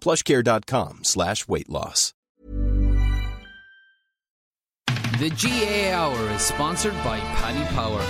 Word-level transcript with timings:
plushcare.com 0.00 1.00
slash 1.02 1.46
weight 1.48 1.68
loss. 1.68 2.14
The 5.18 5.30
GAA 5.30 5.90
Hour 5.96 6.30
is 6.30 6.42
sponsored 6.42 6.94
by 7.02 7.18
Paddy 7.18 7.64
Power. 7.74 8.00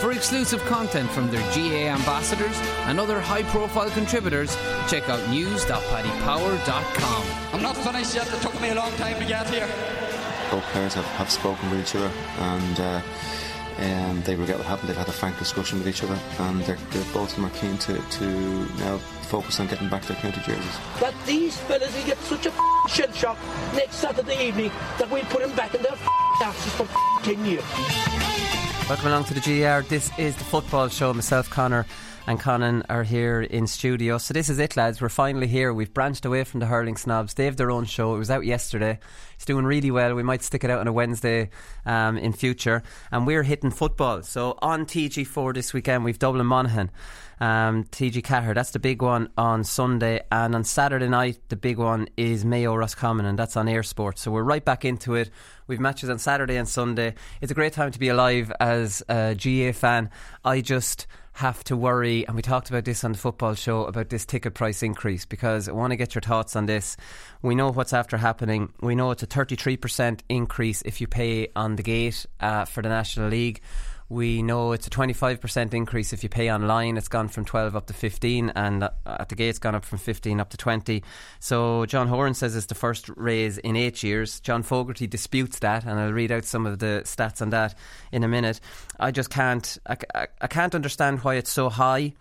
For 0.00 0.10
exclusive 0.12 0.60
content 0.64 1.08
from 1.10 1.30
their 1.30 1.40
GAA 1.54 1.86
ambassadors 1.94 2.58
and 2.88 2.98
other 2.98 3.20
high 3.20 3.44
profile 3.44 3.88
contributors, 3.90 4.56
check 4.88 5.08
out 5.08 5.20
news.paddypower.com. 5.30 7.26
I'm 7.54 7.62
not 7.62 7.76
finished 7.76 8.14
yet. 8.16 8.26
It 8.32 8.42
took 8.42 8.60
me 8.60 8.70
a 8.70 8.74
long 8.74 8.90
time 8.96 9.18
to 9.20 9.24
get 9.24 9.48
here. 9.48 9.68
both 10.50 10.64
players 10.72 10.94
have, 10.94 11.04
have 11.16 11.30
spoken 11.30 11.70
with 11.70 11.80
each 11.80 11.94
other 11.94 12.10
and 12.38 12.80
uh, 12.80 13.00
um, 13.78 14.22
they 14.22 14.34
regret 14.34 14.58
what 14.58 14.66
happened. 14.66 14.88
They've 14.88 14.96
had 14.96 15.08
a 15.08 15.12
frank 15.12 15.38
discussion 15.38 15.78
with 15.78 15.88
each 15.88 16.02
other 16.02 16.18
and 16.38 16.60
they're, 16.62 16.78
they're 16.90 17.12
both 17.12 17.30
of 17.30 17.36
them 17.36 17.46
are 17.46 17.50
keen 17.50 17.76
to, 17.78 17.98
to 17.98 18.24
now 18.78 18.98
focus 19.28 19.60
on 19.60 19.66
getting 19.66 19.88
back 19.88 20.02
their 20.04 20.16
county 20.16 20.40
jerseys. 20.40 20.78
that 21.00 21.14
these 21.26 21.56
fellas 21.62 21.94
will 21.94 22.06
get 22.06 22.18
such 22.18 22.46
a 22.46 22.50
f***ing 22.50 22.88
shell 22.88 23.12
shock 23.12 23.38
next 23.74 23.96
Saturday 23.96 24.46
evening 24.46 24.70
that 24.98 25.10
we'll 25.10 25.24
put 25.24 25.40
them 25.42 25.54
back 25.56 25.74
in 25.74 25.82
their 25.82 25.92
f***ing 25.92 26.46
asses 26.46 26.72
for 26.74 26.84
f***ing 26.84 27.36
10 27.36 27.44
years. 27.44 27.64
Welcome 28.88 29.08
along 29.08 29.24
to 29.24 29.34
the 29.34 29.40
GR. 29.40 29.86
This 29.88 30.10
is 30.16 30.36
the 30.36 30.44
football 30.44 30.88
show. 30.88 31.12
Myself, 31.12 31.50
Conor, 31.50 31.86
and 32.26 32.40
Conan 32.40 32.82
are 32.88 33.04
here 33.04 33.40
in 33.40 33.68
studio. 33.68 34.18
So 34.18 34.34
this 34.34 34.48
is 34.48 34.58
it, 34.58 34.76
lads. 34.76 35.00
We're 35.00 35.08
finally 35.08 35.46
here. 35.46 35.72
We've 35.72 35.92
branched 35.92 36.24
away 36.24 36.42
from 36.42 36.58
the 36.58 36.66
hurling 36.66 36.96
snobs. 36.96 37.34
They 37.34 37.44
have 37.44 37.56
their 37.56 37.70
own 37.70 37.84
show. 37.84 38.16
It 38.16 38.18
was 38.18 38.30
out 38.30 38.44
yesterday. 38.44 38.98
It's 39.36 39.44
doing 39.44 39.64
really 39.64 39.92
well. 39.92 40.14
We 40.14 40.24
might 40.24 40.42
stick 40.42 40.64
it 40.64 40.70
out 40.70 40.80
on 40.80 40.88
a 40.88 40.92
Wednesday 40.92 41.50
um, 41.84 42.18
in 42.18 42.32
future. 42.32 42.82
And 43.12 43.26
we're 43.26 43.44
hitting 43.44 43.70
football. 43.70 44.22
So 44.22 44.58
on 44.60 44.86
TG4 44.86 45.54
this 45.54 45.72
weekend, 45.72 46.04
we've 46.04 46.18
Dublin 46.18 46.46
Monaghan. 46.46 46.90
Um, 47.38 47.84
TG 47.84 48.24
Cahir, 48.24 48.54
that's 48.54 48.70
the 48.70 48.78
big 48.78 49.02
one 49.02 49.30
on 49.36 49.62
Sunday. 49.62 50.24
And 50.32 50.54
on 50.54 50.64
Saturday 50.64 51.08
night, 51.08 51.38
the 51.48 51.56
big 51.56 51.78
one 51.78 52.08
is 52.16 52.44
Mayo 52.44 52.74
Roscommon, 52.74 53.26
and 53.26 53.38
that's 53.38 53.56
on 53.56 53.66
eir 53.66 53.84
Sports. 53.84 54.22
So 54.22 54.32
we're 54.32 54.42
right 54.42 54.64
back 54.64 54.84
into 54.84 55.14
it. 55.14 55.30
We've 55.66 55.80
matches 55.80 56.08
on 56.08 56.18
Saturday 56.18 56.56
and 56.56 56.68
Sunday. 56.68 57.14
It's 57.40 57.52
a 57.52 57.54
great 57.54 57.74
time 57.74 57.92
to 57.92 57.98
be 57.98 58.08
alive 58.08 58.50
as 58.58 59.02
a 59.08 59.34
GAA 59.34 59.72
fan. 59.72 60.10
I 60.44 60.60
just 60.60 61.06
have 61.36 61.62
to 61.64 61.76
worry, 61.76 62.26
and 62.26 62.34
we 62.34 62.40
talked 62.40 62.70
about 62.70 62.86
this 62.86 63.04
on 63.04 63.12
the 63.12 63.18
football 63.18 63.54
show 63.54 63.84
about 63.84 64.08
this 64.08 64.24
ticket 64.24 64.54
price 64.54 64.82
increase 64.82 65.26
because 65.26 65.68
I 65.68 65.72
want 65.72 65.90
to 65.90 65.96
get 65.96 66.14
your 66.14 66.22
thoughts 66.22 66.56
on 66.56 66.64
this. 66.64 66.96
We 67.42 67.54
know 67.54 67.70
what's 67.70 67.92
after 67.92 68.16
happening. 68.16 68.72
We 68.80 68.94
know 68.94 69.10
it's 69.10 69.22
a 69.22 69.26
33% 69.26 70.20
increase 70.30 70.80
if 70.82 70.98
you 71.02 71.06
pay 71.06 71.48
on 71.54 71.76
the 71.76 71.82
gate 71.82 72.24
uh, 72.40 72.64
for 72.64 72.82
the 72.82 72.88
National 72.88 73.28
League. 73.28 73.60
We 74.08 74.40
know 74.40 74.70
it's 74.70 74.86
a 74.86 74.90
25% 74.90 75.74
increase 75.74 76.12
if 76.12 76.22
you 76.22 76.28
pay 76.28 76.52
online. 76.52 76.96
It's 76.96 77.08
gone 77.08 77.26
from 77.26 77.44
12 77.44 77.74
up 77.74 77.86
to 77.86 77.92
15, 77.92 78.50
and 78.54 78.88
at 79.04 79.28
the 79.28 79.34
gate, 79.34 79.48
it's 79.48 79.58
gone 79.58 79.74
up 79.74 79.84
from 79.84 79.98
15 79.98 80.38
up 80.38 80.50
to 80.50 80.56
20. 80.56 81.02
So, 81.40 81.86
John 81.86 82.06
Horan 82.06 82.34
says 82.34 82.54
it's 82.54 82.66
the 82.66 82.76
first 82.76 83.10
raise 83.16 83.58
in 83.58 83.74
eight 83.74 84.04
years. 84.04 84.38
John 84.38 84.62
Fogarty 84.62 85.08
disputes 85.08 85.58
that, 85.58 85.84
and 85.84 85.98
I'll 85.98 86.12
read 86.12 86.30
out 86.30 86.44
some 86.44 86.66
of 86.66 86.78
the 86.78 87.02
stats 87.04 87.42
on 87.42 87.50
that 87.50 87.76
in 88.12 88.22
a 88.22 88.28
minute. 88.28 88.60
I 89.00 89.10
just 89.10 89.30
can't, 89.30 89.76
I, 89.86 89.96
I, 90.14 90.26
I 90.40 90.46
can't 90.46 90.76
understand 90.76 91.24
why 91.24 91.34
it's 91.34 91.50
so 91.50 91.68
high. 91.68 92.14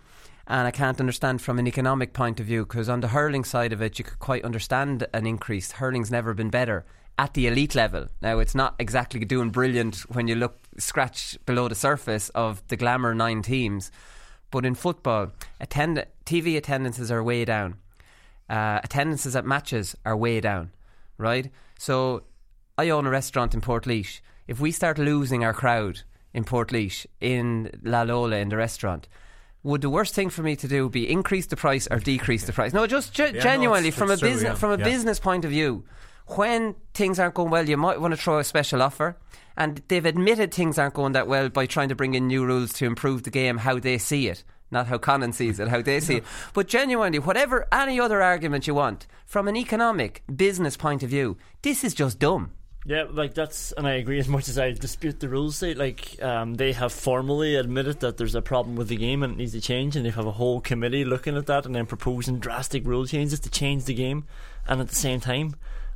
And 0.48 0.68
I 0.68 0.72
can't 0.72 1.00
understand 1.00 1.42
from 1.42 1.58
an 1.58 1.68
economic 1.68 2.14
point 2.14 2.40
of 2.40 2.46
view 2.46 2.66
because 2.66 2.88
on 2.88 3.00
the 3.00 3.08
hurling 3.08 3.44
side 3.44 3.74
of 3.74 3.82
it, 3.82 3.98
you 3.98 4.06
could 4.06 4.20
quite 4.20 4.46
understand 4.46 5.06
an 5.12 5.26
increase. 5.26 5.72
Hurling's 5.72 6.12
never 6.12 6.36
been 6.36 6.52
better 6.52 6.86
at 7.18 7.34
the 7.34 7.48
elite 7.48 7.76
level. 7.76 8.08
Now, 8.22 8.40
it's 8.40 8.56
not 8.56 8.76
exactly 8.80 9.20
doing 9.26 9.50
brilliant 9.50 9.98
when 10.14 10.28
you 10.28 10.36
look 10.36 10.58
scratch 10.78 11.38
below 11.46 11.68
the 11.70 11.76
surface 11.76 12.30
of 12.30 12.62
the 12.68 12.76
glamour 12.76 13.14
nine 13.14 13.42
teams, 13.42 13.92
but 14.52 14.66
in 14.66 14.76
football, 14.76 15.32
attend- 15.60 16.06
TV 16.26 16.58
attendances 16.58 17.10
are 17.12 17.24
way 17.24 17.46
down. 17.46 17.76
Uh, 18.50 18.80
attendances 18.84 19.36
at 19.36 19.46
matches 19.46 19.96
are 20.06 20.16
way 20.18 20.40
down, 20.42 20.72
right? 21.18 21.50
So, 21.80 22.24
I 22.78 22.90
own 22.90 23.06
a 23.08 23.10
restaurant 23.10 23.54
in 23.54 23.62
Portlaoise. 23.62 24.20
If 24.48 24.60
we 24.60 24.72
start 24.72 24.98
losing 24.98 25.44
our 25.44 25.54
crowd 25.54 26.02
in 26.34 26.44
Portlaoise, 26.44 27.06
in 27.22 27.72
La 27.84 28.02
Lola, 28.04 28.36
in 28.38 28.50
the 28.50 28.58
restaurant, 28.58 29.08
would 29.64 29.82
the 29.82 29.90
worst 29.90 30.14
thing 30.14 30.30
for 30.30 30.44
me 30.44 30.56
to 30.58 30.68
do 30.68 30.90
be 30.90 31.10
increase 31.10 31.48
the 31.48 31.56
price 31.56 31.88
or 31.90 31.98
decrease 32.00 32.44
the 32.46 32.54
price? 32.54 32.74
No, 32.74 32.86
just 32.86 33.14
ge- 33.14 33.34
no, 33.34 33.40
genuinely 33.40 33.88
it's- 33.88 33.98
from 33.98 34.10
a 34.10 34.14
it's 34.14 34.20
true, 34.22 34.30
business 34.30 34.50
yeah. 34.52 34.56
from 34.56 34.72
a 34.74 34.78
Yeah. 34.78 34.84
business 34.84 35.20
point 35.20 35.46
of 35.46 35.52
view, 35.52 35.86
when 36.28 36.76
things 36.94 37.20
aren't 37.20 37.36
going 37.36 37.52
well, 37.52 37.68
you 37.68 37.78
might 37.78 38.02
want 38.02 38.14
to 38.14 38.18
throw 38.18 38.40
a 38.40 38.44
special 38.44 38.82
offer. 38.82 39.18
And 39.58 39.82
they've 39.88 40.06
admitted 40.06 40.54
things 40.54 40.78
aren't 40.78 40.96
going 40.96 41.14
that 41.14 41.28
well 41.28 41.50
by 41.50 41.66
trying 41.66 41.90
to 41.90 41.96
bring 41.96 42.14
in 42.14 42.28
new 42.28 42.46
rules 42.46 42.74
to 42.74 42.86
improve 42.86 43.24
the 43.24 43.30
game 43.30 43.58
how 43.58 43.80
they 43.80 43.98
see 43.98 44.28
it. 44.28 44.44
Not 44.72 44.88
how 44.88 44.98
Conan 44.98 45.32
sees 45.32 45.60
it, 45.60 45.70
how 45.70 45.82
they 45.82 46.00
see 46.00 46.16
it. 46.18 46.24
But 46.54 46.68
genuinely, 46.68 47.20
whatever 47.20 47.68
any 47.72 48.00
other 48.00 48.22
argument 48.22 48.68
you 48.68 48.74
want, 48.74 49.08
from 49.26 49.48
an 49.48 49.56
economic, 49.56 50.24
business 50.36 50.76
point 50.76 51.04
of 51.04 51.10
view, 51.10 51.38
this 51.62 51.84
is 51.84 51.94
just 51.94 52.20
dumb. 52.20 52.52
Yeah, 52.88 53.06
like 53.10 53.34
that's, 53.34 53.72
and 53.72 53.88
I 53.88 53.94
agree 53.94 54.20
as 54.20 54.28
much 54.28 54.48
as 54.48 54.60
I 54.60 54.72
dispute 54.74 55.20
the 55.20 55.28
rules. 55.28 55.58
Say, 55.58 55.74
like, 55.74 56.22
um, 56.22 56.54
they 56.54 56.72
have 56.74 56.94
formally 56.94 57.56
admitted 57.56 58.02
that 58.02 58.18
there's 58.18 58.36
a 58.36 58.44
problem 58.44 58.76
with 58.76 58.90
the 58.90 58.96
game 58.96 59.24
and 59.24 59.34
it 59.34 59.38
needs 59.38 59.54
to 59.54 59.62
change, 59.62 59.96
and 59.96 60.06
they 60.06 60.12
have 60.12 60.28
a 60.28 60.32
whole 60.32 60.62
committee 60.62 61.04
looking 61.04 61.36
at 61.36 61.48
that 61.48 61.66
and 61.66 61.74
then 61.74 61.88
proposing 61.88 62.38
drastic 62.38 62.86
rule 62.86 63.08
changes 63.08 63.40
to 63.40 63.50
change 63.50 63.86
the 63.86 63.96
game, 63.96 64.26
and 64.68 64.82
at 64.82 64.90
the 64.90 64.96
same 64.96 65.20
time, 65.20 65.56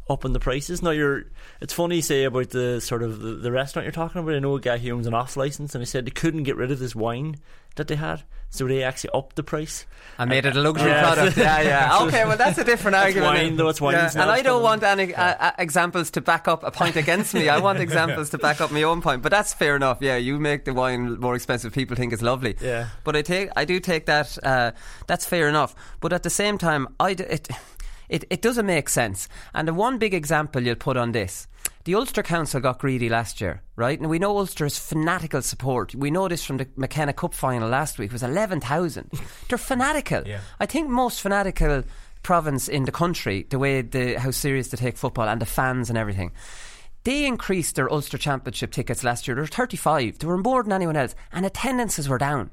upping 0.10 0.34
the 0.34 0.40
prices. 0.40 0.82
Now, 0.82 0.90
you're, 0.92 1.26
it's 1.62 1.74
funny 1.74 1.98
you 1.98 2.02
say 2.02 2.24
about 2.24 2.50
the 2.50 2.80
sort 2.82 3.04
of 3.04 3.20
the, 3.20 3.34
the 3.36 3.52
restaurant 3.52 3.86
you're 3.86 3.92
talking 3.92 4.22
about. 4.22 4.34
I 4.36 4.40
know 4.40 4.56
a 4.56 4.60
guy 4.60 4.78
who 4.78 4.92
owns 4.96 5.08
an 5.08 5.14
off 5.14 5.38
license, 5.38 5.76
and 5.76 5.82
he 5.82 5.86
said 5.86 6.06
they 6.06 6.12
couldn't 6.12 6.44
get 6.44 6.56
rid 6.56 6.72
of 6.72 6.80
this 6.80 6.96
wine 6.96 7.38
that 7.76 7.88
they 7.88 7.96
had, 7.96 8.24
so 8.50 8.68
they 8.68 8.84
actually 8.84 9.12
upped 9.14 9.36
the 9.36 9.44
price. 9.44 9.86
I 10.18 10.26
made 10.26 10.46
it 10.46 10.56
a 10.56 10.60
luxury 10.60 10.90
Yeah. 10.90 11.14
product. 11.14 11.38
Yeah, 11.38 11.62
yeah. 11.62 12.00
Okay, 12.02 12.26
well, 12.26 12.36
that's 12.36 12.58
a 12.58 12.64
different 12.64 12.94
That's 12.94 13.06
argument. 13.16 13.34
wine, 13.36 13.56
though, 13.56 13.70
it's 13.70 13.80
wine, 13.80 13.94
Yeah, 13.94 14.10
And 14.16 14.30
I 14.30 14.42
don't 14.42 14.64
want 14.64 14.84
any 14.84 15.14
uh, 15.16 15.24
uh, 15.40 15.52
examples 15.60 16.10
to 16.12 16.22
back 16.22 16.48
up 16.48 16.64
a 16.64 16.72
point 16.72 16.96
against 16.96 17.34
me. 17.36 17.48
I 17.48 17.60
want 17.60 17.80
examples 17.88 18.32
to 18.32 18.38
back 18.40 18.60
up 18.60 18.72
my 18.72 18.84
own 18.84 19.02
point. 19.02 19.22
But 19.22 19.30
that's 19.32 19.54
fair 19.54 19.76
enough. 19.76 20.00
Yeah, 20.02 20.18
you 20.18 20.40
make 20.40 20.66
the 20.66 20.74
wine 20.74 21.20
more 21.20 21.36
expensive. 21.36 21.72
People 21.72 21.96
think 21.96 22.12
it's 22.12 22.24
lovely. 22.24 22.58
Yeah. 22.60 22.88
But 23.04 23.16
I 23.16 23.22
take, 23.22 23.50
I 23.56 23.64
do 23.66 23.80
take 23.80 24.08
that. 24.08 24.38
Uh, 24.44 24.72
that's 25.08 25.26
fair 25.26 25.48
enough. 25.48 25.76
But 26.02 26.12
at 26.12 26.24
the 26.24 26.30
same 26.32 26.58
time, 26.58 26.88
I 27.00 27.14
d- 27.14 27.24
it, 27.26 27.48
it 28.10 28.26
it 28.30 28.42
doesn't 28.42 28.66
make 28.66 28.90
sense. 28.90 29.28
And 29.54 29.68
the 29.68 29.74
one 29.74 29.98
big 29.98 30.14
example 30.14 30.62
you'll 30.64 30.76
put 30.76 30.98
on 30.98 31.12
this. 31.12 31.48
The 31.86 31.96
Ulster 31.96 32.22
Council 32.24 32.60
got 32.60 32.80
greedy 32.80 33.10
last 33.10 33.40
year, 33.42 33.62
right? 33.76 34.00
And 34.00 34.10
we 34.10 34.20
know 34.20 34.38
Ulster's 34.38 34.78
fanatical 34.78 35.42
support. 35.42 35.96
We 35.96 36.12
know 36.12 36.28
this 36.28 36.44
from 36.44 36.58
the 36.58 36.68
McKenna 36.76 37.14
Cup 37.14 37.34
final 37.34 37.70
last 37.70 37.98
week. 37.98 38.08
It 38.12 38.14
was 38.14 38.24
11,000. 38.24 39.10
They're 39.50 39.58
fanatical. 39.58 40.24
I 40.60 40.66
think 40.66 40.90
most 40.90 41.22
fanatical 41.22 41.84
province 42.22 42.68
in 42.68 42.84
the 42.84 42.92
country, 42.92 43.46
the 43.50 43.58
way 43.58 43.82
the 43.82 44.16
how 44.20 44.32
serious 44.32 44.68
they 44.68 44.78
take 44.78 44.98
football 44.98 45.28
and 45.30 45.42
the 45.42 45.46
fans 45.46 45.90
and 45.90 45.98
everything. 45.98 46.32
They 47.06 47.26
increased 47.26 47.76
their 47.76 47.92
Ulster 47.92 48.18
Championship 48.18 48.72
tickets 48.72 49.04
last 49.06 49.28
year. 49.28 49.36
There 49.36 49.44
were 49.44 49.48
35. 49.48 50.20
They 50.20 50.28
were 50.28 50.38
more 50.38 50.62
than 50.64 50.74
anyone 50.74 50.98
else, 50.98 51.16
and 51.32 51.46
attendances 51.46 52.10
were 52.10 52.18
down. 52.18 52.52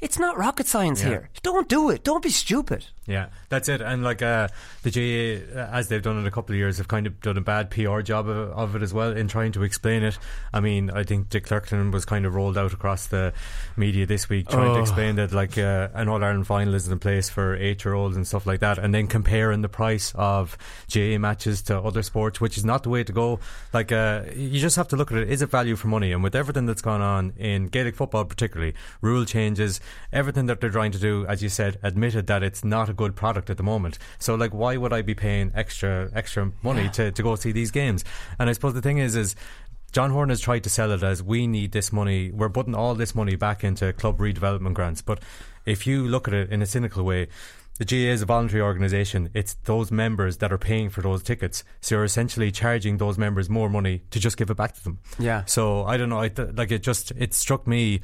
It's 0.00 0.18
not 0.18 0.38
rocket 0.38 0.66
science 0.68 1.02
Yeah. 1.02 1.08
here. 1.08 1.30
Don't 1.42 1.68
do 1.68 1.90
it. 1.90 2.04
Don't 2.04 2.22
be 2.22 2.30
stupid. 2.30 2.86
Yeah, 3.06 3.28
that's 3.48 3.68
it. 3.68 3.80
And 3.80 4.04
like 4.04 4.22
uh, 4.22 4.48
the 4.82 4.90
GAA, 4.90 5.58
uh, 5.58 5.68
as 5.72 5.88
they've 5.88 6.02
done 6.02 6.20
it 6.20 6.26
a 6.28 6.30
couple 6.30 6.54
of 6.54 6.58
years, 6.58 6.78
have 6.78 6.86
kind 6.86 7.06
of 7.08 7.20
done 7.22 7.36
a 7.38 7.40
bad 7.40 7.70
PR 7.70 8.02
job 8.02 8.28
of, 8.28 8.50
of 8.50 8.76
it 8.76 8.82
as 8.82 8.94
well 8.94 9.16
in 9.16 9.26
trying 9.26 9.50
to 9.52 9.62
explain 9.64 10.04
it. 10.04 10.16
I 10.52 10.60
mean, 10.60 10.90
I 10.90 11.02
think 11.02 11.28
Dick 11.28 11.46
Clerkin 11.46 11.92
was 11.92 12.04
kind 12.04 12.24
of 12.26 12.34
rolled 12.34 12.56
out 12.58 12.72
across 12.72 13.06
the 13.06 13.32
media 13.76 14.06
this 14.06 14.28
week 14.28 14.48
trying 14.48 14.72
to 14.74 14.78
Oh. 14.78 14.82
explain 14.82 15.16
that 15.16 15.32
like 15.32 15.58
uh, 15.58 15.88
an 15.94 16.08
All 16.08 16.22
Ireland 16.22 16.46
final 16.46 16.74
is 16.74 16.86
in 16.86 16.98
place 17.00 17.28
for 17.30 17.56
eight 17.56 17.84
year 17.84 17.94
olds 17.94 18.16
and 18.16 18.26
stuff 18.26 18.46
like 18.46 18.60
that, 18.60 18.78
and 18.78 18.94
then 18.94 19.06
comparing 19.08 19.62
the 19.62 19.68
price 19.68 20.12
of 20.14 20.56
GAA 20.92 21.18
matches 21.18 21.62
to 21.62 21.78
other 21.80 22.02
sports, 22.02 22.40
which 22.40 22.56
is 22.58 22.64
not 22.64 22.82
the 22.84 22.90
way 22.90 23.02
to 23.02 23.12
go. 23.12 23.40
Like, 23.72 23.90
uh, 23.90 24.24
you 24.36 24.60
just 24.60 24.76
have 24.76 24.88
to 24.88 24.96
look 24.96 25.10
at 25.10 25.18
it. 25.18 25.30
Is 25.30 25.42
it 25.42 25.50
value 25.50 25.74
for 25.74 25.88
money? 25.88 26.12
And 26.12 26.22
with 26.22 26.36
everything 26.36 26.66
that's 26.66 26.82
gone 26.82 27.00
on 27.00 27.32
in 27.38 27.68
Gaelic 27.68 27.96
football, 27.96 28.24
particularly 28.26 28.74
rule 29.00 29.24
changes, 29.24 29.80
everything 30.12 30.46
that 30.46 30.60
they're 30.60 30.70
trying 30.70 30.92
to 30.92 30.98
do, 30.98 31.24
as 31.26 31.42
you 31.42 31.48
said, 31.48 31.78
admitted 31.82 32.26
that 32.28 32.42
it's 32.44 32.62
not 32.62 32.89
a 32.90 32.94
good 32.94 33.16
product 33.16 33.48
at 33.50 33.56
the 33.56 33.62
moment. 33.62 33.98
So, 34.18 34.34
like, 34.34 34.52
why 34.52 34.76
would 34.76 34.92
I 34.92 35.02
be 35.02 35.14
paying 35.14 35.52
extra 35.54 36.10
extra 36.14 36.52
money 36.62 36.88
to, 36.90 37.10
to 37.12 37.22
go 37.22 37.36
see 37.36 37.52
these 37.52 37.70
games? 37.70 38.04
And 38.38 38.50
I 38.50 38.52
suppose 38.52 38.74
the 38.74 38.82
thing 38.82 38.98
is, 38.98 39.16
is 39.16 39.34
John 39.92 40.10
Horan 40.10 40.28
has 40.28 40.40
tried 40.40 40.64
to 40.64 40.70
sell 40.70 40.92
it 40.92 41.02
as 41.02 41.22
we 41.22 41.46
need 41.46 41.72
this 41.72 41.92
money. 41.92 42.30
We're 42.30 42.50
putting 42.50 42.74
all 42.74 42.94
this 42.94 43.14
money 43.14 43.36
back 43.36 43.64
into 43.64 43.92
club 43.92 44.18
redevelopment 44.18 44.74
grants. 44.74 45.02
But 45.02 45.22
if 45.66 45.86
you 45.86 46.06
look 46.06 46.28
at 46.28 46.34
it 46.34 46.50
in 46.50 46.62
a 46.62 46.66
cynical 46.66 47.04
way, 47.04 47.28
the 47.78 47.84
GAA 47.86 48.12
is 48.12 48.22
a 48.22 48.26
voluntary 48.26 48.60
organisation. 48.62 49.30
It's 49.34 49.54
those 49.64 49.90
members 49.90 50.36
that 50.38 50.52
are 50.52 50.58
paying 50.58 50.90
for 50.90 51.00
those 51.00 51.22
tickets. 51.22 51.64
So 51.80 51.94
you're 51.96 52.04
essentially 52.04 52.52
charging 52.52 52.98
those 52.98 53.16
members 53.18 53.48
more 53.48 53.68
money 53.70 54.02
to 54.10 54.20
just 54.20 54.36
give 54.36 54.50
it 54.50 54.56
back 54.56 54.74
to 54.74 54.84
them. 54.84 54.98
Yeah. 55.18 55.44
So 55.46 55.84
I 55.84 55.96
don't 55.96 56.10
know. 56.10 56.20
I 56.20 56.28
th- 56.28 56.50
like 56.54 56.70
it. 56.70 56.82
Just 56.82 57.10
it 57.16 57.32
struck 57.34 57.66
me. 57.66 58.00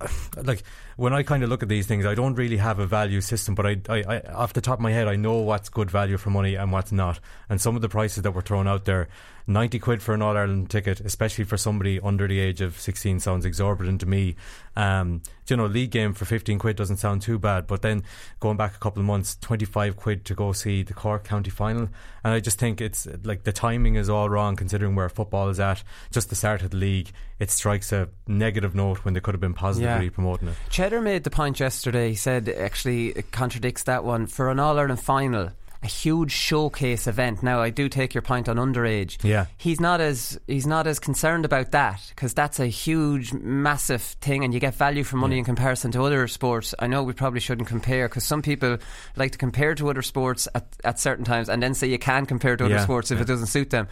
uh, 0.00 0.06
Like 0.42 0.62
when 0.98 1.12
I 1.12 1.22
kind 1.22 1.44
of 1.44 1.48
look 1.48 1.62
at 1.62 1.68
these 1.68 1.86
things, 1.86 2.04
I 2.04 2.16
don't 2.16 2.34
really 2.34 2.56
have 2.56 2.80
a 2.80 2.86
value 2.86 3.20
system, 3.20 3.54
but 3.54 3.64
I, 3.64 3.76
I, 3.88 4.02
I, 4.02 4.20
off 4.32 4.52
the 4.52 4.60
top 4.60 4.78
of 4.78 4.82
my 4.82 4.90
head, 4.90 5.06
I 5.06 5.14
know 5.14 5.36
what's 5.36 5.68
good 5.68 5.92
value 5.92 6.16
for 6.16 6.30
money 6.30 6.56
and 6.56 6.72
what's 6.72 6.90
not. 6.90 7.20
And 7.48 7.60
some 7.60 7.76
of 7.76 7.82
the 7.82 7.88
prices 7.88 8.24
that 8.24 8.32
were 8.32 8.42
thrown 8.42 8.66
out 8.66 8.84
there, 8.84 9.06
ninety 9.48 9.80
quid 9.80 10.00
for 10.00 10.14
an 10.14 10.22
All 10.22 10.36
Ireland 10.36 10.70
ticket, 10.70 11.00
especially 11.00 11.42
for 11.44 11.56
somebody 11.56 11.98
under 11.98 12.28
the 12.28 12.38
age 12.38 12.60
of 12.60 12.78
sixteen, 12.78 13.18
sounds 13.18 13.44
exorbitant 13.44 14.00
to 14.02 14.06
me. 14.06 14.36
Um, 14.76 15.22
you 15.48 15.56
know, 15.56 15.66
league 15.66 15.90
game 15.90 16.12
for 16.14 16.24
fifteen 16.24 16.60
quid 16.60 16.76
doesn't 16.76 16.98
sound 16.98 17.22
too 17.22 17.38
bad, 17.38 17.66
but 17.66 17.82
then 17.82 18.04
going 18.38 18.56
back 18.56 18.76
a 18.76 18.78
couple 18.78 19.00
of 19.00 19.06
months, 19.06 19.36
twenty 19.40 19.64
five 19.64 19.96
quid 19.96 20.24
to 20.26 20.34
go 20.34 20.52
see 20.52 20.84
the 20.84 20.94
Cork 20.94 21.24
County 21.24 21.50
final, 21.50 21.88
and 22.22 22.34
I 22.34 22.38
just 22.38 22.58
think 22.60 22.80
it's 22.80 23.08
like 23.24 23.42
the 23.42 23.52
timing 23.52 23.96
is 23.96 24.08
all 24.08 24.28
wrong 24.28 24.54
considering 24.54 24.94
where 24.94 25.08
football 25.08 25.48
is 25.48 25.58
at. 25.58 25.82
Just 26.12 26.28
the 26.28 26.36
start 26.36 26.62
of 26.62 26.70
the 26.70 26.76
league, 26.76 27.10
it 27.40 27.50
strikes 27.50 27.90
a 27.90 28.08
negative 28.26 28.74
note 28.74 28.98
when 29.04 29.14
they 29.14 29.20
could 29.20 29.34
have 29.34 29.40
been 29.40 29.54
positively 29.54 30.04
Yeah. 30.04 30.10
promoting 30.12 30.48
it. 30.48 30.54
Cheddar 30.70 31.00
made 31.00 31.24
the 31.24 31.30
point 31.30 31.58
yesterday. 31.58 32.10
He 32.10 32.14
said 32.14 32.48
actually 32.48 33.08
it 33.08 33.32
contradicts 33.32 33.84
that 33.84 34.04
one 34.04 34.26
for 34.26 34.50
an 34.50 34.60
All 34.60 34.78
Ireland 34.78 35.00
final. 35.00 35.50
A 35.80 35.86
huge 35.86 36.32
showcase 36.32 37.06
event. 37.06 37.40
Now, 37.40 37.60
I 37.60 37.70
do 37.70 37.88
take 37.88 38.12
your 38.12 38.22
point 38.22 38.48
on 38.48 38.56
underage. 38.56 39.22
Yeah. 39.22 39.46
he's 39.58 39.78
not 39.78 40.00
as 40.00 40.36
he's 40.48 40.66
not 40.66 40.88
as 40.88 40.98
concerned 40.98 41.44
about 41.44 41.70
that 41.70 42.02
because 42.08 42.34
that's 42.34 42.58
a 42.58 42.66
huge, 42.66 43.32
massive 43.32 44.02
thing, 44.02 44.42
and 44.42 44.52
you 44.52 44.58
get 44.58 44.74
value 44.74 45.04
for 45.04 45.16
money 45.18 45.38
in 45.38 45.44
comparison 45.44 45.92
to 45.92 46.02
other 46.02 46.26
sports. 46.26 46.74
I 46.80 46.88
know 46.88 47.04
we 47.04 47.12
probably 47.12 47.38
shouldn't 47.38 47.68
compare 47.68 48.08
because 48.08 48.24
some 48.24 48.42
people 48.42 48.78
like 49.14 49.30
to 49.32 49.38
compare 49.38 49.76
to 49.76 49.88
other 49.88 50.02
sports 50.02 50.48
at, 50.52 50.66
at 50.82 50.98
certain 50.98 51.24
times, 51.24 51.48
and 51.48 51.62
then 51.62 51.74
say 51.74 51.86
you 51.86 51.98
can 51.98 52.26
compare 52.26 52.56
to 52.56 52.64
other 52.64 52.74
Yeah, 52.74 52.82
sports 52.82 53.12
if 53.12 53.18
yeah. 53.18 53.22
it 53.22 53.28
doesn't 53.28 53.46
suit 53.46 53.70
them. 53.70 53.86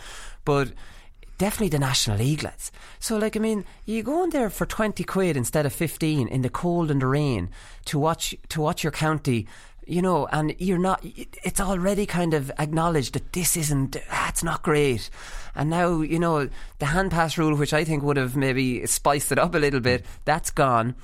But 0.44 0.72
definitely 1.38 1.68
the 1.68 1.78
National 1.78 2.18
League 2.18 2.42
lads. 2.42 2.72
So 2.98 3.16
like 3.16 3.36
I 3.36 3.40
mean, 3.40 3.64
you 3.84 4.02
go 4.02 4.24
in 4.24 4.30
there 4.30 4.50
for 4.50 4.66
twenty 4.66 5.04
quid 5.04 5.36
instead 5.36 5.66
of 5.66 5.72
fifteen 5.72 6.26
in 6.26 6.42
the 6.42 6.50
cold 6.50 6.90
and 6.90 7.00
the 7.00 7.06
rain 7.06 7.50
to 7.84 7.98
watch 8.00 8.34
to 8.48 8.60
watch 8.60 8.82
your 8.82 8.90
county. 8.92 9.46
You 9.86 10.02
know, 10.02 10.26
and 10.26 10.54
you're 10.58 10.78
not. 10.78 11.00
It's 11.04 11.60
already 11.60 12.06
kind 12.06 12.34
of 12.34 12.50
acknowledged 12.58 13.14
that 13.14 13.32
this 13.32 13.56
isn't. 13.56 13.96
That's 14.10 14.42
not 14.42 14.62
great. 14.62 15.08
And 15.54 15.70
now 15.70 16.00
you 16.00 16.18
know 16.18 16.48
the 16.78 16.86
hand 16.86 17.12
pass 17.12 17.38
rule, 17.38 17.56
which 17.56 17.72
I 17.72 17.84
think 17.84 18.02
would 18.02 18.16
have 18.16 18.36
maybe 18.36 18.84
spiced 18.86 19.30
it 19.30 19.38
up 19.38 19.54
a 19.54 19.58
little 19.58 19.80
bit. 19.80 20.04
That's 20.24 20.50
gone. 20.50 20.96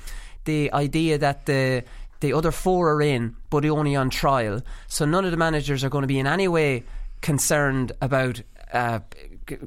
The 0.45 0.73
idea 0.73 1.19
that 1.19 1.47
the 1.47 1.85
the 2.21 2.33
other 2.33 2.51
four 2.51 2.93
are 2.95 3.03
in, 3.03 3.37
but 3.51 3.65
only 3.65 3.95
on 3.95 4.11
trial. 4.11 4.63
So 4.89 5.05
none 5.05 5.25
of 5.25 5.31
the 5.31 5.37
managers 5.37 5.85
are 5.85 5.89
going 5.89 6.03
to 6.03 6.09
be 6.09 6.19
in 6.19 6.27
any 6.27 6.49
way 6.49 6.85
concerned 7.21 7.93
about 8.01 8.43
uh, 8.73 9.01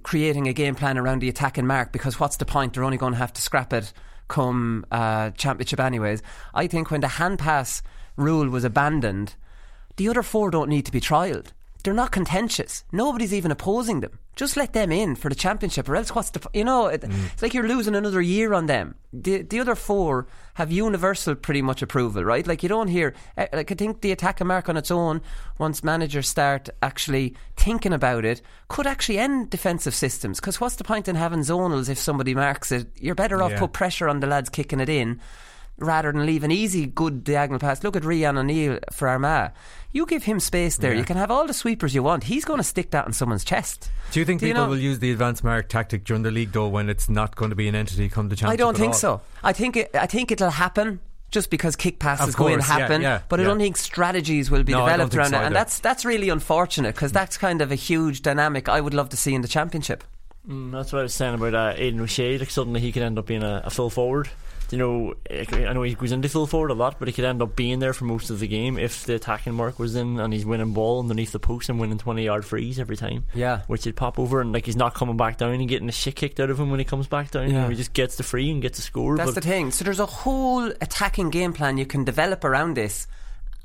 creating 0.04 0.48
a 0.48 0.54
game 0.54 0.76
plan 0.76 0.98
around 0.98 1.20
the 1.20 1.30
attacking 1.30 1.68
mark 1.68 1.92
because 1.92 2.20
what's 2.20 2.38
the 2.38 2.46
point? 2.46 2.74
They're 2.74 2.84
only 2.84 2.98
going 2.98 3.14
to 3.14 3.20
have 3.20 3.34
to 3.34 3.42
scrap 3.42 3.72
it 3.74 3.94
come 4.28 4.86
uh, 4.92 5.32
championship 5.32 5.80
anyways. 5.80 6.22
I 6.54 6.68
think 6.68 6.92
when 6.92 7.02
the 7.02 7.08
hand 7.08 7.40
pass 7.40 7.82
rule 8.18 8.50
was 8.50 8.64
abandoned, 8.64 9.36
the 9.98 10.10
other 10.10 10.24
four 10.24 10.52
don't 10.52 10.70
need 10.70 10.86
to 10.86 10.92
be 10.92 11.02
trialled. 11.02 11.48
They're 11.84 11.94
not 11.94 12.12
contentious. 12.12 12.84
Nobody's 12.92 13.34
even 13.34 13.52
opposing 13.52 14.00
them. 14.00 14.18
Just 14.36 14.58
let 14.58 14.74
them 14.74 14.92
in 14.92 15.16
for 15.16 15.30
the 15.30 15.36
championship, 15.36 15.88
or 15.88 15.96
else 15.96 16.14
what's 16.16 16.32
the 16.32 16.42
you 16.52 16.64
know? 16.64 16.88
It, 16.88 17.04
It's 17.04 17.42
like 17.44 17.54
you're 17.54 17.68
losing 17.68 17.96
another 17.96 18.22
year 18.22 18.54
on 18.56 18.66
them. 18.66 18.96
The 19.14 19.44
the 19.44 19.60
other 19.60 19.76
four 19.76 20.26
have 20.56 20.72
universal 20.72 21.36
pretty 21.36 21.62
much 21.62 21.82
approval, 21.84 22.24
right? 22.26 22.46
Like 22.46 22.64
you 22.64 22.68
don't 22.70 22.88
hear. 22.90 23.14
eh, 23.38 23.48
Like 23.54 23.72
I 23.72 23.76
think 23.76 24.02
the 24.02 24.12
attack 24.12 24.38
attacking 24.38 24.48
mark 24.48 24.68
on 24.68 24.78
its 24.78 24.90
own, 24.92 25.22
once 25.60 25.84
managers 25.84 26.28
start 26.28 26.70
actually 26.82 27.36
thinking 27.56 27.94
about 27.94 28.26
it, 28.26 28.42
could 28.68 28.88
actually 28.88 29.20
end 29.20 29.52
defensive 29.52 29.94
systems. 29.96 30.40
Because 30.42 30.60
what's 30.60 30.76
the 30.78 30.84
point 30.84 31.08
in 31.08 31.16
having 31.16 31.42
zonals 31.42 31.88
if 31.88 32.00
somebody 32.00 32.34
marks 32.34 32.72
it? 32.72 32.88
You're 33.00 33.16
better 33.16 33.42
off 33.44 33.52
Yeah. 33.52 33.60
put 33.60 33.74
pressure 33.74 34.10
on 34.10 34.20
the 34.22 34.28
lads 34.28 34.50
kicking 34.50 34.80
it 34.82 34.90
in 34.90 35.22
rather 35.78 36.12
than 36.12 36.26
leave 36.26 36.44
an 36.44 36.52
easy, 36.52 36.86
good 36.86 37.24
diagonal 37.24 37.60
pass. 37.60 37.84
Look 37.84 37.96
at 37.96 38.04
Rian 38.04 38.38
O'Neill 38.38 38.80
for 38.92 39.08
Armagh. 39.08 39.52
You 39.92 40.06
give 40.06 40.24
him 40.24 40.40
space 40.42 40.78
there. 40.78 40.92
Yeah. 40.94 41.00
You 41.00 41.06
can 41.06 41.16
have 41.18 41.32
all 41.32 41.48
the 41.48 41.54
sweepers 41.54 41.96
you 41.96 42.04
want. 42.04 42.26
He's 42.26 42.44
going 42.44 42.58
to 42.60 42.64
stick 42.64 42.92
that 42.92 43.08
in 43.08 43.14
someone's 43.14 43.46
chest. 43.46 43.90
Do 44.12 44.20
you 44.20 44.26
think 44.26 44.42
Do 44.42 44.48
you 44.48 44.54
people 44.54 44.66
know- 44.66 44.70
will 44.72 44.78
use 44.78 45.00
the 45.00 45.12
advanced 45.12 45.44
mark 45.44 45.70
tactic 45.70 46.04
during 46.04 46.24
the 46.24 46.32
league 46.32 46.52
though 46.52 46.68
when 46.68 46.90
it's 46.90 47.08
not 47.10 47.36
going 47.36 47.50
to 47.50 47.56
be 47.56 47.68
an 47.68 47.76
entity 47.76 48.10
come 48.10 48.28
the 48.30 48.36
championship? 48.36 48.54
I 48.54 48.58
don't 48.62 48.78
think 48.78 48.94
all? 48.94 49.00
so. 49.00 49.22
I 49.44 49.54
think 49.54 49.78
it, 49.78 49.92
I 49.96 50.06
think 50.06 50.32
it'll 50.32 50.50
happen. 50.50 51.00
Just 51.32 51.50
because 51.50 51.76
kick 51.76 52.00
passes 52.00 52.30
Of 52.30 52.36
go 52.38 52.48
in 52.48 52.60
course, 52.60 52.70
yeah, 52.70 52.78
happen, 52.78 53.02
yeah, 53.02 53.20
but 53.28 53.40
I 53.40 53.44
yeah. 53.44 53.50
don't 53.50 53.58
think 53.58 53.76
strategies 53.76 54.50
will 54.50 54.64
be 54.64 54.72
No, 54.72 54.86
developed 54.86 55.16
around 55.16 55.32
so 55.32 55.42
it, 55.42 55.44
and 55.46 55.56
that's 55.56 55.80
that's 55.80 56.06
really 56.06 56.30
unfortunate 56.30 56.96
because 56.96 57.12
that's 57.12 57.36
kind 57.38 57.62
of 57.62 57.72
a 57.74 57.76
huge 57.76 58.22
dynamic 58.22 58.70
I 58.70 58.80
would 58.80 58.94
love 58.94 59.10
to 59.10 59.18
see 59.18 59.34
in 59.34 59.42
the 59.42 59.48
championship. 59.48 60.04
Mm, 60.48 60.72
that's 60.72 60.94
what 60.94 61.00
I 61.00 61.04
was 61.04 61.14
saying 61.16 61.34
about 61.34 61.54
uh, 61.56 61.74
Aidan 61.76 62.00
O'Shea. 62.00 62.38
Like 62.38 62.52
suddenly 62.52 62.80
he 62.80 62.92
could 62.94 63.02
end 63.02 63.18
up 63.20 63.26
being 63.26 63.44
a, 63.44 63.64
a 63.66 63.70
full 63.70 63.90
forward. 63.90 64.30
You 64.72 64.78
know, 64.78 65.14
eh, 65.30 65.46
I 65.68 65.74
know 65.74 65.84
he 65.84 65.94
goes 65.96 66.12
into 66.12 66.30
full 66.30 66.48
forward 66.48 66.72
a 66.72 66.74
lot, 66.74 66.98
but 67.00 67.08
he 67.08 67.14
could 67.14 67.26
end 67.26 67.42
up 67.42 67.56
being 67.56 67.80
there 67.80 67.94
for 67.94 68.06
most 68.06 68.30
of 68.30 68.40
the 68.40 68.48
game 68.48 68.78
if 68.78 69.06
the 69.06 69.16
attacking 69.16 69.54
mark 69.54 69.80
was 69.80 69.96
in 69.96 70.20
and 70.20 70.34
he's 70.34 70.46
winning 70.46 70.74
ball 70.74 71.00
underneath 71.00 71.32
the 71.32 71.40
post 71.40 71.70
and 71.70 71.80
winning 71.80 71.98
twenty 71.98 72.24
yard 72.26 72.46
frees 72.46 72.80
every 72.80 72.98
time. 72.98 73.26
Yeah. 73.34 73.62
which 73.68 73.84
he'd 73.84 73.96
pop 73.96 74.20
over 74.20 74.42
and 74.42 74.52
like 74.54 74.66
he's 74.66 74.76
not 74.76 74.94
coming 74.94 75.18
back 75.18 75.38
down 75.38 75.54
and 75.54 75.68
getting 75.68 75.88
the 75.88 75.92
shit 75.94 76.16
kicked 76.16 76.40
out 76.40 76.50
of 76.50 76.60
him 76.60 76.70
when 76.72 76.80
he 76.80 76.86
comes 76.86 77.08
back 77.08 77.32
down. 77.32 77.50
Yeah. 77.52 77.70
he 77.70 77.76
just 77.76 77.94
gets 77.94 78.16
the 78.16 78.24
free 78.24 78.50
and 78.52 78.62
gets 78.62 78.78
the 78.78 78.84
score. 78.84 79.18
That's 79.18 79.34
the 79.34 79.42
thing. 79.42 79.72
So 79.72 79.84
there's 79.84 80.00
a 80.00 80.06
whole 80.06 80.66
attacking 80.66 81.30
game 81.30 81.54
plan 81.54 81.78
you 81.78 81.86
can 81.86 82.04
develop 82.04 82.44
around 82.44 82.76
this. 82.76 83.08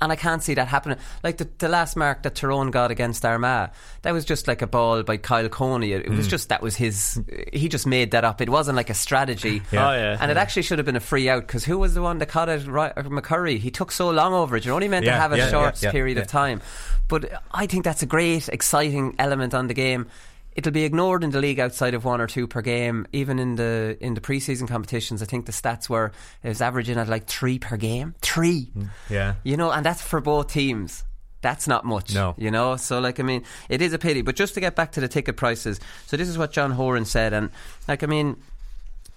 And 0.01 0.11
I 0.11 0.15
can't 0.15 0.41
see 0.41 0.55
that 0.55 0.67
happening. 0.67 0.97
Like 1.23 1.37
the, 1.37 1.47
the 1.59 1.69
last 1.69 1.95
mark 1.95 2.23
that 2.23 2.33
Tyrone 2.33 2.71
got 2.71 2.89
against 2.89 3.23
Armagh, 3.23 3.69
that 4.01 4.11
was 4.11 4.25
just 4.25 4.47
like 4.47 4.63
a 4.63 4.67
ball 4.67 5.03
by 5.03 5.17
Kyle 5.17 5.47
Coney. 5.47 5.91
It, 5.93 6.07
it 6.07 6.09
was 6.09 6.25
Mm. 6.27 6.31
just 6.31 6.49
that 6.49 6.63
was 6.63 6.75
his. 6.75 7.21
He 7.53 7.69
just 7.69 7.85
made 7.85 8.11
that 8.11 8.23
up. 8.25 8.41
It 8.41 8.49
wasn't 8.49 8.75
like 8.77 8.89
a 8.89 8.95
strategy. 8.95 9.61
Yeah. 9.71 9.89
Oh, 9.89 9.93
yeah. 9.93 10.17
And 10.19 10.31
it 10.31 10.37
actually 10.37 10.63
should 10.63 10.79
have 10.79 10.85
been 10.87 10.95
a 10.95 10.99
free 10.99 11.29
out 11.29 11.45
because 11.45 11.63
who 11.63 11.77
was 11.77 11.93
the 11.93 12.01
one 12.01 12.17
that 12.17 12.29
caught 12.29 12.49
it? 12.49 12.65
Right, 12.65 12.91
uh, 12.97 13.03
McCurry. 13.03 13.59
He 13.59 13.69
took 13.69 13.91
so 13.91 14.09
long 14.09 14.33
over 14.33 14.57
it. 14.57 14.65
You're 14.65 14.73
only 14.75 14.87
meant 14.87 15.05
to 15.05 15.11
have 15.13 15.33
a 15.33 15.37
yeah, 15.37 15.49
short 15.49 15.81
yeah, 15.81 15.89
yeah, 15.89 15.91
period 15.91 16.17
yeah. 16.17 16.23
of 16.23 16.27
time. 16.27 16.61
But 17.07 17.31
I 17.51 17.67
think 17.67 17.83
that's 17.83 18.01
a 18.01 18.05
great, 18.07 18.49
exciting 18.49 19.15
element 19.19 19.53
on 19.53 19.67
the 19.67 19.73
game. 19.75 20.07
It'll 20.53 20.71
be 20.73 20.83
ignored 20.83 21.23
in 21.23 21.29
the 21.29 21.39
league 21.39 21.59
outside 21.59 21.93
of 21.93 22.03
one 22.03 22.19
or 22.19 22.27
two 22.27 22.45
per 22.47 22.61
game. 22.61 23.07
Even 23.13 23.39
in 23.39 23.55
the 23.55 23.97
in 24.01 24.15
the 24.15 24.21
preseason 24.21 24.67
competitions, 24.67 25.21
I 25.21 25.25
think 25.25 25.45
the 25.45 25.51
stats 25.53 25.87
were 25.89 26.11
it 26.43 26.49
was 26.49 26.61
averaging 26.61 26.97
at 26.97 27.07
like 27.07 27.25
three 27.25 27.57
per 27.59 27.77
game. 27.77 28.15
Three, 28.21 28.69
mm, 28.77 28.89
Yeah. 29.09 29.35
you 29.43 29.55
know, 29.57 29.71
and 29.71 29.85
that's 29.85 30.01
for 30.01 30.19
both 30.19 30.51
teams. 30.51 31.03
That's 31.41 31.67
not 31.67 31.85
much, 31.85 32.13
No. 32.13 32.35
you 32.37 32.51
know. 32.51 32.75
So, 32.75 32.99
like, 32.99 33.19
I 33.19 33.23
mean, 33.23 33.43
it 33.67 33.81
is 33.81 33.93
a 33.93 33.97
pity. 33.97 34.21
But 34.21 34.35
just 34.35 34.53
to 34.53 34.59
get 34.59 34.75
back 34.75 34.91
to 34.91 34.99
the 35.01 35.07
ticket 35.07 35.37
prices, 35.37 35.79
so 36.05 36.15
this 36.15 36.27
is 36.29 36.37
what 36.37 36.51
John 36.51 36.69
Horan 36.71 37.05
said, 37.05 37.33
and 37.33 37.49
like, 37.87 38.03
I 38.03 38.05
mean, 38.05 38.35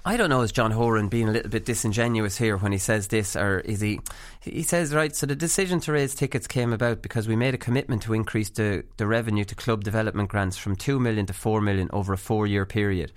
I 0.07 0.19
don't 0.19 0.29
know, 0.29 0.43
is 0.43 0.53
John 0.53 0.71
Horan 0.71 1.09
being 1.09 1.31
a 1.31 1.33
little 1.33 1.51
bit 1.51 1.65
disingenuous 1.65 2.37
here 2.37 2.59
when 2.59 2.73
he 2.73 2.79
says 2.79 3.09
this, 3.09 3.35
or 3.35 3.61
is 3.61 3.81
he? 3.81 4.01
He 4.41 4.63
says, 4.63 4.95
right, 4.95 5.17
so 5.17 5.25
the 5.25 5.35
decision 5.35 5.81
to 5.81 5.93
raise 5.93 6.15
tickets 6.15 6.47
came 6.47 6.75
about 6.75 7.01
because 7.01 7.27
we 7.27 7.37
made 7.37 7.55
a 7.55 7.59
commitment 7.59 8.03
to 8.03 8.13
increase 8.13 8.51
the, 8.51 8.85
the 8.99 9.07
revenue 9.07 9.45
to 9.45 9.55
club 9.55 9.83
development 9.83 10.29
grants 10.29 10.59
from 10.59 10.77
2 10.77 11.01
million 11.01 11.25
to 11.25 11.33
4 11.33 11.63
million 11.63 11.89
over 11.91 12.13
a 12.13 12.19
four 12.19 12.47
year 12.47 12.67
period, 12.67 13.13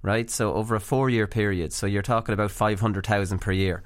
right? 0.00 0.30
So, 0.30 0.54
over 0.54 0.74
a 0.74 0.80
four 0.80 1.10
year 1.10 1.26
period. 1.26 1.74
So, 1.74 1.86
you're 1.86 2.00
talking 2.00 2.32
about 2.32 2.50
500,000 2.50 3.38
per 3.38 3.52
year. 3.52 3.82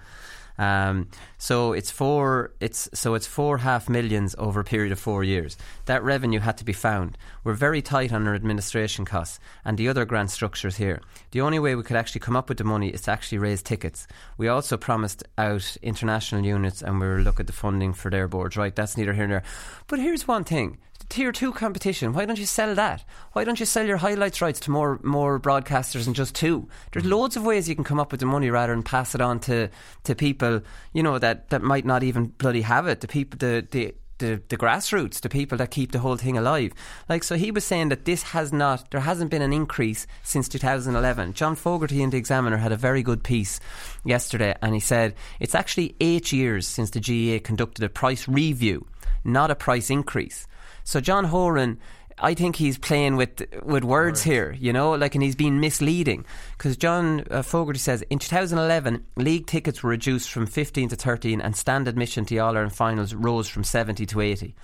Um, 0.58 1.08
so 1.38 1.72
it's 1.72 1.90
four. 1.90 2.52
It's 2.60 2.88
so 2.94 3.14
it's 3.14 3.26
four 3.26 3.58
half 3.58 3.88
millions 3.88 4.34
over 4.38 4.60
a 4.60 4.64
period 4.64 4.92
of 4.92 4.98
four 4.98 5.22
years. 5.22 5.56
That 5.84 6.02
revenue 6.02 6.40
had 6.40 6.58
to 6.58 6.64
be 6.64 6.72
found. 6.72 7.16
We're 7.44 7.54
very 7.54 7.82
tight 7.82 8.12
on 8.12 8.26
our 8.26 8.34
administration 8.34 9.04
costs 9.04 9.38
and 9.64 9.78
the 9.78 9.88
other 9.88 10.04
grant 10.04 10.30
structures 10.30 10.76
here. 10.76 11.00
The 11.30 11.40
only 11.40 11.58
way 11.58 11.74
we 11.74 11.82
could 11.82 11.96
actually 11.96 12.20
come 12.20 12.36
up 12.36 12.48
with 12.48 12.58
the 12.58 12.64
money 12.64 12.88
is 12.88 13.02
to 13.02 13.12
actually 13.12 13.38
raise 13.38 13.62
tickets. 13.62 14.06
We 14.38 14.48
also 14.48 14.76
promised 14.76 15.22
out 15.38 15.76
international 15.82 16.44
units, 16.44 16.82
and 16.82 17.00
we 17.00 17.06
will 17.06 17.20
look 17.20 17.40
at 17.40 17.46
the 17.46 17.52
funding 17.52 17.92
for 17.92 18.10
their 18.10 18.28
boards. 18.28 18.56
Right, 18.56 18.74
that's 18.74 18.96
neither 18.96 19.12
here 19.12 19.26
nor 19.26 19.40
there. 19.40 19.50
But 19.86 19.98
here's 19.98 20.26
one 20.26 20.44
thing 20.44 20.78
tier 21.08 21.32
two 21.32 21.52
competition. 21.52 22.12
Why 22.12 22.24
don't 22.24 22.38
you 22.38 22.46
sell 22.46 22.74
that? 22.74 23.04
Why 23.32 23.44
don't 23.44 23.60
you 23.60 23.66
sell 23.66 23.86
your 23.86 23.96
highlights 23.98 24.40
rights 24.40 24.60
to 24.60 24.70
more 24.70 24.98
more 25.02 25.38
broadcasters 25.40 26.04
than 26.04 26.14
just 26.14 26.34
two? 26.34 26.68
There's 26.92 27.04
Mm. 27.06 27.10
loads 27.10 27.36
of 27.36 27.44
ways 27.44 27.68
you 27.68 27.74
can 27.74 27.84
come 27.84 28.00
up 28.00 28.10
with 28.10 28.20
the 28.20 28.26
money 28.26 28.50
rather 28.50 28.72
than 28.74 28.82
pass 28.82 29.14
it 29.14 29.20
on 29.20 29.40
to, 29.40 29.68
to 30.04 30.14
people 30.14 30.62
you 30.92 31.02
know 31.02 31.18
that, 31.18 31.50
that 31.50 31.62
might 31.62 31.84
not 31.84 32.02
even 32.02 32.26
bloody 32.38 32.62
have 32.62 32.86
it. 32.86 33.00
The 33.00 33.08
people 33.08 33.38
the 33.38 33.66
the 33.70 33.94
the, 34.18 34.40
the 34.48 34.56
grassroots, 34.56 35.20
the 35.20 35.28
people 35.28 35.58
that 35.58 35.70
keep 35.70 35.92
the 35.92 35.98
whole 35.98 36.16
thing 36.16 36.38
alive. 36.38 36.72
Like, 37.06 37.22
so 37.22 37.36
he 37.36 37.50
was 37.50 37.64
saying 37.64 37.90
that 37.90 38.06
this 38.06 38.22
has 38.22 38.50
not, 38.50 38.90
there 38.90 39.00
hasn't 39.02 39.30
been 39.30 39.42
an 39.42 39.52
increase 39.52 40.06
since 40.22 40.48
2011. 40.48 41.34
John 41.34 41.54
Fogarty 41.54 42.02
in 42.02 42.08
The 42.08 42.16
Examiner 42.16 42.56
had 42.56 42.72
a 42.72 42.78
very 42.78 43.02
good 43.02 43.22
piece 43.22 43.60
yesterday, 44.06 44.54
and 44.62 44.72
he 44.72 44.80
said 44.80 45.14
it's 45.38 45.54
actually 45.54 45.96
eight 46.00 46.32
years 46.32 46.66
since 46.66 46.88
the 46.88 46.98
GAA 46.98 47.40
conducted 47.44 47.84
a 47.84 47.90
price 47.90 48.26
review, 48.26 48.86
not 49.22 49.50
a 49.50 49.54
price 49.54 49.90
increase. 49.90 50.46
So 50.86 51.00
John 51.00 51.24
Horan, 51.24 51.80
I 52.16 52.34
think 52.34 52.54
he's 52.54 52.78
playing 52.78 53.16
with 53.16 53.42
with 53.64 53.82
words, 53.82 54.22
here, 54.22 54.56
you 54.56 54.72
know, 54.72 54.92
like, 54.92 55.16
and 55.16 55.22
he's 55.22 55.34
being 55.34 55.58
misleading 55.58 56.24
because 56.56 56.76
John 56.76 57.24
uh, 57.28 57.42
Fogarty 57.42 57.80
says 57.80 58.02
in 58.02 58.20
2011 58.20 59.04
league 59.16 59.48
tickets 59.48 59.82
were 59.82 59.90
reduced 59.90 60.30
from 60.30 60.46
15 60.46 60.90
to 60.90 60.96
13, 60.96 61.40
and 61.40 61.56
stand 61.56 61.88
admission 61.88 62.24
to 62.26 62.34
the 62.34 62.38
All 62.38 62.54
Ireland 62.54 62.72
finals 62.72 63.14
rose 63.14 63.48
from 63.48 63.64
70 63.64 64.06
to 64.06 64.20
80. 64.20 64.54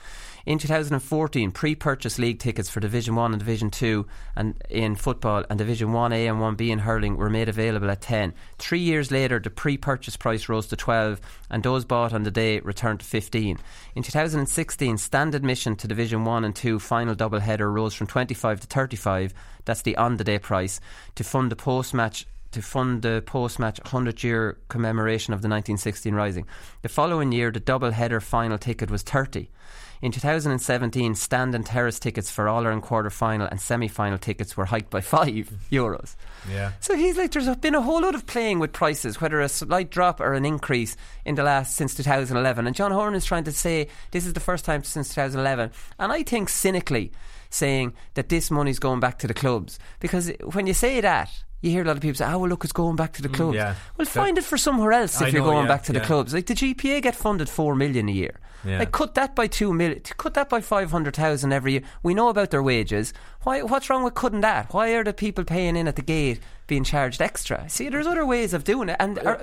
In 0.44 0.58
2014, 0.58 1.52
pre-purchase 1.52 2.18
league 2.18 2.40
tickets 2.40 2.68
for 2.68 2.80
Division 2.80 3.14
1 3.14 3.32
and 3.32 3.38
Division 3.38 3.70
2 3.70 4.04
and 4.34 4.60
in 4.68 4.96
football 4.96 5.44
and 5.48 5.56
Division 5.56 5.90
1A 5.90 6.28
and 6.28 6.40
1B 6.40 6.68
in 6.68 6.80
hurling 6.80 7.16
were 7.16 7.30
made 7.30 7.48
available 7.48 7.88
at 7.88 8.00
10. 8.00 8.34
3 8.58 8.78
years 8.80 9.12
later, 9.12 9.38
the 9.38 9.50
pre-purchase 9.50 10.16
price 10.16 10.48
rose 10.48 10.66
to 10.66 10.76
12 10.76 11.20
and 11.48 11.62
those 11.62 11.84
bought 11.84 12.12
on 12.12 12.24
the 12.24 12.30
day 12.32 12.58
returned 12.58 12.98
to 12.98 13.06
15. 13.06 13.56
In 13.94 14.02
2016, 14.02 14.98
stand 14.98 15.36
admission 15.36 15.76
to 15.76 15.86
Division 15.86 16.24
1 16.24 16.44
and 16.44 16.56
2 16.56 16.80
final 16.80 17.14
double 17.14 17.38
header 17.38 17.70
rose 17.70 17.94
from 17.94 18.08
25 18.08 18.62
to 18.62 18.66
35. 18.66 19.34
That's 19.64 19.82
the 19.82 19.96
on 19.96 20.16
the 20.16 20.24
day 20.24 20.40
price 20.40 20.80
to 21.14 21.22
fund 21.22 21.52
the 21.52 21.56
post-match 21.56 22.26
to 22.52 22.62
fund 22.62 23.02
the 23.02 23.22
post 23.26 23.58
match 23.58 23.80
100 23.80 24.22
year 24.22 24.58
commemoration 24.68 25.32
of 25.32 25.40
the 25.40 25.48
1916 25.48 26.14
Rising. 26.14 26.46
The 26.82 26.88
following 26.88 27.32
year, 27.32 27.50
the 27.50 27.60
double 27.60 27.90
header 27.90 28.20
final 28.20 28.58
ticket 28.58 28.90
was 28.90 29.02
30. 29.02 29.48
In 30.02 30.10
2017, 30.10 31.14
stand 31.14 31.54
and 31.54 31.64
terrace 31.64 32.00
tickets 32.00 32.28
for 32.28 32.48
All 32.48 32.64
Ireland 32.66 32.82
quarter 32.82 33.08
final 33.08 33.46
and 33.46 33.60
semi 33.60 33.86
final 33.86 34.18
tickets 34.18 34.56
were 34.56 34.64
hiked 34.64 34.90
by 34.90 35.00
5 35.16 35.28
euros. 35.70 36.16
Yeah. 36.50 36.72
So 36.80 36.96
he's 36.96 37.16
like, 37.16 37.30
there's 37.30 37.48
been 37.58 37.76
a 37.76 37.80
whole 37.80 38.02
lot 38.02 38.16
of 38.16 38.26
playing 38.26 38.58
with 38.58 38.72
prices, 38.72 39.20
whether 39.20 39.40
a 39.40 39.48
slight 39.48 39.90
drop 39.90 40.20
or 40.20 40.34
an 40.34 40.44
increase 40.44 40.96
in 41.24 41.36
the 41.36 41.44
last 41.44 41.76
since 41.76 41.94
2011. 41.94 42.66
And 42.66 42.74
John 42.74 42.90
Horan 42.90 43.14
is 43.14 43.24
trying 43.24 43.44
to 43.44 43.52
say 43.52 43.86
this 44.10 44.26
is 44.26 44.32
the 44.32 44.40
first 44.40 44.64
time 44.64 44.82
since 44.82 45.08
2011. 45.10 45.70
And 46.00 46.10
I 46.10 46.24
think 46.24 46.48
cynically 46.48 47.12
saying 47.50 47.92
that 48.14 48.28
this 48.28 48.50
money's 48.50 48.80
going 48.80 48.98
back 48.98 49.20
to 49.20 49.28
the 49.28 49.34
clubs 49.34 49.78
because 50.00 50.32
when 50.52 50.66
you 50.66 50.74
say 50.74 51.00
that. 51.00 51.30
You 51.60 51.70
hear 51.70 51.82
a 51.82 51.86
lot 51.86 51.94
of 51.94 52.02
people 52.02 52.16
say, 52.16 52.24
"Oh, 52.24 52.38
well, 52.38 52.50
look, 52.50 52.64
it's 52.64 52.72
going 52.72 52.96
back 52.96 53.12
to 53.12 53.22
the 53.22 53.28
mm, 53.28 53.34
clubs." 53.34 53.54
yeah. 53.54 53.76
Well, 53.96 54.04
That- 54.04 54.08
find 54.08 54.36
it 54.36 54.42
for 54.42 54.58
somewhere 54.58 54.90
else 54.90 55.20
if 55.20 55.28
I 55.28 55.30
you're 55.30 55.44
going 55.44 55.66
yeah, 55.66 55.72
back 55.72 55.84
to 55.84 55.92
the 55.92 56.00
clubs. 56.00 56.34
Like 56.34 56.46
the 56.46 56.54
GPA 56.54 57.00
get 57.02 57.14
funded 57.14 57.48
four 57.48 57.76
million 57.76 58.08
a 58.08 58.12
year. 58.12 58.40
Yeah. 58.64 58.78
Like 58.80 58.92
cut 58.92 59.14
that 59.14 59.34
by 59.34 59.46
two 59.46 59.72
million, 59.72 60.00
cut 60.16 60.34
that 60.34 60.48
by 60.48 60.60
five 60.60 60.90
hundred 60.90 61.16
thousand 61.16 61.52
every 61.52 61.72
year. 61.72 61.82
We 62.02 62.14
know 62.14 62.28
about 62.28 62.50
their 62.50 62.62
wages. 62.62 63.12
Why? 63.42 63.62
What's 63.62 63.90
wrong 63.90 64.04
with 64.04 64.14
cutting 64.14 64.40
that? 64.42 64.72
Why 64.72 64.90
are 64.90 65.02
the 65.04 65.12
people 65.12 65.44
paying 65.44 65.74
in 65.76 65.88
at 65.88 65.96
the 65.96 66.02
gate 66.02 66.40
being 66.68 66.84
charged 66.84 67.20
extra? 67.20 67.68
See, 67.68 67.88
there's 67.88 68.06
other 68.06 68.24
ways 68.24 68.54
of 68.54 68.62
doing 68.64 68.88
it, 68.88 68.96
and 69.00 69.18
uh, 69.18 69.38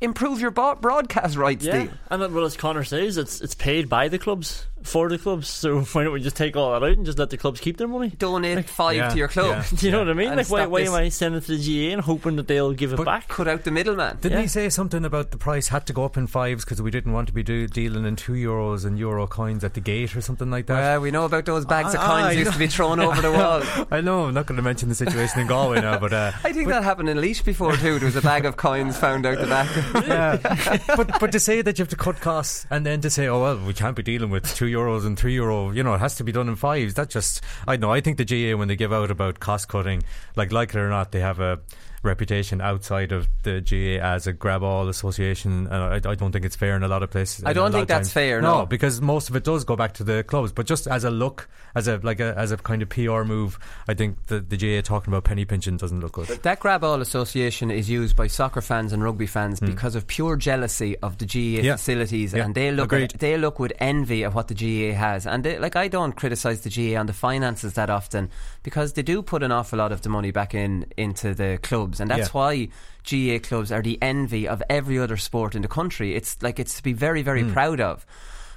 improve 0.00 0.40
your 0.40 0.50
broadcast 0.50 1.36
rights. 1.36 1.64
Yeah, 1.64 1.84
Deal. 1.84 1.92
and 2.10 2.22
then, 2.22 2.34
well, 2.34 2.44
as 2.44 2.56
Conor 2.56 2.84
says, 2.84 3.16
it's 3.16 3.40
it's 3.40 3.54
paid 3.54 3.88
by 3.88 4.08
the 4.08 4.18
clubs 4.18 4.66
for 4.82 5.08
the 5.08 5.18
clubs. 5.18 5.48
So 5.48 5.80
why 5.92 6.04
don't 6.04 6.12
we 6.12 6.20
just 6.20 6.36
take 6.36 6.56
all 6.56 6.72
that 6.72 6.84
out 6.84 6.92
and 6.96 7.06
just 7.06 7.18
let 7.18 7.30
the 7.30 7.36
clubs 7.36 7.60
keep 7.60 7.76
their 7.76 7.86
money? 7.88 8.08
Donate 8.10 8.68
five 8.68 8.96
Yeah, 8.96 9.08
to 9.10 9.16
your 9.16 9.28
club. 9.28 9.64
yeah. 9.64 9.64
Do 9.78 9.86
you 9.86 9.92
know 9.92 10.00
what 10.00 10.10
I 10.10 10.14
mean? 10.14 10.28
And 10.28 10.36
like, 10.38 10.48
why, 10.48 10.66
why 10.66 10.80
am 10.80 10.94
I 10.94 11.08
sending 11.08 11.38
it 11.40 11.44
to 11.46 11.56
the 11.56 11.86
GAA 11.88 11.92
and 11.92 12.00
hoping 12.02 12.34
that 12.36 12.48
they'll 12.48 12.72
give 12.72 12.92
it 12.92 12.96
But 12.96 13.04
back? 13.06 13.28
Cut 13.28 13.46
out 13.46 13.62
the 13.64 13.70
middleman. 13.70 14.18
Didn't 14.20 14.38
Yeah. 14.38 14.42
he 14.42 14.48
say 14.48 14.68
something 14.70 15.04
about 15.04 15.30
the 15.30 15.38
price 15.38 15.68
had 15.68 15.86
to 15.86 15.92
go 15.92 16.04
up 16.04 16.16
in 16.16 16.26
fives 16.26 16.64
because 16.64 16.82
we 16.82 16.90
didn't 16.90 17.12
want 17.12 17.28
to 17.28 17.32
be 17.32 17.44
do- 17.44 17.68
dealing 17.68 18.04
in 18.06 18.16
two 18.16 18.34
euros 18.56 18.84
and 18.84 18.98
euro 18.98 19.26
coins 19.26 19.64
at 19.64 19.74
the 19.74 19.80
gate 19.80 20.16
or 20.16 20.20
something 20.20 20.50
like 20.50 20.66
that? 20.66 20.74
Well, 20.80 21.00
we 21.00 21.10
know 21.10 21.24
about 21.24 21.44
those 21.44 21.64
bags 21.64 21.94
of 21.94 22.00
Ah, 22.00 22.06
coins 22.06 22.24
I 22.26 22.32
used 22.32 22.46
know. 22.46 22.52
to 22.52 22.58
be 22.58 22.66
thrown 22.66 23.00
over 23.00 23.20
the 23.20 23.32
wall. 23.32 23.62
I 23.90 24.00
know. 24.00 24.24
I'm 24.26 24.34
not 24.34 24.46
going 24.46 24.56
to 24.56 24.62
mention 24.62 24.88
the 24.88 24.94
situation 24.94 25.40
in 25.40 25.46
Galway 25.46 25.80
now, 25.80 25.98
but 25.98 26.12
uh, 26.12 26.32
I 26.44 26.52
think 26.52 26.68
that 26.68 26.82
happened 26.84 27.08
in 27.08 27.16
Laois 27.18 27.42
before 27.44 27.76
too. 27.76 27.98
There 27.98 28.06
was 28.06 28.16
a 28.16 28.22
bag 28.22 28.44
of 28.44 28.56
coins 28.56 28.96
found 28.96 29.26
out 29.26 29.38
the 29.38 29.46
back. 29.46 29.68
yeah. 30.06 30.96
but 30.96 31.18
but 31.20 31.32
to 31.32 31.40
say 31.40 31.62
that 31.62 31.78
you 31.78 31.82
have 31.82 31.90
to 31.90 31.96
cut 31.96 32.20
costs 32.20 32.66
and 32.70 32.84
then 32.86 33.00
to 33.02 33.10
say, 33.10 33.26
oh 33.28 33.40
well, 33.42 33.58
we 33.64 33.74
can't 33.74 33.96
be 33.96 34.02
dealing 34.02 34.30
with 34.30 34.52
two 34.54 34.66
euros 34.66 35.06
and 35.06 35.18
three 35.18 35.34
euro, 35.34 35.70
you 35.70 35.82
know, 35.82 35.94
it 35.94 35.98
has 35.98 36.14
to 36.16 36.24
be 36.24 36.32
done 36.32 36.48
in 36.48 36.56
fives. 36.56 36.94
That 36.94 37.10
just, 37.10 37.42
I 37.66 37.76
know. 37.76 37.92
I 37.92 38.00
think 38.00 38.16
the 38.18 38.24
GAA 38.24 38.56
when 38.56 38.68
they 38.68 38.76
give 38.76 38.92
out 38.92 39.10
about 39.10 39.40
cost 39.40 39.68
cutting, 39.68 40.02
like 40.36 40.52
like 40.52 40.70
it 40.70 40.78
or 40.78 40.88
not, 40.88 41.12
they 41.12 41.20
have 41.20 41.40
a 41.40 41.60
reputation 42.06 42.60
outside 42.60 43.12
of 43.12 43.28
the 43.42 43.60
GAA 43.60 44.02
as 44.04 44.26
a 44.26 44.32
grab 44.32 44.62
all 44.62 44.88
association, 44.88 45.66
and 45.66 46.06
I, 46.06 46.10
I 46.10 46.14
don't 46.14 46.32
think 46.32 46.44
it's 46.44 46.56
fair 46.56 46.76
in 46.76 46.82
a 46.82 46.88
lot 46.88 47.02
of 47.02 47.10
places. 47.10 47.44
I 47.44 47.52
don't 47.52 47.72
think 47.72 47.88
that's 47.88 48.08
times. 48.08 48.12
fair, 48.12 48.40
no. 48.40 48.64
because 48.66 49.00
most 49.00 49.28
of 49.28 49.36
it 49.36 49.44
does 49.44 49.64
go 49.64 49.76
back 49.76 49.94
to 49.94 50.04
the 50.04 50.24
clubs. 50.24 50.52
But 50.52 50.66
just 50.66 50.86
as 50.86 51.04
a 51.04 51.10
look, 51.10 51.48
as 51.74 51.88
a 51.88 51.98
like 52.02 52.20
a 52.20 52.34
as 52.38 52.52
a 52.52 52.56
kind 52.56 52.82
of 52.82 52.88
PR 52.88 53.22
move, 53.24 53.58
I 53.88 53.94
think 53.94 54.26
the 54.26 54.40
the 54.40 54.56
GAA 54.56 54.82
talking 54.82 55.12
about 55.12 55.24
penny 55.24 55.44
pinching 55.44 55.76
doesn't 55.76 56.00
look 56.00 56.12
good. 56.12 56.28
That 56.28 56.60
grab 56.60 56.82
all 56.84 57.00
association 57.00 57.70
is 57.70 57.90
used 57.90 58.16
by 58.16 58.26
soccer 58.28 58.60
fans 58.62 58.92
and 58.92 59.02
rugby 59.02 59.26
fans 59.26 59.58
Hmm. 59.58 59.66
because 59.66 59.94
of 59.94 60.06
pure 60.06 60.36
jealousy 60.36 60.96
of 60.98 61.18
the 61.18 61.26
GAA 61.26 61.62
Yeah. 61.62 61.76
facilities, 61.76 62.32
Yeah. 62.32 62.44
and 62.44 62.54
they 62.54 62.70
look 62.70 62.92
at, 62.92 63.18
they 63.18 63.36
look 63.36 63.58
with 63.58 63.72
envy 63.78 64.24
at 64.24 64.32
what 64.34 64.48
the 64.48 64.54
GAA 64.54 64.94
has. 64.94 65.26
And 65.26 65.44
they, 65.44 65.58
like 65.58 65.76
I 65.76 65.88
don't 65.88 66.14
criticise 66.14 66.60
the 66.62 66.70
GAA 66.70 66.98
on 67.00 67.06
the 67.06 67.12
finances 67.12 67.74
that 67.74 67.90
often 67.90 68.30
because 68.62 68.92
they 68.94 69.02
do 69.02 69.22
put 69.22 69.42
an 69.42 69.52
awful 69.52 69.78
lot 69.78 69.92
of 69.92 70.02
the 70.02 70.08
money 70.08 70.30
back 70.30 70.54
in 70.54 70.86
into 70.96 71.34
the 71.34 71.58
clubs, 71.62 71.95
and 72.00 72.10
that's 72.10 72.28
Yeah. 72.28 72.40
why 72.40 72.68
GAA 73.04 73.38
clubs 73.38 73.70
are 73.72 73.82
the 73.82 73.98
envy 74.02 74.46
of 74.48 74.62
every 74.68 74.98
other 74.98 75.16
sport 75.16 75.54
in 75.54 75.62
the 75.62 75.68
country. 75.68 76.14
It's 76.14 76.36
like 76.42 76.58
it's 76.58 76.74
to 76.76 76.82
be 76.82 76.92
very 76.92 77.22
very 77.22 77.42
Hmm. 77.42 77.52
proud 77.52 77.80
of. 77.80 78.04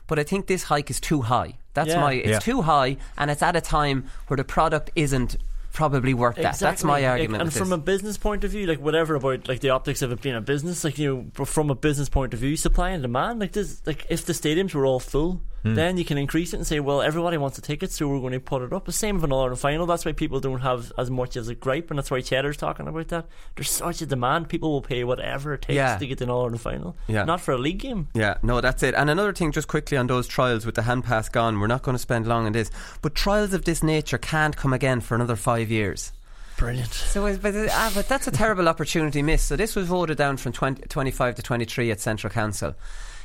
But 0.07 0.17
I 0.17 0.23
think 0.23 0.47
this 0.47 0.63
hike 0.63 0.89
is 0.89 0.99
too 0.99 1.21
high. 1.21 1.59
That's 1.75 1.89
Yeah. 1.89 2.01
my. 2.01 2.13
It's 2.13 2.27
Yeah. 2.29 2.39
too 2.39 2.61
high, 2.63 2.97
and 3.17 3.29
it's 3.29 3.43
at 3.43 3.55
a 3.55 3.61
time 3.61 4.05
where 4.27 4.37
the 4.37 4.43
product 4.43 4.89
isn't 4.95 5.37
probably 5.71 6.15
worth 6.15 6.35
that. 6.37 6.57
That's 6.57 6.83
my 6.83 7.05
argument. 7.05 7.43
and 7.43 7.53
from 7.53 7.69
this. 7.69 7.75
a 7.77 7.81
business 7.81 8.17
point 8.17 8.43
of 8.43 8.49
view, 8.49 8.65
like 8.65 8.79
whatever 8.79 9.13
about 9.13 9.47
like 9.47 9.59
the 9.59 9.69
optics 9.69 10.01
of 10.01 10.11
it 10.11 10.19
being 10.19 10.35
a 10.35 10.41
business, 10.41 10.83
like 10.83 10.97
you 10.97 11.31
know, 11.37 11.45
from 11.45 11.69
a 11.69 11.75
business 11.75 12.09
point 12.09 12.33
of 12.33 12.39
view, 12.39 12.57
supply 12.57 12.89
and 12.89 13.03
demand, 13.03 13.39
like 13.39 13.51
this, 13.51 13.81
like 13.85 14.03
if 14.09 14.25
the 14.25 14.33
stadiums 14.33 14.73
were 14.73 14.83
all 14.85 14.99
full, 14.99 15.41
Hmm. 15.63 15.75
then 15.75 15.97
you 15.97 16.05
can 16.05 16.17
increase 16.17 16.53
it 16.53 16.57
and 16.57 16.65
say, 16.65 16.79
well, 16.79 17.01
everybody 17.01 17.35
wants 17.37 17.57
a 17.57 17.61
ticket, 17.61 17.91
so 17.91 18.07
we're 18.07 18.19
going 18.21 18.33
to 18.33 18.39
put 18.39 18.61
it 18.61 18.71
up. 18.71 18.85
The 18.85 18.91
same 18.93 19.15
with 19.15 19.23
an 19.25 19.31
All 19.33 19.41
Ireland 19.41 19.59
final. 19.59 19.85
That's 19.85 20.05
why 20.05 20.13
people 20.13 20.39
don't 20.39 20.61
have 20.61 20.91
as 20.97 21.11
much 21.11 21.35
as 21.35 21.47
a 21.49 21.55
gripe, 21.55 21.89
and 21.89 21.97
that's 21.99 22.09
why 22.09 22.21
Cheddar's 22.21 22.55
talking 22.57 22.87
about 22.87 23.09
that. 23.09 23.25
There's 23.55 23.69
such 23.69 24.01
a 24.01 24.05
demand; 24.05 24.47
people 24.49 24.71
will 24.71 24.81
pay 24.81 25.03
whatever 25.03 25.53
it 25.53 25.63
takes 25.63 25.75
Yeah. 25.75 25.97
to 25.97 26.07
get 26.07 26.21
an 26.21 26.29
All 26.29 26.43
Ireland 26.43 26.61
final. 26.61 26.95
Yeah. 27.07 27.25
not 27.25 27.41
for 27.41 27.51
a 27.53 27.57
league 27.57 27.79
game. 27.79 28.07
Yeah, 28.13 28.37
no, 28.41 28.61
that's 28.61 28.83
it. 28.83 28.95
And 28.95 29.09
another 29.09 29.33
thing, 29.33 29.51
just 29.51 29.67
quickly 29.67 29.97
on 29.97 30.07
those 30.07 30.27
trials 30.27 30.65
with 30.65 30.75
the 30.75 30.83
hand 30.83 31.03
pass 31.03 31.27
gone, 31.29 31.59
we're 31.59 31.67
not 31.67 31.83
going 31.83 31.95
to 31.95 31.99
spend 31.99 32.25
long 32.27 32.45
on 32.45 32.51
this, 32.53 32.71
but 33.01 33.13
trials 33.15 33.53
of 33.53 33.65
this 33.65 33.83
nature 33.83 34.17
can't 34.17 34.55
come 34.55 34.71
again 34.73 35.01
for 35.01 35.15
another 35.15 35.35
five 35.35 35.69
years. 35.69 36.11
Brilliant. 36.57 36.91
So, 36.93 37.37
but, 37.37 37.55
uh, 37.55 37.67
ah, 37.71 37.91
but 37.95 38.09
that's 38.09 38.27
a 38.27 38.31
terrible 38.31 38.67
opportunity 38.73 39.21
missed. 39.21 39.47
So 39.47 39.55
this 39.55 39.75
was 39.77 39.87
voted 39.87 40.17
down 40.17 40.35
from 40.37 40.51
20, 40.51 40.83
25 40.83 41.35
to 41.35 41.41
23 41.41 41.91
at 41.91 42.01
Central 42.01 42.31
Council. 42.31 42.75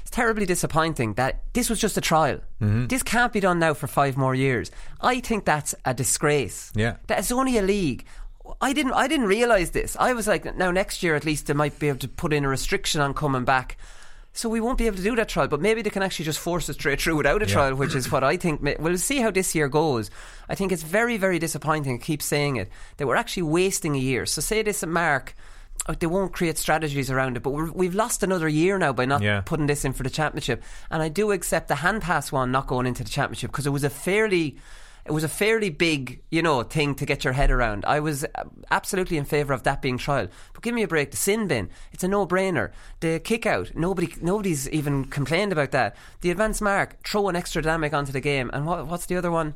It's 0.05 0.11
terribly 0.11 0.45
disappointing 0.45 1.15
that 1.15 1.43
this 1.55 1.71
was 1.71 1.81
just 1.81 1.97
a 1.97 2.01
trial. 2.03 2.41
Mm-hmm. 2.61 2.89
This 2.89 3.03
can't 3.03 3.33
be 3.33 3.41
done 3.41 3.59
now 3.59 3.73
for 3.73 3.87
five 3.87 4.19
more 4.19 4.35
years. 4.35 4.71
I 5.01 5.21
think 5.21 5.47
that's 5.47 5.75
a 5.87 5.95
disgrace. 5.95 6.71
Yeah. 6.75 6.97
That's 7.07 7.33
only 7.33 7.57
a 7.57 7.63
league. 7.63 8.05
I 8.61 8.75
didn't. 8.75 8.93
I 8.93 9.09
didn't 9.09 9.29
realise 9.29 9.71
this. 9.71 9.97
I 9.99 10.13
was 10.13 10.27
like, 10.27 10.55
now 10.57 10.71
next 10.71 11.03
year 11.03 11.15
at 11.15 11.25
least 11.25 11.47
they 11.47 11.55
might 11.55 11.79
be 11.79 11.89
able 11.89 12.01
to 12.01 12.09
put 12.09 12.35
in 12.35 12.45
a 12.45 12.49
restriction 12.49 13.01
on 13.01 13.15
coming 13.15 13.47
back. 13.47 13.79
So 14.35 14.51
we 14.51 14.61
won't 14.61 14.77
be 14.77 14.87
able 14.87 14.99
to 14.99 15.03
do 15.03 15.17
that 15.17 15.31
trial, 15.31 15.49
but 15.49 15.63
maybe 15.63 15.81
they 15.81 15.89
can 15.89 16.03
actually 16.03 16.27
just 16.27 16.41
force 16.41 16.69
it 16.69 16.75
straight 16.75 17.01
through 17.01 17.17
without 17.17 17.43
a 17.43 17.47
trial, 17.47 17.77
which 17.77 17.95
is 17.95 18.13
what 18.13 18.25
I 18.25 18.37
think. 18.37 18.61
We'll 18.79 18.99
see 18.99 19.21
how 19.21 19.31
this 19.31 19.55
year 19.55 19.69
goes. 19.69 20.11
I 20.49 20.55
think 20.55 20.73
it's 20.73 20.83
very, 20.83 21.17
very 21.17 21.39
disappointing. 21.39 21.95
I 21.95 21.99
keep 21.99 22.21
saying 22.21 22.57
it 22.57 22.69
that 22.99 23.07
we're 23.07 23.17
actually 23.17 23.45
wasting 23.45 23.95
a 23.95 23.99
year. 23.99 24.27
So 24.27 24.43
say 24.43 24.63
this 24.63 24.85
Mark. 24.85 25.35
Uh, 25.87 25.95
They 25.99 26.07
won't 26.07 26.33
create 26.33 26.59
strategies 26.59 27.11
around 27.11 27.37
it, 27.37 27.43
but 27.43 27.51
we're, 27.51 27.71
we've 27.73 27.95
lost 27.95 28.23
another 28.23 28.49
year 28.49 28.79
now 28.79 28.93
by 28.93 29.05
not 29.05 29.23
Yeah. 29.23 29.43
putting 29.45 29.67
this 29.67 29.85
in 29.85 29.93
for 29.93 30.03
the 30.03 30.11
championship. 30.11 30.63
And 30.91 31.03
I 31.03 31.09
do 31.09 31.33
accept 31.33 31.69
the 31.69 31.77
hand 31.77 32.03
pass 32.03 32.33
one 32.33 32.51
not 32.53 32.67
going 32.67 32.87
into 32.87 33.05
the 33.05 33.11
championship 33.11 33.51
because 33.51 33.67
it 33.67 33.71
was 33.71 33.85
a 33.85 33.91
fairly 33.91 34.57
it 35.07 35.13
was 35.13 35.23
a 35.23 35.29
fairly 35.29 35.69
big, 35.69 36.23
you 36.31 36.41
know, 36.41 36.63
thing 36.63 36.95
to 36.95 37.05
get 37.05 37.25
your 37.25 37.35
head 37.35 37.51
around. 37.51 37.85
I 37.85 38.01
was 38.01 38.25
uh, 38.25 38.45
absolutely 38.71 39.19
in 39.19 39.27
favour 39.27 39.53
of 39.53 39.63
that 39.65 39.83
being 39.83 39.99
trial. 39.99 40.29
But 40.55 40.63
give 40.63 40.75
me 40.75 40.83
a 40.83 40.89
break. 40.89 41.11
The 41.11 41.19
sin 41.19 41.47
bin, 41.47 41.69
it's 41.93 42.03
a 42.05 42.09
no-brainer. 42.09 42.71
The 43.01 43.21
kick 43.21 43.45
out, 43.45 43.73
nobody, 43.75 44.15
nobody's 44.23 44.67
even 44.71 45.05
complained 45.05 45.53
about 45.53 45.73
that. 45.73 45.95
The 46.23 46.31
advance 46.31 46.63
mark, 46.63 47.03
throw 47.07 47.29
an 47.29 47.37
extra 47.37 47.61
dynamic 47.61 47.93
onto 47.93 48.13
the 48.13 48.21
game, 48.23 48.49
and 48.55 48.65
what, 48.65 48.87
what's 48.87 49.05
the 49.05 49.17
other 49.17 49.31
one? 49.31 49.55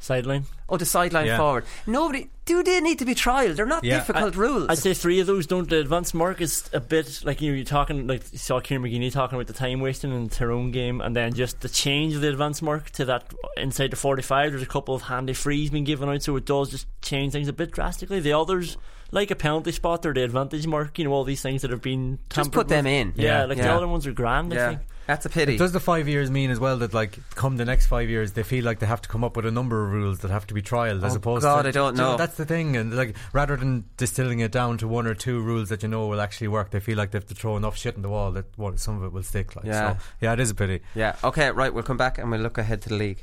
Sideline. 0.00 0.46
Oh, 0.68 0.76
the 0.76 0.84
sideline 0.84 1.26
Yeah. 1.26 1.36
forward. 1.36 1.64
Nobody. 1.86 2.28
Do 2.44 2.62
they 2.62 2.80
need 2.80 2.98
to 2.98 3.04
be 3.04 3.14
trialled? 3.14 3.54
They're 3.56 3.66
not 3.66 3.82
difficult 3.84 4.34
I- 4.34 4.38
rules. 4.38 4.66
I'd 4.68 4.78
say 4.78 4.94
three 4.94 5.20
of 5.20 5.26
those 5.28 5.46
don't. 5.46 5.68
The 5.70 5.78
advanced 5.78 6.12
mark 6.14 6.40
is 6.40 6.68
a 6.72 6.80
bit 6.80 7.20
like 7.24 7.40
you 7.40 7.50
know, 7.52 7.56
you're 7.56 7.64
talking 7.64 8.06
like 8.08 8.22
you 8.32 8.38
saw 8.38 8.58
Kieran 8.60 8.82
McGeeney 8.84 9.12
talking 9.12 9.36
about 9.36 9.46
the 9.46 9.52
time 9.52 9.78
wasting 9.80 10.12
in 10.12 10.24
the 10.28 10.34
Tyrone 10.34 10.72
game, 10.72 11.00
and 11.00 11.14
then 11.14 11.34
just 11.34 11.60
the 11.60 11.68
change 11.68 12.14
of 12.14 12.20
the 12.20 12.28
advanced 12.28 12.62
mark 12.62 12.90
to 12.90 13.04
that 13.04 13.32
inside 13.56 13.90
the 13.92 13.96
45. 13.96 14.50
There's 14.52 14.62
a 14.62 14.66
couple 14.66 14.94
of 14.94 15.02
handy 15.02 15.34
frees 15.34 15.70
being 15.70 15.84
given 15.84 16.08
out, 16.08 16.22
so 16.22 16.34
it 16.36 16.44
does 16.44 16.70
just 16.70 16.86
change 17.00 17.32
things 17.32 17.46
a 17.48 17.52
bit 17.52 17.70
drastically. 17.70 18.18
The 18.20 18.32
others. 18.32 18.76
Like 19.12 19.30
a 19.30 19.36
penalty 19.36 19.70
spot 19.70 20.04
or 20.04 20.12
the 20.12 20.24
advantage 20.24 20.66
mark, 20.66 20.98
you 20.98 21.04
know, 21.04 21.12
all 21.12 21.22
these 21.22 21.40
things 21.40 21.62
that 21.62 21.70
have 21.70 21.80
been 21.80 22.18
Just 22.28 22.34
tampered 22.34 22.52
put 22.52 22.68
them 22.68 22.86
with. 22.86 22.92
in. 22.92 23.12
Yeah, 23.14 23.38
Yeah. 23.42 23.44
like 23.44 23.58
the 23.58 23.70
other 23.72 23.86
ones 23.86 24.04
are 24.04 24.10
grand. 24.12 24.52
I 24.52 24.70
think. 24.70 24.80
That's 25.06 25.24
a 25.24 25.28
pity. 25.28 25.56
Does 25.56 25.70
the 25.70 25.78
five 25.78 26.08
years 26.08 26.28
mean 26.28 26.50
as 26.50 26.58
well 26.58 26.76
that 26.78 26.92
like 26.92 27.16
come 27.36 27.56
the 27.56 27.64
next 27.64 27.86
five 27.86 28.10
years 28.10 28.32
they 28.32 28.42
feel 28.42 28.64
like 28.64 28.80
they 28.80 28.86
have 28.86 29.00
to 29.02 29.08
come 29.08 29.22
up 29.22 29.36
with 29.36 29.46
a 29.46 29.52
number 29.52 29.84
of 29.84 29.92
rules 29.92 30.18
that 30.18 30.32
have 30.32 30.44
to 30.48 30.54
be 30.56 30.62
trialed 30.62 31.04
as 31.04 31.12
Oh, 31.14 31.16
opposed 31.18 31.42
God, 31.42 31.62
to 31.62 31.68
I 31.68 31.72
don't 31.72 31.96
know. 31.96 32.16
that's 32.16 32.36
the 32.36 32.44
thing 32.46 32.76
and 32.76 32.94
like 32.96 33.14
rather 33.32 33.56
than 33.56 33.84
distilling 33.96 34.40
it 34.40 34.50
down 34.52 34.78
to 34.78 34.88
one 34.88 35.06
or 35.06 35.14
two 35.14 35.40
rules 35.40 35.68
that 35.68 35.82
you 35.82 35.88
know 35.88 36.06
will 36.08 36.20
actually 36.20 36.48
work 36.48 36.70
they 36.70 36.80
feel 36.80 36.96
like 36.96 37.10
they 37.12 37.18
have 37.18 37.26
to 37.28 37.34
throw 37.34 37.56
enough 37.56 37.76
shit 37.76 37.94
in 37.96 38.02
the 38.02 38.08
wall 38.08 38.32
that 38.32 38.46
what, 38.56 38.78
some 38.80 38.96
of 38.98 39.04
it 39.04 39.12
will 39.12 39.22
stick 39.22 39.54
like 39.56 39.64
Yeah. 39.66 39.92
so 39.92 39.98
yeah 40.20 40.32
it 40.32 40.40
is 40.40 40.50
a 40.50 40.54
pity 40.54 40.80
Yeah. 40.94 41.14
Okay. 41.22 41.50
Right. 41.50 41.72
We'll 41.72 41.84
come 41.84 41.96
back 41.96 42.18
and 42.18 42.30
we'll 42.30 42.40
look 42.40 42.58
ahead 42.58 42.82
to 42.82 42.88
the 42.88 42.96
league. 42.96 43.22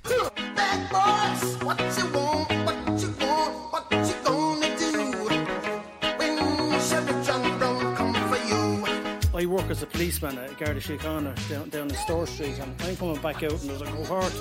I 9.43 9.45
work 9.45 9.69
as 9.69 9.83
a 9.83 9.87
policeman 9.87 10.37
at 10.37 10.57
Garda 10.57 10.79
Síochána 10.79 11.49
down, 11.49 11.67
down 11.67 11.89
in 11.89 11.95
Store 11.95 12.25
Street 12.25 12.57
and 12.59 12.81
I'm 12.81 12.95
coming 12.95 13.17
back 13.17 13.43
out 13.43 13.51
and 13.51 13.69
there's 13.69 13.81
a 13.81 13.85
cohort 13.85 14.33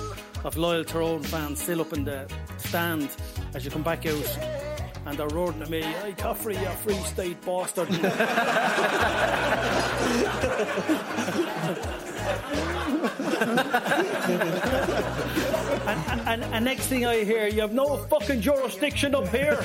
of 0.45 0.55
loyal 0.55 0.85
Tyrone 0.85 1.21
fans 1.23 1.61
still 1.61 1.81
up 1.81 1.91
in 1.91 2.05
the 2.05 2.25
stand 2.57 3.09
as 3.53 3.65
you 3.65 3.71
come 3.71 3.83
back 3.83 4.05
out 4.05 4.39
and 5.05 5.17
they're 5.17 5.27
roaring 5.27 5.61
at 5.61 5.69
me, 5.69 5.81
hey 5.81 6.13
Caffrey, 6.13 6.57
you 6.57 6.69
free 6.69 6.95
state 6.95 7.41
bastard. 7.41 7.89
and, 15.85 16.21
and, 16.29 16.43
and 16.45 16.63
next 16.63 16.87
thing 16.87 17.05
I 17.05 17.25
hear, 17.25 17.47
you 17.47 17.59
have 17.59 17.73
no 17.73 17.97
fucking 17.97 18.39
jurisdiction 18.39 19.15
up 19.15 19.27
here. 19.27 19.59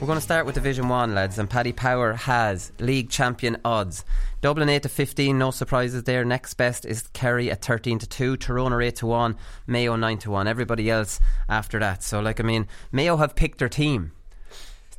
We're 0.00 0.06
going 0.06 0.16
to 0.16 0.22
start 0.22 0.46
with 0.46 0.54
Division 0.54 0.88
1, 0.88 1.14
lads, 1.14 1.38
and 1.38 1.50
Paddy 1.50 1.72
Power 1.72 2.14
has 2.14 2.72
league 2.78 3.10
champion 3.10 3.58
odds. 3.66 4.02
Dublin 4.40 4.70
8 4.70 4.84
to 4.84 4.88
15, 4.88 5.36
no 5.36 5.50
surprises 5.50 6.04
there. 6.04 6.24
Next 6.24 6.54
best 6.54 6.86
is 6.86 7.08
Kerry 7.12 7.50
at 7.50 7.62
13 7.62 7.98
to 7.98 8.08
2, 8.08 8.38
Tyrone 8.38 8.72
are 8.72 8.80
8 8.80 8.96
to 8.96 9.06
1, 9.06 9.36
Mayo 9.66 9.96
9 9.96 10.16
to 10.20 10.30
1. 10.30 10.48
Everybody 10.48 10.88
else 10.88 11.20
after 11.50 11.78
that. 11.80 12.02
So, 12.02 12.20
like, 12.20 12.40
I 12.40 12.44
mean, 12.44 12.66
Mayo 12.90 13.18
have 13.18 13.36
picked 13.36 13.58
their 13.58 13.68
team. 13.68 14.12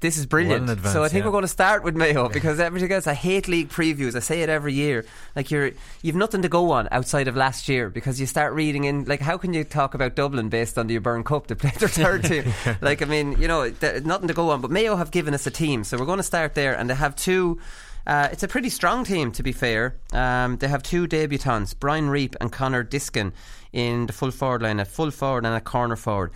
This 0.01 0.17
is 0.17 0.25
brilliant. 0.25 0.63
Well 0.63 0.71
advance, 0.71 0.93
so 0.93 1.03
I 1.03 1.09
think 1.09 1.21
yeah. 1.21 1.27
we're 1.27 1.33
going 1.33 1.43
to 1.43 1.47
start 1.47 1.83
with 1.83 1.95
Mayo 1.95 2.27
because 2.27 2.59
everything 2.59 2.91
else. 2.91 3.05
I 3.05 3.13
hate 3.13 3.47
league 3.47 3.69
previews. 3.69 4.15
I 4.15 4.19
say 4.19 4.41
it 4.41 4.49
every 4.49 4.73
year. 4.73 5.05
Like 5.35 5.51
you're, 5.51 5.71
you've 6.01 6.15
nothing 6.15 6.41
to 6.41 6.49
go 6.49 6.71
on 6.71 6.87
outside 6.91 7.27
of 7.27 7.35
last 7.35 7.69
year 7.69 7.87
because 7.87 8.19
you 8.19 8.25
start 8.25 8.53
reading 8.53 8.85
in. 8.85 9.05
Like 9.05 9.21
how 9.21 9.37
can 9.37 9.53
you 9.53 9.63
talk 9.63 9.93
about 9.93 10.15
Dublin 10.15 10.49
based 10.49 10.79
on 10.79 10.87
the 10.87 10.97
Byrne 10.97 11.23
Cup 11.23 11.45
to 11.47 11.55
play 11.55 11.71
their 11.79 11.87
third 11.87 12.23
team? 12.25 12.51
Like 12.81 13.03
I 13.03 13.05
mean, 13.05 13.39
you 13.39 13.47
know, 13.47 13.69
th- 13.69 14.03
nothing 14.03 14.27
to 14.27 14.33
go 14.33 14.49
on. 14.49 14.61
But 14.61 14.71
Mayo 14.71 14.95
have 14.95 15.11
given 15.11 15.35
us 15.35 15.45
a 15.45 15.51
team, 15.51 15.83
so 15.83 15.97
we're 15.99 16.05
going 16.05 16.17
to 16.17 16.23
start 16.23 16.55
there, 16.55 16.75
and 16.75 16.89
they 16.89 16.95
have 16.95 17.15
two. 17.15 17.59
Uh, 18.07 18.29
it's 18.31 18.41
a 18.41 18.47
pretty 18.47 18.69
strong 18.69 19.03
team, 19.03 19.31
to 19.31 19.43
be 19.43 19.51
fair. 19.51 19.95
Um, 20.11 20.57
they 20.57 20.67
have 20.67 20.81
two 20.81 21.07
debutants, 21.07 21.75
Brian 21.79 22.09
Reap 22.09 22.35
and 22.41 22.51
Conor 22.51 22.81
Diskin, 22.81 23.31
in 23.71 24.07
the 24.07 24.13
full 24.13 24.31
forward 24.31 24.63
line, 24.63 24.79
a 24.79 24.85
full 24.85 25.11
forward 25.11 25.45
and 25.45 25.55
a 25.55 25.61
corner 25.61 25.95
forward. 25.95 26.31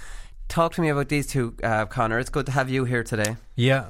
Talk 0.48 0.74
to 0.76 0.82
me 0.82 0.90
about 0.90 1.10
these 1.10 1.28
two, 1.28 1.56
uh, 1.64 1.86
Conor. 1.88 2.20
It's 2.20 2.30
good 2.30 2.46
to 2.46 2.52
have 2.52 2.70
you 2.70 2.86
here 2.86 3.04
today. 3.04 3.36
Yeah, 3.56 3.86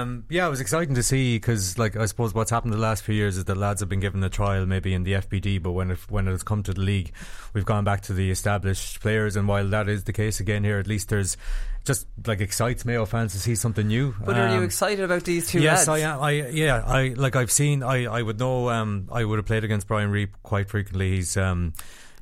um, 0.00 0.24
yeah, 0.28 0.46
it 0.46 0.50
was 0.50 0.60
exciting 0.60 0.96
to 0.96 1.02
see 1.02 1.36
because, 1.36 1.78
like, 1.78 1.96
I 1.96 2.06
suppose 2.06 2.34
what's 2.34 2.50
happened 2.50 2.72
the 2.74 2.78
last 2.78 3.04
few 3.04 3.14
years 3.14 3.36
is 3.36 3.44
that 3.44 3.56
lads 3.56 3.80
have 3.80 3.88
been 3.88 4.00
given 4.00 4.22
a 4.24 4.28
trial 4.28 4.66
maybe 4.66 4.92
in 4.92 5.04
the 5.04 5.12
FBD, 5.12 5.62
but 5.62 5.72
when 5.72 5.92
it 5.92 5.98
when 6.10 6.26
it 6.26 6.32
has 6.32 6.42
come 6.42 6.62
to 6.64 6.74
the 6.74 6.80
league, 6.80 7.12
we've 7.54 7.64
gone 7.64 7.84
back 7.84 8.02
to 8.02 8.12
the 8.12 8.30
established 8.30 9.00
players, 9.00 9.36
and 9.36 9.46
while 9.48 9.66
that 9.68 9.88
is 9.88 10.04
the 10.04 10.12
case 10.12 10.40
again 10.40 10.64
here, 10.64 10.78
at 10.78 10.86
least 10.88 11.08
there's 11.10 11.36
just 11.84 12.06
like 12.26 12.40
excites 12.40 12.84
Mayo 12.84 13.06
fans 13.06 13.32
to 13.32 13.38
see 13.38 13.54
something 13.54 13.86
new. 13.86 14.14
But 14.24 14.36
are 14.36 14.48
you 14.50 14.58
Um, 14.58 14.64
excited 14.64 15.04
about 15.04 15.22
these 15.24 15.46
two 15.48 15.60
yes, 15.60 15.86
lads? 15.86 16.02
I 16.02 16.10
am. 16.12 16.20
I 16.20 16.30
yeah, 16.48 16.82
I 16.84 17.14
like 17.16 17.36
I've 17.36 17.52
seen. 17.52 17.82
I 17.82 18.04
I 18.06 18.20
would 18.20 18.38
know. 18.40 18.68
Um, 18.68 19.08
I 19.12 19.24
would 19.24 19.38
have 19.38 19.46
played 19.46 19.64
against 19.64 19.86
Brian 19.86 20.10
Reap 20.10 20.34
quite 20.42 20.68
frequently. 20.68 21.12
He's 21.16 21.36
um. 21.36 21.72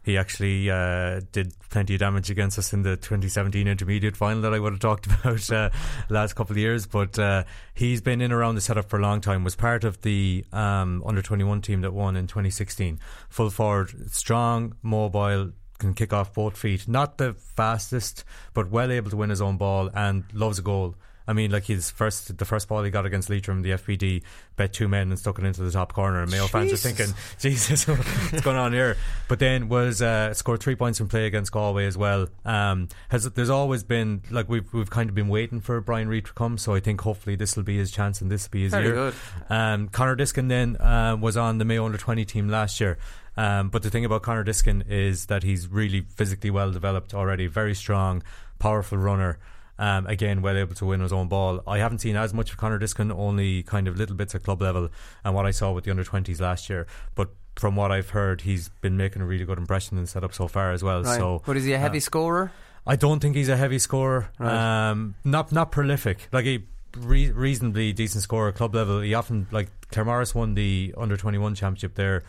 He 0.05 0.19
actually 0.19 0.71
uh, 0.71 1.21
did 1.31 1.55
plenty 1.71 1.95
of 1.95 2.01
damage 2.01 2.31
against 2.31 2.59
us 2.59 2.73
in 2.73 2.83
the 2.83 2.97
2017 2.97 3.69
intermediate 3.69 4.17
final 4.17 4.43
that 4.43 4.53
I 4.53 4.59
would 4.59 4.73
have 4.73 4.81
talked 4.81 5.07
about 5.25 5.51
uh, 5.51 5.71
last 6.09 6.35
couple 6.35 6.55
of 6.55 6.59
years. 6.59 6.87
But 6.87 7.19
uh, 7.19 7.45
he's 7.75 8.01
been 8.01 8.21
in 8.21 8.33
around 8.33 8.57
the 8.57 8.61
setup 8.61 8.89
for 8.89 8.99
a 8.99 9.03
long 9.03 9.21
time. 9.21 9.45
Was 9.45 9.55
part 9.55 9.85
of 9.85 10.01
the 10.03 10.45
um, 10.53 11.03
under 11.07 11.23
21 11.23 11.63
team 11.63 11.83
that 11.83 11.93
won 11.93 12.17
in 12.17 12.27
2016. 12.27 12.99
Full 13.29 13.51
forward, 13.51 14.13
strong, 14.13 14.75
mobile, 14.83 15.53
can 15.79 15.95
kick 15.95 16.13
off 16.13 16.33
both 16.33 16.57
feet. 16.57 16.89
Not 16.89 17.19
the 17.19 17.35
fastest, 17.35 18.25
but 18.55 18.71
well 18.71 18.91
able 18.91 19.11
to 19.11 19.17
win 19.17 19.31
his 19.31 19.43
own 19.43 19.57
ball 19.57 19.91
and 19.95 20.25
loves 20.33 20.59
a 20.59 20.63
goal. 20.63 20.95
I 21.27 21.33
mean, 21.33 21.51
like 21.51 21.65
his 21.65 21.91
first, 21.91 22.37
the 22.37 22.45
first 22.45 22.69
ball 22.69 22.83
he 22.83 22.91
got 22.91 23.07
against 23.07 23.31
Leitrim, 23.31 23.63
the 23.63 23.71
FBD, 23.71 24.23
bet 24.57 24.73
two 24.73 24.89
men 24.89 25.09
and 25.11 25.19
stuck 25.19 25.39
it 25.39 25.45
into 25.45 25.63
the 25.63 25.71
top 25.71 25.93
corner. 25.93 26.23
And 26.23 26.31
Mayo 26.31 26.47
fans 26.47 26.73
are 26.73 26.77
thinking, 26.77 27.15
Jesus, 27.39 27.87
what's 27.89 28.41
going 28.41 28.57
on 28.57 28.73
here? 28.73 28.97
But 29.29 29.39
then 29.39 29.69
was 29.69 30.03
uh, 30.03 30.35
scored 30.35 30.61
three 30.61 30.77
points 30.77 31.01
in 31.01 31.09
play 31.09 31.27
against 31.27 31.53
Galway 31.53 31.87
as 31.87 31.97
well. 31.97 32.29
Um, 32.45 32.89
has 33.09 33.25
there's 33.31 33.51
always 33.51 33.83
been 33.85 34.23
like 34.31 34.49
we've 34.49 34.73
we've 34.73 34.91
kind 34.91 35.09
of 35.09 35.15
been 35.15 35.29
waiting 35.29 35.61
for 35.61 35.81
Brian 35.81 36.09
Reap 36.09 36.27
to 36.27 36.33
come, 36.33 36.59
so 36.59 36.75
I 36.75 36.81
think 36.81 37.01
hopefully 37.01 37.37
this 37.37 37.57
will 37.57 37.63
be 37.63 37.79
his 37.79 37.91
chance 37.91 38.21
and 38.21 38.31
this 38.31 38.47
will 38.47 38.53
be 38.53 38.63
his 38.65 38.73
Very 38.73 38.87
year. 38.87 38.95
good. 38.95 39.15
Um, 39.49 39.89
Conor 39.89 40.17
Diskin 40.17 40.49
then 40.49 40.77
uh, 40.77 41.17
was 41.21 41.37
on 41.37 41.59
the 41.59 41.65
Mayo 41.65 41.85
under 41.85 41.99
twenty 41.99 42.25
team 42.25 42.49
last 42.49 42.81
year. 42.81 42.99
Um, 43.37 43.71
but 43.71 43.83
the 43.83 43.91
thing 43.91 44.05
about 44.05 44.23
Conor 44.23 44.45
Diskin 44.45 44.85
is 44.89 45.27
that 45.27 45.43
he's 45.43 45.67
really 45.69 46.03
physically 46.03 46.51
well 46.51 46.71
developed 46.71 47.15
already, 47.15 47.47
very 47.47 47.75
strong, 47.75 48.23
powerful 48.59 48.99
runner. 48.99 49.39
Um, 49.79 50.07
again, 50.07 50.43
well 50.43 50.57
able 50.57 50.75
to 50.77 50.87
win 50.87 51.01
his 51.01 51.13
own 51.13 51.29
ball. 51.29 51.61
I 51.67 51.79
haven't 51.79 51.99
seen 51.99 52.15
as 52.15 52.33
much 52.33 52.51
of 52.51 52.57
Conor 52.57 52.79
Diskin, 52.79 53.11
only 53.11 53.63
kind 53.63 53.89
of 53.89 53.97
little 53.97 54.15
bits 54.15 54.35
at 54.35 54.45
club 54.45 54.61
level, 54.63 54.91
and 55.25 55.35
what 55.35 55.47
I 55.47 55.51
saw 55.51 55.73
with 55.73 55.85
the 55.85 55.91
under 55.91 56.05
20s 56.05 56.41
last 56.41 56.71
year. 56.71 56.87
But 57.15 57.31
from 57.57 57.77
what 57.77 57.91
I've 57.91 58.11
heard, 58.11 58.43
he's 58.43 58.69
been 58.69 58.97
making 58.97 59.23
a 59.23 59.27
really 59.27 59.45
good 59.45 59.59
impression 59.59 59.99
in 59.99 60.07
setup 60.07 60.35
so 60.35 60.47
far 60.49 60.73
as 60.73 60.83
well. 60.83 61.03
Right. 61.03 61.17
So, 61.17 61.43
but 61.45 61.57
is 61.57 61.65
he 61.65 61.73
a 61.73 61.79
heavy 61.79 61.99
uh, 61.99 62.03
scorer? 62.03 62.53
I 62.87 62.97
don't 62.97 63.21
think 63.21 63.37
he's 63.37 63.49
a 63.49 63.57
heavy 63.57 63.79
scorer. 63.79 64.31
Right. 64.39 64.91
Um, 64.91 65.15
not 65.25 65.53
not 65.53 65.71
prolific. 65.71 66.29
Like 66.33 66.45
he 66.45 66.65
re- 66.97 67.31
reasonably 67.31 67.93
decent 67.93 68.23
scorer 68.23 68.49
at 68.49 68.57
club 68.57 68.75
level. 68.75 69.01
He 69.01 69.15
often 69.15 69.47
like 69.51 69.69
Claremorris 69.91 70.35
won 70.35 70.55
the 70.55 70.95
under 70.97 71.17
twenty 71.17 71.39
one 71.39 71.55
championship 71.55 71.95
there. 71.95 72.23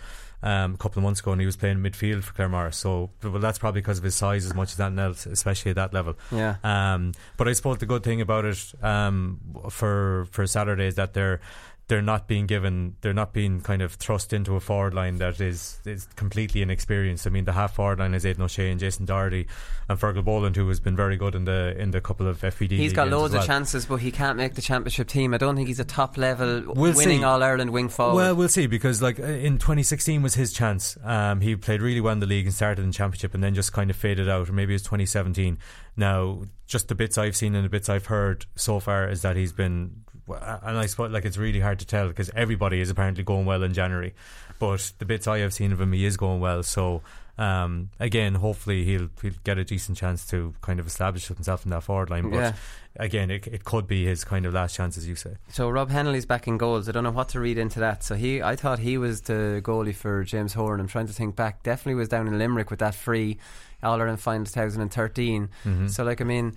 Um, 0.43 0.73
a 0.73 0.77
couple 0.77 0.99
of 0.99 1.03
months 1.03 1.21
ago, 1.21 1.31
and 1.31 1.39
he 1.39 1.45
was 1.45 1.55
playing 1.55 1.77
midfield 1.77 2.21
for 2.23 2.33
Claremorris. 2.33 2.73
So, 2.73 3.11
well, 3.23 3.39
that's 3.39 3.57
probably 3.57 3.79
because 3.79 3.97
of 3.97 4.03
his 4.03 4.13
size 4.13 4.45
as 4.45 4.53
much 4.53 4.73
as 4.73 4.79
anything 4.79 4.99
else, 4.99 5.25
especially 5.25 5.69
at 5.69 5.77
that 5.77 5.93
level. 5.93 6.15
Yeah. 6.33 6.57
Um, 6.65 7.13
but 7.37 7.47
I 7.47 7.53
suppose 7.53 7.77
the 7.77 7.85
good 7.85 8.03
thing 8.03 8.19
about 8.19 8.43
it 8.43 8.73
um, 8.81 9.39
for 9.69 10.27
for 10.31 10.45
Saturday 10.45 10.87
is 10.87 10.95
that 10.95 11.13
they're 11.13 11.39
they're 11.87 12.01
not 12.01 12.27
being 12.27 12.47
given 12.47 12.95
they're 13.01 13.13
not 13.13 13.33
being 13.33 13.59
kind 13.59 13.81
of 13.81 13.93
thrust 13.93 14.31
into 14.31 14.55
a 14.55 14.59
forward 14.59 14.93
line 14.93 15.17
that 15.17 15.41
is 15.41 15.79
is 15.85 16.07
completely 16.15 16.61
inexperienced. 16.61 17.27
I 17.27 17.29
mean 17.29 17.45
the 17.45 17.53
half 17.53 17.75
forward 17.75 17.99
line 17.99 18.13
is 18.13 18.25
Aidan 18.25 18.43
O'Shea 18.43 18.71
and 18.71 18.79
Jason 18.79 19.05
Doherty 19.05 19.47
and 19.89 19.99
Fergal 19.99 20.23
Boland 20.23 20.55
who 20.55 20.67
has 20.69 20.79
been 20.79 20.95
very 20.95 21.17
good 21.17 21.35
in 21.35 21.45
the 21.45 21.75
in 21.77 21.91
the 21.91 22.01
couple 22.01 22.27
of 22.27 22.39
FBD 22.39 22.71
He's 22.71 22.93
got 22.93 23.09
loads 23.09 23.33
well. 23.33 23.41
of 23.41 23.47
chances, 23.47 23.85
but 23.85 23.97
he 23.97 24.11
can't 24.11 24.37
make 24.37 24.55
the 24.55 24.61
championship 24.61 25.07
team. 25.07 25.33
I 25.33 25.37
don't 25.37 25.55
think 25.55 25.67
he's 25.67 25.79
a 25.79 25.85
top 25.85 26.17
level 26.17 26.63
We'll 26.67 26.93
winning 26.95 27.19
see. 27.19 27.23
All 27.23 27.43
Ireland 27.43 27.71
wing 27.71 27.89
forward. 27.89 28.15
Well, 28.15 28.35
we'll 28.35 28.49
see 28.49 28.67
because 28.67 29.01
like 29.01 29.19
uh, 29.19 29.23
in 29.23 29.57
2016 29.57 30.21
was 30.21 30.35
his 30.35 30.53
chance. 30.53 30.97
Um, 31.03 31.41
he 31.41 31.55
played 31.55 31.81
really 31.81 32.01
well 32.01 32.13
in 32.13 32.19
the 32.19 32.25
league 32.25 32.45
and 32.45 32.53
started 32.53 32.83
in 32.83 32.91
championship, 32.91 33.33
and 33.33 33.43
then 33.43 33.53
just 33.53 33.73
kind 33.73 33.89
of 33.89 33.95
faded 33.95 34.29
out. 34.29 34.49
Or 34.49 34.53
maybe 34.53 34.73
it 34.73 34.75
was 34.75 34.83
2017. 34.83 35.57
Now, 35.95 36.43
just 36.65 36.87
the 36.87 36.95
bits 36.95 37.17
I've 37.17 37.35
seen 37.35 37.55
and 37.55 37.65
the 37.65 37.69
bits 37.69 37.89
I've 37.89 38.07
heard 38.07 38.45
so 38.55 38.79
far 38.79 39.07
is 39.09 39.21
that 39.21 39.35
he's 39.35 39.53
been, 39.53 40.03
and 40.27 40.77
I 40.77 40.85
suppose 40.85 41.11
like 41.11 41.25
it's 41.25 41.37
really 41.37 41.59
hard 41.59 41.79
to 41.79 41.85
tell 41.85 42.07
because 42.07 42.29
everybody 42.35 42.79
is 42.81 42.89
apparently 42.89 43.23
going 43.23 43.45
well 43.45 43.63
in 43.63 43.73
January, 43.73 44.13
but 44.59 44.93
the 44.99 45.05
bits 45.05 45.27
I 45.27 45.39
have 45.39 45.53
seen 45.53 45.71
of 45.71 45.81
him, 45.81 45.91
he 45.93 46.05
is 46.05 46.17
going 46.17 46.39
well. 46.39 46.63
So. 46.63 47.01
Um, 47.35 47.89
again, 47.99 48.35
hopefully 48.35 48.83
he'll 48.85 49.09
he'll 49.23 49.33
get 49.43 49.57
a 49.57 49.63
decent 49.63 49.97
chance 49.97 50.23
to 50.27 50.53
kind 50.61 50.79
of 50.79 50.85
establish 50.85 51.25
himself 51.29 51.65
in 51.65 51.71
that 51.71 51.81
forward 51.81 52.11
line. 52.11 52.29
But 52.29 52.35
Yeah. 52.37 52.53
again, 52.97 53.31
it, 53.31 53.47
it 53.47 53.63
could 53.65 53.87
be 53.87 54.05
his 54.05 54.23
kind 54.23 54.45
of 54.45 54.53
last 54.53 54.75
chance, 54.75 54.99
as 54.99 55.07
you 55.07 55.15
say. 55.15 55.37
So 55.49 55.67
Rob 55.67 55.89
Hennelly's 55.89 56.27
back 56.27 56.47
in 56.47 56.59
goals. 56.59 56.87
I 56.87 56.91
don't 56.91 57.03
know 57.03 57.09
what 57.09 57.29
to 57.29 57.39
read 57.39 57.57
into 57.57 57.79
that. 57.79 58.03
So 58.03 58.13
he, 58.13 58.43
I 58.43 58.55
thought 58.55 58.77
he 58.77 58.99
was 58.99 59.21
the 59.21 59.61
goalie 59.63 59.95
for 59.95 60.23
James 60.23 60.53
Horan. 60.53 60.79
I'm 60.79 60.85
trying 60.87 61.07
to 61.07 61.13
think 61.13 61.35
back. 61.35 61.63
Definitely 61.63 61.95
was 61.95 62.07
down 62.07 62.27
in 62.27 62.37
Limerick 62.37 62.69
with 62.69 62.81
that 62.81 62.93
free 62.93 63.39
All 63.81 63.99
Ireland 63.99 64.19
final 64.19 64.45
2013. 64.45 65.49
Mhm. 65.65 65.89
So 65.89 66.03
like 66.03 66.21
I 66.21 66.25
mean. 66.25 66.55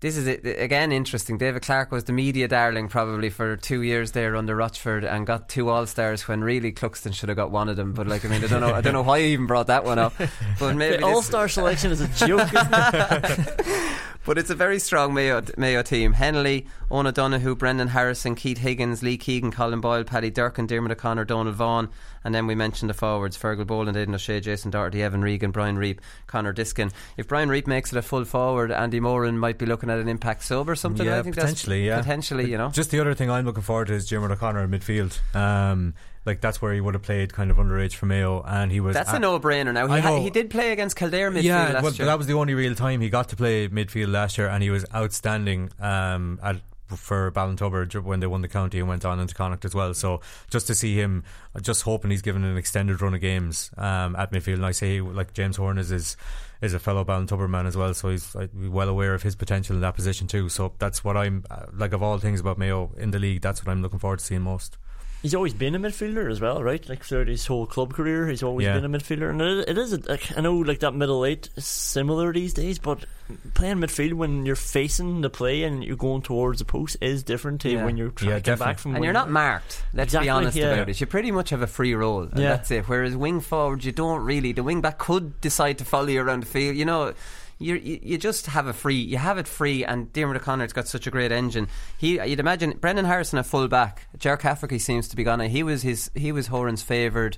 This 0.00 0.16
is 0.16 0.28
it, 0.28 0.44
again 0.44 0.92
interesting. 0.92 1.38
David 1.38 1.62
Clarke 1.62 1.90
was 1.90 2.04
the 2.04 2.12
media 2.12 2.46
darling 2.46 2.88
probably 2.88 3.30
for 3.30 3.56
two 3.56 3.82
years 3.82 4.12
there 4.12 4.36
under 4.36 4.54
Rochford 4.54 5.04
and 5.04 5.26
got 5.26 5.48
two 5.48 5.68
All 5.68 5.86
Stars 5.86 6.28
when 6.28 6.42
really 6.44 6.70
Cluxton 6.70 7.12
should 7.12 7.28
have 7.28 7.36
got 7.36 7.50
one 7.50 7.68
of 7.68 7.76
them. 7.76 7.94
But 7.94 8.06
like 8.06 8.24
I 8.24 8.28
mean, 8.28 8.44
I 8.44 8.46
don't 8.46 8.60
know, 8.60 8.72
I 8.72 8.80
don't 8.80 8.92
know 8.92 9.02
why 9.02 9.18
I 9.18 9.22
even 9.22 9.46
brought 9.46 9.66
that 9.66 9.84
one 9.84 9.98
up. 9.98 10.14
But 10.60 10.76
maybe 10.76 10.98
the 10.98 11.04
All 11.04 11.20
Star 11.20 11.48
selection 11.48 11.90
is 11.90 12.00
a 12.00 12.06
joke, 12.08 12.48
isn't 12.54 12.68
it? 12.72 13.90
but 14.28 14.36
it's 14.36 14.50
a 14.50 14.54
very 14.54 14.78
strong 14.78 15.14
Mayo, 15.14 15.42
Mayo 15.56 15.80
team. 15.80 16.12
Hennelly, 16.12 16.66
Owen 16.90 17.06
O'Donoghue, 17.06 17.56
Brendan 17.56 17.88
Harrison, 17.88 18.34
Keith 18.34 18.58
Higgins, 18.58 19.02
Lee 19.02 19.16
Keegan, 19.16 19.50
Colin 19.50 19.80
Boyle, 19.80 20.04
Paddy 20.04 20.30
Durcan, 20.30 20.66
Diarmuid 20.66 20.92
O'Connor, 20.92 21.24
Donal 21.24 21.54
Vaughan, 21.54 21.88
and 22.24 22.34
then 22.34 22.46
we 22.46 22.54
mentioned 22.54 22.90
the 22.90 22.94
forwards 22.94 23.38
Fergal 23.38 23.66
Boland, 23.66 23.96
Aidan 23.96 24.14
O'Shea, 24.14 24.40
Jason 24.40 24.70
Doherty, 24.70 25.02
Evan 25.02 25.22
Regan, 25.22 25.50
Brian 25.50 25.78
Reap, 25.78 26.02
Connor 26.26 26.52
Diskin. 26.52 26.92
If 27.16 27.26
Brian 27.26 27.48
Reap 27.48 27.66
makes 27.66 27.90
it 27.90 27.96
a 27.96 28.02
full 28.02 28.26
forward, 28.26 28.70
Andy 28.70 29.00
Moran 29.00 29.38
might 29.38 29.56
be 29.56 29.64
looking 29.64 29.88
at 29.88 29.98
an 29.98 30.08
impact 30.08 30.42
sub 30.42 30.68
or 30.68 30.74
something. 30.74 31.06
yeah, 31.06 31.18
I 31.18 31.22
think 31.22 31.34
that's 31.34 31.50
potentially, 31.50 31.86
yeah, 31.86 31.98
potentially, 31.98 32.50
you 32.50 32.58
know. 32.58 32.68
Just 32.68 32.90
the 32.90 33.00
other 33.00 33.14
thing 33.14 33.30
I'm 33.30 33.46
looking 33.46 33.62
forward 33.62 33.86
to 33.86 33.94
is 33.94 34.06
Jim 34.06 34.22
O'Connor 34.22 34.64
in 34.64 34.70
midfield. 34.70 35.18
Um, 35.34 35.94
like 36.28 36.40
that's 36.40 36.62
where 36.62 36.72
he 36.72 36.80
would 36.80 36.94
have 36.94 37.02
played 37.02 37.32
kind 37.32 37.50
of 37.50 37.56
underage 37.56 37.94
for 37.94 38.06
Mayo, 38.06 38.42
and 38.46 38.70
he 38.70 38.80
was. 38.80 38.94
That's 38.94 39.12
a 39.12 39.18
no-brainer 39.18 39.72
now. 39.72 39.88
He, 39.88 40.00
ha- 40.00 40.20
he 40.20 40.30
did 40.30 40.50
play 40.50 40.70
against 40.70 40.96
Kildare 40.96 41.30
midfield 41.30 41.34
last 41.34 41.44
year. 41.44 41.54
yeah, 41.54 41.72
last 41.72 41.82
well, 41.82 41.92
year. 41.94 42.06
that 42.06 42.18
was 42.18 42.26
the 42.26 42.34
only 42.34 42.54
real 42.54 42.74
time 42.74 43.00
he 43.00 43.08
got 43.08 43.30
to 43.30 43.36
play 43.36 43.68
midfield 43.68 44.12
last 44.12 44.38
year, 44.38 44.48
and 44.48 44.62
he 44.62 44.70
was 44.70 44.84
outstanding 44.94 45.70
um, 45.80 46.38
at 46.42 46.60
for 46.96 47.30
Ballintubber 47.32 48.02
when 48.02 48.20
they 48.20 48.26
won 48.26 48.40
the 48.40 48.48
county 48.48 48.78
and 48.78 48.88
went 48.88 49.04
on 49.04 49.20
into 49.20 49.34
Connacht 49.34 49.64
as 49.64 49.74
well. 49.74 49.92
So 49.94 50.20
just 50.50 50.66
to 50.68 50.74
see 50.74 50.94
him, 50.94 51.24
just 51.60 51.82
hoping 51.82 52.10
he's 52.10 52.22
given 52.22 52.44
an 52.44 52.56
extended 52.56 53.00
run 53.02 53.14
of 53.14 53.20
games 53.20 53.70
um, 53.76 54.16
at 54.16 54.32
midfield. 54.32 54.54
And 54.54 54.66
I 54.66 54.70
say 54.70 55.00
like 55.00 55.34
James 55.34 55.56
Horan 55.56 55.78
is 55.78 55.90
is, 55.90 56.16
is 56.60 56.74
a 56.74 56.78
fellow 56.78 57.04
Ballintubber 57.04 57.48
man 57.48 57.66
as 57.66 57.76
well, 57.76 57.94
so 57.94 58.08
he's 58.08 58.34
like, 58.34 58.50
well 58.54 58.88
aware 58.88 59.14
of 59.14 59.22
his 59.22 59.36
potential 59.36 59.76
in 59.76 59.82
that 59.82 59.94
position 59.94 60.26
too. 60.26 60.48
So 60.48 60.72
that's 60.78 61.04
what 61.04 61.16
I'm 61.16 61.44
uh, 61.50 61.66
like 61.72 61.92
of 61.92 62.02
all 62.02 62.18
things 62.18 62.40
about 62.40 62.58
Mayo 62.58 62.90
in 62.96 63.10
the 63.10 63.18
league. 63.18 63.42
That's 63.42 63.64
what 63.64 63.70
I'm 63.70 63.82
looking 63.82 63.98
forward 63.98 64.20
to 64.20 64.24
seeing 64.24 64.42
most. 64.42 64.78
He's 65.20 65.34
always 65.34 65.52
been 65.52 65.74
a 65.74 65.80
midfielder 65.80 66.30
as 66.30 66.40
well, 66.40 66.62
right? 66.62 66.88
Like 66.88 67.02
throughout 67.02 67.26
his 67.26 67.44
whole 67.44 67.66
club 67.66 67.92
career, 67.92 68.28
he's 68.28 68.44
always 68.44 68.66
Yeah. 68.66 68.78
been 68.78 68.84
a 68.84 68.98
midfielder, 68.98 69.30
and 69.30 69.42
it, 69.42 69.68
it 69.70 69.76
is. 69.76 69.92
A, 69.92 69.98
like, 70.08 70.36
I 70.38 70.40
know, 70.40 70.54
like 70.58 70.78
that 70.78 70.94
middle 70.94 71.24
eight 71.24 71.48
is 71.56 71.64
similar 71.66 72.32
these 72.32 72.54
days, 72.54 72.78
but 72.78 73.04
playing 73.54 73.78
midfield 73.78 74.12
when 74.12 74.46
you're 74.46 74.54
facing 74.54 75.20
the 75.22 75.28
play 75.30 75.64
and 75.64 75.82
you're 75.82 75.96
going 75.96 76.22
towards 76.22 76.60
the 76.60 76.64
post 76.64 76.96
is 77.00 77.24
different 77.24 77.60
to 77.62 77.70
Yeah. 77.70 77.84
when 77.84 77.96
you're 77.96 78.10
tracking 78.10 78.42
definitely. 78.42 78.64
back 78.66 78.78
from. 78.78 78.94
and 78.94 79.02
you're 79.04 79.12
not 79.12 79.28
marked. 79.28 79.82
Let's 79.92 80.10
Exactly, 80.10 80.26
be 80.26 80.30
honest 80.30 80.56
yeah. 80.56 80.66
about 80.72 80.88
it. 80.88 81.00
You 81.00 81.06
pretty 81.08 81.32
much 81.32 81.50
have 81.50 81.62
a 81.62 81.66
free 81.66 81.94
role, 81.94 82.22
and 82.22 82.38
Yeah. 82.38 82.50
that's 82.50 82.70
it. 82.70 82.84
Whereas 82.88 83.16
wing 83.16 83.40
forward, 83.40 83.82
you 83.82 83.90
don't 83.90 84.22
really. 84.24 84.52
The 84.52 84.62
wing 84.62 84.80
back 84.80 84.98
could 84.98 85.40
decide 85.40 85.78
to 85.78 85.84
follow 85.84 86.06
you 86.06 86.22
around 86.22 86.44
the 86.44 86.46
field. 86.46 86.76
You 86.76 86.84
know, 86.84 87.12
you 87.58 87.74
you 87.76 88.18
just 88.18 88.46
have 88.46 88.66
a 88.66 88.72
free. 88.72 89.00
You 89.00 89.18
have 89.18 89.38
it 89.38 89.48
free, 89.48 89.84
and 89.84 90.12
Diarmuid 90.12 90.40
O'Connor's 90.40 90.72
got 90.72 90.88
such 90.88 91.06
a 91.06 91.10
great 91.10 91.32
engine. 91.32 91.68
He, 91.96 92.20
you'd 92.22 92.40
imagine, 92.40 92.78
Brendan 92.78 93.04
Harrison 93.04 93.38
a 93.38 93.44
full 93.44 93.68
back. 93.68 94.06
Ger 94.16 94.36
Cafferty 94.36 94.78
seems 94.78 95.08
to 95.08 95.16
be 95.16 95.24
gone. 95.24 95.40
He 95.40 95.62
was 95.62 95.82
his. 95.82 96.10
He 96.14 96.32
was 96.32 96.46
Horan's 96.46 96.82
favoured 96.82 97.36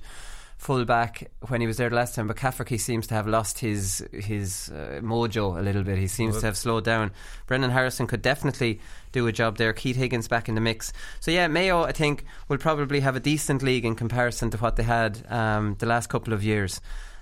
full 0.61 0.85
back 0.85 1.31
when 1.47 1.59
he 1.59 1.65
was 1.65 1.77
there 1.77 1.89
the 1.89 1.95
last 1.95 2.13
time, 2.13 2.27
but 2.27 2.37
Cafferty 2.37 2.77
seems 2.77 3.07
to 3.07 3.15
have 3.15 3.27
lost 3.27 3.57
his 3.57 4.05
his 4.13 4.69
uh, 4.69 4.99
mojo 5.01 5.57
a 5.57 5.61
little 5.61 5.81
bit. 5.81 5.97
He 5.97 6.05
seems 6.05 6.39
to 6.39 6.45
have 6.45 6.55
slowed 6.55 6.83
down. 6.83 7.11
Brendan 7.47 7.71
Harrison 7.71 8.05
could 8.05 8.21
definitely 8.21 8.79
do 9.11 9.25
a 9.25 9.31
job 9.31 9.57
there. 9.57 9.73
Keith 9.73 9.95
Higgins 9.95 10.27
back 10.27 10.47
in 10.47 10.53
the 10.53 10.61
mix. 10.61 10.93
So 11.19 11.31
yeah, 11.31 11.47
Mayo 11.47 11.81
I 11.81 11.93
think 11.93 12.25
will 12.47 12.59
probably 12.59 12.99
have 12.99 13.15
a 13.15 13.19
decent 13.19 13.63
league 13.63 13.85
in 13.85 13.95
comparison 13.95 14.51
to 14.51 14.57
what 14.59 14.75
they 14.75 14.83
had 14.83 15.25
um, 15.29 15.77
the 15.79 15.87
last 15.87 16.09
couple 16.09 16.31
of 16.31 16.43
years. 16.43 16.79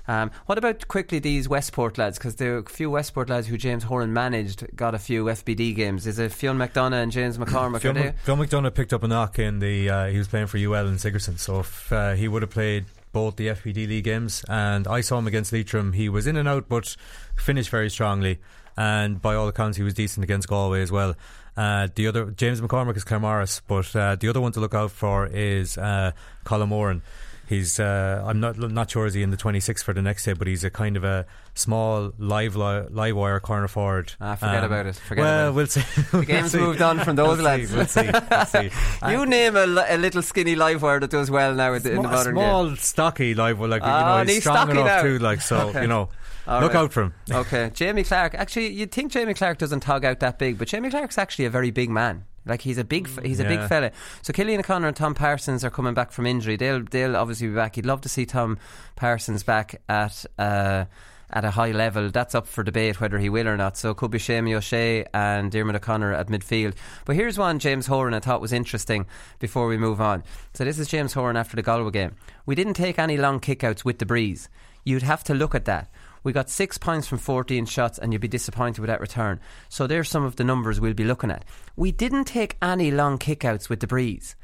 Um, 0.10 0.32
what 0.48 0.58
about 0.58 0.88
quickly 0.88 1.20
these 1.20 1.48
Westport 1.48 2.00
lads? 2.00 2.18
Because 2.18 2.34
there 2.38 2.56
are 2.56 2.58
a 2.58 2.66
few 2.66 2.90
Westport 2.90 3.30
lads 3.30 3.46
who 3.46 3.60
James 3.60 3.84
Horan 3.84 4.12
managed 4.12 4.66
got 4.76 4.96
a 4.96 4.98
few 4.98 5.26
FBD 5.26 5.76
games. 5.76 6.08
Is 6.08 6.18
it 6.18 6.32
Fionn 6.32 6.58
McDonagh 6.58 7.04
and 7.04 7.12
James 7.12 7.38
McCormick? 7.38 7.76
Are 7.76 7.80
Phil, 7.80 7.94
they? 7.94 8.14
McDonagh 8.26 8.74
picked 8.74 8.92
up 8.92 9.04
a 9.04 9.08
knock 9.08 9.38
in 9.38 9.60
the. 9.60 9.88
Uh, 9.88 10.08
he 10.08 10.18
was 10.18 10.28
playing 10.28 10.48
for 10.48 10.58
UL 10.58 10.88
in 10.88 10.98
Sigerson, 10.98 11.38
so 11.38 11.60
if 11.60 11.94
uh, 11.94 12.14
he 12.14 12.28
would 12.28 12.42
have 12.42 12.50
played 12.50 12.86
both 13.12 13.36
the 13.36 13.50
FBD 13.50 13.88
league 13.88 14.04
games, 14.04 14.44
and 14.50 14.88
I 14.88 15.02
saw 15.02 15.20
him 15.20 15.28
against 15.28 15.54
Leitrim, 15.54 15.94
he 15.94 16.10
was 16.10 16.26
in 16.26 16.38
and 16.38 16.50
out, 16.50 16.68
but 16.68 16.96
finished 17.36 17.70
very 17.70 17.92
strongly. 17.92 18.40
And 18.76 19.22
by 19.22 19.36
all 19.36 19.48
accounts, 19.48 19.78
he 19.78 19.84
was 19.84 19.94
decent 19.94 20.24
against 20.24 20.48
Galway 20.48 20.82
as 20.82 20.92
well. 20.92 21.16
Uh, 21.56 21.88
the 21.94 22.08
other 22.08 22.32
James 22.32 22.62
McCormick 22.62 22.98
is 22.98 23.06
Claremorris, 23.06 23.62
but 23.68 23.96
uh, 23.96 24.16
the 24.16 24.30
other 24.30 24.42
one 24.42 24.54
to 24.54 24.60
look 24.60 24.74
out 24.74 24.90
for 24.90 25.28
is 25.28 25.78
uh, 25.78 26.14
Colin 26.46 26.70
Moran. 26.70 27.04
He's 27.50 27.80
uh, 27.80 28.24
I'm 28.28 28.40
not 28.40 28.60
not 28.60 28.92
sure 28.92 29.08
is 29.08 29.16
he 29.16 29.24
in 29.24 29.32
the 29.32 29.36
26 29.38 29.82
for 29.82 29.92
the 29.92 30.04
next 30.04 30.24
day, 30.24 30.34
but 30.34 30.46
he's 30.48 30.64
a 30.64 30.70
kind 30.70 30.96
of 30.96 31.04
a 31.04 31.26
small 31.56 32.14
live 32.20 32.56
li- 32.56 32.86
live 32.92 33.16
wire 33.16 33.40
corner 33.40 33.68
forward. 33.68 34.14
Ah, 34.22 34.36
forget 34.36 34.64
about 34.64 34.86
it. 34.86 34.96
Forget 34.98 35.24
well, 35.24 35.50
about 35.50 35.50
it. 35.50 35.56
we'll 35.56 35.66
see. 35.68 35.80
The 35.82 36.08
We'll 36.14 36.22
game's 36.26 36.52
see. 36.52 36.60
moved 36.60 36.82
on 36.84 37.00
from 37.00 37.16
those 37.16 37.38
We'll 37.38 37.46
lads. 37.46 37.72
See, 37.72 37.76
we'll 37.76 37.86
see. 37.88 38.10
We'll 38.30 38.46
see. 38.46 38.70
you 39.10 39.26
name 39.26 39.56
a, 39.56 39.66
a 39.90 39.98
little 39.98 40.22
skinny 40.22 40.56
live 40.56 40.84
wire 40.84 41.00
that 41.00 41.10
does 41.10 41.32
well 41.32 41.56
now 41.56 41.74
in 41.74 41.82
the, 41.82 41.90
in 41.90 41.96
the 41.96 42.02
Small- 42.04 42.12
modern 42.14 42.36
small, 42.36 42.66
game. 42.68 42.76
stocky 42.78 43.34
live 43.34 43.58
wire, 43.60 43.68
like 43.70 43.82
Ah, 43.84 44.20
you 44.20 44.26
know, 44.26 44.32
he's, 44.34 44.44
strong 44.44 44.70
enough 44.70 44.86
now. 44.86 45.02
too. 45.02 45.18
Like 45.18 45.42
so, 45.42 45.70
Okay. 45.70 45.82
you 45.82 45.88
know, 45.88 46.10
All 46.48 46.62
look 46.62 46.76
right. 46.76 46.84
out 46.84 46.94
for 46.94 47.02
him. 47.02 47.14
okay, 47.32 47.72
Jamie 47.74 48.04
Clarke. 48.04 48.36
Actually, 48.36 48.68
you'd 48.74 48.92
think 48.92 49.12
Jamie 49.12 49.34
Clarke 49.34 49.58
doesn't 49.58 49.80
tog 49.80 50.06
out 50.06 50.20
that 50.20 50.38
big, 50.38 50.60
but 50.60 50.68
Jamie 50.68 50.92
Clarke's 50.92 51.18
actually 51.18 51.46
a 51.46 51.50
very 51.50 51.72
big 51.72 51.90
man. 51.90 52.26
Like 52.46 52.62
he's 52.62 52.78
a 52.78 52.84
big, 52.84 53.08
he's 53.24 53.40
a 53.40 53.46
big 53.46 53.68
fella. 53.68 53.92
So 54.22 54.34
Killian 54.34 54.60
O'Connor 54.60 54.88
and 54.88 54.96
Tom 54.96 55.14
Parsons 55.14 55.64
are 55.64 55.70
coming 55.70 55.94
back 55.94 56.12
from 56.12 56.26
injury. 56.26 56.56
They'll, 56.56 56.84
they'll 56.84 57.16
obviously 57.16 57.48
be 57.48 57.56
back. 57.56 57.78
You'd 57.78 57.86
love 57.86 58.02
to 58.02 58.10
see 58.10 58.26
Tom 58.26 58.58
Parsons 58.96 59.44
back 59.44 59.82
at. 59.88 60.26
Uh, 60.38 60.86
at 61.32 61.46
a 61.46 61.52
high 61.52 61.72
level, 61.72 62.10
that's 62.10 62.34
up 62.34 62.48
for 62.48 62.64
debate 62.64 63.00
whether 63.00 63.20
he 63.20 63.30
will 63.30 63.48
or 63.48 63.56
not. 63.56 63.78
So 63.78 63.92
it 63.92 63.98
could 63.98 64.12
be 64.12 64.18
Séamie 64.18 64.56
O'Shea 64.56 65.06
and 65.14 65.52
Diarmuid 65.52 65.76
O'Connor 65.76 66.14
at 66.14 66.28
midfield. 66.28 66.74
But 67.06 67.16
here's 67.16 67.38
one 67.38 67.60
James 67.60 67.88
Horan 67.88 68.14
I 68.14 68.20
thought 68.20 68.42
was 68.42 68.54
interesting 68.54 69.06
before 69.38 69.68
we 69.68 69.78
move 69.78 70.02
on. 70.02 70.24
So 70.54 70.66
this 70.66 70.80
is 70.80 70.88
James 70.88 71.14
Horan 71.14 71.38
after 71.38 71.56
the 71.56 71.62
Galway 71.62 71.92
game. 71.92 72.16
We 72.46 72.56
didn't 72.56 72.74
take 72.74 72.98
any 72.98 73.18
long 73.18 73.40
kickouts 73.40 73.86
with 73.86 74.00
the 74.00 74.06
breeze. 74.06 74.50
You'd 74.84 75.04
have 75.04 75.24
to 75.26 75.36
look 75.36 75.54
at 75.54 75.66
that. 75.66 75.92
We 76.24 76.34
got 76.34 76.50
six 76.50 76.78
points 76.78 77.08
from 77.08 77.18
14 77.18 77.66
shots, 77.66 77.98
and 77.98 78.12
you'd 78.12 78.22
be 78.22 78.28
disappointed 78.28 78.80
with 78.82 78.90
that 78.90 79.02
return. 79.02 79.40
So 79.70 79.88
there's 79.88 80.10
some 80.10 80.24
of 80.26 80.36
the 80.36 80.44
numbers 80.44 80.80
we'll 80.80 80.94
be 80.94 81.06
looking 81.06 81.32
at. 81.32 81.46
We 81.76 81.92
didn't 81.92 82.26
take 82.26 82.58
any 82.62 82.92
long 82.92 83.18
kickouts 83.18 83.70
with 83.70 83.80
the 83.80 83.88
breeze. 83.88 84.36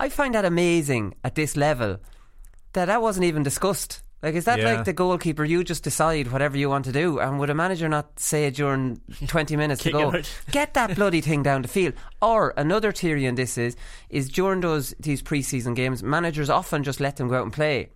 I 0.00 0.08
find 0.08 0.34
that 0.34 0.44
amazing 0.44 1.14
at 1.22 1.34
this 1.34 1.56
level 1.56 1.98
that 2.72 2.86
that 2.86 3.02
wasn't 3.02 3.24
even 3.26 3.42
discussed. 3.42 4.02
Like, 4.22 4.34
is 4.34 4.44
that 4.44 4.58
Yeah. 4.58 4.74
like 4.74 4.84
the 4.84 4.92
goalkeeper? 4.92 5.44
You 5.44 5.64
just 5.64 5.82
decide 5.82 6.30
whatever 6.30 6.56
you 6.58 6.68
want 6.68 6.84
to 6.84 6.92
do, 6.92 7.18
and 7.20 7.38
would 7.38 7.48
a 7.48 7.54
manager 7.54 7.88
not 7.88 8.18
say 8.20 8.50
during 8.50 9.00
twenty 9.28 9.56
minutes 9.56 9.82
to 9.84 9.92
go, 9.92 10.12
get 10.50 10.74
that 10.74 10.94
bloody 10.94 11.22
thing 11.22 11.42
down 11.42 11.62
the 11.62 11.68
field? 11.68 11.94
Or 12.20 12.52
another 12.58 12.92
theory 12.92 13.24
in 13.24 13.34
this 13.36 13.56
is 13.56 13.76
is 14.10 14.28
during 14.28 14.60
those 14.60 14.94
these 15.00 15.22
preseason 15.22 15.74
games, 15.74 16.02
managers 16.02 16.50
often 16.50 16.82
just 16.82 17.00
let 17.00 17.16
them 17.16 17.28
go 17.28 17.36
out 17.36 17.44
and 17.44 17.52
play. 17.52 17.90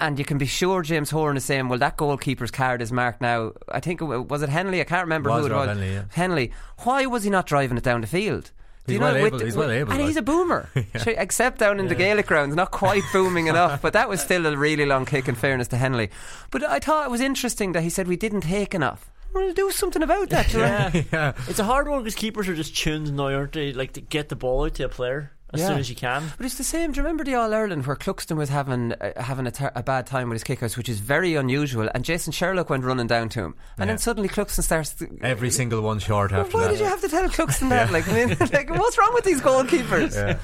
And 0.00 0.18
you 0.18 0.24
can 0.24 0.38
be 0.38 0.46
sure 0.46 0.82
James 0.82 1.10
Horan 1.10 1.36
is 1.36 1.44
saying, 1.44 1.68
well, 1.68 1.78
that 1.80 1.96
goalkeeper's 1.96 2.52
card 2.52 2.80
is 2.82 2.92
marked 2.92 3.20
now. 3.20 3.52
I 3.68 3.80
think, 3.80 4.00
was 4.00 4.42
it 4.42 4.50
Hennelly? 4.50 4.80
I 4.80 4.84
can't 4.84 5.02
remember 5.04 5.30
Was 5.30 5.46
who 5.46 5.52
it 5.52 5.56
was. 5.56 5.68
Hennelly, 5.76 5.92
yeah. 5.92 6.02
Hennelly. 6.14 6.52
Why 6.84 7.06
was 7.06 7.24
he 7.24 7.30
not 7.30 7.46
driving 7.46 7.76
it 7.76 7.82
down 7.82 8.00
the 8.02 8.06
field? 8.06 8.52
Do 8.86 8.92
He's 8.92 8.94
you 8.94 9.00
know, 9.00 9.12
well 9.12 9.26
able- 9.26 9.38
the- 9.38 9.44
he's 9.44 9.56
well 9.56 9.70
able, 9.70 9.90
And 9.90 9.98
like. 10.00 10.06
he's 10.08 10.16
a 10.16 10.22
boomer. 10.22 10.68
Sure, 11.02 11.14
Except 11.16 11.58
down 11.58 11.80
in 11.80 11.88
the 11.88 11.94
Gaelic 11.96 12.26
grounds, 12.26 12.54
not 12.54 12.70
quite 12.70 13.02
booming 13.12 13.48
enough, 13.48 13.82
but 13.82 13.92
that 13.92 14.08
was 14.08 14.20
still 14.20 14.46
a 14.46 14.56
really 14.56 14.86
long 14.86 15.04
kick 15.04 15.28
in 15.28 15.34
fairness 15.34 15.68
to 15.68 15.76
Hennelly. 15.76 16.10
But 16.52 16.62
I 16.64 16.78
thought 16.78 17.04
it 17.06 17.10
was 17.10 17.20
interesting 17.20 17.72
that 17.72 17.82
he 17.82 17.90
said 17.90 18.06
we 18.08 18.16
didn't 18.16 18.42
take 18.42 18.74
enough. 18.74 19.10
We'll 19.34 19.52
do 19.52 19.70
something 19.72 20.02
about 20.02 20.30
that. 20.30 20.52
you? 20.54 20.60
Yeah. 20.60 21.02
yeah. 21.12 21.32
It's 21.48 21.58
a 21.58 21.64
hard 21.64 21.86
one 21.88 21.98
because 22.00 22.14
keepers 22.14 22.48
are 22.48 22.54
just 22.54 22.74
tuned 22.76 23.14
now, 23.14 23.24
aren't 23.34 23.52
they? 23.52 23.72
Like 23.74 23.92
to 23.94 24.00
get 24.00 24.28
the 24.30 24.36
ball 24.36 24.64
out 24.64 24.74
to 24.76 24.84
a 24.84 24.88
player 24.88 25.32
as 25.52 25.60
Yeah. 25.60 25.68
soon 25.68 25.78
as 25.78 25.88
you 25.88 25.96
can. 25.96 26.22
But 26.36 26.46
it's 26.46 26.56
the 26.56 26.64
same. 26.64 26.92
Do 26.92 26.96
you 26.98 27.02
remember 27.02 27.24
the 27.24 27.34
All 27.34 27.52
Ireland 27.54 27.86
where 27.86 27.96
Cluxton 27.96 28.36
was 28.36 28.48
having 28.50 28.92
uh, 28.92 29.20
having 29.22 29.46
a, 29.46 29.50
ter- 29.50 29.72
a 29.74 29.82
bad 29.82 30.06
time 30.06 30.28
with 30.28 30.42
his 30.42 30.44
kickouts, 30.44 30.76
which 30.76 30.88
is 30.88 31.00
very 31.00 31.34
unusual, 31.34 31.88
and 31.94 32.04
Jason 32.04 32.32
Sherlock 32.32 32.68
went 32.70 32.84
running 32.84 33.06
down 33.06 33.28
to 33.30 33.40
him, 33.40 33.54
and 33.76 33.80
Yeah. 33.80 33.84
then 33.86 33.98
suddenly 33.98 34.28
Cluxton 34.28 34.62
starts. 34.62 34.90
To, 34.94 35.08
Every 35.22 35.50
single 35.50 35.80
one 35.80 35.98
short 35.98 36.32
after 36.32 36.56
why 36.56 36.64
that. 36.64 36.70
did 36.72 36.80
you 36.80 36.86
have 36.86 37.00
to 37.00 37.08
tell 37.08 37.28
Cluxton 37.28 37.70
that? 37.70 37.90
Like, 37.92 38.08
I 38.08 38.12
mean, 38.12 38.28
like, 38.52 38.70
what's 38.70 38.98
wrong 38.98 39.12
with 39.14 39.24
these 39.24 39.40
goalkeepers? 39.40 40.38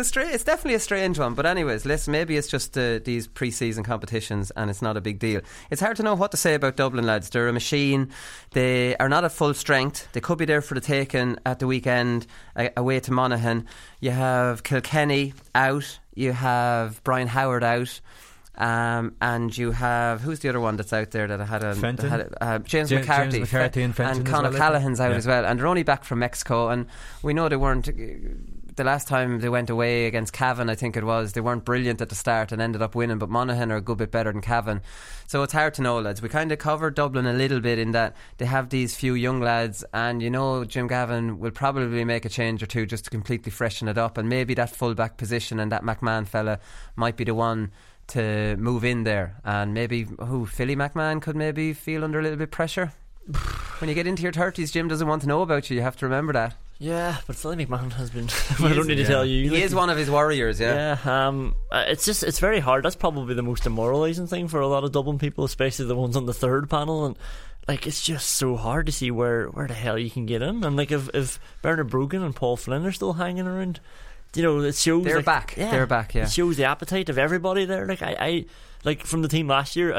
A 0.00 0.04
stra- 0.04 0.26
It's 0.28 0.44
definitely 0.44 0.74
a 0.74 0.80
strange 0.80 1.18
one. 1.18 1.34
But 1.34 1.44
anyways, 1.46 1.84
listen, 1.84 2.12
maybe 2.12 2.36
it's 2.36 2.48
just 2.48 2.76
uh, 2.78 2.98
these 3.04 3.26
pre-season 3.26 3.84
competitions, 3.84 4.50
and 4.52 4.70
it's 4.70 4.80
not 4.82 4.96
a 4.96 5.00
big 5.00 5.18
deal. 5.18 5.40
It's 5.70 5.80
hard 5.80 5.96
to 5.98 6.02
know 6.02 6.14
what 6.14 6.30
to 6.30 6.36
say 6.36 6.54
about 6.54 6.76
Dublin 6.76 7.04
lads. 7.06 7.28
They're 7.30 7.48
a 7.48 7.52
machine. 7.52 8.10
They 8.52 8.96
are 8.96 9.08
not 9.08 9.24
at 9.24 9.32
full 9.32 9.54
strength. 9.54 10.08
They 10.12 10.20
could 10.20 10.38
be 10.38 10.44
there 10.46 10.62
for 10.62 10.74
the 10.74 10.80
taking 10.80 11.38
at 11.44 11.58
the 11.58 11.66
weekend 11.66 12.26
uh, 12.56 12.68
away 12.76 13.00
to 13.00 13.12
Monaghan. 13.12 13.66
You 14.00 14.10
have 14.12 14.62
Kilkenny 14.62 15.34
out. 15.54 15.98
You 16.14 16.32
have 16.32 17.02
Brian 17.04 17.28
Howard 17.28 17.62
out. 17.64 18.00
Um, 18.56 19.14
and 19.22 19.56
you 19.56 19.70
have 19.70 20.20
who's 20.20 20.40
the 20.40 20.50
other 20.50 20.60
one 20.60 20.76
that's 20.76 20.92
out 20.92 21.12
there 21.12 21.26
that 21.28 21.40
had 21.46 21.62
a, 21.62 21.74
Fenton? 21.74 22.10
had 22.10 22.20
a 22.20 22.44
uh, 22.44 22.58
James, 22.58 22.90
James- 22.90 23.06
McCarthy, 23.06 23.38
James 23.38 23.52
McCarthy 23.52 23.82
and 23.82 23.96
Fenton 23.96 24.26
as 24.26 24.30
Conor 24.30 24.48
well, 24.50 24.56
I. 24.56 24.58
Callahan's 24.58 25.00
out 25.00 25.12
Yeah. 25.12 25.16
as 25.16 25.26
well, 25.26 25.46
and 25.46 25.58
they're 25.58 25.66
only 25.66 25.82
back 25.82 26.04
from 26.04 26.18
Mexico. 26.18 26.68
And 26.68 26.86
we 27.22 27.32
know 27.32 27.48
they 27.48 27.56
weren't. 27.56 27.88
The 28.80 28.84
last 28.84 29.08
time 29.08 29.40
they 29.40 29.50
went 29.50 29.68
away 29.68 30.06
against 30.06 30.32
Cavan, 30.32 30.70
I 30.70 30.74
think 30.74 30.96
it 30.96 31.04
was, 31.04 31.34
they 31.34 31.42
weren't 31.42 31.66
brilliant 31.66 32.00
at 32.00 32.08
the 32.08 32.14
start 32.14 32.50
and 32.50 32.62
ended 32.62 32.80
up 32.80 32.94
winning. 32.94 33.18
But 33.18 33.28
Monaghan 33.28 33.70
are 33.70 33.76
a 33.76 33.82
good 33.82 33.98
bit 33.98 34.10
better 34.10 34.32
than 34.32 34.40
Cavan, 34.40 34.80
so 35.26 35.42
it's 35.42 35.52
hard 35.52 35.74
to 35.74 35.82
know, 35.82 36.00
lads. 36.00 36.22
We 36.22 36.30
kind 36.30 36.50
of 36.50 36.58
covered 36.58 36.94
Dublin 36.94 37.26
a 37.26 37.34
little 37.34 37.60
bit 37.60 37.78
in 37.78 37.90
that 37.90 38.16
they 38.38 38.46
have 38.46 38.70
these 38.70 38.96
few 38.96 39.12
young 39.12 39.38
lads, 39.38 39.84
and 39.92 40.22
you 40.22 40.30
know 40.30 40.64
Jim 40.64 40.86
Gavin 40.86 41.38
will 41.38 41.50
probably 41.50 42.06
make 42.06 42.24
a 42.24 42.30
change 42.30 42.62
or 42.62 42.66
two 42.66 42.86
just 42.86 43.04
to 43.04 43.10
completely 43.10 43.52
freshen 43.52 43.86
it 43.86 43.98
up, 43.98 44.16
and 44.16 44.30
maybe 44.30 44.54
that 44.54 44.70
fullback 44.70 45.18
position 45.18 45.60
and 45.60 45.70
that 45.70 45.82
McMahon 45.82 46.26
fella 46.26 46.58
might 46.96 47.18
be 47.18 47.24
the 47.24 47.34
one 47.34 47.72
to 48.06 48.56
move 48.56 48.82
in 48.82 49.04
there, 49.04 49.36
and 49.44 49.74
maybe 49.74 50.06
who 50.20 50.46
Philly 50.46 50.74
McMahon 50.74 51.20
could 51.20 51.36
maybe 51.36 51.74
feel 51.74 52.02
under 52.02 52.18
a 52.18 52.22
little 52.22 52.38
bit 52.38 52.50
pressure. 52.50 52.94
when 53.78 53.90
you 53.90 53.94
get 53.94 54.06
into 54.06 54.22
your 54.22 54.32
thirties, 54.32 54.70
Jim 54.70 54.88
doesn't 54.88 55.06
want 55.06 55.20
to 55.20 55.28
know 55.28 55.42
about 55.42 55.68
you. 55.68 55.76
You 55.76 55.82
have 55.82 55.98
to 55.98 56.06
remember 56.06 56.32
that. 56.32 56.54
Yeah, 56.82 57.18
but 57.26 57.36
Philly 57.36 57.56
McMahon 57.66 57.92
has 57.92 58.08
been. 58.10 58.26
He 58.58 58.64
I 58.64 58.70
is- 58.70 58.76
don't 58.76 58.86
need 58.86 58.94
to 58.96 59.02
yeah. 59.02 59.06
tell 59.08 59.24
you. 59.26 59.44
He 59.44 59.50
Like, 59.50 59.62
is 59.64 59.74
one 59.74 59.90
of 59.90 59.98
his 59.98 60.10
warriors. 60.10 60.58
Yeah. 60.58 60.96
Yeah, 61.04 61.28
um, 61.28 61.54
uh, 61.70 61.84
it's 61.86 62.06
just 62.06 62.22
it's 62.22 62.38
very 62.38 62.58
hard. 62.58 62.84
That's 62.84 62.96
probably 62.96 63.34
the 63.34 63.42
most 63.42 63.64
demoralising 63.64 64.26
thing 64.28 64.48
for 64.48 64.60
a 64.60 64.66
lot 64.66 64.82
of 64.82 64.90
Dublin 64.90 65.18
people, 65.18 65.44
especially 65.44 65.84
the 65.86 65.94
ones 65.94 66.16
on 66.16 66.24
the 66.24 66.32
third 66.32 66.70
panel. 66.70 67.04
And 67.04 67.18
like, 67.68 67.86
it's 67.86 68.02
just 68.02 68.30
so 68.30 68.56
hard 68.56 68.86
to 68.86 68.92
see 68.92 69.10
where 69.10 69.48
where 69.48 69.68
the 69.68 69.74
hell 69.74 69.98
you 69.98 70.10
can 70.10 70.24
get 70.24 70.40
in. 70.40 70.64
And 70.64 70.74
like, 70.74 70.90
if 70.90 71.10
if 71.14 71.38
Bernard 71.60 71.90
Brogan 71.90 72.22
and 72.22 72.34
Paul 72.34 72.56
Flynn 72.56 72.86
are 72.86 72.92
still 72.92 73.12
hanging 73.12 73.46
around, 73.46 73.78
you 74.34 74.42
know, 74.42 74.58
it 74.60 74.74
shows 74.74 75.04
They're 75.04 75.16
like- 75.16 75.24
back. 75.26 75.54
They're 75.56 75.86
back, 75.86 76.14
yeah. 76.14 76.22
it 76.24 76.30
shows 76.32 76.56
the 76.56 76.64
appetite 76.64 77.10
of 77.10 77.18
everybody 77.18 77.66
there. 77.66 77.86
Like 77.86 78.00
I, 78.00 78.16
I 78.18 78.44
like 78.84 79.04
from 79.04 79.20
the 79.20 79.28
team 79.28 79.48
last 79.48 79.76
year, 79.76 79.92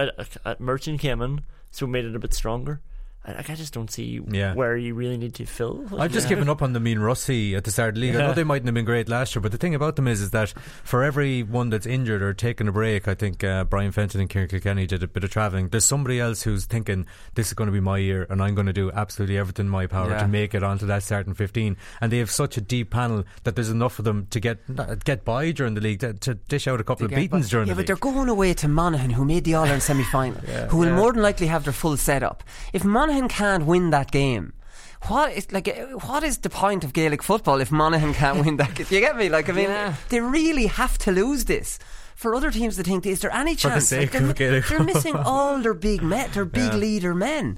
uh, 0.45 0.55
Merchant 0.57 0.99
came 0.99 1.21
in, 1.21 1.41
so 1.69 1.85
made 1.85 2.05
it 2.05 2.15
a 2.15 2.19
bit 2.19 2.33
stronger. 2.33 2.81
I, 3.23 3.41
just 3.55 3.73
don't 3.73 3.91
see 3.91 4.19
Yeah. 4.31 4.55
where 4.55 4.75
you 4.75 4.95
really 4.95 5.17
need 5.17 5.35
to 5.35 5.45
fill. 5.45 5.85
I've 5.99 6.11
just 6.11 6.27
given 6.27 6.49
up 6.49 6.63
on 6.63 6.73
the 6.73 6.79
mean 6.79 6.97
Rusty 6.99 7.55
at 7.55 7.63
the 7.65 7.71
start 7.71 7.89
of 7.89 7.95
the 7.95 8.01
league. 8.01 8.15
I 8.15 8.19
know 8.19 8.33
they 8.33 8.43
mightn't 8.43 8.65
have 8.67 8.73
been 8.73 8.85
great 8.85 9.07
last 9.07 9.35
year, 9.35 9.41
but 9.41 9.51
the 9.51 9.59
thing 9.59 9.75
about 9.75 9.95
them 9.95 10.07
is, 10.07 10.21
is 10.21 10.31
that 10.31 10.49
for 10.83 11.03
every 11.03 11.43
one 11.43 11.69
that's 11.69 11.85
injured 11.85 12.23
or 12.23 12.33
taking 12.33 12.67
a 12.67 12.71
break, 12.71 13.07
I 13.07 13.13
think 13.13 13.43
uh, 13.43 13.63
Brian 13.65 13.91
Fenton 13.91 14.21
and 14.21 14.29
Ciarán 14.29 14.49
Kilkenny 14.49 14.87
did 14.87 15.03
a 15.03 15.07
bit 15.07 15.23
of 15.23 15.29
travelling. 15.29 15.69
There's 15.69 15.85
somebody 15.85 16.19
else 16.19 16.41
who's 16.41 16.65
thinking 16.65 17.05
this 17.35 17.47
is 17.47 17.53
going 17.53 17.67
to 17.67 17.71
be 17.71 17.79
my 17.79 17.99
year, 17.99 18.25
and 18.29 18.41
I'm 18.41 18.55
going 18.55 18.65
to 18.67 18.73
do 18.73 18.91
absolutely 18.91 19.37
everything 19.37 19.67
in 19.67 19.69
my 19.69 19.85
power 19.85 20.09
Yeah. 20.09 20.21
to 20.23 20.27
make 20.27 20.55
it 20.55 20.63
onto 20.63 20.87
that 20.87 21.03
starting 21.03 21.35
15. 21.35 21.77
And 22.01 22.11
they 22.11 22.17
have 22.17 22.31
such 22.31 22.57
a 22.57 22.61
deep 22.61 22.89
panel 22.89 23.23
that 23.43 23.55
there's 23.55 23.69
enough 23.69 23.99
of 23.99 24.05
them 24.05 24.25
to 24.31 24.39
get 24.39 24.57
get 25.03 25.23
by 25.25 25.51
during 25.51 25.75
the 25.75 25.81
league 25.81 25.99
to, 25.99 26.13
to 26.13 26.33
dish 26.33 26.67
out 26.67 26.79
a 26.81 26.83
couple 26.83 27.05
of 27.05 27.11
beatings 27.11 27.45
but, 27.47 27.51
during 27.51 27.67
yeah, 27.67 27.73
the 27.75 27.79
but 27.81 27.87
they're 27.87 27.95
going 27.97 28.29
away 28.29 28.53
to 28.55 28.67
Monaghan, 28.67 29.11
who 29.11 29.25
made 29.25 29.43
the 29.43 29.53
All 29.53 29.63
Ireland 29.63 29.83
semi 29.83 30.03
final, 30.05 30.39
who 30.69 30.77
will 30.77 30.87
yeah. 30.87 30.95
more 30.95 31.13
than 31.13 31.21
likely 31.21 31.45
have 31.47 31.63
their 31.65 31.73
full 31.73 31.97
setup. 31.97 32.43
If 32.73 32.83
Monaghan 32.83 33.10
can't 33.29 33.65
win 33.65 33.89
that 33.91 34.11
game, 34.11 34.53
what 35.07 35.31
is 35.33 35.51
like? 35.51 35.67
uh, 35.67 35.97
What 36.07 36.23
is 36.23 36.37
the 36.39 36.49
point 36.49 36.83
of 36.83 36.93
Gaelic 36.93 37.23
football 37.23 37.59
if 37.61 37.71
Monaghan 37.71 38.13
can't 38.13 38.45
win 38.45 38.57
that? 38.57 38.75
game? 38.75 38.87
You 38.89 38.99
get 38.99 39.17
me? 39.17 39.29
Like, 39.29 39.49
I 39.49 39.53
mean, 39.53 39.69
Yeah. 39.69 39.95
they 40.09 40.19
really 40.19 40.67
have 40.67 40.97
to 40.99 41.11
lose 41.11 41.45
this. 41.45 41.79
For 42.15 42.35
other 42.35 42.51
teams 42.51 42.75
to 42.77 42.83
think, 42.83 43.05
is 43.05 43.19
there 43.21 43.33
any 43.33 43.55
For 43.55 43.69
the 43.69 43.73
chance? 43.75 43.87
sake 43.87 44.11
they're, 44.11 44.61
they're 44.61 44.83
missing 44.83 45.15
all 45.15 45.59
their 45.59 45.73
big 45.73 46.03
men, 46.03 46.29
their 46.33 46.45
big 46.45 46.71
Yeah. 46.73 46.75
leader 46.79 47.15
men. 47.15 47.57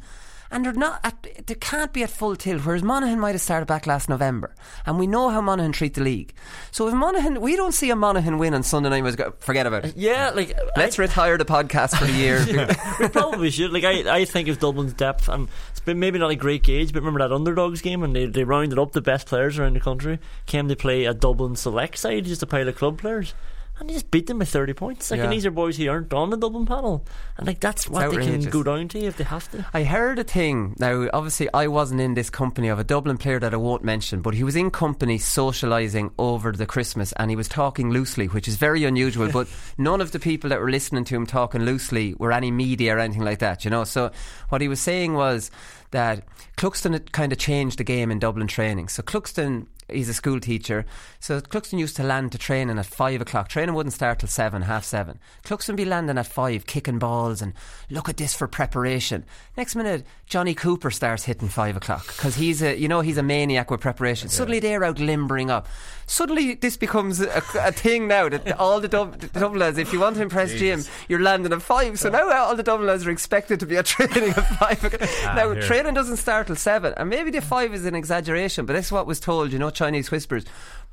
And 0.54 0.63
they're 0.63 0.74
not 0.74 1.00
at, 1.04 1.46
they 1.48 1.56
can't 1.56 1.92
be 1.92 2.04
at 2.04 2.10
full 2.10 2.36
tilt, 2.36 2.63
whereas 2.66 2.84
Monaghan 2.84 3.20
might 3.20 3.32
have 3.32 3.42
started 3.42 3.66
back 3.66 3.88
last 3.88 4.08
November. 4.08 4.54
And 4.86 5.00
we 5.00 5.08
know 5.08 5.30
how 5.30 5.42
Monaghan 5.42 5.72
treat 5.72 5.96
the 5.96 6.02
league. 6.02 6.34
So 6.72 6.88
if 6.88 6.94
Monaghan, 6.94 7.42
we 7.42 7.56
don't 7.56 7.72
see 7.74 7.89
a 7.89 7.96
Monaghan 7.96 8.38
win 8.38 8.54
on 8.54 8.63
Sunday 8.63 8.89
night, 8.89 9.16
go- 9.18 9.34
forget 9.39 9.66
about 9.66 9.86
it. 9.86 9.98
yeah, 9.98 10.30
like 10.30 10.58
Let's 10.78 11.00
retire 11.00 11.38
the 11.38 11.46
podcast 11.46 11.98
for 11.98 12.06
a 12.06 12.12
year. 12.12 12.46
we 13.00 13.08
probably 13.10 13.50
should. 13.50 13.74
Like 13.74 13.84
I, 13.84 14.20
I 14.20 14.26
think 14.26 14.48
of 14.48 14.60
Dublin's 14.60 14.94
depth, 14.94 15.28
and 15.28 15.48
it's 15.72 15.80
been 15.80 16.00
maybe 16.00 16.20
not 16.20 16.32
a 16.32 16.36
great 16.36 16.63
gauge, 16.63 16.94
but 16.94 17.00
remember 17.02 17.20
that 17.28 17.34
underdogs 17.34 17.82
game, 17.82 18.04
and 18.04 18.16
they 18.16 18.26
they 18.28 18.44
rounded 18.44 18.78
up 18.78 18.92
the 18.92 19.02
best 19.02 19.28
players 19.28 19.58
around 19.58 19.74
the 19.74 19.80
country. 19.80 20.20
Came 20.46 20.68
to 20.70 20.76
play 20.76 21.06
a 21.06 21.13
Dublin 21.13 21.56
select 21.56 21.98
side, 21.98 22.26
just 22.26 22.44
a 22.44 22.48
pile 22.48 22.68
of 22.68 22.76
club 22.76 23.00
players. 23.00 23.34
And 23.80 23.90
they 23.90 23.94
just 23.96 24.12
beat 24.12 24.28
them 24.28 24.38
by 24.40 24.46
thirty 24.46 24.74
points. 24.74 25.10
Like, 25.10 25.18
Yeah. 25.18 25.24
and 25.26 25.34
these 25.34 25.46
are 25.48 25.52
boys 25.52 25.78
who 25.78 25.90
aren't 25.90 26.14
on 26.14 26.30
the 26.30 26.38
Dublin 26.38 26.66
panel, 26.68 27.06
and 27.38 27.48
like 27.48 27.60
that's 27.60 27.90
what 27.90 28.12
they 28.12 28.18
can 28.24 28.42
go 28.50 28.62
down 28.62 28.88
to 28.90 29.00
if 29.00 29.18
they 29.18 29.24
have 29.24 29.50
to. 29.52 29.66
I 29.74 29.84
heard 29.84 30.20
a 30.20 30.24
thing. 30.24 30.76
Now, 30.78 31.10
obviously, 31.12 31.50
I 31.54 31.68
wasn't 31.68 32.00
in 32.00 32.14
this 32.14 32.30
company 32.30 32.68
of 32.68 32.78
a 32.78 32.84
Dublin 32.84 33.18
player 33.18 33.40
that 33.40 33.52
I 33.54 33.58
won't 33.58 33.84
mention, 33.84 34.22
but 34.22 34.36
he 34.36 34.44
was 34.44 34.56
in 34.56 34.70
company 34.70 35.18
socialising 35.18 36.12
over 36.20 36.52
the 36.52 36.66
Christmas 36.68 37.14
and 37.14 37.30
he 37.32 37.36
was 37.36 37.48
talking 37.48 37.90
loosely, 37.90 38.28
which 38.28 38.48
is 38.48 38.56
very 38.58 38.84
unusual. 38.84 39.32
but 39.32 39.48
none 39.78 40.02
of 40.02 40.12
the 40.12 40.20
people 40.20 40.50
that 40.52 40.60
were 40.60 40.70
listening 40.70 41.04
to 41.06 41.16
him 41.16 41.26
talking 41.26 41.64
loosely 41.64 42.14
were 42.20 42.32
any 42.32 42.52
media 42.52 42.96
or 42.96 43.00
anything 43.00 43.24
like 43.24 43.40
that, 43.40 43.66
you 43.66 43.72
know. 43.72 43.84
So, 43.86 44.12
what 44.50 44.62
he 44.62 44.68
was 44.68 44.80
saying 44.80 45.16
was 45.16 45.50
that 45.92 46.24
Cluxton 46.58 46.94
had 46.94 47.12
kind 47.12 47.32
of 47.32 47.40
changed 47.40 47.80
the 47.80 47.84
game 47.84 48.12
in 48.12 48.20
Dublin 48.20 48.48
training. 48.48 48.88
So, 48.90 49.02
Cluxton. 49.02 49.66
He's 49.93 50.10
a 50.10 50.13
school 50.13 50.39
teacher, 50.39 50.86
so 51.19 51.39
Cluxton 51.39 51.79
used 51.79 51.95
to 51.97 52.03
land 52.03 52.32
to 52.32 52.38
training 52.38 52.77
at 52.79 52.86
five 52.86 53.21
o'clock. 53.21 53.49
Training 53.49 53.75
wouldn't 53.75 53.93
start 53.93 54.19
till 54.19 54.29
seven, 54.29 54.63
half 54.63 54.84
seven. 54.84 55.19
Cluxton 55.43 55.75
be 55.75 55.86
landing 55.86 56.17
at 56.17 56.27
five, 56.27 56.65
kicking 56.65 56.99
balls 56.99 57.41
and 57.41 57.53
look 57.89 58.10
at 58.10 58.17
this 58.17 58.34
for 58.34 58.47
preparation. 58.47 59.25
Next 59.56 59.75
minute, 59.75 60.06
Johnny 60.34 60.56
Cooper 60.56 60.89
starts 60.89 61.26
hitting 61.26 61.48
five 61.48 61.78
o'clock 61.78 62.08
because 62.08 62.34
he's 62.34 62.63
a, 62.63 62.76
you 62.76 62.88
know, 62.88 63.02
he's 63.02 63.19
a 63.19 63.22
maniac 63.22 63.69
with 63.69 63.82
preparation. 63.82 64.30
Suddenly 64.30 64.60
they're 64.60 64.84
out 64.84 64.98
limbering 64.98 65.52
up. 65.52 65.67
Suddenly 66.08 66.56
this 66.56 66.76
becomes 66.76 67.22
a, 67.22 67.43
a 67.60 67.72
thing 67.72 68.08
now 68.08 68.30
that 68.30 68.60
all 68.60 68.80
the, 68.82 68.88
Dub- 68.88 69.19
the 69.19 69.76
if 69.78 69.93
you 69.93 70.00
want 70.00 70.15
to 70.15 70.24
impress 70.24 70.52
Jim, 70.56 70.84
you're 71.08 71.22
landing 71.22 71.54
at 71.54 71.62
five. 71.62 72.00
So 72.00 72.10
now 72.10 72.32
all 72.32 72.56
the 72.56 72.63
Dublin 72.63 72.88
lads 72.88 73.06
are 73.06 73.12
expected 73.12 73.60
to 73.60 73.67
be 73.67 73.78
at 73.78 73.86
training 73.96 74.30
at 74.32 74.48
five. 74.58 74.84
o'clock. 74.84 75.08
Ah, 75.24 75.34
now 75.36 75.52
here. 75.52 75.62
training 75.62 75.93
doesn't 75.93 76.17
start 76.17 76.48
till 76.48 76.56
seven, 76.56 76.96
and 76.98 77.12
maybe 77.12 77.30
the 77.30 77.39
five 77.39 77.72
is 77.72 77.86
an 77.86 77.93
exaggeration, 77.93 78.65
but 78.65 78.74
this 78.74 78.88
is 78.88 78.91
what 78.91 79.06
was 79.06 79.19
told. 79.19 79.54
You 79.54 79.60
know, 79.60 79.69
Chinese 79.69 80.10
whispers. 80.10 80.46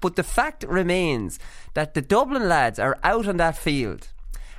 But 0.03 0.17
the 0.17 0.23
fact 0.23 0.65
remains 0.69 1.39
that 1.73 1.95
the 1.95 2.03
Dublin 2.03 2.47
lads 2.47 2.79
are 2.79 2.99
out 3.03 3.27
on 3.27 3.39
that 3.39 3.57
field 3.57 4.09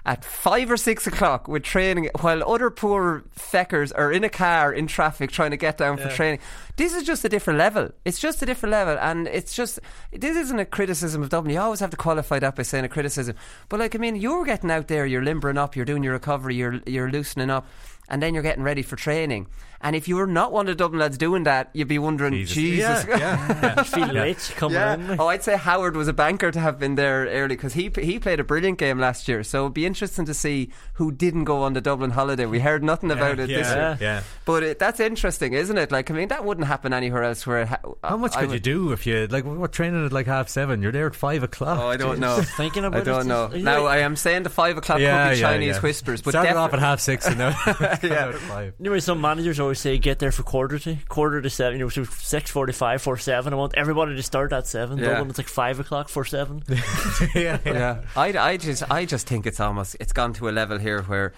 at 0.05 0.25
five 0.25 0.71
or 0.71 0.77
six 0.77 1.05
o'clock 1.07 1.47
with 1.47 1.63
training 1.63 2.09
while 2.21 2.49
other 2.49 2.69
poor 2.69 3.23
feckers 3.37 3.91
are 3.95 4.11
in 4.11 4.23
a 4.23 4.29
car 4.29 4.73
in 4.73 4.87
traffic 4.87 5.31
trying 5.31 5.51
to 5.51 5.57
get 5.57 5.77
down 5.77 5.97
for 5.97 6.09
training. 6.09 6.39
This 6.81 6.95
is 6.95 7.03
just 7.03 7.23
a 7.25 7.29
different 7.29 7.59
level. 7.59 7.89
It's 8.05 8.19
just 8.19 8.41
a 8.41 8.45
different 8.45 8.71
level 8.71 8.97
and 8.99 9.27
it's 9.27 9.53
just 9.55 9.79
this 10.11 10.35
isn't 10.35 10.59
a 10.59 10.65
criticism 10.65 11.21
of 11.21 11.29
Dublin. 11.29 11.53
You 11.53 11.59
always 11.61 11.79
have 11.79 11.91
to 11.91 11.97
qualify 11.97 12.39
that 12.39 12.55
by 12.55 12.63
saying 12.63 12.85
a 12.85 12.89
criticism. 12.89 13.35
But 13.69 13.79
like 13.79 13.93
I 13.95 13.99
mean 13.99 14.15
you're 14.15 14.45
getting 14.45 14.71
out 14.71 14.87
there, 14.87 15.05
you're 15.05 15.23
limbering 15.23 15.57
up, 15.59 15.75
you're 15.75 15.85
doing 15.85 16.03
your 16.03 16.13
recovery, 16.13 16.55
you're 16.55 16.79
you're 16.87 17.11
loosening 17.11 17.51
up 17.51 17.67
and 18.09 18.21
then 18.21 18.33
you're 18.33 18.43
getting 18.43 18.63
ready 18.63 18.81
for 18.81 18.95
training. 18.97 19.47
And 19.83 19.95
if 19.95 20.07
you 20.07 20.15
were 20.17 20.27
not 20.27 20.51
one 20.51 20.67
of 20.67 20.77
the 20.77 20.83
Dublin 20.83 20.99
lads 20.99 21.17
doing 21.17 21.43
that, 21.43 21.69
you'd 21.73 21.87
be 21.87 21.97
wondering, 21.97 22.33
Jesus. 22.33 22.53
Jesus. 22.55 23.05
Yeah, 23.07 23.15
yeah. 23.77 23.83
Feeling 23.95 24.15
rich 24.15 24.53
coming 24.55 24.75
Yeah. 24.75 24.93
in. 24.93 25.19
Oh, 25.19 25.27
I'd 25.27 25.43
say 25.43 25.57
Howard 25.57 25.95
was 25.95 26.07
a 26.07 26.13
banker 26.13 26.51
to 26.51 26.59
have 26.59 26.77
been 26.77 26.93
there 26.95 27.25
early 27.25 27.55
because 27.55 27.73
he 27.73 27.89
he 27.97 28.19
played 28.19 28.39
a 28.39 28.43
brilliant 28.43 28.77
game 28.77 28.99
last 28.99 29.27
year. 29.27 29.43
So 29.43 29.63
it'd 29.63 29.73
be 29.73 29.85
interesting 29.87 30.25
to 30.25 30.35
see 30.35 30.69
who 30.95 31.11
didn't 31.11 31.45
go 31.45 31.63
on 31.63 31.73
the 31.73 31.81
Dublin 31.81 32.11
holiday. 32.11 32.45
We 32.45 32.59
heard 32.59 32.83
nothing 32.83 33.09
about 33.11 33.39
it 33.39 33.47
this 33.47 33.67
year. 33.73 33.97
yeah. 33.99 34.21
But 34.45 34.61
it, 34.63 34.79
that's 34.79 34.99
interesting, 34.99 35.53
isn't 35.53 35.77
it? 35.77 35.91
Like, 35.91 36.11
I 36.11 36.13
mean, 36.13 36.27
that 36.27 36.45
wouldn't 36.45 36.67
happen 36.71 36.93
anywhere 36.93 37.23
else. 37.23 37.45
Where 37.45 37.61
it 37.63 37.67
ha- 37.67 37.79
How 38.03 38.15
much 38.17 38.35
I 38.35 38.41
could 38.41 38.51
you 38.53 38.59
do 38.59 38.91
if 38.93 39.05
you 39.05 39.27
like 39.27 39.43
what 39.45 39.71
training 39.73 40.05
at 40.05 40.11
like 40.13 40.25
half 40.27 40.47
seven? 40.47 40.81
You're 40.81 40.91
there 40.93 41.07
at 41.07 41.15
five 41.15 41.43
o'clock. 41.43 41.77
Oh, 41.79 41.87
I 41.87 41.97
don't 41.97 42.19
know. 42.19 42.41
Thinking 42.41 42.85
about 42.85 43.01
I 43.01 43.03
don't 43.03 43.21
it, 43.21 43.25
know. 43.25 43.49
just- 43.49 43.63
Now 43.63 43.85
I 43.85 43.97
am 43.99 44.15
saying 44.15 44.43
the 44.43 44.49
five 44.49 44.77
o'clock 44.77 44.99
yeah, 44.99 45.27
could 45.29 45.35
be 45.35 45.39
yeah, 45.41 45.47
Chinese 45.51 45.75
yeah. 45.75 45.81
whispers, 45.81 46.21
but 46.21 46.31
started 46.31 46.49
defi- 46.49 46.57
off 46.59 46.73
at 46.73 46.79
half 46.79 46.99
six 46.99 47.27
and 47.27 47.37
now 47.37 47.49
Yeah. 48.03 48.29
at 48.29 48.35
five. 48.35 48.73
You 48.79 48.89
know, 48.89 48.99
some 48.99 49.19
managers 49.21 49.59
always 49.59 49.79
say 49.79 49.97
get 49.97 50.19
there 50.19 50.31
for 50.31 50.43
quarter 50.43 50.79
to 50.79 50.95
quarter 51.09 51.41
to 51.41 51.49
seven. 51.49 51.77
You 51.79 51.85
know, 51.85 51.89
so 51.89 52.03
six 52.05 52.49
forty-five 52.49 53.01
for 53.01 53.17
seven. 53.17 53.53
I 53.53 53.57
want 53.57 53.73
everybody 53.75 54.15
to 54.15 54.23
start 54.23 54.53
at 54.53 54.65
seven. 54.67 54.97
Yeah. 54.97 55.09
Dublin, 55.09 55.29
it's 55.29 55.37
like 55.39 55.47
five 55.49 55.79
o'clock 55.79 56.07
for 56.09 56.23
seven. 56.25 56.63
yeah, 57.35 57.57
yeah, 57.65 58.01
I, 58.15 58.27
I 58.37 58.57
just 58.57 58.89
I 58.89 59.05
just 59.05 59.27
think 59.27 59.45
it's 59.45 59.59
almost 59.59 59.97
it's 59.99 60.13
gone 60.13 60.33
to 60.33 60.49
a 60.49 60.51
level 60.51 60.77
here 60.79 61.01
where 61.03 61.33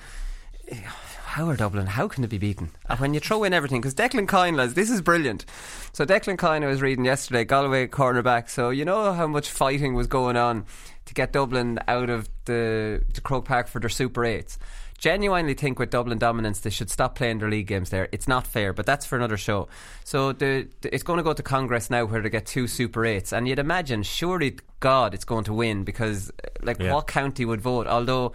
how 1.33 1.49
are 1.49 1.55
Dublin? 1.55 1.87
How 1.87 2.07
can 2.07 2.23
it 2.23 2.29
be 2.29 2.37
beaten? 2.37 2.69
And 2.87 2.99
when 2.99 3.15
you 3.15 3.19
throw 3.19 3.43
in 3.43 3.53
everything, 3.53 3.81
because 3.81 3.95
Declan 3.95 4.27
Kyne, 4.27 4.55
lads, 4.55 4.75
this 4.75 4.91
is 4.91 5.01
brilliant. 5.01 5.45
So 5.91 6.05
Declan 6.05 6.37
Kyne, 6.37 6.63
I 6.63 6.67
was 6.67 6.79
reading 6.79 7.05
yesterday, 7.05 7.43
Galway 7.43 7.87
cornerback. 7.87 8.51
So 8.51 8.69
you 8.69 8.85
know 8.85 9.13
how 9.13 9.25
much 9.25 9.49
fighting 9.49 9.95
was 9.95 10.05
going 10.05 10.37
on 10.37 10.65
to 11.05 11.13
get 11.15 11.33
Dublin 11.33 11.79
out 11.87 12.11
of 12.11 12.29
the 12.45 13.03
to 13.13 13.21
Croke 13.21 13.45
Park 13.45 13.67
for 13.67 13.79
their 13.79 13.89
Super 13.89 14.23
Eights. 14.23 14.59
Genuinely 14.99 15.55
think 15.55 15.79
with 15.79 15.89
Dublin 15.89 16.19
dominance 16.19 16.59
they 16.59 16.69
should 16.69 16.91
stop 16.91 17.15
playing 17.15 17.39
their 17.39 17.49
league 17.49 17.67
games 17.67 17.89
there. 17.89 18.07
It's 18.11 18.27
not 18.27 18.45
fair, 18.45 18.71
but 18.71 18.85
that's 18.85 19.05
for 19.05 19.17
another 19.17 19.35
show. 19.35 19.67
So 20.03 20.33
the, 20.33 20.67
the 20.81 20.93
it's 20.93 21.03
going 21.03 21.17
to 21.17 21.23
go 21.23 21.33
to 21.33 21.41
Congress 21.43 21.89
now 21.89 22.05
where 22.05 22.21
they 22.21 22.29
get 22.29 22.45
two 22.45 22.67
Super 22.67 23.05
Eights, 23.05 23.33
and 23.33 23.47
you'd 23.47 23.57
imagine, 23.59 24.03
surely 24.03 24.59
God, 24.79 25.15
it's 25.15 25.25
going 25.25 25.45
to 25.45 25.53
win 25.53 25.83
because, 25.83 26.31
like, 26.61 26.79
Yeah. 26.79 26.93
what 26.93 27.07
county 27.07 27.43
would 27.43 27.59
vote? 27.59 27.87
Although 27.87 28.33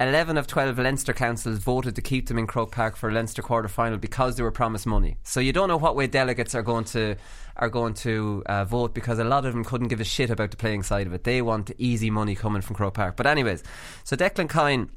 11 0.00 0.36
of 0.36 0.46
12 0.46 0.78
Leinster 0.78 1.12
councils 1.12 1.58
voted 1.58 1.96
to 1.96 2.02
keep 2.02 2.26
them 2.26 2.38
in 2.38 2.46
Croke 2.46 2.72
Park 2.72 2.96
for 2.96 3.12
Leinster 3.12 3.42
quarter 3.42 3.68
final 3.68 3.98
because 3.98 4.36
they 4.36 4.42
were 4.42 4.50
promised 4.50 4.86
money. 4.86 5.16
So 5.22 5.40
you 5.40 5.52
don't 5.52 5.68
know 5.68 5.76
what 5.76 5.96
way 5.96 6.06
delegates 6.06 6.54
are 6.54 6.62
going 6.62 6.84
to 6.86 7.16
are 7.56 7.68
going 7.68 7.94
to 7.94 8.42
uh, 8.46 8.64
vote 8.64 8.94
because 8.94 9.20
a 9.20 9.24
lot 9.24 9.46
of 9.46 9.52
them 9.52 9.64
couldn't 9.64 9.88
give 9.88 10.00
a 10.00 10.04
shit 10.04 10.30
about 10.30 10.50
the 10.50 10.56
playing 10.56 10.82
side 10.82 11.06
of 11.06 11.12
it. 11.12 11.22
They 11.22 11.40
want 11.40 11.70
easy 11.78 12.10
money 12.10 12.34
coming 12.34 12.62
from 12.62 12.74
Croke 12.74 12.94
Park. 12.94 13.16
But 13.16 13.26
anyways, 13.26 13.62
so 14.02 14.16
Declan 14.16 14.48
Kyne 14.48 14.90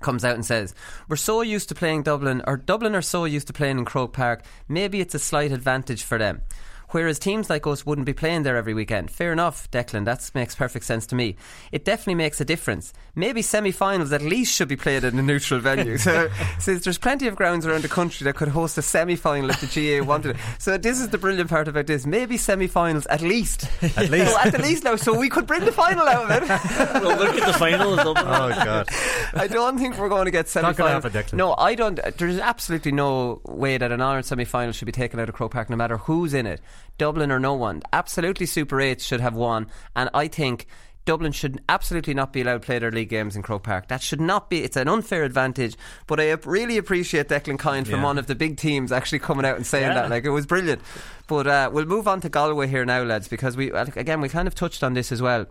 comes 0.00 0.24
out 0.24 0.36
and 0.36 0.46
says, 0.46 0.74
We're 1.08 1.16
so 1.16 1.40
used 1.40 1.68
to 1.70 1.74
playing 1.74 2.04
Dublin, 2.04 2.42
or 2.46 2.56
Dublin 2.56 2.94
are 2.94 3.02
so 3.02 3.24
used 3.24 3.48
to 3.48 3.52
playing 3.52 3.78
in 3.78 3.84
Croke 3.84 4.12
Park, 4.12 4.44
maybe 4.68 5.00
it's 5.00 5.14
a 5.14 5.18
slight 5.18 5.50
advantage 5.50 6.04
for 6.04 6.18
them 6.18 6.42
whereas 6.90 7.18
teams 7.18 7.50
like 7.50 7.66
us 7.66 7.84
wouldn't 7.86 8.06
be 8.06 8.12
playing 8.12 8.42
there 8.42 8.56
every 8.56 8.74
weekend. 8.74 9.10
Fair 9.10 9.32
enough, 9.32 9.70
Declan, 9.70 10.04
that 10.04 10.30
makes 10.34 10.54
perfect 10.54 10.84
sense 10.84 11.06
to 11.06 11.14
me. 11.14 11.36
It 11.72 11.84
definitely 11.84 12.16
makes 12.16 12.40
a 12.40 12.44
difference. 12.44 12.92
Maybe 13.14 13.42
semi 13.42 13.72
finals 13.72 14.12
at 14.12 14.22
least 14.22 14.54
should 14.54 14.68
be 14.68 14.76
played 14.76 15.04
in 15.04 15.18
a 15.18 15.22
neutral 15.22 15.60
venue. 15.60 15.98
So, 16.10 16.30
says 16.58 16.82
there's 16.82 16.98
plenty 16.98 17.26
of 17.26 17.36
grounds 17.36 17.66
around 17.66 17.82
the 17.82 17.88
country 17.88 18.24
that 18.24 18.34
could 18.34 18.48
host 18.48 18.78
a 18.78 18.82
semi 18.82 19.16
final 19.16 19.50
if 19.50 19.60
the 19.60 20.00
GAA 20.00 20.04
wanted 20.04 20.30
it. 20.36 20.36
So, 20.58 20.78
this 20.78 21.00
is 21.00 21.08
the 21.08 21.18
brilliant 21.18 21.50
part 21.50 21.68
about 21.68 21.86
this. 21.86 22.06
Maybe 22.06 22.36
semi 22.36 22.66
finals 22.66 23.06
at 23.06 23.20
least. 23.20 23.68
At 23.82 24.08
least. 24.10 24.32
So 24.32 24.38
at 24.38 24.52
the 24.52 24.58
least 24.62 24.84
now, 24.84 24.96
so 24.96 25.16
we 25.16 25.28
could 25.28 25.46
bring 25.46 25.64
the 25.64 25.72
final 25.72 26.06
out 26.08 26.30
of 26.30 26.42
it. 26.42 26.48
well, 27.02 27.18
look 27.18 27.36
at 27.36 27.46
the 27.46 27.58
final. 27.58 28.00
oh, 28.00 28.14
God. 28.14 28.88
I 29.34 29.46
don't 29.46 29.78
think 29.78 29.98
we're 29.98 30.08
going 30.08 30.24
to 30.24 30.30
get 30.30 30.48
semi 30.48 30.68
Not 30.68 30.76
gonna 30.76 31.00
finals. 31.00 31.32
No, 31.32 31.54
I 31.56 31.74
don't. 31.74 32.00
There's 32.16 32.38
absolutely 32.38 32.92
no 32.92 33.40
way 33.44 33.76
that 33.78 33.92
an 33.92 34.00
Ireland 34.00 34.26
semi 34.26 34.44
final 34.44 34.72
should 34.72 34.86
be 34.86 34.92
taken 34.92 35.20
out 35.20 35.28
of 35.28 35.34
Croke 35.34 35.52
Park, 35.52 35.70
no 35.70 35.76
matter 35.76 35.98
who's 35.98 36.34
in 36.34 36.46
it. 36.46 36.60
Dublin 36.98 37.30
or 37.32 37.38
no 37.40 37.54
one. 37.54 37.82
Absolutely, 37.92 38.46
Super 38.46 38.80
8 38.80 39.00
should 39.00 39.20
have 39.20 39.34
won. 39.34 39.66
And 39.96 40.10
I 40.14 40.28
think. 40.28 40.66
Dublin 41.06 41.32
should 41.32 41.62
absolutely 41.68 42.12
not 42.12 42.30
be 42.32 42.42
allowed 42.42 42.60
to 42.60 42.66
play 42.66 42.78
their 42.78 42.92
league 42.92 43.08
games 43.08 43.34
in 43.34 43.42
Croke 43.42 43.62
Park. 43.64 43.88
That 43.88 44.02
should 44.02 44.20
not 44.20 44.50
be. 44.50 44.62
It's 44.62 44.76
an 44.76 44.86
unfair 44.86 45.24
advantage. 45.24 45.74
But 46.06 46.20
I 46.20 46.30
really 46.44 46.76
appreciate 46.76 47.28
Declan 47.30 47.58
Kyne 47.58 47.86
from 47.86 48.00
Yeah. 48.00 48.04
one 48.04 48.18
of 48.18 48.26
the 48.26 48.34
big 48.34 48.58
teams 48.58 48.92
actually 48.92 49.18
coming 49.20 49.46
out 49.46 49.56
and 49.56 49.66
saying 49.66 49.88
Yeah. 49.88 49.94
that. 49.94 50.10
Like 50.10 50.26
it 50.26 50.30
was 50.30 50.44
brilliant. 50.44 50.82
But 51.26 51.46
uh, 51.46 51.70
we'll 51.72 51.86
move 51.86 52.06
on 52.06 52.20
to 52.20 52.28
Galway 52.28 52.66
here 52.68 52.84
now, 52.84 53.02
lads, 53.02 53.28
because 53.28 53.56
we 53.56 53.70
again 53.72 54.20
we 54.20 54.28
kind 54.28 54.46
of 54.46 54.54
touched 54.54 54.84
on 54.84 54.92
this 54.92 55.10
as 55.10 55.22
well. 55.22 55.46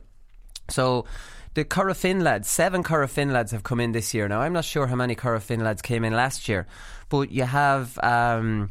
So 0.70 1.06
the 1.56 1.66
Corofin 1.66 2.22
lads, 2.22 2.48
seven 2.48 2.84
Corofin 2.84 3.32
lads 3.32 3.52
have 3.52 3.64
come 3.64 3.80
in 3.80 3.92
this 3.92 4.14
year. 4.14 4.28
Now 4.28 4.42
I'm 4.42 4.54
not 4.54 4.66
sure 4.66 4.86
how 4.86 4.96
many 4.96 5.16
Corofin 5.16 5.64
lads 5.64 5.82
came 5.82 6.06
in 6.06 6.14
last 6.14 6.48
year, 6.48 6.68
but 7.10 7.32
you 7.32 7.44
have. 7.44 7.98
Um, 8.04 8.70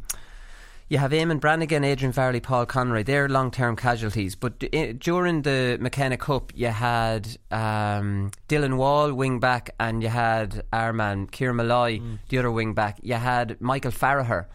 you 0.89 0.97
have 0.97 1.11
Eamon 1.11 1.39
Brannigan, 1.39 1.83
Adrian 1.83 2.11
Varley, 2.11 2.39
Paul 2.39 2.65
Conroy. 2.65 3.03
They're 3.03 3.29
long-term 3.29 3.75
casualties. 3.75 4.33
But 4.35 4.57
d- 4.57 4.93
during 4.93 5.43
the 5.43 5.77
McKenna 5.79 6.17
Cup, 6.17 6.51
you 6.55 6.67
had 6.67 7.27
um, 7.51 8.31
Dylan 8.47 8.75
Wall, 8.75 9.13
wing 9.13 9.39
back, 9.39 9.75
and 9.79 10.01
you 10.01 10.09
had 10.09 10.63
our 10.73 10.91
man 10.91 11.27
Kieran 11.27 11.57
Molloy, 11.57 12.01
the 12.29 12.39
other 12.39 12.51
wing 12.51 12.73
back. 12.73 12.97
You 13.03 13.13
had 13.13 13.61
Michael 13.61 13.91
Farragher 13.91 14.47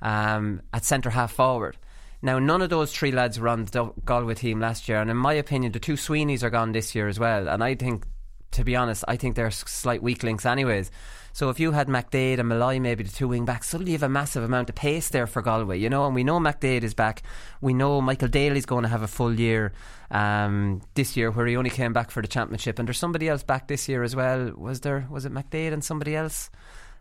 um, 0.00 0.62
at 0.72 0.84
centre 0.86 1.10
half 1.10 1.32
forward. 1.32 1.76
Now, 2.22 2.38
none 2.38 2.62
of 2.62 2.70
those 2.70 2.92
three 2.92 3.12
lads 3.12 3.38
were 3.38 3.48
on 3.48 3.66
the 3.66 3.92
Galway 4.04 4.34
team 4.34 4.60
last 4.60 4.88
year, 4.88 4.98
and 4.98 5.10
in 5.10 5.16
my 5.16 5.34
opinion, 5.34 5.72
the 5.72 5.80
two 5.80 5.94
Sweeneys 5.94 6.42
are 6.42 6.50
gone 6.50 6.72
this 6.72 6.94
year 6.94 7.08
as 7.08 7.18
well. 7.18 7.48
And 7.48 7.62
I 7.62 7.74
think, 7.74 8.06
to 8.52 8.64
be 8.64 8.76
honest, 8.76 9.04
I 9.08 9.16
think 9.16 9.34
they're 9.36 9.50
slight 9.50 10.02
weak 10.02 10.22
links, 10.22 10.46
anyways. 10.46 10.90
So 11.32 11.48
if 11.48 11.58
you 11.58 11.72
had 11.72 11.88
McDade 11.88 12.38
and 12.38 12.48
Molloy, 12.48 12.78
maybe 12.78 13.04
the 13.04 13.10
two 13.10 13.28
wing 13.28 13.44
backs, 13.44 13.68
suddenly 13.68 13.92
you 13.92 13.96
have 13.96 14.02
a 14.02 14.08
massive 14.08 14.42
amount 14.42 14.68
of 14.68 14.74
pace 14.74 15.08
there 15.08 15.26
for 15.26 15.40
Galway, 15.42 15.78
you 15.78 15.88
know. 15.88 16.04
And 16.06 16.14
we 16.14 16.24
know 16.24 16.38
McDade 16.38 16.82
is 16.82 16.92
back. 16.94 17.22
We 17.60 17.72
know 17.72 18.00
Michael 18.00 18.28
Daly's 18.28 18.66
going 18.66 18.82
to 18.82 18.88
have 18.88 19.02
a 19.02 19.08
full 19.08 19.38
year 19.38 19.72
um, 20.10 20.82
this 20.94 21.16
year, 21.16 21.30
where 21.30 21.46
he 21.46 21.56
only 21.56 21.70
came 21.70 21.92
back 21.92 22.10
for 22.10 22.20
the 22.20 22.28
championship. 22.28 22.78
And 22.78 22.86
there's 22.86 22.98
somebody 22.98 23.28
else 23.28 23.42
back 23.42 23.66
this 23.68 23.88
year 23.88 24.02
as 24.02 24.14
well. 24.14 24.52
Was 24.56 24.80
there? 24.80 25.06
Was 25.10 25.24
it 25.24 25.32
McDade 25.32 25.72
and 25.72 25.82
somebody 25.82 26.14
else? 26.14 26.50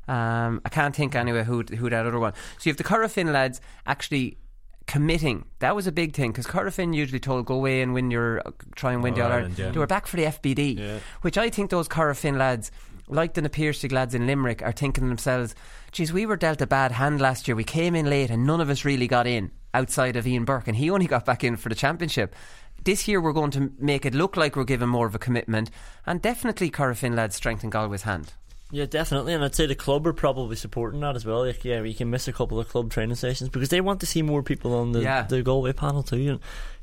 Um, 0.07 0.61
I 0.65 0.69
can't 0.69 0.95
think 0.95 1.13
anyway 1.15 1.43
who 1.43 1.63
who 1.63 1.89
that 1.89 2.05
other 2.05 2.19
one. 2.19 2.33
So 2.57 2.69
you 2.69 2.71
have 2.71 2.77
the 2.77 2.83
Corofin 2.83 3.31
lads 3.31 3.61
actually 3.85 4.37
committing. 4.87 5.45
That 5.59 5.75
was 5.75 5.87
a 5.87 5.91
big 5.91 6.13
thing 6.13 6.31
because 6.31 6.47
Corofin 6.47 6.95
usually 6.95 7.19
told 7.19 7.45
go 7.45 7.55
away 7.55 7.81
and 7.81 7.93
win 7.93 8.11
your 8.11 8.41
try 8.75 8.93
and 8.93 9.03
win 9.03 9.13
the 9.13 9.21
All 9.21 9.27
Ireland, 9.31 9.53
Ireland. 9.53 9.59
yeah. 9.59 9.71
They 9.71 9.79
were 9.79 9.87
back 9.87 10.07
for 10.07 10.17
the 10.17 10.23
FBD, 10.23 10.99
which 11.21 11.37
I 11.37 11.49
think 11.49 11.69
those 11.69 11.87
Corofin 11.87 12.37
lads. 12.37 12.71
Like 13.11 13.33
the 13.33 13.41
Na 13.41 13.49
Piarsaigh 13.49 13.89
lads 13.91 14.15
in 14.15 14.25
Limerick 14.25 14.61
are 14.63 14.71
thinking 14.71 15.03
to 15.03 15.07
themselves, 15.09 15.53
geez, 15.91 16.13
we 16.13 16.25
were 16.25 16.37
dealt 16.37 16.61
a 16.61 16.67
bad 16.67 16.93
hand 16.93 17.19
last 17.19 17.47
year. 17.47 17.55
We 17.55 17.65
came 17.65 17.93
in 17.93 18.09
late 18.09 18.29
and 18.29 18.45
none 18.45 18.61
of 18.61 18.69
us 18.69 18.85
really 18.85 19.07
got 19.07 19.27
in 19.27 19.51
outside 19.73 20.15
of 20.15 20.25
Ian 20.25 20.45
Burke, 20.45 20.67
and 20.67 20.77
he 20.77 20.89
only 20.89 21.07
got 21.07 21.25
back 21.25 21.43
in 21.43 21.57
for 21.57 21.69
the 21.69 21.75
championship. 21.75 22.33
This 22.83 23.07
year 23.07 23.21
we're 23.21 23.33
going 23.33 23.51
to 23.51 23.71
make 23.77 24.05
it 24.05 24.15
look 24.15 24.35
like 24.37 24.55
we're 24.55 24.63
giving 24.63 24.89
more 24.89 25.07
of 25.07 25.13
a 25.15 25.19
commitment, 25.19 25.69
and 26.05 26.21
definitely 26.21 26.71
Corofin 26.71 27.15
lads 27.15 27.35
strengthen 27.35 27.69
Galway's 27.69 28.01
hand. 28.03 28.33
Yeah, 28.73 28.85
definitely, 28.85 29.33
and 29.33 29.43
I'd 29.43 29.53
say 29.53 29.65
the 29.65 29.75
club 29.75 30.07
are 30.07 30.13
probably 30.13 30.55
supporting 30.55 31.01
that 31.01 31.15
as 31.17 31.25
well. 31.25 31.45
Like, 31.45 31.63
yeah, 31.65 31.81
we 31.81 31.93
can 31.93 32.09
miss 32.09 32.27
a 32.29 32.33
couple 32.33 32.59
of 32.59 32.69
club 32.69 32.89
training 32.91 33.15
sessions 33.17 33.49
because 33.49 33.67
they 33.69 33.81
want 33.81 33.99
to 33.99 34.05
see 34.05 34.21
more 34.21 34.41
people 34.43 34.73
on 34.73 34.93
the, 34.93 35.01
Yeah. 35.01 35.23
the 35.23 35.41
Galway 35.43 35.73
panel 35.73 36.03
too. 36.03 36.29
And 36.29 36.39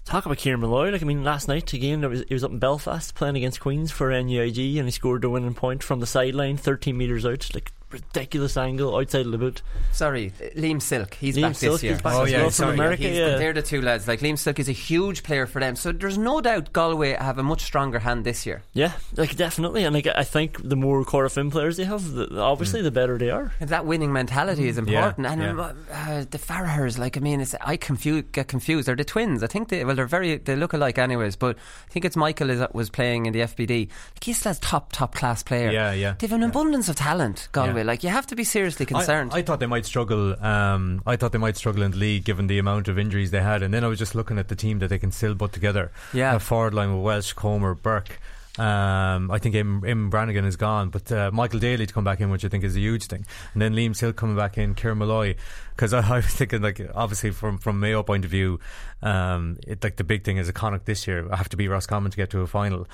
talk 0.09 0.27
about 0.27 0.39
Kieran 0.39 0.61
Molloy. 0.61 0.91
Like, 0.91 1.03
I 1.03 1.05
mean, 1.05 1.23
last 1.23 1.49
night 1.49 1.73
again, 1.73 2.09
was, 2.09 2.25
he 2.27 2.35
was 2.35 2.43
up 2.43 2.51
in 2.51 2.59
Belfast 2.59 3.15
playing 3.15 3.37
against 3.37 3.61
Queens 3.61 3.93
for 3.93 4.11
NUIG, 4.11 4.79
and 4.79 4.87
he 4.87 4.91
scored 4.91 5.23
the 5.23 5.31
winning 5.31 5.55
point 5.55 5.83
from 5.83 6.01
the 6.01 6.07
sideline, 6.07 6.57
13 6.57 6.97
metres 6.97 7.27
out, 7.27 7.49
like 7.55 7.73
ridiculous 7.91 8.57
angle 8.57 8.97
outside 8.97 9.27
of 9.27 9.33
the 9.33 9.39
boot. 9.39 9.63
Sorry, 9.93 10.33
Liam 10.57 10.81
Silke. 10.83 11.15
He's 11.15 11.37
Liam 11.37 11.43
back 11.43 11.57
Silke, 11.57 11.73
this 11.75 11.83
year. 11.83 11.93
he's 11.95 12.03
back 12.03 12.15
Oh, 12.15 12.23
as 12.25 12.31
yeah, 12.33 12.41
well 12.43 12.51
sorry, 12.51 12.71
from 12.73 12.79
yeah, 12.79 12.85
America. 12.85 13.03
He's- 13.03 13.17
Yeah, 13.17 13.37
They're 13.39 13.53
the 13.53 13.63
two 13.63 13.81
lads. 13.83 14.07
Like 14.07 14.21
Liam 14.21 14.39
Silke 14.39 14.59
is 14.61 14.69
a 14.69 14.73
huge 14.73 15.23
player 15.23 15.47
for 15.47 15.61
them, 15.61 15.75
so 15.77 15.93
there's 15.93 16.19
no 16.19 16.41
doubt 16.41 16.73
Galway 16.73 17.13
have 17.15 17.39
a 17.39 17.43
much 17.43 17.63
stronger 17.63 17.99
hand 18.01 18.25
this 18.25 18.45
year. 18.47 18.63
yeah, 18.73 18.93
like 19.17 19.37
definitely. 19.37 19.85
And 19.85 19.95
like, 19.95 20.07
I 20.07 20.25
think 20.25 20.61
the 20.69 20.77
more 20.77 21.05
Corofin 21.05 21.51
players 21.51 21.77
they 21.77 21.85
have, 21.85 22.13
the, 22.13 22.41
obviously, 22.41 22.83
the 22.83 22.91
better 22.91 23.17
they 23.19 23.31
are. 23.31 23.53
And 23.61 23.71
that 23.71 23.87
winning 23.87 24.13
mentality 24.13 24.69
is 24.69 24.79
important. 24.79 25.27
Yeah, 25.27 25.33
and 25.33 25.43
yeah. 25.59 25.73
Uh, 25.93 26.25
the 26.31 26.39
Farraghers, 26.39 26.99
like 26.99 27.17
I 27.17 27.21
mean, 27.21 27.41
it's, 27.41 27.55
I 27.61 27.77
confuse, 27.77 28.25
get 28.33 28.49
confused. 28.49 28.87
They're 28.89 28.97
the 28.97 29.05
twins. 29.05 29.43
I 29.43 29.47
think 29.47 29.69
they 29.69 29.85
well, 29.85 29.95
they're 29.97 30.07
very 30.07 30.37
they 30.37 30.57
look 30.57 30.73
alike, 30.73 30.99
anyways. 30.99 31.37
But 31.37 31.57
I 31.57 31.91
think 31.93 32.05
it's 32.05 32.17
Michael 32.17 32.51
is, 32.51 32.63
was 32.73 32.91
playing 32.91 33.27
in 33.27 33.33
the 33.33 33.41
FBD. 33.41 33.89
Like 33.89 34.25
he's 34.25 34.45
a 34.47 34.55
top 34.55 34.93
top 34.93 35.15
class 35.15 35.43
player. 35.43 35.71
Yeah, 35.71 35.93
yeah. 35.93 36.15
They've 36.19 36.33
an 36.33 36.43
abundance 36.43 36.89
of 36.89 36.97
talent, 36.97 37.49
Galway. 37.53 37.78
Like 37.85 38.03
you 38.03 38.11
have 38.11 38.27
to 38.29 38.37
be 38.37 38.45
seriously 38.45 38.87
concerned. 38.87 39.33
I, 39.35 39.43
thought 39.43 39.61
they 39.61 39.67
might 39.67 39.87
struggle. 39.87 40.43
Um, 40.45 41.03
I 41.07 41.17
thought 41.17 41.33
they 41.33 41.39
might 41.39 41.57
struggle 41.57 41.83
in 41.83 41.93
the 41.93 41.97
league 41.97 42.25
given 42.25 42.47
the 42.47 42.59
amount 42.59 42.89
of 42.89 42.99
injuries 42.99 43.31
they 43.31 43.43
had, 43.43 43.63
and 43.63 43.73
then 43.73 43.85
I 43.85 43.89
was 43.89 43.99
just 43.99 44.15
looking 44.15 44.39
at 44.39 44.49
the 44.49 44.57
team 44.57 44.79
that 44.81 44.89
they 44.89 44.99
can 44.99 45.13
still 45.13 45.35
put 45.35 45.53
together. 45.53 45.91
Yeah. 46.13 46.35
a 46.35 46.39
forward 46.39 46.75
line 46.75 46.95
with 46.95 47.05
Walsh, 47.05 47.33
Comer, 47.33 47.75
Burke. 47.75 48.19
Um, 48.59 49.31
I 49.31 49.39
think 49.39 49.55
Im, 49.55 49.85
Im 49.85 50.11
Brannigan 50.11 50.45
is 50.45 50.57
gone, 50.57 50.91
but 50.91 51.13
uh, 51.13 51.31
Michael 51.33 51.61
Daly 51.61 51.87
to 51.87 51.95
come 51.95 52.03
back 52.03 52.21
in, 52.21 52.29
which 52.29 52.45
I 52.45 52.49
think 52.49 52.65
is 52.65 52.75
a 52.75 52.81
huge 52.81 53.07
thing, 53.07 53.25
and 53.53 53.63
then 53.63 53.73
Liam 53.73 53.95
Silke 53.95 54.17
coming 54.17 54.35
back 54.35 54.59
in, 54.59 54.75
Kieran 54.75 54.99
Molloy, 54.99 55.37
because 55.77 55.93
I, 55.93 56.01
I 56.15 56.17
was 56.17 56.27
thinking 56.27 56.61
like 56.61 56.81
obviously 56.93 57.31
from 57.31 57.59
from 57.59 57.79
Mayo 57.79 58.03
point 58.03 58.25
of 58.25 58.33
view, 58.33 58.59
um, 59.01 59.59
it, 59.65 59.85
like 59.85 59.97
the 59.97 60.05
big 60.05 60.25
thing 60.25 60.39
is 60.39 60.49
a 60.49 60.53
Connacht 60.53 60.87
this 60.87 61.07
year. 61.07 61.29
I 61.31 61.37
have 61.37 61.49
to 61.51 61.57
be 61.57 61.69
Roscommon 61.69 62.11
to 62.11 62.17
get 62.17 62.31
to 62.31 62.41
a 62.41 62.49
final. 62.49 62.89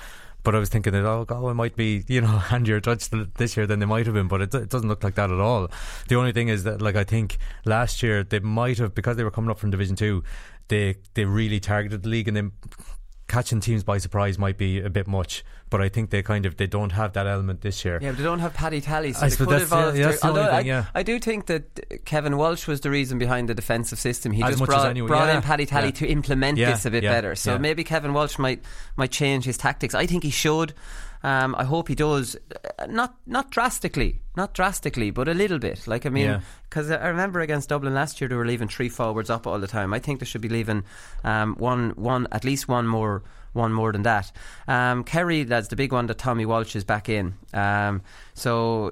But 0.45 0.55
I 0.55 0.59
was 0.59 0.69
thinking 0.69 0.93
that 0.93 1.03
oh, 1.03 1.25
Galway 1.25 1.53
might 1.53 1.75
be 1.75 2.05
you 2.07 2.21
know 2.21 2.27
handier 2.51 2.79
judged 2.79 3.11
th- 3.11 3.27
this 3.35 3.57
year 3.57 3.67
than 3.67 3.79
they 3.79 3.85
might 3.85 4.05
have 4.05 4.15
been, 4.15 4.29
but 4.29 4.41
it, 4.41 4.55
it 4.55 4.69
doesn't 4.69 4.87
look 4.87 5.03
like 5.03 5.15
that 5.15 5.29
at 5.31 5.39
all. 5.39 5.69
The 6.07 6.15
only 6.15 6.31
thing 6.31 6.47
is 6.47 6.63
that 6.63 6.81
like 6.81 6.95
I 6.95 7.03
think 7.03 7.37
last 7.65 8.01
year 8.01 8.23
they 8.23 8.39
might 8.39 8.77
have 8.77 8.95
because 8.95 9.17
they 9.17 9.25
were 9.25 9.31
coming 9.31 9.51
up 9.51 9.59
from 9.59 9.71
Division 9.71 9.97
Two, 9.97 10.23
they 10.69 10.95
they 11.15 11.25
really 11.25 11.59
targeted 11.59 12.03
the 12.03 12.09
league 12.09 12.29
and 12.29 12.37
then 12.37 12.51
catching 13.27 13.59
teams 13.59 13.83
by 13.83 13.97
surprise 13.97 14.37
might 14.37 14.57
be 14.57 14.79
a 14.79 14.89
bit 14.89 15.07
much. 15.07 15.43
But 15.75 15.81
I 15.85 15.89
think 15.89 16.09
they 16.09 16.23
kind 16.23 16.45
of 16.45 16.55
they 16.55 16.67
don't 16.67 16.91
have 16.93 17.11
that 17.13 17.27
element 17.27 17.59
this 17.61 17.83
year. 17.83 17.99
Yeah, 18.01 18.11
but 18.11 18.17
they 18.19 18.23
don't 18.23 18.39
have 18.39 18.53
Paddy 18.53 18.79
Tally, 18.81 19.11
so 19.13 19.25
I 19.25 19.29
they 19.29 19.35
could 19.35 19.49
that's- 19.49 19.63
evolve. 19.63 19.95
yeah, 19.95 20.01
their- 20.03 20.11
that's 20.11 20.21
the 20.21 20.27
although 20.27 20.49
thing, 20.57 20.67
yeah. 20.67 20.85
I 20.95 21.03
do 21.03 21.19
think 21.19 21.47
that 21.47 22.05
Kevin 22.05 22.37
Walsh 22.37 22.65
was 22.67 22.79
the 22.81 22.89
reason 22.89 23.17
behind 23.19 23.49
the 23.49 23.53
defensive 23.55 23.99
system. 23.99 24.31
He 24.31 24.41
As 24.43 24.51
just 24.57 24.65
brought, 24.65 24.87
anyone- 24.87 25.09
brought 25.09 25.27
yeah, 25.27 25.35
in 25.35 25.41
Paddy 25.41 25.65
Tally 25.65 25.87
yeah. 25.87 25.91
to 26.01 26.07
implement 26.07 26.57
Yeah, 26.57 26.71
this 26.71 26.85
a 26.85 26.91
bit 26.91 27.03
yeah, 27.03 27.11
better. 27.13 27.35
So 27.35 27.51
yeah. 27.53 27.57
maybe 27.57 27.83
Kevin 27.83 28.13
Walsh 28.13 28.37
might 28.39 28.63
might 28.95 29.11
change 29.11 29.43
his 29.45 29.57
tactics. 29.57 29.93
I 29.93 30.05
think 30.05 30.23
he 30.23 30.29
should. 30.31 30.73
Um, 31.23 31.55
I 31.57 31.63
hope 31.63 31.87
he 31.87 31.95
does. 31.95 32.35
Uh, 32.79 32.85
Not 32.85 33.15
not 33.25 33.49
drastically, 33.49 34.21
not 34.37 34.53
drastically, 34.53 35.09
but 35.11 35.27
a 35.27 35.33
little 35.33 35.57
bit. 35.59 35.87
Like 35.87 36.05
I 36.05 36.09
mean, 36.09 36.25
Yeah. 36.25 36.39
because 36.69 36.91
I 36.91 37.07
remember 37.07 37.39
against 37.41 37.69
Dublin 37.69 37.93
last 37.95 38.21
year, 38.21 38.27
they 38.29 38.35
were 38.35 38.45
leaving 38.45 38.67
three 38.67 38.89
forwards 38.89 39.29
up 39.29 39.47
all 39.47 39.59
the 39.59 39.67
time. 39.67 39.91
I 39.93 39.99
think 39.99 40.19
they 40.19 40.25
should 40.25 40.41
be 40.41 40.49
leaving 40.49 40.83
um, 41.23 41.55
one, 41.57 41.93
one, 41.95 42.27
at 42.31 42.43
least 42.43 42.67
one 42.67 42.85
more, 42.87 43.23
one 43.55 43.73
more 43.73 43.91
than 43.91 44.03
that. 44.03 44.31
Um, 44.67 45.03
Kerry, 45.03 45.43
that's 45.43 45.69
the 45.69 45.75
big 45.75 45.93
one 45.93 46.07
that 46.07 46.17
Tommy 46.17 46.45
Walsh 46.45 46.75
is 46.75 46.83
back 46.83 47.09
in. 47.09 47.35
Um, 47.53 48.01
so, 48.33 48.91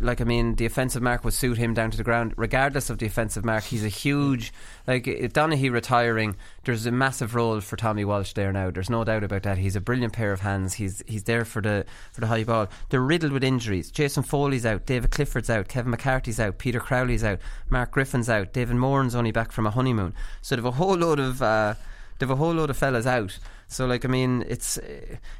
like 0.00 0.20
I 0.20 0.24
mean, 0.24 0.56
the 0.56 0.66
offensive 0.66 1.02
mark 1.02 1.24
would 1.24 1.32
suit 1.32 1.58
him 1.58 1.74
down 1.74 1.90
to 1.92 1.96
the 1.96 2.02
ground, 2.02 2.34
regardless 2.36 2.90
of 2.90 2.98
the 2.98 3.06
offensive 3.06 3.44
mark. 3.44 3.64
He's 3.64 3.84
a 3.84 3.88
huge, 3.88 4.52
like 4.86 5.04
Donaghy 5.04 5.70
retiring. 5.70 6.36
There's 6.64 6.86
a 6.86 6.90
massive 6.90 7.34
role 7.34 7.60
for 7.60 7.76
Tommy 7.76 8.04
Walsh 8.04 8.32
there 8.32 8.52
now. 8.52 8.70
There's 8.70 8.90
no 8.90 9.04
doubt 9.04 9.22
about 9.22 9.44
that. 9.44 9.58
He's 9.58 9.76
a 9.76 9.80
brilliant 9.80 10.12
pair 10.12 10.32
of 10.32 10.40
hands. 10.40 10.74
He's 10.74 11.02
he's 11.06 11.24
there 11.24 11.44
for 11.44 11.62
the 11.62 11.86
for 12.12 12.20
the 12.20 12.26
high 12.26 12.44
ball. 12.44 12.68
They're 12.88 13.00
riddled 13.00 13.32
with 13.32 13.44
injuries. 13.44 13.90
Jason 13.90 14.22
Foley's 14.22 14.66
out. 14.66 14.86
David 14.86 15.10
Clifford's 15.10 15.50
out. 15.50 15.68
Kevin 15.68 15.90
McCarthy's 15.90 16.40
out. 16.40 16.58
Peter 16.58 16.80
Crowley's 16.80 17.22
out. 17.24 17.38
Mark 17.68 17.92
Griffin's 17.92 18.28
out. 18.28 18.52
David 18.52 18.76
Moran's 18.76 19.14
only 19.14 19.30
back 19.30 19.52
from 19.52 19.66
a 19.66 19.70
honeymoon. 19.70 20.14
So 20.42 20.56
they've 20.56 20.64
a 20.64 20.72
whole 20.72 20.96
load 20.96 21.20
of. 21.20 21.42
Uh, 21.42 21.74
they've 22.18 22.30
a 22.30 22.36
whole 22.36 22.54
load 22.54 22.70
of 22.70 22.76
fellas 22.76 23.06
out. 23.06 23.38
So 23.74 23.86
like 23.86 24.04
I 24.04 24.08
mean, 24.08 24.44
it's 24.48 24.78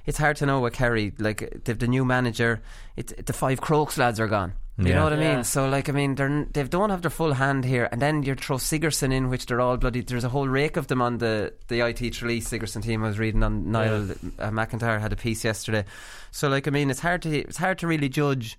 it's 0.07 0.19
hard 0.19 0.37
to 0.39 0.47
know 0.47 0.59
what 0.59 0.73
Kerry 0.73 1.13
like. 1.19 1.63
They've 1.65 1.79
the 1.79 1.87
new 1.87 2.05
manager. 2.05 2.61
It, 2.97 3.27
the 3.27 3.33
five 3.33 3.61
Crokes 3.61 3.97
lads 3.97 4.19
are 4.19 4.27
gone. 4.27 4.55
You 4.77 4.89
Yeah. 4.89 4.97
know 4.97 5.05
what 5.05 5.13
I 5.13 5.17
mean? 5.17 5.37
Yeah. 5.39 5.43
So 5.43 5.69
like 5.69 5.89
I 5.89 5.93
mean, 5.93 6.17
they're 6.17 6.45
they 6.53 6.65
don't 6.65 6.91
have 6.91 7.03
their 7.03 7.11
full 7.13 7.35
hand 7.35 7.65
here, 7.65 7.89
and 7.93 8.03
then 8.03 8.25
you 8.25 8.35
throw 8.35 8.59
Sigerson 8.59 9.13
in, 9.13 9.31
which 9.31 9.47
they're 9.47 9.61
all 9.61 9.77
bloody. 9.77 10.01
There's 10.01 10.25
a 10.25 10.29
whole 10.29 10.49
rake 10.49 10.77
of 10.77 10.89
them 10.89 11.01
on 11.01 11.19
the 11.19 11.53
the 11.69 11.81
IT 11.87 12.11
Tralee 12.15 12.41
Sigerson 12.41 12.83
team. 12.83 13.05
I 13.05 13.07
was 13.07 13.21
reading 13.21 13.45
on 13.45 13.71
Niall 13.71 14.11
uh, 14.41 14.51
McIntyre 14.51 15.01
had 15.01 15.13
a 15.13 15.17
piece 15.17 15.45
yesterday. 15.45 15.85
So 16.33 16.49
like 16.49 16.67
I 16.67 16.71
mean, 16.73 16.91
it's 16.91 17.01
hard 17.01 17.23
to 17.23 17.31
it's 17.39 17.59
hard 17.59 17.79
to 17.79 17.87
really 17.87 18.09
judge 18.09 18.59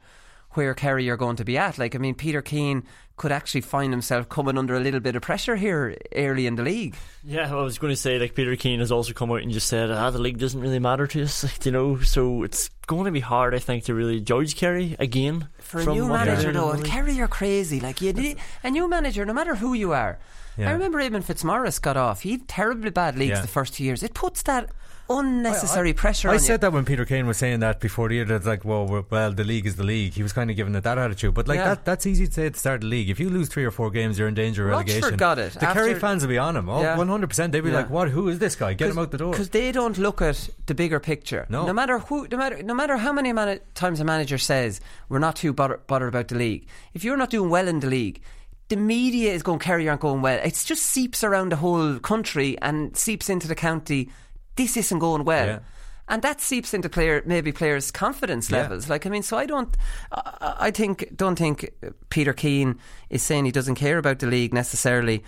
where 0.51 0.73
Kerry 0.73 1.09
are 1.09 1.17
going 1.17 1.35
to 1.35 1.43
be 1.43 1.57
at. 1.57 1.77
Like 1.77 1.95
I 1.95 1.97
mean, 1.97 2.15
Peter 2.15 2.41
Keane 2.41 2.83
could 3.17 3.31
actually 3.31 3.61
find 3.61 3.93
himself 3.93 4.27
coming 4.27 4.57
under 4.57 4.75
a 4.75 4.79
little 4.79 4.99
bit 4.99 5.15
of 5.15 5.21
pressure 5.21 5.55
here 5.55 5.95
early 6.15 6.47
in 6.47 6.55
the 6.55 6.63
league. 6.63 6.95
Yeah, 7.23 7.49
I 7.49 7.61
was 7.61 7.77
going 7.77 7.93
to 7.93 7.97
say 7.97 8.19
like 8.19 8.35
Peter 8.35 8.55
Keane 8.57 8.79
has 8.81 8.91
also 8.91 9.13
come 9.13 9.31
out 9.31 9.41
and 9.41 9.51
just 9.51 9.67
said, 9.67 9.89
ah, 9.89 10.09
the 10.09 10.19
league 10.19 10.37
doesn't 10.37 10.59
really 10.59 10.79
matter 10.79 11.07
to 11.07 11.23
us, 11.23 11.43
like, 11.45 11.65
you 11.65 11.71
know. 11.71 11.99
So 12.01 12.43
it's 12.43 12.69
going 12.87 13.05
to 13.05 13.11
be 13.11 13.21
hard, 13.21 13.55
I 13.55 13.59
think, 13.59 13.85
to 13.85 13.93
really 13.93 14.19
judge 14.19 14.55
Kerry 14.57 14.95
again 14.99 15.47
For 15.59 15.79
a 15.79 15.85
new 15.85 16.07
manager, 16.09 16.41
doing 16.51 16.55
in 16.55 16.61
though, 16.61 16.71
the 16.73 16.77
league. 16.79 16.85
Kerry 16.87 17.21
are 17.21 17.27
crazy. 17.29 17.79
Like 17.79 18.01
you, 18.01 18.11
need, 18.11 18.37
a 18.63 18.69
new 18.69 18.89
manager, 18.89 19.25
no 19.25 19.33
matter 19.33 19.55
who 19.55 19.73
you 19.73 19.93
are. 19.93 20.19
Yeah. 20.57 20.69
I 20.69 20.73
remember 20.73 20.99
Eamon 20.99 21.23
Fitzmaurice 21.23 21.79
got 21.79 21.97
off. 21.97 22.21
He 22.21 22.31
had 22.31 22.47
terribly 22.47 22.89
bad 22.89 23.17
leagues 23.17 23.31
Yeah. 23.37 23.41
the 23.41 23.47
first 23.47 23.73
two 23.75 23.83
years. 23.85 24.03
It 24.03 24.13
puts 24.13 24.43
that 24.43 24.69
unnecessary 25.09 25.93
pressure 25.93 26.29
on 26.29 26.33
you. 26.33 26.37
I 26.39 26.41
on 26.41 26.45
said 26.45 26.53
you. 26.53 26.57
that 26.59 26.73
when 26.73 26.85
Peter 26.85 27.05
Keane 27.05 27.27
was 27.27 27.37
saying 27.37 27.59
that 27.59 27.79
before 27.79 28.09
the 28.09 28.15
year. 28.15 28.25
That's 28.25 28.45
like, 28.45 28.65
well, 28.65 29.05
well, 29.09 29.31
the 29.33 29.43
league 29.43 29.65
is 29.65 29.75
the 29.75 29.83
league. 29.83 30.13
He 30.13 30.23
was 30.23 30.33
kind 30.33 30.49
of 30.49 30.55
giving 30.55 30.73
it 30.75 30.81
that 30.81 30.97
attitude, 30.97 31.33
but 31.33 31.47
like 31.47 31.57
Yeah. 31.57 31.75
that, 31.75 31.85
that's 31.85 32.05
easy 32.05 32.25
to 32.27 32.33
say 32.33 32.45
at 32.47 32.53
the 32.53 32.59
start 32.59 32.75
of 32.75 32.81
the 32.81 32.87
league. 32.87 33.04
If 33.09 33.19
you 33.19 33.29
lose 33.29 33.47
three 33.49 33.65
or 33.65 33.71
four 33.71 33.89
games, 33.91 34.17
you're 34.19 34.27
in 34.27 34.33
danger 34.33 34.65
of 34.65 34.71
Rochford 34.71 34.89
relegation. 34.89 35.17
got 35.17 35.39
it. 35.39 35.53
The 35.53 35.59
Kerry 35.67 35.95
fans 35.95 36.21
will 36.23 36.29
be 36.29 36.37
on 36.37 36.55
him. 36.55 36.69
Oh, 36.69 36.81
Yeah. 36.81 36.97
100. 36.97 37.27
percent 37.27 37.51
They'd 37.51 37.61
be 37.61 37.69
Yeah. 37.69 37.77
like, 37.77 37.89
"What? 37.89 38.09
Who 38.09 38.27
is 38.27 38.39
this 38.39 38.55
guy? 38.55 38.73
Get 38.73 38.89
him 38.89 38.97
out 38.97 39.11
the 39.11 39.17
door." 39.17 39.31
because 39.31 39.49
they 39.49 39.71
don't 39.71 39.97
look 39.97 40.21
at 40.21 40.49
the 40.65 40.73
bigger 40.75 40.99
picture. 40.99 41.45
No. 41.49 41.65
No 41.67 41.73
matter 41.73 41.99
who, 41.99 42.27
no 42.31 42.37
matter 42.37 42.61
no 42.63 42.73
matter 42.73 42.97
how 42.97 43.11
many 43.13 43.31
times 43.73 43.99
a 43.99 44.03
manager 44.05 44.37
says 44.37 44.81
we're 45.09 45.19
not 45.19 45.35
too 45.35 45.53
bother, 45.53 45.79
bothered 45.87 46.09
about 46.09 46.27
the 46.29 46.35
league. 46.35 46.67
If 46.93 47.03
you're 47.03 47.17
not 47.17 47.29
doing 47.29 47.49
well 47.49 47.67
in 47.67 47.79
the 47.79 47.87
league. 47.87 48.21
The 48.67 48.77
media 48.77 49.31
is 49.31 49.43
going 49.43 49.59
Kerry 49.59 49.87
aren't 49.87 50.01
going 50.01 50.23
well. 50.23 50.39
It 50.43 50.59
just 50.65 50.83
seeps 50.83 51.23
around 51.23 51.51
the 51.51 51.57
whole 51.57 51.99
country 51.99 52.57
and 52.63 52.97
seeps 52.97 53.29
into 53.29 53.47
the 53.47 53.53
county. 53.53 54.09
This 54.55 54.75
isn't 54.75 54.97
going 54.97 55.23
well. 55.23 55.45
Yeah. 55.45 55.59
And 56.07 56.21
that 56.21 56.41
seeps 56.41 56.73
into 56.73 56.89
player 56.89 57.23
maybe 57.25 57.51
players' 57.51 57.91
confidence 57.91 58.49
Yeah. 58.49 58.61
levels. 58.61 58.89
Like 58.89 59.05
I 59.05 59.09
mean, 59.09 59.23
so 59.23 59.37
I 59.37 59.45
don't, 59.45 59.75
I, 60.11 60.55
I 60.59 60.71
think, 60.71 61.15
don't 61.15 61.35
think 61.37 61.69
Peter 62.09 62.33
Keane 62.33 62.79
is 63.09 63.23
saying 63.23 63.45
he 63.45 63.51
doesn't 63.51 63.75
care 63.75 63.97
about 63.97 64.19
the 64.19 64.27
league 64.27 64.53
necessarily. 64.53 65.23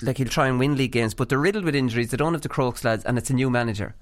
Like 0.00 0.18
he'll 0.18 0.28
try 0.28 0.48
and 0.48 0.58
win 0.58 0.76
league 0.76 0.92
games, 0.92 1.14
but 1.14 1.28
they're 1.28 1.38
riddled 1.38 1.64
with 1.64 1.74
injuries. 1.76 2.10
They 2.10 2.16
don't 2.16 2.32
have 2.32 2.42
the 2.42 2.48
Crokes 2.48 2.82
lads, 2.84 3.04
and 3.04 3.16
it's 3.18 3.30
a 3.30 3.34
new 3.34 3.50
manager. 3.50 3.94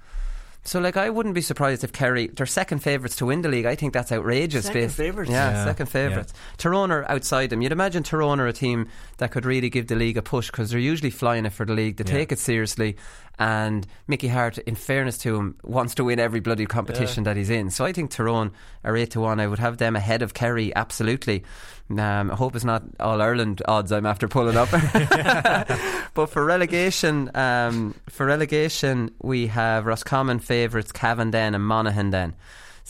So, 0.62 0.78
like, 0.78 0.98
I 0.98 1.08
wouldn't 1.08 1.34
be 1.34 1.40
surprised 1.40 1.84
if 1.84 1.92
Kerry, 1.92 2.26
they're 2.26 2.44
second 2.44 2.80
favourites 2.80 3.16
to 3.16 3.24
win 3.26 3.40
the 3.40 3.48
league. 3.48 3.64
I 3.64 3.74
think 3.74 3.94
that's 3.94 4.12
outrageous. 4.12 4.66
Second 4.66 4.82
based- 4.82 4.96
favourites? 4.96 5.30
Yeah, 5.32 5.50
Yeah, 5.52 5.64
second 5.64 5.86
favourites. 5.86 6.34
Tyrone 6.58 6.90
are 6.90 7.10
outside 7.10 7.48
them. 7.48 7.62
You'd 7.62 7.72
imagine 7.72 8.02
Tyrone 8.02 8.40
are 8.40 8.46
a 8.46 8.52
team 8.52 8.86
that 9.16 9.30
could 9.30 9.46
really 9.46 9.70
give 9.70 9.86
the 9.86 9.94
league 9.94 10.18
a 10.18 10.22
push 10.22 10.50
because 10.50 10.68
they're 10.68 10.78
usually 10.78 11.08
flying 11.08 11.46
it 11.46 11.54
for 11.54 11.64
the 11.64 11.72
league. 11.72 11.96
They 11.96 12.04
Yeah. 12.10 12.18
take 12.18 12.30
it 12.32 12.38
seriously. 12.38 12.96
And 13.40 13.86
Mickey 14.06 14.28
Harte, 14.28 14.58
in 14.58 14.74
fairness 14.74 15.16
to 15.18 15.34
him, 15.34 15.56
wants 15.64 15.94
to 15.94 16.04
win 16.04 16.20
every 16.20 16.40
bloody 16.40 16.66
competition 16.66 17.24
that 17.24 17.38
he's 17.38 17.48
in. 17.48 17.70
So 17.70 17.86
I 17.86 17.92
think 17.92 18.10
Tyrone 18.10 18.52
are 18.84 18.94
8 18.94 19.12
to 19.12 19.20
1. 19.20 19.40
I 19.40 19.46
would 19.46 19.58
have 19.58 19.78
them 19.78 19.96
ahead 19.96 20.20
of 20.20 20.34
Kerry, 20.34 20.76
absolutely. 20.76 21.42
Um, 21.88 22.30
I 22.30 22.34
hope 22.34 22.54
it's 22.54 22.66
not 22.66 22.82
All 23.00 23.22
Ireland 23.22 23.62
odds 23.66 23.92
I'm 23.92 24.04
after 24.04 24.28
pulling 24.28 24.58
up. 24.58 24.68
but 26.14 26.26
for 26.26 26.44
relegation, 26.44 27.34
um, 27.34 27.94
for 28.10 28.26
relegation, 28.26 29.10
we 29.22 29.46
have 29.46 29.86
Roscommon 29.86 30.38
favourites, 30.38 30.92
Cavan 30.92 31.30
then 31.30 31.54
and 31.54 31.64
Monaghan 31.64 32.10
then. 32.10 32.34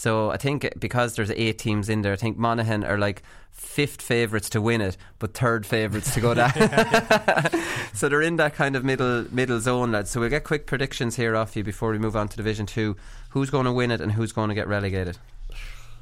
So 0.00 0.30
I 0.30 0.38
think 0.38 0.66
because 0.78 1.14
there's 1.14 1.30
eight 1.32 1.58
teams 1.58 1.90
in 1.90 2.00
there, 2.00 2.14
I 2.14 2.16
think 2.16 2.38
Monaghan 2.38 2.84
are 2.84 2.96
like 2.96 3.22
fifth 3.50 4.00
favourites 4.00 4.48
to 4.48 4.58
win 4.62 4.80
it, 4.80 4.96
but 5.18 5.34
third 5.34 5.66
favourites 5.66 6.14
to 6.14 6.22
go 6.22 6.32
down. 6.32 6.52
so 7.92 8.08
they're 8.08 8.22
in 8.22 8.36
that 8.36 8.54
kind 8.54 8.76
of 8.76 8.82
middle 8.82 9.26
middle 9.30 9.60
zone, 9.60 9.92
lads. 9.92 10.10
So 10.10 10.20
we'll 10.20 10.30
get 10.30 10.44
quick 10.44 10.66
predictions 10.66 11.16
here 11.16 11.36
off 11.36 11.54
you 11.54 11.62
before 11.62 11.90
we 11.90 11.98
move 11.98 12.16
on 12.16 12.28
to 12.28 12.36
Division 12.38 12.64
Two. 12.64 12.96
Who's 13.30 13.50
going 13.50 13.66
to 13.66 13.72
win 13.72 13.90
it 13.90 14.00
and 14.00 14.12
who's 14.12 14.32
going 14.32 14.48
to 14.48 14.54
get 14.54 14.68
relegated? 14.68 15.18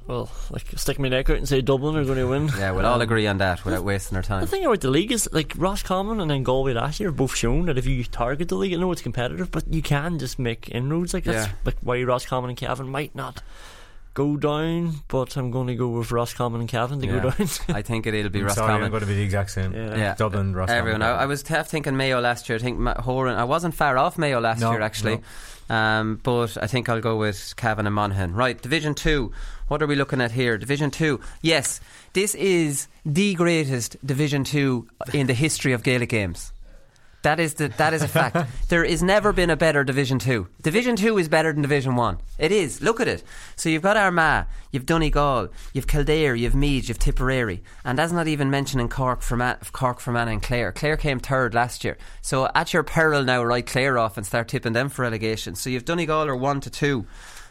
Well, 0.07 0.31
like 0.51 0.67
stick 0.77 1.01
my 1.01 1.09
neck 1.09 1.29
out 1.29 1.37
and 1.39 1.49
say 1.49 1.61
Dublin 1.61 1.97
are 1.97 2.05
going 2.05 2.19
to 2.19 2.29
win. 2.29 2.49
Yeah, 2.57 2.71
we'll 2.71 2.87
all 2.87 2.95
Um, 2.95 3.01
agree 3.01 3.27
on 3.27 3.39
that 3.39 3.65
without 3.65 3.83
wasting 3.83 4.15
our 4.17 4.23
time. 4.23 4.43
The 4.43 4.47
thing 4.47 4.65
about 4.65 4.81
the 4.81 4.91
league 4.91 5.11
is 5.11 5.29
like 5.33 5.55
Roscommon 5.57 6.21
and 6.21 6.31
then 6.31 6.45
Galway 6.45 6.73
last 6.73 7.01
year 7.01 7.09
have 7.09 7.17
both 7.17 7.35
shown 7.35 7.67
that 7.67 7.77
if 7.77 7.85
you 7.85 8.05
target 8.05 8.49
the 8.49 8.55
league, 8.55 8.73
I 8.73 8.77
know 8.77 8.93
it's 8.93 9.03
competitive, 9.03 9.51
but 9.51 9.65
you 9.75 9.83
can 9.83 10.21
just 10.21 10.39
make 10.39 10.71
inroads. 10.71 11.13
Like 11.15 11.25
that's 11.25 11.49
Yeah. 11.49 11.53
like 11.65 11.77
why 11.83 12.01
Roscommon 12.05 12.51
and 12.51 12.57
Cavan 12.57 12.89
might 12.89 13.15
not 13.17 13.43
go 14.19 14.37
down, 14.37 14.95
but 15.09 15.37
I'm 15.37 15.51
going 15.51 15.69
to 15.69 15.75
go 15.77 15.89
with 15.89 16.11
Roscommon 16.11 16.61
and 16.61 16.69
Cavan 16.69 17.01
to 17.01 17.07
Yeah. 17.07 17.21
go 17.23 17.31
down. 17.31 17.49
I 17.69 17.83
think 17.83 18.07
it'll 18.07 18.29
be 18.31 18.41
I'm 18.41 18.49
sorry, 18.51 18.69
Roscommon. 18.69 18.85
I'm 18.85 18.91
going 18.91 19.01
to 19.03 19.07
be 19.07 19.15
the 19.15 19.23
exact 19.23 19.51
same. 19.51 19.73
Yeah. 19.73 19.97
Yeah. 19.97 20.15
Dublin, 20.17 20.55
Roscommon. 20.55 20.79
Everyone. 20.79 21.03
I, 21.03 21.23
I 21.23 21.27
was 21.27 21.47
half 21.47 21.69
thinking 21.69 21.97
Mayo 21.97 22.21
last 22.21 22.49
year. 22.49 22.59
I 22.59 22.61
think 22.63 22.87
Horan. 22.99 23.37
I 23.39 23.45
wasn't 23.45 23.75
far 23.75 23.97
off 23.97 24.19
Mayo 24.19 24.41
last 24.41 24.61
No, 24.61 24.73
year 24.73 24.81
actually, 24.83 25.21
um, 25.71 26.19
but 26.23 26.57
I 26.61 26.67
think 26.67 26.89
I'll 26.89 27.01
go 27.01 27.17
with 27.17 27.55
Cavan 27.57 27.87
and 27.87 27.95
Monaghan. 27.95 28.35
Right, 28.35 28.61
Division 28.61 28.95
Two. 28.95 29.33
What 29.69 29.83
are 29.83 29.87
we 29.87 29.95
looking 29.97 30.21
at 30.21 30.33
here? 30.33 30.59
Division 30.59 30.91
Two. 30.91 31.21
Yes, 31.43 31.81
this 32.15 32.35
is 32.35 32.89
the 33.07 33.35
greatest 33.35 33.97
Division 34.05 34.43
Two 34.45 34.89
in 35.13 35.27
the 35.27 35.35
history 35.35 35.73
of 35.75 35.83
Gaelic 35.83 36.09
games. 36.09 36.53
That 37.23 37.41
is 37.41 37.55
the, 37.55 37.69
that 37.69 37.95
is 37.95 38.03
a 38.03 38.09
fact. 38.09 38.37
there 38.69 38.85
has 38.85 39.03
never 39.03 39.33
been 39.33 39.51
a 39.51 39.57
better 39.57 39.83
Division 39.83 40.19
Two. 40.19 40.49
Division 40.63 40.95
Two 40.95 41.19
is 41.19 41.29
better 41.29 41.53
than 41.53 41.63
Division 41.63 41.97
One. 41.97 42.19
It 42.39 42.53
is. 42.53 42.81
Look 42.81 43.01
at 43.01 43.09
it. 43.09 43.25
So 43.57 43.69
you've 43.69 43.83
got 43.83 43.97
Armagh, 43.97 44.47
you've 44.71 44.87
Donegal, 44.87 45.49
you've 45.73 45.89
Kildare, 45.89 46.37
you've 46.37 46.55
Meath, 46.55 46.89
you've 46.89 46.99
Tipperary, 47.01 47.63
and 47.85 47.99
that's 47.99 48.13
not 48.13 48.29
even 48.29 48.51
mentioning 48.51 48.89
Cork, 48.89 49.23
Fermanagh, 49.23 49.59
Cork, 49.73 49.99
Fermanagh, 49.99 50.33
and 50.33 50.43
Clare. 50.43 50.71
Clare 50.71 50.97
came 50.97 51.19
third 51.19 51.55
last 51.55 51.83
year. 51.83 51.99
So 52.23 52.49
at 52.55 52.73
your 52.73 52.85
peril 52.85 53.25
now, 53.25 53.43
write 53.43 53.67
Clare 53.67 53.99
off 53.99 54.17
and 54.17 54.25
start 54.25 54.47
tipping 54.47 54.73
them 54.73 54.89
for 54.89 55.03
relegation. 55.03 55.57
So 55.57 55.71
you've 55.71 55.85
Donegal 55.85 56.29
are 56.29 56.37
one 56.37 56.61
to 56.61 56.71
two. 56.71 57.07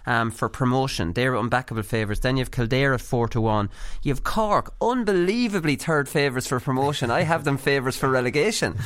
Um, 0.07 0.31
for 0.31 0.47
promotion, 0.47 1.13
they're 1.13 1.33
unbackable 1.33 1.83
favourites. 1.83 2.21
Then 2.21 2.37
you 2.37 2.41
have 2.41 2.49
Kildare 2.49 2.93
at 2.93 3.01
four 3.01 3.27
to 3.27 3.41
one. 3.41 3.69
You 4.01 4.13
have 4.13 4.23
Cork, 4.23 4.73
unbelievably 4.81 5.75
third 5.75 6.07
favourites 6.07 6.47
for 6.47 6.59
promotion. 6.61 7.11
I 7.11 7.23
have 7.23 7.43
them 7.43 7.57
favourites 7.57 7.97
for 7.97 8.09
relegation. 8.09 8.77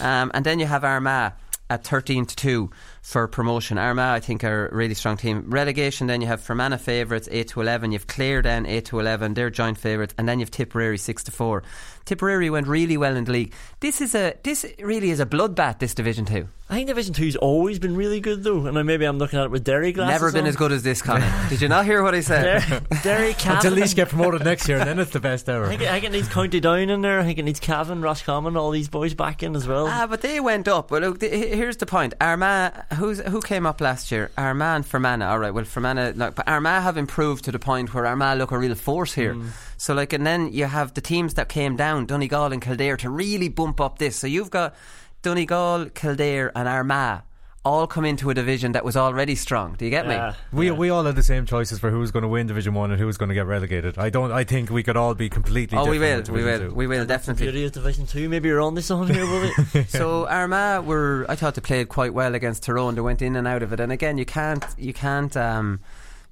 Um, 0.00 0.30
and 0.32 0.44
then 0.44 0.58
you 0.58 0.64
have 0.64 0.82
Armagh 0.82 1.34
at 1.68 1.84
13 1.84 2.26
to 2.26 2.36
2 2.36 2.70
for 3.02 3.26
promotion. 3.28 3.78
Armagh, 3.78 4.16
I 4.16 4.20
think, 4.20 4.44
are 4.44 4.68
a 4.68 4.74
really 4.74 4.94
strong 4.94 5.16
team. 5.16 5.44
Relegation, 5.48 6.06
then 6.06 6.20
you 6.20 6.26
have 6.26 6.40
Fermanagh 6.40 6.78
favourites 6.78 7.28
8 7.30 7.48
to 7.48 7.60
11. 7.60 7.92
You 7.92 7.98
have 7.98 8.06
Clare 8.06 8.42
then 8.42 8.66
8 8.66 8.84
to 8.86 9.00
11. 9.00 9.34
They're 9.34 9.50
joint 9.50 9.78
favourites. 9.78 10.14
And 10.18 10.28
then 10.28 10.38
you 10.38 10.44
have 10.44 10.50
Tipperary 10.50 10.98
6 10.98 11.24
to 11.24 11.30
4. 11.30 11.62
Tipperary 12.04 12.50
went 12.50 12.66
really 12.66 12.96
well 12.96 13.16
in 13.16 13.24
the 13.24 13.32
league. 13.32 13.52
This 13.80 14.00
is 14.00 14.14
a 14.14 14.34
this 14.42 14.64
really 14.80 15.10
is 15.10 15.20
a 15.20 15.26
bloodbath. 15.26 15.78
This 15.78 15.94
Division 15.94 16.24
Two. 16.24 16.48
I 16.68 16.74
think 16.74 16.88
Division 16.88 17.12
Two's 17.14 17.36
always 17.36 17.78
been 17.78 17.94
really 17.94 18.20
good 18.20 18.42
though, 18.42 18.66
and 18.66 18.86
maybe 18.86 19.04
I'm 19.04 19.18
looking 19.18 19.38
at 19.38 19.44
it 19.44 19.50
with 19.50 19.64
Derry 19.64 19.92
glasses. 19.92 20.12
Never 20.20 20.32
been 20.32 20.42
on. 20.44 20.48
as 20.48 20.56
good 20.56 20.72
as 20.72 20.82
this, 20.82 21.02
Colin. 21.02 21.22
Did 21.48 21.60
you 21.60 21.68
not 21.68 21.84
hear 21.84 22.02
what 22.02 22.14
I 22.14 22.20
said? 22.20 22.62
Derry, 22.68 23.02
Derry 23.02 23.34
Cavan. 23.38 23.56
Until 23.56 23.72
Leeds 23.74 23.94
get 23.94 24.08
promoted 24.08 24.44
next 24.44 24.66
year, 24.68 24.78
and 24.78 24.88
then 24.88 24.98
it's 24.98 25.10
the 25.12 25.20
best 25.20 25.48
ever. 25.48 25.66
I 25.66 25.76
think, 25.76 25.82
I 25.82 25.92
think 26.00 26.04
it 26.06 26.12
needs 26.12 26.28
County 26.28 26.58
Down 26.58 26.88
in 26.90 27.02
there. 27.02 27.20
I 27.20 27.24
think 27.24 27.38
it 27.38 27.44
needs 27.44 27.60
Cavan, 27.60 28.00
Roscommon, 28.02 28.56
all 28.56 28.70
these 28.70 28.88
boys 28.88 29.14
back 29.14 29.42
in 29.42 29.54
as 29.54 29.68
well. 29.68 29.86
Ah, 29.88 30.06
but 30.08 30.22
they 30.22 30.40
went 30.40 30.68
up. 30.68 30.90
Well, 30.90 31.02
look, 31.02 31.20
th- 31.20 31.54
here's 31.54 31.76
the 31.76 31.86
point. 31.86 32.14
Armagh, 32.20 32.72
who's 32.94 33.20
who 33.20 33.40
came 33.40 33.66
up 33.66 33.80
last 33.80 34.10
year? 34.10 34.30
Armagh 34.36 34.76
and 34.76 34.86
Fermanagh. 34.86 35.30
All 35.30 35.38
right, 35.38 35.52
well, 35.52 35.64
Fermanagh, 35.64 36.12
like, 36.16 36.34
but 36.34 36.48
Armagh 36.48 36.82
have 36.82 36.96
improved 36.96 37.44
to 37.44 37.52
the 37.52 37.58
point 37.58 37.92
where 37.94 38.06
Armagh 38.06 38.38
look 38.38 38.50
a 38.50 38.58
real 38.58 38.74
force 38.74 39.14
here. 39.14 39.34
Mm. 39.34 39.50
So, 39.76 39.94
like, 39.94 40.12
and 40.12 40.26
then 40.26 40.52
you 40.52 40.66
have 40.66 40.94
the 40.94 41.00
teams 41.00 41.34
that 41.34 41.48
came 41.48 41.76
down, 41.76 42.06
Donegal 42.06 42.52
and 42.52 42.62
Kildare, 42.62 42.96
to 42.98 43.10
really 43.10 43.48
bump 43.48 43.80
up 43.80 43.98
this. 43.98 44.16
So 44.16 44.26
you've 44.26 44.50
got 44.50 44.74
Donegal, 45.22 45.90
Kildare, 45.90 46.52
and 46.54 46.68
Armagh 46.68 47.22
all 47.62 47.86
come 47.86 48.06
into 48.06 48.30
a 48.30 48.34
division 48.34 48.72
that 48.72 48.84
was 48.84 48.96
already 48.96 49.34
strong. 49.34 49.74
Do 49.74 49.84
you 49.84 49.90
get 49.90 50.06
Yeah. 50.06 50.34
me? 50.52 50.58
We 50.58 50.70
we 50.70 50.88
all 50.90 51.04
had 51.04 51.14
the 51.14 51.22
same 51.22 51.44
choices 51.44 51.78
for 51.78 51.90
who's 51.90 52.10
going 52.10 52.22
to 52.22 52.28
win 52.28 52.46
Division 52.46 52.72
One 52.72 52.90
and 52.90 52.98
who's 52.98 53.18
going 53.18 53.28
to 53.28 53.34
get 53.34 53.46
relegated. 53.46 53.98
I 53.98 54.08
don't. 54.08 54.32
I 54.32 54.44
think 54.44 54.70
we 54.70 54.82
could 54.82 54.96
all 54.96 55.14
be 55.14 55.28
completely. 55.28 55.76
Oh, 55.76 55.88
we 55.88 55.98
will, 55.98 56.22
we 56.30 56.42
will, 56.42 56.58
Two. 56.70 56.74
we 56.74 56.86
will 56.86 57.04
definitely. 57.04 57.44
Beauty 57.46 57.64
of 57.66 57.72
Division 57.72 58.06
Two. 58.06 58.28
Maybe 58.28 58.48
you're 58.48 58.62
on 58.62 58.74
this 58.74 58.90
on 58.90 59.08
here, 59.08 59.26
will 59.26 59.50
it? 59.74 59.88
so 59.90 60.26
Armagh 60.26 60.84
were 60.86 61.26
I 61.28 61.36
thought 61.36 61.54
they 61.54 61.60
played 61.60 61.88
quite 61.90 62.14
well 62.14 62.34
against 62.34 62.62
Tyrone. 62.62 62.94
They 62.94 63.02
went 63.02 63.20
in 63.20 63.36
and 63.36 63.46
out 63.46 63.62
of 63.62 63.72
it, 63.74 63.80
and 63.80 63.92
again 63.92 64.16
you 64.16 64.24
can't 64.24 64.64
you 64.78 64.94
can't 64.94 65.36
um, 65.36 65.80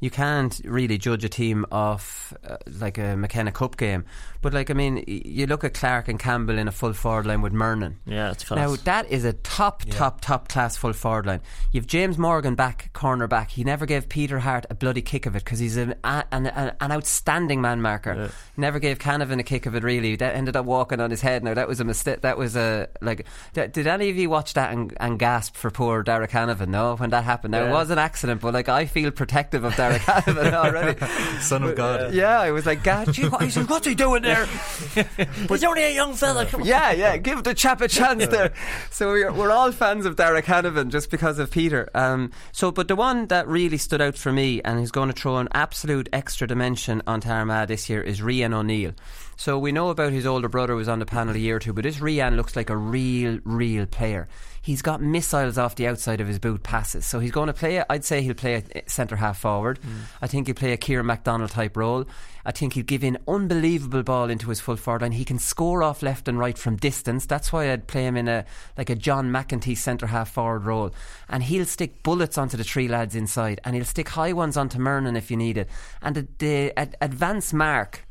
you 0.00 0.10
can't 0.10 0.60
really 0.64 0.98
judge 0.98 1.24
a 1.24 1.28
team 1.28 1.66
off 1.72 2.32
uh, 2.46 2.56
like 2.78 2.98
a 2.98 3.16
McKenna 3.16 3.52
Cup 3.52 3.76
game. 3.76 4.04
But 4.40 4.54
like 4.54 4.70
I 4.70 4.74
mean, 4.74 5.04
you 5.06 5.46
look 5.46 5.64
at 5.64 5.74
Clarke 5.74 6.08
and 6.08 6.18
Campbell 6.18 6.58
in 6.58 6.68
a 6.68 6.72
full 6.72 6.92
forward 6.92 7.26
line 7.26 7.42
with 7.42 7.52
Murnin. 7.52 7.96
Yeah, 8.06 8.30
it's 8.30 8.44
class. 8.44 8.58
Now 8.58 8.76
that 8.84 9.10
is 9.10 9.24
a 9.24 9.32
top, 9.32 9.82
yeah. 9.86 9.94
top, 9.94 10.20
top 10.20 10.48
class 10.48 10.76
full 10.76 10.92
forward 10.92 11.26
line. 11.26 11.40
You've 11.72 11.88
James 11.88 12.18
Morgan 12.18 12.54
back, 12.54 12.92
corner 12.92 13.26
back. 13.26 13.50
He 13.50 13.64
never 13.64 13.86
gave 13.86 14.08
Peter 14.08 14.38
Harte 14.38 14.66
a 14.70 14.74
bloody 14.74 15.02
kick 15.02 15.26
of 15.26 15.34
it 15.34 15.44
because 15.44 15.58
he's 15.58 15.76
an, 15.76 15.96
an, 16.04 16.24
an, 16.30 16.72
an 16.80 16.92
outstanding 16.92 17.60
man 17.60 17.82
marker. 17.82 18.14
Yeah. 18.14 18.28
Never 18.56 18.78
gave 18.78 19.00
Canavan 19.00 19.40
a 19.40 19.42
kick 19.42 19.66
of 19.66 19.74
it 19.74 19.82
really. 19.82 20.14
That 20.14 20.36
ended 20.36 20.54
up 20.56 20.66
walking 20.66 21.00
on 21.00 21.10
his 21.10 21.20
head. 21.20 21.42
Now 21.42 21.54
that 21.54 21.66
was 21.66 21.80
a 21.80 21.84
mistake. 21.84 22.20
That 22.20 22.38
was 22.38 22.54
a 22.54 22.88
like. 23.00 23.26
Did 23.54 23.88
any 23.88 24.10
of 24.10 24.16
you 24.16 24.30
watch 24.30 24.54
that 24.54 24.72
and, 24.72 24.96
and 25.00 25.18
gasp 25.18 25.56
for 25.56 25.72
poor 25.72 26.04
Darragh 26.04 26.30
Canavan? 26.30 26.68
No, 26.68 26.94
when 26.94 27.10
that 27.10 27.24
happened. 27.24 27.50
Now 27.52 27.64
yeah. 27.64 27.70
it 27.70 27.72
was 27.72 27.90
an 27.90 27.98
accident, 27.98 28.40
but 28.40 28.54
like 28.54 28.68
I 28.68 28.86
feel 28.86 29.10
protective 29.10 29.64
of 29.64 29.74
Darragh 29.74 29.87
Canavan 29.94 30.52
already. 30.64 31.40
Son 31.40 31.62
of 31.62 31.74
God. 31.76 32.14
Yeah, 32.14 32.40
I 32.40 32.50
was 32.50 32.66
like, 32.66 32.82
God, 32.82 33.12
gee, 33.12 33.28
what, 33.28 33.50
said, 33.50 33.68
what's 33.68 33.86
he 33.86 33.94
doing 33.94 34.22
there? 34.22 34.46
but 34.94 35.50
he's 35.50 35.64
only 35.64 35.84
a 35.84 35.94
young 35.94 36.14
fella. 36.14 36.46
yeah, 36.62 36.92
yeah. 36.92 37.16
Give 37.16 37.42
the 37.42 37.54
chap 37.54 37.80
a 37.80 37.88
chance 37.88 38.26
there. 38.26 38.52
So 38.90 39.08
we're, 39.08 39.32
we're 39.32 39.50
all 39.50 39.72
fans 39.72 40.06
of 40.06 40.16
Darragh 40.16 40.44
Canavan 40.44 40.90
just 40.90 41.10
because 41.10 41.38
of 41.38 41.50
Peter. 41.50 41.88
Um, 41.94 42.32
so, 42.52 42.70
but 42.70 42.88
the 42.88 42.96
one 42.96 43.26
that 43.26 43.46
really 43.48 43.78
stood 43.78 44.00
out 44.00 44.16
for 44.16 44.32
me 44.32 44.60
and 44.62 44.78
who's 44.78 44.90
going 44.90 45.08
to 45.08 45.14
throw 45.14 45.38
an 45.38 45.48
absolute 45.52 46.08
extra 46.12 46.46
dimension 46.46 47.02
onto 47.06 47.28
Armagh 47.28 47.68
this 47.68 47.88
year 47.88 48.02
is 48.02 48.20
Rian 48.20 48.52
O'Neill. 48.52 48.92
So 49.38 49.56
we 49.56 49.70
know 49.70 49.90
about 49.90 50.10
his 50.10 50.26
older 50.26 50.48
brother 50.48 50.72
who 50.72 50.78
was 50.78 50.88
on 50.88 50.98
the 50.98 51.06
panel 51.06 51.32
a 51.32 51.38
year 51.38 51.56
or 51.56 51.58
two, 51.60 51.72
but 51.72 51.84
this 51.84 51.98
Rian 51.98 52.34
looks 52.34 52.56
like 52.56 52.70
a 52.70 52.76
real, 52.76 53.38
real 53.44 53.86
player. 53.86 54.26
He's 54.62 54.82
got 54.82 55.00
missiles 55.00 55.56
off 55.56 55.76
the 55.76 55.86
outside 55.86 56.20
of 56.20 56.26
his 56.26 56.40
boot 56.40 56.64
passes. 56.64 57.06
So 57.06 57.20
he's 57.20 57.30
going 57.30 57.46
to 57.46 57.52
play, 57.52 57.80
I'd 57.88 58.04
say 58.04 58.20
he'll 58.20 58.34
play 58.34 58.56
a 58.56 58.90
centre 58.90 59.14
half 59.14 59.38
forward. 59.38 59.78
Mm. 59.80 60.00
I 60.20 60.26
think 60.26 60.48
he'll 60.48 60.56
play 60.56 60.72
a 60.72 60.76
Kieran 60.76 61.06
MacDonald 61.06 61.50
type 61.50 61.76
role. 61.76 62.04
I 62.44 62.50
think 62.50 62.72
he'll 62.72 62.84
give 62.84 63.04
in 63.04 63.16
unbelievable 63.28 64.02
ball 64.02 64.28
into 64.28 64.48
his 64.48 64.58
full 64.58 64.74
forward 64.74 65.02
line. 65.02 65.12
He 65.12 65.24
can 65.24 65.38
score 65.38 65.84
off 65.84 66.02
left 66.02 66.26
and 66.26 66.36
right 66.36 66.58
from 66.58 66.74
distance. 66.74 67.24
That's 67.24 67.52
why 67.52 67.70
I'd 67.70 67.86
play 67.86 68.06
him 68.06 68.16
in 68.16 68.26
a 68.26 68.44
like 68.76 68.90
a 68.90 68.96
John 68.96 69.30
McEntee 69.30 69.76
centre 69.76 70.08
half 70.08 70.32
forward 70.32 70.64
role. 70.66 70.90
And 71.28 71.44
he'll 71.44 71.64
stick 71.64 72.02
bullets 72.02 72.38
onto 72.38 72.56
the 72.56 72.64
three 72.64 72.88
lads 72.88 73.14
inside, 73.14 73.60
and 73.64 73.76
he'll 73.76 73.84
stick 73.84 74.08
high 74.08 74.32
ones 74.32 74.56
onto 74.56 74.78
Murnin 74.78 75.16
if 75.16 75.30
you 75.30 75.36
need 75.36 75.58
it. 75.58 75.68
And 76.02 76.16
the, 76.16 76.28
the 76.38 76.76
ad, 76.76 76.96
advance 77.00 77.52
mark 77.52 78.07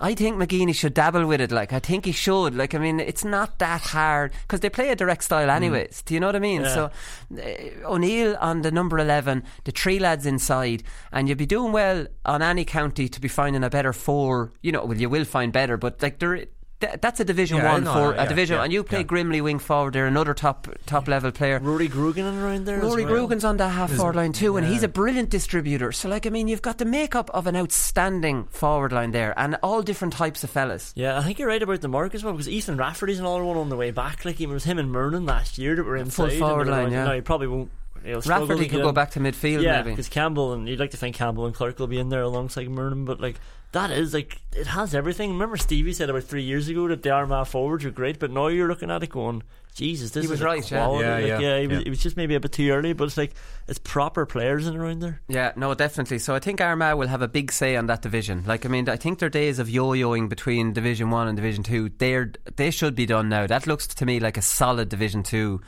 I 0.00 0.14
think 0.14 0.36
McGeeney 0.36 0.74
should 0.74 0.94
dabble 0.94 1.26
with 1.26 1.40
it. 1.40 1.52
Like 1.52 1.72
I 1.72 1.78
think 1.78 2.06
he 2.06 2.12
should. 2.12 2.54
Like 2.54 2.74
I 2.74 2.78
mean, 2.78 3.00
it's 3.00 3.24
not 3.24 3.58
that 3.58 3.82
hard 3.82 4.32
because 4.42 4.60
they 4.60 4.70
play 4.70 4.88
a 4.88 4.96
direct 4.96 5.24
style 5.24 5.48
mm. 5.48 5.54
anyways. 5.54 6.00
Mm. 6.00 6.04
Do 6.06 6.14
you 6.14 6.20
know 6.20 6.26
what 6.26 6.36
I 6.36 6.40
mean? 6.40 6.62
Yeah. 6.62 6.74
So 6.74 6.90
uh, 7.36 7.86
O'Neill 7.86 8.36
on 8.40 8.62
the 8.62 8.70
number 8.70 8.98
eleven, 8.98 9.44
the 9.64 9.72
three 9.72 9.98
lads 9.98 10.24
inside, 10.24 10.82
and 11.12 11.28
you'd 11.28 11.38
be 11.38 11.46
doing 11.46 11.72
well 11.72 12.06
on 12.24 12.42
any 12.42 12.64
county 12.64 13.08
to 13.08 13.20
be 13.20 13.28
finding 13.28 13.62
a 13.62 13.70
better 13.70 13.92
four. 13.92 14.52
You 14.62 14.72
know, 14.72 14.84
well 14.84 14.98
you 14.98 15.10
will 15.10 15.24
find 15.24 15.52
better, 15.52 15.76
but 15.76 16.02
like 16.02 16.18
there 16.18 16.46
that's 16.80 17.20
a 17.20 17.24
Division 17.24 17.58
yeah, 17.58 17.72
One 17.72 17.84
for 17.84 18.14
a 18.14 18.26
Division, 18.26 18.56
yeah, 18.56 18.64
and 18.64 18.72
you 18.72 18.82
play 18.82 19.04
Grimley 19.04 19.42
wing 19.42 19.58
forward 19.58 19.92
there, 19.92 20.06
another 20.06 20.34
top 20.34 20.66
top 20.86 21.08
level 21.08 21.30
player. 21.30 21.58
Rory 21.58 21.88
Grugan 21.88 22.42
around 22.42 22.66
there. 22.66 22.78
Rory 22.78 23.04
well. 23.04 23.28
Grugan's 23.28 23.44
on 23.44 23.58
that 23.58 23.70
half 23.70 23.92
forward 23.92 24.16
line 24.16 24.32
too, 24.32 24.56
and 24.56 24.66
he's 24.66 24.82
a 24.82 24.88
brilliant 24.88 25.30
distributor. 25.30 25.92
So, 25.92 26.08
like, 26.08 26.26
I 26.26 26.30
mean, 26.30 26.48
you've 26.48 26.62
got 26.62 26.78
the 26.78 26.84
makeup 26.84 27.30
of 27.34 27.46
an 27.46 27.56
outstanding 27.56 28.44
forward 28.44 28.92
line 28.92 29.10
there, 29.10 29.38
and 29.38 29.56
all 29.62 29.82
different 29.82 30.14
types 30.14 30.42
of 30.42 30.50
fellas. 30.50 30.92
Yeah, 30.96 31.18
I 31.18 31.22
think 31.22 31.38
you're 31.38 31.48
right 31.48 31.62
about 31.62 31.80
the 31.80 31.88
mark 31.88 32.14
as 32.14 32.24
well, 32.24 32.32
because 32.32 32.48
Ethan 32.48 32.76
Rafferty's 32.76 33.20
another 33.20 33.44
one 33.44 33.56
on 33.56 33.68
the 33.68 33.76
way 33.76 33.90
back. 33.90 34.24
Like, 34.24 34.40
it 34.40 34.48
was 34.48 34.64
him 34.64 34.78
and 34.78 34.94
Murnin 34.94 35.26
last 35.26 35.58
year 35.58 35.76
that 35.76 35.84
were 35.84 35.96
in 35.96 36.10
full 36.10 36.30
forward 36.30 36.68
line. 36.68 36.92
Yeah, 36.92 37.04
no, 37.04 37.14
he 37.14 37.20
probably 37.20 37.48
won't 37.48 37.70
Rafferty 38.04 38.68
could 38.68 38.82
go 38.82 38.92
back 38.92 39.10
to 39.10 39.20
midfield, 39.20 39.62
yeah, 39.62 39.78
maybe. 39.78 39.90
because 39.90 40.08
Campbell 40.08 40.52
and 40.54 40.68
you'd 40.68 40.80
like 40.80 40.92
to 40.92 40.96
think 40.96 41.16
Campbell 41.16 41.46
and 41.46 41.54
Clarke 41.54 41.78
will 41.78 41.86
be 41.86 41.98
in 41.98 42.08
there 42.08 42.22
alongside 42.22 42.66
Murnin, 42.68 43.04
but 43.04 43.20
like 43.20 43.36
that 43.72 43.90
is 43.90 44.12
like 44.14 44.40
it 44.54 44.66
has 44.68 44.94
everything. 44.94 45.32
Remember 45.32 45.56
Stevie 45.56 45.92
said 45.92 46.10
about 46.10 46.24
three 46.24 46.42
years 46.42 46.68
ago 46.68 46.88
that 46.88 47.02
the 47.02 47.10
Armagh 47.10 47.46
forwards 47.46 47.84
are 47.84 47.90
great, 47.90 48.18
but 48.18 48.30
now 48.30 48.48
you're 48.48 48.68
looking 48.68 48.90
at 48.90 49.02
it 49.02 49.10
going, 49.10 49.42
Jesus, 49.74 50.10
this 50.10 50.24
he 50.24 50.30
was 50.30 50.40
is 50.40 50.44
right, 50.44 50.66
quality. 50.66 51.04
Yeah, 51.04 51.18
yeah, 51.18 51.34
like, 51.34 51.42
yeah, 51.42 51.56
yeah, 51.58 51.66
was, 51.68 51.78
it 51.78 51.88
was 51.88 51.98
just 52.00 52.16
maybe 52.16 52.34
a 52.34 52.40
bit 52.40 52.52
too 52.52 52.68
early, 52.70 52.92
but 52.92 53.04
it's 53.04 53.16
like 53.16 53.32
it's 53.68 53.78
proper 53.78 54.26
players 54.26 54.66
in 54.66 54.76
around 54.76 55.00
there. 55.00 55.20
Yeah, 55.28 55.52
no, 55.56 55.72
definitely. 55.74 56.18
So 56.18 56.34
I 56.34 56.40
think 56.40 56.60
Armagh 56.60 56.94
will 56.94 57.08
have 57.08 57.22
a 57.22 57.28
big 57.28 57.52
say 57.52 57.76
on 57.76 57.86
that 57.86 58.02
division. 58.02 58.44
Like, 58.46 58.66
I 58.66 58.68
mean, 58.68 58.88
I 58.88 58.96
think 58.96 59.20
their 59.20 59.28
days 59.28 59.58
of 59.58 59.70
yo-yoing 59.70 60.28
between 60.28 60.72
Division 60.72 61.10
One 61.10 61.28
and 61.28 61.36
Division 61.36 61.62
Two, 61.62 61.90
they're 61.98 62.32
they 62.56 62.70
should 62.70 62.94
be 62.94 63.06
done 63.06 63.28
now. 63.28 63.46
That 63.46 63.66
looks 63.66 63.86
to 63.86 64.04
me 64.04 64.18
like 64.18 64.36
a 64.36 64.42
solid 64.42 64.88
Division 64.88 65.22
Two 65.22 65.60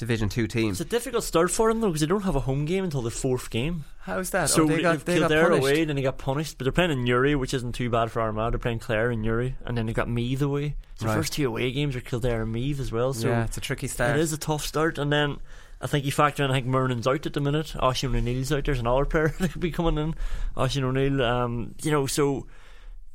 Division 0.00 0.30
Two 0.30 0.46
team. 0.46 0.70
It's 0.70 0.80
a 0.80 0.84
difficult 0.84 1.24
start 1.24 1.50
for 1.50 1.68
them 1.68 1.80
though 1.80 1.88
because 1.88 2.00
they 2.00 2.06
don't 2.06 2.22
have 2.22 2.34
a 2.34 2.40
home 2.40 2.64
game 2.64 2.84
until 2.84 3.02
the 3.02 3.10
fourth 3.10 3.50
game. 3.50 3.84
How's 4.00 4.30
that? 4.30 4.48
So 4.48 4.64
oh, 4.64 4.66
they 4.66 4.80
got, 4.80 5.04
they 5.04 5.18
Kildare 5.18 5.50
got 5.50 5.58
away, 5.58 5.84
then 5.84 5.94
they 5.94 6.02
got 6.02 6.16
punished. 6.16 6.56
But 6.56 6.64
they're 6.64 6.72
playing 6.72 6.90
in 6.90 7.04
Newry, 7.04 7.34
which 7.34 7.52
isn't 7.52 7.74
too 7.74 7.90
bad 7.90 8.10
for 8.10 8.22
Armagh. 8.22 8.52
They're 8.52 8.58
playing 8.58 8.78
Clare 8.78 9.10
and 9.10 9.20
Newry, 9.20 9.56
and 9.66 9.76
then 9.76 9.84
they 9.84 9.92
got 9.92 10.08
Meath 10.08 10.40
away. 10.40 10.76
So 10.94 11.06
right. 11.06 11.12
the 11.12 11.20
first 11.20 11.34
two 11.34 11.46
away 11.46 11.70
games 11.70 11.94
are 11.94 12.00
Kildare 12.00 12.42
and 12.42 12.52
Meath 12.52 12.80
as 12.80 12.90
well. 12.90 13.12
So 13.12 13.28
yeah, 13.28 13.44
it's 13.44 13.58
a 13.58 13.60
tricky 13.60 13.88
start. 13.88 14.16
It 14.16 14.20
is 14.20 14.32
a 14.32 14.38
tough 14.38 14.64
start, 14.64 14.98
and 14.98 15.12
then. 15.12 15.38
I 15.82 15.86
think 15.86 16.04
you 16.04 16.12
factor 16.12 16.44
in. 16.44 16.50
I 16.50 16.52
think 16.52 16.66
Murnin's 16.66 17.06
out 17.06 17.24
at 17.24 17.32
the 17.32 17.40
minute. 17.40 17.74
Oisin 17.82 18.14
O'Neill's 18.14 18.52
out. 18.52 18.66
There's 18.66 18.80
another 18.80 19.06
player 19.06 19.34
that 19.40 19.52
could 19.52 19.62
be 19.62 19.70
coming 19.70 19.96
in. 19.96 20.14
Oisin 20.54 20.84
O'Neill. 20.84 21.22
Um, 21.22 21.74
you 21.82 21.90
know, 21.90 22.04
so 22.04 22.46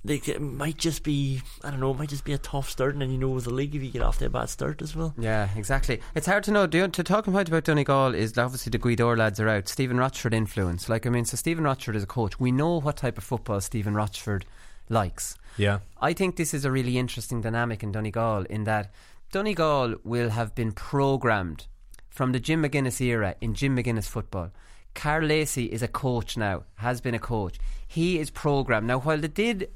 like 0.06 0.30
it 0.30 0.40
might 0.40 0.78
just 0.78 1.04
be 1.04 1.42
I 1.64 1.72
don't 1.72 1.80
know, 1.80 1.92
it 1.92 1.98
might 1.98 2.10
just 2.10 2.24
be 2.24 2.34
a 2.34 2.38
tough 2.38 2.70
start, 2.70 2.94
and 2.94 3.02
then 3.02 3.12
you 3.12 3.18
know 3.18 3.30
with 3.30 3.46
the 3.46 3.54
league 3.54 3.76
if 3.76 3.84
you 3.84 3.92
get 3.92 4.02
off 4.02 4.20
to 4.20 4.26
a 4.26 4.30
bad 4.30 4.50
start 4.50 4.82
as 4.82 4.96
well. 4.96 5.14
Yeah, 5.18 5.50
exactly. 5.56 6.00
It's 6.14 6.28
hard 6.28 6.44
to 6.46 6.52
know. 6.52 6.68
Do, 6.68 6.88
to 6.88 7.04
talk 7.04 7.28
about 7.28 7.48
about 7.48 7.64
Donegal 7.64 8.14
is 8.14 8.38
obviously 8.38 8.70
the 8.70 8.80
Gweedore 8.80 9.18
lads 9.18 9.40
are 9.40 9.50
out. 9.50 9.68
Stephen 9.68 9.98
Rochford 9.98 10.34
influence, 10.34 10.88
like 10.88 11.06
I 11.06 11.10
mean, 11.10 11.26
so 11.26 11.38
Stephen 11.38 11.64
Rochford 11.64 11.96
is 11.96 12.04
a 12.04 12.08
coach. 12.08 12.40
We 12.40 12.52
know 12.52 12.80
what 12.80 12.98
type 12.98 13.18
of 13.18 13.24
football 13.24 13.62
Stephen 13.62 13.96
Rochford 13.96 14.46
likes. 14.90 15.36
Yeah, 15.58 15.80
I 16.00 16.14
think 16.14 16.36
this 16.36 16.54
is 16.54 16.66
a 16.66 16.72
really 16.72 16.98
interesting 16.98 17.42
dynamic 17.42 17.82
in 17.82 17.92
Donegal 17.92 18.44
in 18.44 18.66
that 18.66 18.94
Donegal 19.32 19.96
will 20.04 20.30
have 20.30 20.54
been 20.54 20.72
programmed 20.72 21.68
from 22.10 22.32
the 22.32 22.40
Jim 22.40 22.64
McGuinness 22.64 23.02
era 23.02 23.36
in 23.42 23.54
Jim 23.54 23.76
McGuinness 23.76 24.08
football. 24.08 24.52
Karl 24.94 25.26
Lacey 25.26 25.66
is 25.66 25.84
a 25.84 25.90
coach 25.90 26.38
now, 26.38 26.64
has 26.76 27.02
been 27.02 27.14
a 27.14 27.20
coach. 27.20 27.60
He 27.86 28.18
is 28.18 28.30
programmed. 28.30 28.88
Now, 28.88 29.00
while 29.00 29.18
they 29.18 29.28
did 29.28 29.70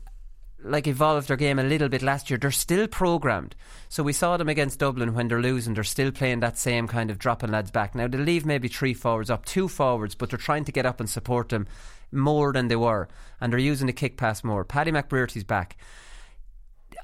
like 0.63 0.87
evolved 0.87 1.27
their 1.27 1.37
game 1.37 1.59
a 1.59 1.63
little 1.63 1.89
bit 1.89 2.01
last 2.01 2.29
year. 2.29 2.37
They're 2.37 2.51
still 2.51 2.87
programmed. 2.87 3.55
So 3.87 4.03
we 4.03 4.13
saw 4.13 4.37
them 4.37 4.49
against 4.49 4.79
Dublin 4.79 5.13
when 5.13 5.27
they're 5.27 5.41
losing. 5.41 5.73
They're 5.73 5.83
still 5.83 6.11
playing 6.11 6.41
that 6.41 6.57
same 6.57 6.87
kind 6.87 7.09
of 7.09 7.19
dropping 7.19 7.51
lads 7.51 7.71
back. 7.71 7.95
Now 7.95 8.07
they 8.07 8.17
leave 8.17 8.45
maybe 8.45 8.67
three 8.67 8.93
forwards 8.93 9.29
up, 9.29 9.45
two 9.45 9.67
forwards, 9.67 10.15
but 10.15 10.29
they're 10.29 10.39
trying 10.39 10.65
to 10.65 10.71
get 10.71 10.85
up 10.85 10.99
and 10.99 11.09
support 11.09 11.49
them 11.49 11.67
more 12.11 12.51
than 12.51 12.67
they 12.67 12.75
were, 12.75 13.07
and 13.39 13.51
they're 13.53 13.59
using 13.59 13.87
the 13.87 13.93
kick 13.93 14.17
pass 14.17 14.43
more. 14.43 14.65
Paddy 14.65 14.91
McBrearty's 14.91 15.43
back. 15.43 15.77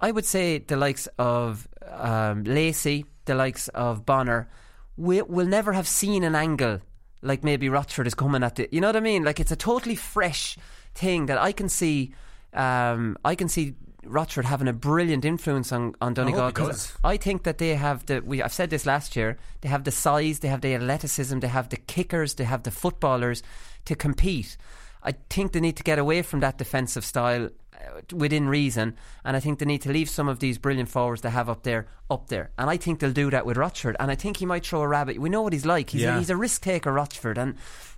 I 0.02 0.12
would 0.12 0.26
say 0.26 0.58
the 0.58 0.78
likes 0.78 1.08
of 1.18 1.68
um, 1.88 2.44
Lacey, 2.44 3.06
the 3.26 3.36
likes 3.36 3.68
of 3.70 4.06
Bonner, 4.06 4.50
we 4.98 5.22
will 5.22 5.46
never 5.46 5.74
have 5.74 5.88
seen 5.88 6.24
an 6.24 6.36
angle 6.36 6.82
like 7.22 7.44
maybe 7.44 7.70
Rochford 7.70 8.08
is 8.08 8.14
coming 8.14 8.44
at 8.44 8.60
it. 8.60 8.72
You 8.72 8.82
know 8.82 8.88
what 8.88 8.96
I 8.96 9.02
mean? 9.02 9.24
Like 9.24 9.40
it's 9.40 9.52
a 9.52 9.56
totally 9.56 9.96
fresh 9.96 10.58
thing 10.94 11.26
that 11.26 11.38
I 11.38 11.52
can 11.52 11.70
see 11.70 12.14
um, 12.56 13.18
I 13.24 13.36
can 13.36 13.50
see 13.50 13.76
Rochford 14.06 14.46
having 14.46 14.68
a 14.68 14.74
brilliant 14.74 15.26
influence 15.26 15.72
on, 15.72 15.96
on 16.02 16.14
Donegal 16.14 16.48
because? 16.48 16.94
I 17.04 17.18
think 17.18 17.44
that 17.44 17.58
they 17.58 17.76
have 17.76 18.06
the 18.06 18.22
we 18.22 18.42
I've 18.42 18.54
said 18.54 18.70
this 18.70 18.86
last 18.86 19.16
year 19.16 19.38
they 19.62 19.70
have 19.70 19.84
the 19.84 19.92
size 19.92 20.40
they 20.40 20.48
have 20.48 20.62
the 20.62 20.76
athleticism 20.76 21.40
they 21.40 21.48
have 21.48 21.70
the 21.70 21.78
kickers 21.78 22.36
they 22.36 22.44
have 22.44 22.64
the 22.64 22.72
footballers 22.72 23.44
to 23.86 23.96
compete. 23.96 24.58
I 25.04 25.14
think 25.30 25.52
they 25.52 25.60
need 25.60 25.78
to 25.78 25.84
get 25.84 26.00
away 26.00 26.22
from 26.22 26.40
that 26.40 26.58
defensive 26.58 27.06
style 27.06 27.50
uh, 27.74 28.02
within 28.12 28.48
reason 28.48 28.96
and 29.24 29.36
I 29.36 29.40
think 29.40 29.60
they 29.60 29.66
need 29.66 29.82
to 29.82 29.92
leave 29.92 30.10
some 30.10 30.28
of 30.28 30.40
these 30.40 30.58
brilliant 30.58 30.90
forwards 30.90 31.22
they 31.22 31.30
have 31.30 31.50
up 31.50 31.64
there 31.64 31.88
up 32.10 32.28
there. 32.28 32.52
And 32.58 32.70
I 32.70 32.78
think 32.78 33.00
they'll 33.00 33.12
do 33.12 33.30
that 33.32 33.46
with 33.46 33.58
Rochford 33.58 33.96
and 34.00 34.12
I 34.12 34.16
think 34.16 34.38
he 34.38 34.46
might 34.46 34.66
throw 34.66 34.82
a 34.82 34.88
rabbit. 34.88 35.20
We 35.20 35.30
know 35.30 35.42
what 35.42 35.54
he's 35.54 35.66
like. 35.66 35.90
He's, 35.90 36.02
yeah. 36.02 36.16
a, 36.16 36.20
he's 36.20 36.30
a 36.30 36.38
risk 36.38 36.62
taker 36.62 36.94
Rochford 36.94 37.38
and 37.38 37.56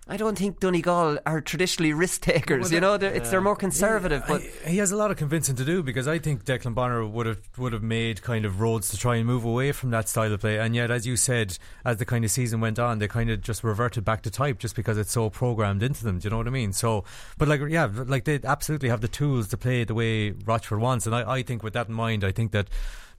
I 0.09 0.15
don't 0.15 0.37
think 0.37 0.59
Donegal 0.59 1.19
are 1.25 1.41
traditionally 1.41 1.91
risk 1.91 2.21
takers. 2.21 2.63
Well, 2.63 2.73
you 2.73 2.79
know, 2.79 2.97
they're, 2.97 3.13
it's, 3.13 3.29
they're 3.29 3.41
more 3.41 3.55
conservative. 3.55 4.23
He, 4.25 4.33
but 4.33 4.41
I, 4.65 4.69
he 4.69 4.77
has 4.77 4.91
a 4.91 4.95
lot 4.95 5.11
of 5.11 5.17
convincing 5.17 5.55
to 5.57 5.65
do 5.65 5.83
because 5.83 6.07
I 6.07 6.17
think 6.19 6.45
Declan 6.45 6.73
Bonner 6.73 7.05
would 7.05 7.25
have 7.25 7.41
would 7.57 7.73
have 7.73 7.83
made 7.83 8.21
kind 8.21 8.45
of 8.45 8.61
roads 8.61 8.89
to 8.89 8.97
try 8.97 9.17
and 9.17 9.25
move 9.25 9.43
away 9.43 9.73
from 9.73 9.89
that 9.91 10.07
style 10.07 10.31
of 10.31 10.39
play. 10.39 10.59
And 10.59 10.75
yet, 10.75 10.91
as 10.91 11.05
you 11.05 11.17
said, 11.17 11.57
as 11.83 11.97
the 11.97 12.05
kind 12.05 12.23
of 12.23 12.31
season 12.31 12.61
went 12.61 12.79
on, 12.79 12.99
they 12.99 13.07
kind 13.07 13.29
of 13.29 13.41
just 13.41 13.63
reverted 13.63 14.05
back 14.05 14.21
to 14.23 14.31
type 14.31 14.59
just 14.59 14.75
because 14.75 14.97
it's 14.97 15.11
so 15.11 15.29
programmed 15.29 15.83
into 15.83 16.03
them. 16.03 16.19
Do 16.19 16.25
you 16.25 16.29
know 16.29 16.37
what 16.37 16.47
I 16.47 16.51
mean? 16.51 16.71
So, 16.71 17.03
but 17.37 17.47
like, 17.47 17.61
yeah, 17.67 17.89
like 17.93 18.23
they 18.23 18.39
absolutely 18.43 18.89
have 18.89 19.01
the 19.01 19.07
tools 19.07 19.49
to 19.49 19.57
play 19.57 19.83
the 19.83 19.93
way 19.93 20.31
Rochford 20.31 20.79
wants. 20.79 21.05
And 21.05 21.13
I, 21.13 21.29
I 21.29 21.43
think 21.43 21.63
with 21.63 21.73
that 21.73 21.89
in 21.89 21.93
mind, 21.93 22.23
I 22.23 22.31
think 22.31 22.51
that 22.53 22.69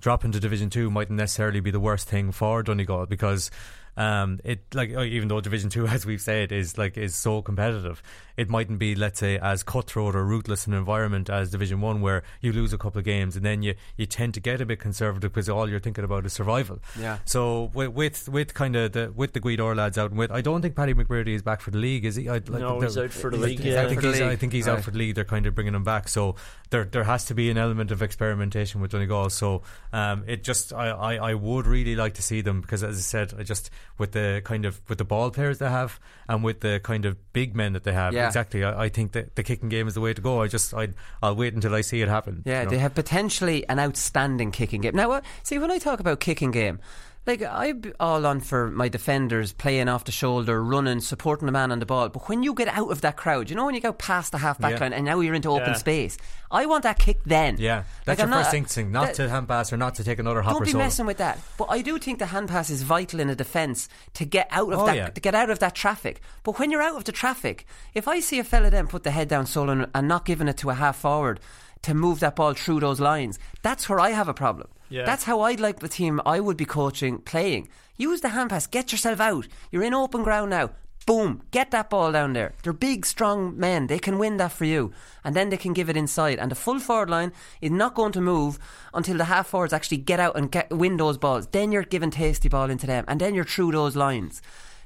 dropping 0.00 0.32
to 0.32 0.40
Division 0.40 0.70
Two 0.70 0.90
mightn't 0.90 1.18
necessarily 1.18 1.60
be 1.60 1.70
the 1.70 1.80
worst 1.80 2.08
thing 2.08 2.32
for 2.32 2.62
Donegal 2.62 3.06
because 3.06 3.50
um, 3.98 4.38
it 4.44 4.60
like 4.74 4.94
uh, 4.94 5.02
even 5.02 5.26
though 5.28 5.40
Division 5.40 5.70
Two, 5.70 5.86
as 5.96 6.06
we've 6.06 6.20
said, 6.20 6.52
is 6.52 6.78
like 6.78 6.96
is 6.96 7.14
so 7.16 7.42
competitive, 7.42 8.00
it 8.36 8.48
mightn't 8.48 8.78
be 8.78 8.94
let's 8.94 9.18
say 9.18 9.36
as 9.38 9.64
cutthroat 9.64 10.14
or 10.14 10.24
ruthless 10.24 10.66
an 10.68 10.72
environment 10.72 11.28
as 11.28 11.50
Division 11.50 11.80
One, 11.80 12.00
where 12.00 12.22
you 12.40 12.52
lose 12.52 12.72
a 12.72 12.78
couple 12.78 13.00
of 13.00 13.04
games 13.04 13.34
and 13.34 13.44
then 13.44 13.62
you, 13.62 13.74
you 13.96 14.06
tend 14.06 14.34
to 14.34 14.40
get 14.40 14.60
a 14.60 14.66
bit 14.66 14.78
conservative 14.78 15.32
because 15.32 15.48
all 15.48 15.68
you're 15.68 15.80
thinking 15.80 16.04
about 16.04 16.24
is 16.24 16.32
survival. 16.32 16.78
Yeah. 16.98 17.18
So 17.24 17.72
with 17.74 17.90
with, 17.90 18.28
with 18.28 18.54
kind 18.54 18.76
of 18.76 18.92
the 18.92 19.12
with 19.14 19.32
the 19.32 19.40
Gweedore 19.40 19.74
lads 19.76 19.98
out 19.98 20.10
and 20.10 20.18
with, 20.18 20.30
I 20.30 20.42
don't 20.42 20.62
think 20.62 20.76
Paddy 20.76 20.94
McBrearty 20.94 21.34
is 21.34 21.42
back 21.42 21.60
for 21.60 21.72
the 21.72 21.78
league, 21.78 22.04
is 22.04 22.14
he? 22.14 22.28
I, 22.28 22.34
like, 22.34 22.48
No, 22.48 22.80
he's 22.80 22.96
out 22.96 23.10
for 23.10 23.30
the 23.30 23.36
league, 23.36 23.60
I 23.60 23.88
think 23.88 24.02
he's, 24.02 24.20
I 24.20 24.36
think 24.36 24.52
he's 24.52 24.68
Right. 24.68 24.78
out 24.78 24.84
for 24.84 24.92
the 24.92 24.98
league. 24.98 25.16
They're 25.16 25.24
kind 25.24 25.46
of 25.46 25.56
bringing 25.56 25.74
him 25.74 25.82
back, 25.82 26.06
so 26.06 26.36
there 26.70 26.84
there 26.84 27.04
has 27.04 27.24
to 27.26 27.34
be 27.34 27.50
an 27.50 27.58
element 27.58 27.90
of 27.90 28.00
experimentation 28.02 28.80
with 28.80 28.92
Donegal. 28.92 29.30
So 29.30 29.62
um, 29.92 30.22
it 30.28 30.44
just 30.44 30.72
I, 30.72 30.90
I, 30.90 31.30
I 31.30 31.34
would 31.34 31.66
really 31.66 31.96
like 31.96 32.14
to 32.14 32.22
see 32.22 32.42
them 32.42 32.60
because 32.60 32.84
as 32.84 32.96
I 32.96 33.00
said, 33.00 33.34
I 33.36 33.42
just 33.42 33.70
with 33.98 34.12
the 34.12 34.40
kind 34.44 34.64
of 34.64 34.80
with 34.88 34.98
the 34.98 35.04
ball 35.04 35.30
players 35.30 35.58
they 35.58 35.68
have 35.68 35.98
and 36.28 36.42
with 36.44 36.60
the 36.60 36.80
kind 36.82 37.04
of 37.04 37.16
big 37.32 37.54
men 37.56 37.72
that 37.72 37.84
they 37.84 37.92
have, 37.92 38.14
Yeah. 38.14 38.26
exactly. 38.26 38.64
I, 38.64 38.84
I 38.84 38.88
think 38.88 39.12
that 39.12 39.34
the 39.34 39.42
kicking 39.42 39.68
game 39.68 39.86
is 39.88 39.94
the 39.94 40.00
way 40.00 40.14
to 40.14 40.20
go. 40.20 40.42
I 40.42 40.46
just 40.48 40.72
I 40.72 40.88
I'll 41.22 41.36
wait 41.36 41.54
until 41.54 41.74
I 41.74 41.80
see 41.82 42.00
it 42.00 42.08
happen. 42.08 42.42
Yeah, 42.46 42.60
you 42.60 42.64
know. 42.66 42.70
they 42.70 42.78
have 42.78 42.94
potentially 42.94 43.68
an 43.68 43.78
outstanding 43.78 44.50
kicking 44.52 44.80
game. 44.80 44.94
Now, 44.94 45.08
what, 45.08 45.24
see, 45.42 45.58
when 45.58 45.70
I 45.70 45.78
talk 45.78 46.00
about 46.00 46.20
kicking 46.20 46.50
game, 46.52 46.78
like 47.26 47.42
I'm 47.42 47.82
all 48.00 48.24
on 48.24 48.40
for 48.40 48.70
my 48.70 48.88
defenders 48.88 49.52
playing 49.52 49.88
off 49.88 50.04
the 50.04 50.12
shoulder, 50.12 50.62
running, 50.64 51.00
supporting 51.00 51.44
the 51.46 51.52
man 51.52 51.70
on 51.70 51.78
the 51.78 51.84
ball. 51.86 52.08
But 52.08 52.28
when 52.28 52.42
you 52.42 52.54
get 52.54 52.68
out 52.68 52.90
of 52.90 53.02
that 53.02 53.16
crowd, 53.16 53.50
you 53.50 53.56
know 53.56 53.66
when 53.66 53.74
you 53.74 53.82
go 53.82 53.92
past 53.92 54.32
the 54.32 54.38
half 54.38 54.58
back 54.58 54.72
Yeah. 54.72 54.80
line 54.80 54.92
and 54.94 55.04
now 55.04 55.20
you're 55.20 55.34
into 55.34 55.50
open 55.50 55.68
Yeah. 55.68 55.74
space, 55.74 56.16
I 56.50 56.64
want 56.64 56.84
that 56.84 56.98
kick 56.98 57.20
then. 57.26 57.56
Yeah, 57.58 57.76
Like, 57.76 57.84
that's 58.06 58.20
I'm 58.22 58.28
your 58.30 58.36
not- 58.38 58.44
first 58.46 58.54
instinct, 58.54 58.92
not 58.92 59.06
that- 59.08 59.14
to 59.16 59.28
hand 59.28 59.46
pass 59.46 59.70
or 59.70 59.76
not 59.76 59.94
to 59.96 60.04
take 60.04 60.18
another 60.18 60.40
hopper 60.40 60.54
Don't 60.60 60.64
be 60.64 60.70
solo. 60.72 60.84
messing 60.84 61.04
with 61.06 61.18
that. 61.18 61.38
But 61.58 61.66
I 61.68 61.82
do 61.82 61.98
think 61.98 62.18
the 62.18 62.26
hand 62.26 62.48
pass 62.48 62.70
is 62.70 62.82
vital 62.82 63.20
in 63.20 63.28
a 63.28 63.34
defence 63.34 63.90
to 64.14 64.24
get 64.24 64.48
out 64.50 64.72
of 64.72 64.78
Oh, 64.80 64.86
that 64.86 64.96
yeah. 64.96 65.08
to 65.10 65.20
get 65.20 65.34
out 65.34 65.50
of 65.50 65.58
that 65.58 65.74
traffic. 65.74 66.22
But 66.44 66.58
when 66.58 66.70
you're 66.70 66.80
out 66.82 66.96
of 66.96 67.04
the 67.04 67.12
traffic, 67.12 67.66
if 67.92 68.08
I 68.08 68.20
see 68.20 68.38
a 68.38 68.44
fella 68.44 68.70
then 68.70 68.86
put 68.86 69.02
the 69.02 69.10
head 69.10 69.28
down 69.28 69.44
solo 69.44 69.72
and, 69.72 69.86
and 69.94 70.08
not 70.08 70.24
giving 70.24 70.48
it 70.48 70.56
to 70.58 70.70
a 70.70 70.74
half 70.74 70.96
forward 70.96 71.40
to 71.82 71.94
move 71.94 72.20
that 72.20 72.36
ball 72.36 72.54
through 72.54 72.80
those 72.80 73.00
lines, 73.00 73.38
that's 73.62 73.88
where 73.88 74.00
I 74.00 74.10
have 74.10 74.28
a 74.28 74.34
problem. 74.34 74.68
Yeah. 74.90 75.04
That's 75.04 75.24
how 75.24 75.40
I'd 75.42 75.60
like 75.60 75.80
the 75.80 75.88
team 75.88 76.20
I 76.24 76.40
would 76.40 76.56
be 76.56 76.64
coaching 76.64 77.18
playing. 77.18 77.68
Use 77.96 78.20
the 78.20 78.30
hand 78.30 78.50
pass, 78.50 78.66
get 78.66 78.92
yourself 78.92 79.20
out. 79.20 79.46
You're 79.70 79.82
in 79.82 79.94
open 79.94 80.22
ground 80.22 80.50
now. 80.50 80.70
Boom, 81.06 81.42
get 81.52 81.70
that 81.70 81.88
ball 81.88 82.12
down 82.12 82.34
there. 82.34 82.52
They're 82.62 82.72
big, 82.74 83.06
strong 83.06 83.58
men. 83.58 83.86
They 83.86 83.98
can 83.98 84.18
win 84.18 84.36
that 84.36 84.52
for 84.52 84.66
you. 84.66 84.92
And 85.24 85.34
then 85.34 85.48
they 85.48 85.56
can 85.56 85.72
give 85.72 85.88
it 85.88 85.96
inside. 85.96 86.38
And 86.38 86.50
the 86.50 86.54
full 86.54 86.78
forward 86.80 87.08
line 87.08 87.32
is 87.62 87.70
not 87.70 87.94
going 87.94 88.12
to 88.12 88.20
move 88.20 88.58
until 88.92 89.16
the 89.16 89.24
half 89.24 89.46
forwards 89.46 89.72
actually 89.72 89.96
get 89.98 90.20
out 90.20 90.36
and 90.36 90.50
get, 90.50 90.70
win 90.70 90.98
those 90.98 91.16
balls. 91.16 91.46
Then 91.46 91.72
you're 91.72 91.82
giving 91.84 92.10
tasty 92.10 92.50
ball 92.50 92.68
into 92.68 92.86
them. 92.86 93.06
And 93.08 93.20
then 93.20 93.34
you're 93.34 93.46
through 93.46 93.72
those 93.72 93.96
lines. 93.96 94.42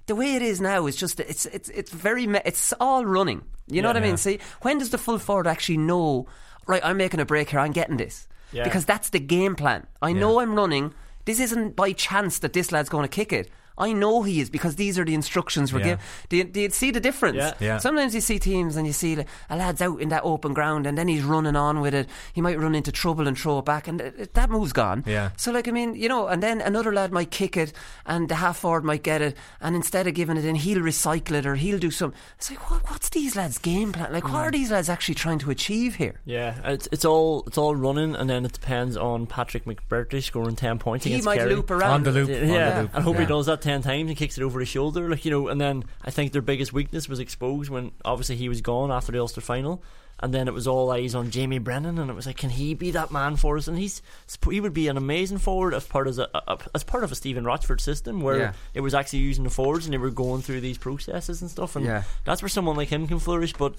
The 0.06 0.14
way 0.14 0.34
it 0.36 0.42
is 0.42 0.60
now 0.60 0.86
is 0.86 0.94
just, 0.96 1.18
it's, 1.18 1.46
it's, 1.46 1.68
it's 1.70 1.90
very, 1.90 2.24
it's 2.44 2.72
all 2.78 3.04
running. 3.04 3.42
You 3.66 3.82
know 3.82 3.88
Yeah. 3.88 3.94
what 3.94 3.96
I 3.96 4.00
mean? 4.00 4.10
Yeah. 4.10 4.16
See, 4.16 4.38
when 4.62 4.78
does 4.78 4.90
the 4.90 4.98
full 4.98 5.18
forward 5.18 5.48
actually 5.48 5.78
know, 5.78 6.26
right, 6.66 6.84
I'm 6.84 6.96
making 6.96 7.20
a 7.20 7.24
break 7.24 7.50
here, 7.50 7.60
I'm 7.60 7.72
getting 7.72 7.96
this? 7.96 8.28
Yeah. 8.52 8.64
Because 8.64 8.84
that's 8.84 9.10
the 9.10 9.20
game 9.20 9.54
plan. 9.54 9.86
I 10.00 10.12
know 10.12 10.40
I'm 10.40 10.54
running. 10.54 10.92
This 11.24 11.40
isn't 11.40 11.76
by 11.76 11.92
chance 11.92 12.38
that 12.40 12.52
this 12.52 12.72
lad's 12.72 12.88
going 12.88 13.04
to 13.04 13.08
kick 13.08 13.32
it. 13.32 13.50
I 13.78 13.92
know 13.92 14.22
he 14.22 14.40
is 14.40 14.50
because 14.50 14.76
these 14.76 14.98
are 14.98 15.04
the 15.04 15.14
instructions 15.14 15.72
we're 15.72 15.80
Yeah. 15.80 15.84
given. 15.84 16.04
Do 16.28 16.36
you, 16.36 16.44
do 16.44 16.60
you 16.60 16.70
see 16.70 16.90
the 16.90 17.00
difference? 17.00 17.36
Yeah. 17.36 17.54
Yeah. 17.60 17.78
Sometimes 17.78 18.14
you 18.14 18.20
see 18.20 18.38
teams 18.38 18.76
and 18.76 18.86
you 18.86 18.92
see 18.92 19.16
like, 19.16 19.28
a 19.50 19.56
lad's 19.56 19.80
out 19.82 20.00
in 20.00 20.10
that 20.10 20.22
open 20.24 20.52
ground 20.52 20.86
and 20.86 20.96
then 20.98 21.08
he's 21.08 21.22
running 21.22 21.56
on 21.56 21.80
with 21.80 21.94
it. 21.94 22.08
He 22.32 22.40
might 22.40 22.58
run 22.58 22.74
into 22.74 22.92
trouble 22.92 23.26
and 23.26 23.38
throw 23.38 23.58
it 23.58 23.64
back, 23.64 23.88
and 23.88 24.00
it, 24.00 24.14
it- 24.18 24.34
that 24.34 24.50
move's 24.50 24.72
gone. 24.72 25.04
Yeah. 25.06 25.30
So, 25.36 25.52
like, 25.52 25.68
I 25.68 25.70
mean, 25.70 25.94
you 25.94 26.08
know, 26.08 26.26
and 26.28 26.42
then 26.42 26.60
another 26.60 26.92
lad 26.92 27.12
might 27.12 27.30
kick 27.30 27.56
it 27.56 27.72
and 28.06 28.28
the 28.28 28.36
half 28.36 28.58
forward 28.58 28.84
might 28.84 29.02
get 29.02 29.20
it, 29.22 29.36
and 29.60 29.74
instead 29.76 30.06
of 30.06 30.14
giving 30.14 30.36
it 30.36 30.44
in, 30.44 30.54
he'll 30.56 30.78
recycle 30.82 31.32
it 31.32 31.46
or 31.46 31.54
he'll 31.56 31.78
do 31.78 31.90
some. 31.90 32.12
It's 32.36 32.50
like, 32.50 32.70
what, 32.70 32.88
what's 32.90 33.08
these 33.08 33.36
lads' 33.36 33.58
game 33.58 33.92
plan? 33.92 34.12
Like, 34.12 34.24
what 34.24 34.44
are 34.44 34.50
these 34.50 34.70
lads 34.70 34.88
actually 34.88 35.14
trying 35.16 35.38
to 35.40 35.50
achieve 35.50 35.96
here? 35.96 36.20
Yeah, 36.24 36.54
it's 36.64 36.88
it's 36.92 37.04
all 37.04 37.44
it's 37.46 37.58
all 37.58 37.74
running, 37.74 38.14
and 38.16 38.28
then 38.28 38.44
it 38.44 38.52
depends 38.52 38.96
on 38.96 39.26
Patrick 39.26 39.64
McBrearty 39.64 40.22
scoring 40.22 40.56
ten 40.56 40.78
points. 40.78 41.04
He 41.04 41.12
against 41.12 41.26
might 41.26 41.38
Kerry. 41.38 41.54
loop 41.54 41.70
around. 41.70 41.92
On 41.92 42.02
the 42.02 42.12
loop, 42.12 42.28
Yeah, 42.28 42.34
on 42.36 42.46
the 42.46 42.52
yeah. 42.52 42.80
loop. 42.82 42.90
and 42.94 43.04
hope 43.04 43.16
he 43.16 43.22
Yeah. 43.22 43.28
does 43.28 43.46
that 43.46 43.60
ten 43.62 43.82
times 43.82 44.08
and 44.10 44.16
kicks 44.18 44.36
it 44.36 44.42
over 44.42 44.60
his 44.60 44.68
shoulder, 44.68 45.08
like 45.08 45.24
you 45.24 45.30
know. 45.30 45.48
And 45.48 45.60
then 45.60 45.84
I 46.04 46.10
think 46.10 46.32
their 46.32 46.42
biggest 46.42 46.72
weakness 46.72 47.08
was 47.08 47.18
exposed 47.20 47.70
when 47.70 47.92
obviously 48.04 48.36
he 48.36 48.48
was 48.48 48.60
gone 48.60 48.90
after 48.90 49.12
the 49.12 49.20
Ulster 49.20 49.40
final, 49.40 49.82
and 50.20 50.34
then 50.34 50.48
it 50.48 50.54
was 50.54 50.66
all 50.66 50.90
eyes 50.90 51.14
on 51.14 51.30
Jamie 51.30 51.58
Brennan, 51.58 51.98
and 51.98 52.10
it 52.10 52.14
was 52.14 52.26
like, 52.26 52.36
can 52.36 52.50
he 52.50 52.74
be 52.74 52.90
that 52.90 53.10
man 53.10 53.36
for 53.36 53.56
us? 53.56 53.68
And 53.68 53.78
he's 53.78 54.02
he 54.50 54.60
would 54.60 54.74
be 54.74 54.88
an 54.88 54.96
amazing 54.96 55.38
forward 55.38 55.74
as 55.74 55.84
part 55.86 56.06
of 56.08 56.18
a, 56.18 56.28
a 56.34 56.58
as 56.74 56.84
part 56.84 57.04
of 57.04 57.12
a 57.12 57.14
Stephen 57.14 57.44
Rochford 57.44 57.80
system 57.80 58.20
where 58.20 58.38
Yeah. 58.38 58.52
it 58.74 58.80
was 58.80 58.94
actually 58.94 59.20
using 59.20 59.44
the 59.44 59.50
forwards 59.50 59.86
and 59.86 59.94
they 59.94 59.98
were 59.98 60.10
going 60.10 60.42
through 60.42 60.60
these 60.60 60.78
processes 60.78 61.40
and 61.40 61.50
stuff, 61.50 61.76
and 61.76 61.84
Yeah. 61.86 62.02
that's 62.24 62.42
where 62.42 62.48
someone 62.48 62.76
like 62.76 62.88
him 62.88 63.06
can 63.06 63.18
flourish, 63.18 63.52
but. 63.54 63.74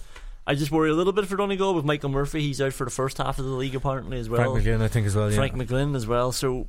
I 0.46 0.56
just 0.56 0.72
worry 0.72 0.90
a 0.90 0.94
little 0.94 1.14
bit 1.14 1.26
for 1.28 1.38
Donegal 1.38 1.74
with 1.74 1.86
Michael 1.86 2.10
Murphy. 2.10 2.42
He's 2.42 2.60
out 2.60 2.74
for 2.74 2.84
the 2.84 2.92
first 2.92 3.18
half 3.18 3.40
of 3.40 3.46
the 3.46 3.52
league 3.52 3.76
apparently 3.76 4.20
as 4.20 4.28
well. 4.28 4.52
Frank 4.52 4.66
McGlynn, 4.68 4.82
I 4.82 4.90
think, 4.90 5.08
as 5.08 5.16
well, 5.16 5.30
yeah. 5.32 5.38
Frank 5.38 5.54
McGlynn 5.56 5.96
as 5.96 6.06
well. 6.06 6.34
So, 6.34 6.68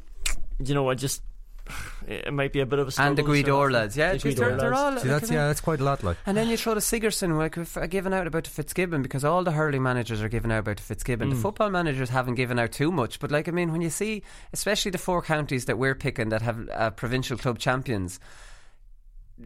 you 0.64 0.74
know, 0.76 0.88
I 0.88 0.94
just 0.94 1.22
it 2.06 2.32
might 2.32 2.52
be 2.52 2.60
a 2.60 2.66
bit 2.66 2.78
of 2.78 2.88
a. 2.88 3.00
And 3.00 3.16
the 3.16 3.22
to 3.22 3.28
Gweedore 3.28 3.72
lads, 3.72 3.96
yeah, 3.96 4.12
The 4.12 4.18
geez, 4.18 4.34
they're, 4.36 4.56
they're 4.56 4.70
lads. 4.70 4.96
all. 4.96 5.02
See, 5.02 5.08
like, 5.08 5.20
that's 5.20 5.30
yeah, 5.32 5.46
that's 5.46 5.60
quite 5.60 5.80
a 5.80 5.84
lot. 5.84 6.02
Like 6.02 6.16
And 6.26 6.36
then 6.36 6.48
you 6.48 6.56
throw 6.56 6.74
the 6.74 6.80
Sigerson, 6.80 7.36
like 7.38 7.56
we've 7.56 7.76
uh, 7.76 7.86
given 7.86 8.12
out 8.12 8.26
about 8.26 8.44
the 8.44 8.50
Fitzgibbon 8.50 9.02
because 9.02 9.24
all 9.24 9.42
the 9.44 9.52
hurling 9.52 9.82
managers 9.82 10.20
are 10.22 10.28
giving 10.28 10.52
out 10.52 10.58
about 10.60 10.76
the 10.76 10.82
Fitzgibbon. 10.82 11.30
The 11.30 11.36
Mm. 11.36 11.42
football 11.42 11.70
managers 11.70 12.10
haven't 12.10 12.34
given 12.34 12.58
out 12.58 12.72
too 12.72 12.92
much, 12.92 13.18
but 13.20 13.30
like 13.30 13.48
I 13.48 13.52
mean, 13.52 13.72
when 13.72 13.80
you 13.80 13.90
see, 13.90 14.22
especially 14.52 14.90
the 14.90 14.98
four 14.98 15.22
counties 15.22 15.64
that 15.64 15.78
we're 15.78 15.94
picking 15.94 16.28
that 16.28 16.42
have 16.42 16.68
uh, 16.70 16.90
provincial 16.90 17.38
club 17.38 17.58
champions. 17.58 18.20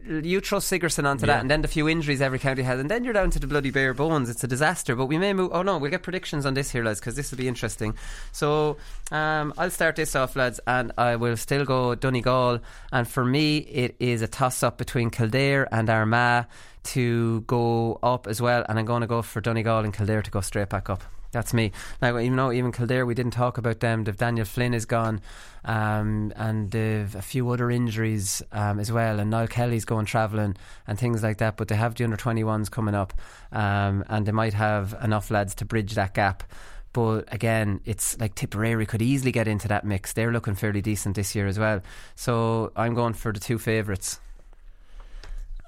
You 0.07 0.39
trust 0.39 0.67
Sigerson 0.67 1.07
onto 1.07 1.25
Yeah. 1.25 1.33
that, 1.33 1.41
and 1.41 1.49
then 1.49 1.63
the 1.63 1.67
few 1.67 1.89
injuries 1.89 2.21
every 2.21 2.37
county 2.37 2.61
has, 2.61 2.79
and 2.79 2.91
then 2.91 3.03
you're 3.03 3.13
down 3.13 3.31
to 3.31 3.39
the 3.39 3.47
bloody 3.47 3.71
bare 3.71 3.95
bones. 3.95 4.29
It's 4.29 4.43
a 4.43 4.47
disaster. 4.47 4.95
But 4.95 5.07
we 5.07 5.17
may 5.17 5.33
move. 5.33 5.49
Oh 5.51 5.63
no, 5.63 5.79
we'll 5.79 5.89
get 5.89 6.03
predictions 6.03 6.45
on 6.45 6.53
this 6.53 6.69
here, 6.69 6.83
lads, 6.83 6.99
because 6.99 7.15
this 7.15 7.31
will 7.31 7.39
be 7.39 7.47
interesting. 7.47 7.95
So 8.31 8.77
um, 9.11 9.51
I'll 9.57 9.71
start 9.71 9.95
this 9.95 10.15
off, 10.15 10.35
lads, 10.35 10.59
and 10.67 10.91
I 10.97 11.15
will 11.15 11.37
still 11.37 11.65
go 11.65 11.95
Donegal. 11.95 12.59
And 12.91 13.07
for 13.07 13.25
me, 13.25 13.57
it 13.57 13.95
is 13.99 14.21
a 14.21 14.27
toss 14.27 14.61
up 14.61 14.77
between 14.77 15.09
Kildare 15.09 15.67
and 15.71 15.89
Armagh 15.89 16.45
to 16.83 17.41
go 17.41 17.97
up 18.03 18.27
as 18.27 18.39
well, 18.39 18.63
and 18.69 18.77
I'm 18.77 18.85
going 18.85 19.01
to 19.01 19.07
go 19.07 19.23
for 19.23 19.41
Donegal 19.41 19.79
and 19.85 19.93
Kildare 19.93 20.21
to 20.21 20.29
go 20.31 20.41
straight 20.41 20.69
back 20.69 20.89
up. 20.91 21.03
That's 21.31 21.53
me. 21.53 21.71
Now, 22.01 22.17
you 22.17 22.31
know, 22.31 22.51
even 22.51 22.71
Kildare, 22.71 23.05
we 23.05 23.13
didn't 23.13 23.33
talk 23.33 23.57
about 23.57 23.79
them. 23.81 24.03
They've 24.03 24.17
Daniel 24.17 24.45
Flynn 24.45 24.73
is 24.73 24.85
gone, 24.85 25.21
um, 25.63 26.33
and 26.35 26.71
they've 26.71 27.13
a 27.13 27.21
few 27.21 27.49
other 27.49 27.69
injuries 27.69 28.41
um, 28.51 28.79
as 28.79 28.91
well. 28.91 29.19
And 29.19 29.29
Niall 29.29 29.47
Kelly's 29.47 29.85
going 29.85 30.05
travelling 30.05 30.57
and 30.87 30.97
things 30.97 31.21
like 31.21 31.37
that. 31.37 31.55
But 31.55 31.67
they 31.67 31.75
have 31.75 31.93
the 31.95 32.03
under 32.03 32.17
21s 32.17 32.71
coming 32.71 32.95
up, 32.95 33.13
um, 33.51 34.03
and 34.07 34.25
they 34.25 34.31
might 34.31 34.53
have 34.53 34.95
enough 35.03 35.29
lads 35.29 35.53
to 35.55 35.65
bridge 35.65 35.93
that 35.93 36.15
gap. 36.15 36.43
But 36.93 37.31
again, 37.31 37.81
it's 37.85 38.19
like 38.19 38.33
Tipperary 38.33 38.87
could 38.87 39.01
easily 39.01 39.31
get 39.31 39.47
into 39.47 39.67
that 39.67 39.85
mix. 39.85 40.13
They're 40.13 40.31
looking 40.31 40.55
fairly 40.55 40.81
decent 40.81 41.15
this 41.15 41.35
year 41.35 41.45
as 41.45 41.59
well. 41.59 41.81
So 42.15 42.71
I'm 42.75 42.95
going 42.95 43.13
for 43.13 43.31
the 43.31 43.39
two 43.39 43.59
favourites. 43.59 44.19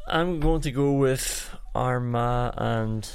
I'm 0.07 0.39
going 0.39 0.61
to 0.61 0.71
go 0.71 0.93
with 0.93 1.55
Armagh 1.75 2.53
and 2.57 3.07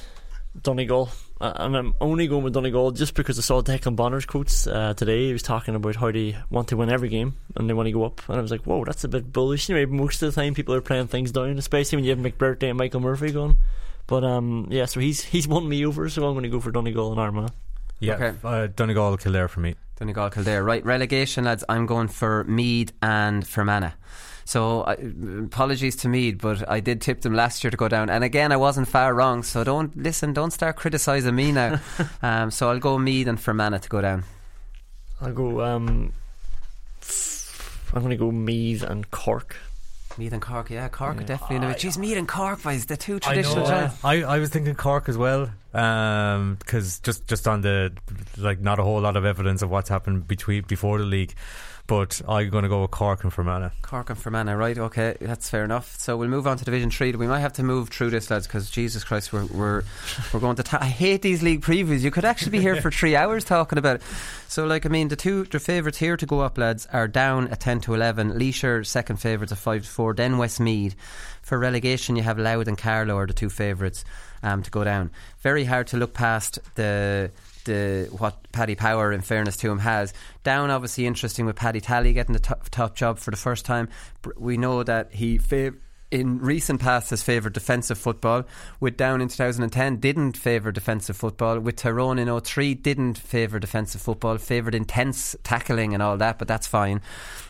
Donegal. 0.62 1.10
Uh, 1.38 1.52
and 1.56 1.76
I'm 1.76 1.94
only 2.00 2.26
going 2.28 2.42
with 2.44 2.54
Donegal 2.54 2.92
just 2.92 3.14
because 3.14 3.38
I 3.38 3.42
saw 3.42 3.60
Declan 3.60 3.94
Bonner's 3.94 4.24
quotes 4.24 4.66
uh, 4.66 4.94
today. 4.94 5.26
He 5.26 5.32
was 5.34 5.42
talking 5.42 5.74
about 5.74 5.96
how 5.96 6.10
they 6.10 6.34
want 6.48 6.68
to 6.68 6.76
win 6.78 6.90
every 6.90 7.10
game 7.10 7.34
and 7.56 7.68
they 7.68 7.74
want 7.74 7.86
to 7.88 7.92
go 7.92 8.04
up. 8.04 8.22
And 8.28 8.38
I 8.38 8.40
was 8.42 8.50
like, 8.50 8.62
whoa, 8.62 8.84
that's 8.84 9.04
a 9.04 9.08
bit 9.08 9.32
bullish. 9.32 9.68
You 9.68 9.76
know, 9.76 9.86
most 9.92 10.22
of 10.22 10.34
the 10.34 10.40
time 10.40 10.54
people 10.54 10.74
are 10.74 10.80
playing 10.80 11.08
things 11.08 11.32
down, 11.32 11.58
especially 11.58 11.96
when 11.96 12.04
you 12.04 12.10
have 12.10 12.18
McBrearty 12.20 12.68
and 12.70 12.78
Michael 12.78 13.00
Murphy 13.00 13.32
going. 13.32 13.56
But 14.06 14.24
um, 14.24 14.68
yeah, 14.70 14.86
so 14.86 15.00
he's 15.00 15.24
he's 15.24 15.46
won 15.48 15.68
me 15.68 15.84
over, 15.84 16.08
so 16.08 16.26
I'm 16.26 16.32
going 16.34 16.44
to 16.44 16.48
go 16.48 16.60
for 16.60 16.70
Donegal 16.70 17.10
and 17.10 17.20
Armagh. 17.20 17.50
yeah, 18.00 18.14
Okay. 18.14 18.34
uh, 18.44 18.68
Donegal, 18.68 19.16
Kildare 19.18 19.48
for 19.48 19.60
me. 19.60 19.74
Donegal 19.98 20.30
Kildare. 20.30 20.62
Right, 20.62 20.84
relegation, 20.84 21.44
lads. 21.44 21.64
I'm 21.68 21.86
going 21.86 22.08
for 22.08 22.44
Meath 22.44 22.92
and 23.02 23.46
Fermanagh. 23.46 23.92
So 24.46 24.82
uh, 24.82 24.94
apologies 25.44 25.96
to 25.96 26.08
Meath, 26.08 26.38
but 26.40 26.68
I 26.70 26.78
did 26.78 27.00
tip 27.00 27.20
them 27.22 27.34
last 27.34 27.64
year 27.64 27.70
to 27.72 27.76
go 27.76 27.88
down, 27.88 28.08
and 28.08 28.22
again 28.22 28.52
I 28.52 28.56
wasn't 28.56 28.86
far 28.86 29.12
wrong. 29.12 29.42
So 29.42 29.64
don't 29.64 29.94
listen, 29.96 30.32
don't 30.32 30.52
start 30.52 30.76
criticising 30.76 31.34
me 31.34 31.50
now. 31.50 31.80
um, 32.22 32.50
so 32.52 32.70
I'll 32.70 32.78
go 32.78 32.96
Meath 32.96 33.26
and 33.26 33.40
Fermanagh 33.40 33.80
to 33.80 33.88
go 33.88 34.00
down. 34.00 34.22
I'll 35.20 35.32
go. 35.32 35.62
Um, 35.62 36.12
I'm 37.92 38.00
going 38.02 38.10
to 38.10 38.16
go 38.16 38.30
Meath 38.30 38.82
and 38.82 39.10
Cork. 39.10 39.56
Meath 40.18 40.32
and 40.32 40.40
Cork, 40.42 40.70
yeah, 40.70 40.88
Cork 40.88 41.16
Yeah. 41.20 41.26
definitely 41.26 41.56
in 41.56 41.62
the 41.62 41.68
Jeez, 41.74 41.98
Meath 41.98 42.16
and 42.16 42.26
Cork, 42.28 42.62
boys, 42.62 42.86
the 42.86 42.96
two 42.96 43.16
I 43.16 43.18
traditional 43.18 43.64
know. 43.64 43.66
giants. 43.70 44.04
I, 44.04 44.22
I 44.22 44.38
was 44.38 44.50
thinking 44.50 44.74
Cork 44.74 45.08
as 45.08 45.18
well. 45.18 45.50
because 45.72 47.00
just 47.00 47.26
just 47.26 47.46
on 47.48 47.60
the 47.62 47.92
like 48.38 48.60
not 48.60 48.78
a 48.78 48.82
whole 48.82 49.00
lot 49.00 49.16
of 49.16 49.24
evidence 49.24 49.60
of 49.62 49.70
what's 49.70 49.88
happened 49.88 50.26
between 50.28 50.62
before 50.62 50.98
the 50.98 51.04
league. 51.04 51.34
But 51.86 52.20
I'm 52.26 52.50
going 52.50 52.64
to 52.64 52.68
go 52.68 52.82
with 52.82 52.90
Cork 52.90 53.22
and 53.22 53.32
Fermanagh. 53.32 53.70
Cork 53.82 54.10
and 54.10 54.18
Fermanagh, 54.18 54.56
right? 54.56 54.76
Okay, 54.76 55.16
that's 55.20 55.48
fair 55.48 55.64
enough. 55.64 55.96
So 55.98 56.16
we'll 56.16 56.28
move 56.28 56.46
on 56.46 56.56
to 56.56 56.64
Division 56.64 56.90
Three. 56.90 57.12
We 57.12 57.28
might 57.28 57.40
have 57.40 57.52
to 57.54 57.62
move 57.62 57.90
through 57.90 58.10
this, 58.10 58.30
lads, 58.30 58.46
because 58.46 58.70
Jesus 58.70 59.04
Christ, 59.04 59.32
we're 59.32 59.46
we're 59.46 59.82
we're 60.32 60.40
going 60.40 60.56
to. 60.56 60.64
Ta- 60.64 60.78
I 60.80 60.86
hate 60.86 61.22
these 61.22 61.42
league 61.42 61.62
previews. 61.62 62.00
You 62.00 62.10
could 62.10 62.24
actually 62.24 62.52
be 62.52 62.60
here 62.60 62.80
for 62.80 62.90
three 62.90 63.14
hours 63.22 63.44
talking 63.44 63.78
about 63.78 63.96
it. 63.96 64.02
So, 64.48 64.66
like, 64.66 64.84
I 64.84 64.88
mean, 64.88 65.08
the 65.08 65.16
two 65.16 65.44
the 65.44 65.60
favourites 65.60 65.98
here 65.98 66.16
to 66.16 66.26
go 66.26 66.40
up, 66.40 66.58
lads, 66.58 66.86
are 66.92 67.06
down 67.06 67.48
at 67.48 67.60
ten 67.60 67.80
to 67.82 67.94
eleven. 67.94 68.36
Laois 68.36 68.86
second 68.86 69.18
favourites 69.18 69.52
at 69.52 69.58
five 69.58 69.82
to 69.84 69.88
four. 69.88 70.14
Then 70.14 70.38
Westmeath. 70.38 70.96
For 71.42 71.56
relegation, 71.56 72.16
you 72.16 72.24
have 72.24 72.40
Louth 72.40 72.66
and 72.66 72.76
Carlow 72.76 73.16
are 73.18 73.26
the 73.28 73.32
two 73.32 73.48
favourites 73.48 74.04
um, 74.42 74.64
to 74.64 74.70
go 74.72 74.82
down. 74.82 75.12
Very 75.42 75.62
hard 75.62 75.86
to 75.88 75.96
look 75.96 76.12
past 76.12 76.58
the 76.74 77.30
the 77.66 78.08
what 78.16 78.50
Paddy 78.52 78.74
Power, 78.74 79.12
in 79.12 79.20
fairness 79.20 79.56
to 79.58 79.70
him, 79.70 79.78
has. 79.78 80.12
Down, 80.42 80.70
obviously, 80.70 81.06
interesting 81.06 81.46
with 81.46 81.56
Paddy 81.56 81.80
Tally 81.80 82.12
getting 82.12 82.32
the 82.32 82.40
top, 82.40 82.68
top 82.70 82.96
job 82.96 83.18
for 83.18 83.30
the 83.30 83.36
first 83.36 83.64
time. 83.64 83.88
We 84.36 84.56
know 84.56 84.82
that 84.82 85.12
he 85.12 85.38
fav- 85.38 85.76
in 86.10 86.38
recent 86.38 86.80
past 86.80 87.10
has 87.10 87.22
favoured 87.22 87.52
defensive 87.52 87.98
football. 87.98 88.44
With 88.80 88.96
Down 88.96 89.20
in 89.20 89.28
2010, 89.28 89.96
didn't 89.96 90.36
favour 90.36 90.72
defensive 90.72 91.16
football. 91.16 91.58
With 91.58 91.76
Tyrone 91.76 92.18
in 92.18 92.40
03, 92.40 92.74
didn't 92.74 93.18
favour 93.18 93.58
defensive 93.58 94.00
football, 94.00 94.38
favoured 94.38 94.74
intense 94.74 95.36
tackling 95.42 95.94
and 95.94 96.02
all 96.02 96.16
that, 96.16 96.38
but 96.38 96.48
that's 96.48 96.66
fine. 96.66 97.00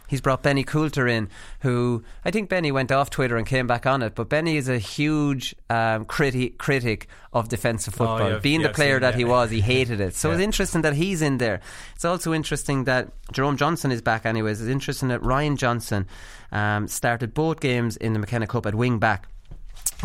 He's 0.06 0.20
brought 0.20 0.42
Benny 0.42 0.64
Coulter 0.64 1.06
in, 1.06 1.28
who 1.60 2.04
I 2.24 2.30
think 2.30 2.48
Benny 2.48 2.72
went 2.72 2.92
off 2.92 3.10
Twitter 3.10 3.36
and 3.36 3.46
came 3.46 3.66
back 3.66 3.86
on 3.86 4.02
it. 4.02 4.14
But 4.14 4.28
Benny 4.28 4.56
is 4.56 4.68
a 4.68 4.78
huge 4.78 5.54
um, 5.68 6.04
criti- 6.04 6.56
critic 6.58 7.08
of 7.32 7.48
defensive 7.48 7.94
football. 7.94 8.22
Oh, 8.22 8.28
yeah, 8.28 8.38
Being 8.38 8.60
yeah, 8.60 8.68
the 8.68 8.74
player 8.74 9.00
that 9.00 9.14
he 9.14 9.24
was, 9.24 9.50
he 9.50 9.60
hated 9.60 10.00
it. 10.00 10.14
So 10.14 10.30
it's 10.30 10.40
interesting 10.40 10.82
that 10.82 10.94
he's 10.94 11.22
in 11.22 11.38
there. 11.38 11.60
It's 11.94 12.04
also 12.04 12.32
interesting 12.32 12.84
that 12.84 13.12
Jerome 13.32 13.56
Johnston 13.56 13.90
is 13.90 14.02
back, 14.02 14.24
anyways. 14.24 14.60
It's 14.60 14.70
interesting 14.70 15.08
that 15.08 15.22
Ryan 15.22 15.56
Johnston 15.56 16.06
um, 16.52 16.88
started 16.88 17.34
both 17.34 17.60
games 17.60 17.96
in 17.96 18.12
the 18.12 18.18
McKenna 18.18 18.46
Cup 18.46 18.66
at 18.66 18.74
wing 18.74 18.98
back 18.98 19.28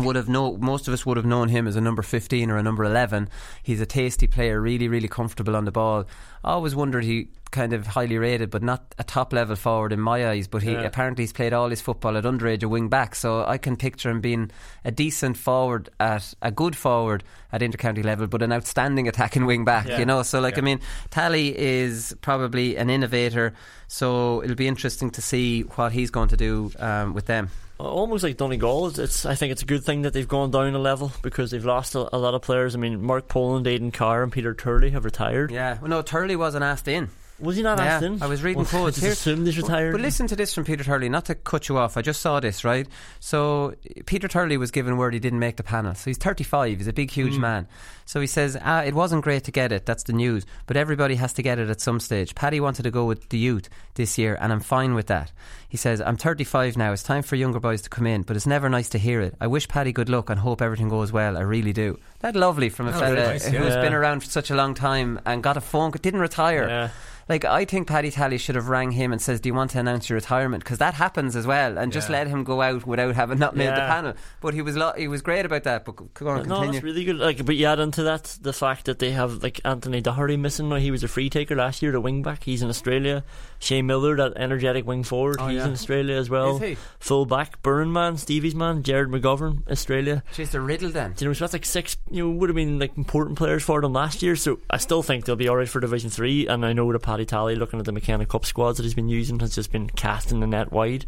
would 0.00 0.16
have 0.16 0.28
know 0.28 0.56
most 0.56 0.88
of 0.88 0.94
us 0.94 1.04
would 1.04 1.16
have 1.18 1.26
known 1.26 1.48
him 1.48 1.66
as 1.68 1.76
a 1.76 1.80
number 1.80 2.02
15 2.02 2.50
or 2.50 2.56
a 2.56 2.62
number 2.62 2.82
11 2.84 3.28
he's 3.62 3.80
a 3.80 3.86
tasty 3.86 4.26
player 4.26 4.60
really 4.60 4.88
really 4.88 5.08
comfortable 5.08 5.54
on 5.56 5.64
the 5.66 5.72
ball. 5.72 6.06
I 6.44 6.52
always 6.52 6.74
wondered 6.74 7.04
he 7.04 7.28
kind 7.50 7.74
of 7.74 7.86
highly 7.86 8.16
rated 8.16 8.48
but 8.50 8.62
not 8.62 8.94
a 8.98 9.04
top 9.04 9.32
level 9.34 9.54
forward 9.54 9.92
in 9.92 10.00
my 10.00 10.26
eyes 10.30 10.48
but 10.48 10.62
he 10.62 10.72
Yeah. 10.72 10.80
apparently 10.80 11.24
he's 11.24 11.34
played 11.34 11.52
all 11.52 11.68
his 11.68 11.82
football 11.82 12.16
at 12.16 12.24
underage 12.24 12.62
a 12.62 12.68
wing 12.68 12.88
back. 12.88 13.14
So 13.14 13.44
I 13.46 13.58
can 13.58 13.76
picture 13.76 14.08
him 14.08 14.22
being 14.22 14.50
a 14.84 14.90
decent 14.90 15.36
forward 15.36 15.90
at 16.00 16.32
a 16.40 16.50
good 16.50 16.74
forward 16.74 17.22
at 17.52 17.60
intercounty 17.60 18.02
level 18.02 18.26
but 18.26 18.40
an 18.40 18.52
outstanding 18.52 19.06
attacking 19.08 19.44
wing 19.44 19.66
back 19.66 19.86
Yeah. 19.86 19.98
you 19.98 20.06
know? 20.06 20.22
So 20.22 20.40
like 20.40 20.56
I 20.56 20.62
mean 20.62 20.80
Tally 21.10 21.54
is 21.58 22.16
probably 22.22 22.76
an 22.76 22.88
innovator 22.88 23.52
so 23.88 24.42
it'll 24.42 24.56
be 24.56 24.68
interesting 24.68 25.10
to 25.10 25.20
see 25.20 25.62
what 25.76 25.92
he's 25.92 26.10
going 26.10 26.28
to 26.30 26.36
do 26.38 26.72
um, 26.78 27.12
with 27.12 27.26
them 27.26 27.50
almost 27.84 28.24
like 28.24 28.36
Donegal. 28.36 28.88
It's, 28.88 28.98
it's 28.98 29.26
I 29.26 29.34
think 29.34 29.52
it's 29.52 29.62
a 29.62 29.66
good 29.66 29.84
thing 29.84 30.02
that 30.02 30.12
they've 30.12 30.28
gone 30.28 30.50
down 30.50 30.74
a 30.74 30.78
level 30.78 31.12
because 31.22 31.50
they've 31.50 31.64
lost 31.64 31.94
a, 31.94 32.14
a 32.14 32.18
lot 32.18 32.34
of 32.34 32.42
players. 32.42 32.74
I 32.74 32.78
mean, 32.78 33.02
Mark 33.02 33.28
Poland, 33.28 33.66
Aidan 33.66 33.90
Carr, 33.92 34.22
and 34.22 34.32
Peter 34.32 34.54
Turley 34.54 34.90
have 34.90 35.04
retired. 35.04 35.50
Yeah, 35.50 35.78
well, 35.80 35.90
no, 35.90 36.02
Turley 36.02 36.36
wasn't 36.36 36.64
asked 36.64 36.88
in. 36.88 37.10
Was 37.40 37.56
he 37.56 37.62
not 37.64 37.78
yeah, 37.78 37.84
asked 37.84 38.04
in? 38.04 38.22
I 38.22 38.26
was 38.26 38.40
reading 38.44 38.58
Well, 38.58 38.66
quotes 38.70 38.98
here. 39.00 39.10
assumed 39.10 39.46
he's 39.46 39.56
retired. 39.56 39.90
But 39.92 40.00
listen 40.00 40.28
to 40.28 40.36
this 40.36 40.54
from 40.54 40.64
Peter 40.64 40.84
Turley, 40.84 41.08
not 41.08 41.24
to 41.24 41.34
cut 41.34 41.68
you 41.68 41.76
off. 41.76 41.96
I 41.96 42.02
just 42.02 42.20
saw 42.20 42.38
this, 42.38 42.62
right? 42.62 42.86
So 43.18 43.74
Peter 44.06 44.28
Turley 44.28 44.56
was 44.58 44.70
given 44.70 44.96
word 44.96 45.12
he 45.12 45.18
didn't 45.18 45.40
make 45.40 45.56
the 45.56 45.64
panel. 45.64 45.94
So 45.94 46.08
he's 46.10 46.18
35. 46.18 46.78
He's 46.78 46.86
a 46.86 46.92
big, 46.92 47.10
huge 47.10 47.34
Mm. 47.34 47.40
man. 47.40 47.68
So 48.04 48.20
he 48.20 48.26
says, 48.26 48.58
ah, 48.62 48.82
it 48.82 48.94
wasn't 48.94 49.22
great 49.24 49.44
to 49.44 49.50
get 49.50 49.72
it. 49.72 49.86
That's 49.86 50.02
the 50.02 50.12
news. 50.12 50.44
But 50.66 50.76
everybody 50.76 51.14
has 51.16 51.32
to 51.34 51.42
get 51.42 51.58
it 51.58 51.70
at 51.70 51.80
some 51.80 52.00
stage. 52.00 52.34
Paddy 52.34 52.60
wanted 52.60 52.82
to 52.82 52.90
go 52.90 53.04
with 53.04 53.28
the 53.30 53.38
youth 53.38 53.68
this 53.94 54.18
year, 54.18 54.36
and 54.40 54.52
I'm 54.52 54.60
fine 54.60 54.94
with 54.94 55.06
that. 55.06 55.32
He 55.68 55.76
says, 55.78 56.00
I'm 56.02 56.16
35 56.16 56.76
now. 56.76 56.92
It's 56.92 57.02
time 57.02 57.22
for 57.22 57.36
younger 57.36 57.60
boys 57.60 57.80
to 57.82 57.88
come 57.90 58.06
in, 58.06 58.22
but 58.22 58.36
it's 58.36 58.46
never 58.46 58.68
nice 58.68 58.90
to 58.90 58.98
hear 58.98 59.20
it. 59.20 59.34
I 59.40 59.46
wish 59.46 59.68
Paddy 59.68 59.92
good 59.92 60.08
luck 60.10 60.28
and 60.28 60.38
hope 60.40 60.60
everything 60.60 60.88
goes 60.90 61.12
well. 61.12 61.36
I 61.38 61.40
really 61.40 61.72
do. 61.72 61.98
That 62.20 62.36
lovely 62.36 62.68
from 62.68 62.88
a 62.88 62.90
Oh, 62.90 62.98
fella 63.00 63.14
very 63.14 63.26
nice, 63.28 63.46
who's 63.46 63.74
yeah. 63.74 63.80
been 63.80 63.94
around 63.94 64.20
for 64.20 64.28
such 64.30 64.50
a 64.50 64.54
long 64.54 64.74
time 64.74 65.18
and 65.24 65.42
got 65.42 65.56
a 65.56 65.60
phone, 65.62 65.90
didn't 65.92 66.20
retire. 66.20 66.68
Yeah. 66.68 66.88
Like 67.28 67.44
I 67.44 67.64
think 67.64 67.86
Paddy 67.86 68.10
Tally 68.10 68.36
should 68.36 68.56
have 68.56 68.68
rang 68.68 68.90
him 68.90 69.12
and 69.12 69.22
says, 69.22 69.40
"Do 69.40 69.48
you 69.48 69.54
want 69.54 69.70
to 69.70 69.78
announce 69.78 70.08
your 70.10 70.16
retirement?" 70.16 70.64
Because 70.64 70.78
that 70.78 70.94
happens 70.94 71.36
as 71.36 71.46
well, 71.46 71.78
and 71.78 71.92
just 71.92 72.10
let 72.10 72.26
him 72.26 72.42
go 72.42 72.60
out 72.60 72.84
without 72.84 73.14
having 73.14 73.38
not 73.38 73.54
made 73.54 73.68
the 73.68 73.74
panel. 73.74 74.14
But 74.40 74.54
he 74.54 74.60
was 74.60 74.76
lo- 74.76 74.92
he 74.96 75.06
was 75.06 75.22
great 75.22 75.46
about 75.46 75.62
that. 75.62 75.84
But 75.84 75.92
go- 76.14 76.28
on, 76.28 76.38
no, 76.48 76.56
continue. 76.56 76.72
that's 76.72 76.82
really 76.84 77.04
good. 77.04 77.18
Like, 77.18 77.46
but 77.46 77.54
you 77.54 77.66
add 77.66 77.78
into 77.78 78.01
that 78.02 78.38
the 78.40 78.52
fact 78.52 78.86
that 78.86 78.98
they 78.98 79.10
have 79.12 79.42
like 79.42 79.60
Anthony 79.64 80.00
Doherty 80.00 80.36
missing 80.36 80.68
now. 80.68 80.76
He 80.76 80.90
was 80.90 81.02
a 81.04 81.08
free 81.08 81.30
taker 81.30 81.56
last 81.56 81.82
year, 81.82 81.92
the 81.92 82.00
wing 82.00 82.22
back. 82.22 82.44
He's 82.44 82.62
in 82.62 82.68
Australia. 82.68 83.24
Shane 83.58 83.86
Miller, 83.86 84.16
that 84.16 84.32
energetic 84.36 84.86
wing 84.86 85.04
forward, 85.04 85.36
Oh, 85.38 85.46
he's 85.48 85.58
yeah. 85.58 85.66
in 85.66 85.72
Australia 85.72 86.16
as 86.16 86.28
well. 86.28 86.60
Full 86.98 87.26
back, 87.26 87.62
Burn 87.62 87.92
man, 87.92 88.16
Stevie's 88.16 88.54
man, 88.54 88.82
Gerard 88.82 89.10
McGovern, 89.10 89.68
Australia. 89.70 90.22
She's 90.32 90.50
the 90.50 90.60
riddle 90.60 90.90
then. 90.90 91.12
Do 91.12 91.24
you 91.24 91.28
know, 91.30 91.34
so 91.34 91.44
that's 91.44 91.52
like 91.52 91.64
six. 91.64 91.96
You 92.10 92.24
know, 92.24 92.30
would 92.38 92.48
have 92.48 92.56
been 92.56 92.78
like 92.78 92.96
important 92.96 93.38
players 93.38 93.62
for 93.62 93.80
them 93.80 93.92
last 93.92 94.22
year. 94.22 94.34
So 94.36 94.58
I 94.68 94.78
still 94.78 95.02
think 95.02 95.24
they'll 95.24 95.36
be 95.36 95.48
alright 95.48 95.68
for 95.68 95.80
Division 95.80 96.10
Three. 96.10 96.46
And 96.46 96.66
I 96.66 96.72
know 96.72 96.90
that 96.92 96.98
Paddy 97.00 97.24
Tally, 97.24 97.54
looking 97.54 97.78
at 97.78 97.84
the 97.84 97.92
McKenna 97.92 98.26
Cup 98.26 98.44
squads 98.44 98.78
that 98.78 98.82
he's 98.84 98.94
been 98.94 99.08
using, 99.08 99.38
has 99.40 99.54
just 99.54 99.70
been 99.72 99.88
casting 99.90 100.40
the 100.40 100.46
net 100.46 100.72
wide. 100.72 101.06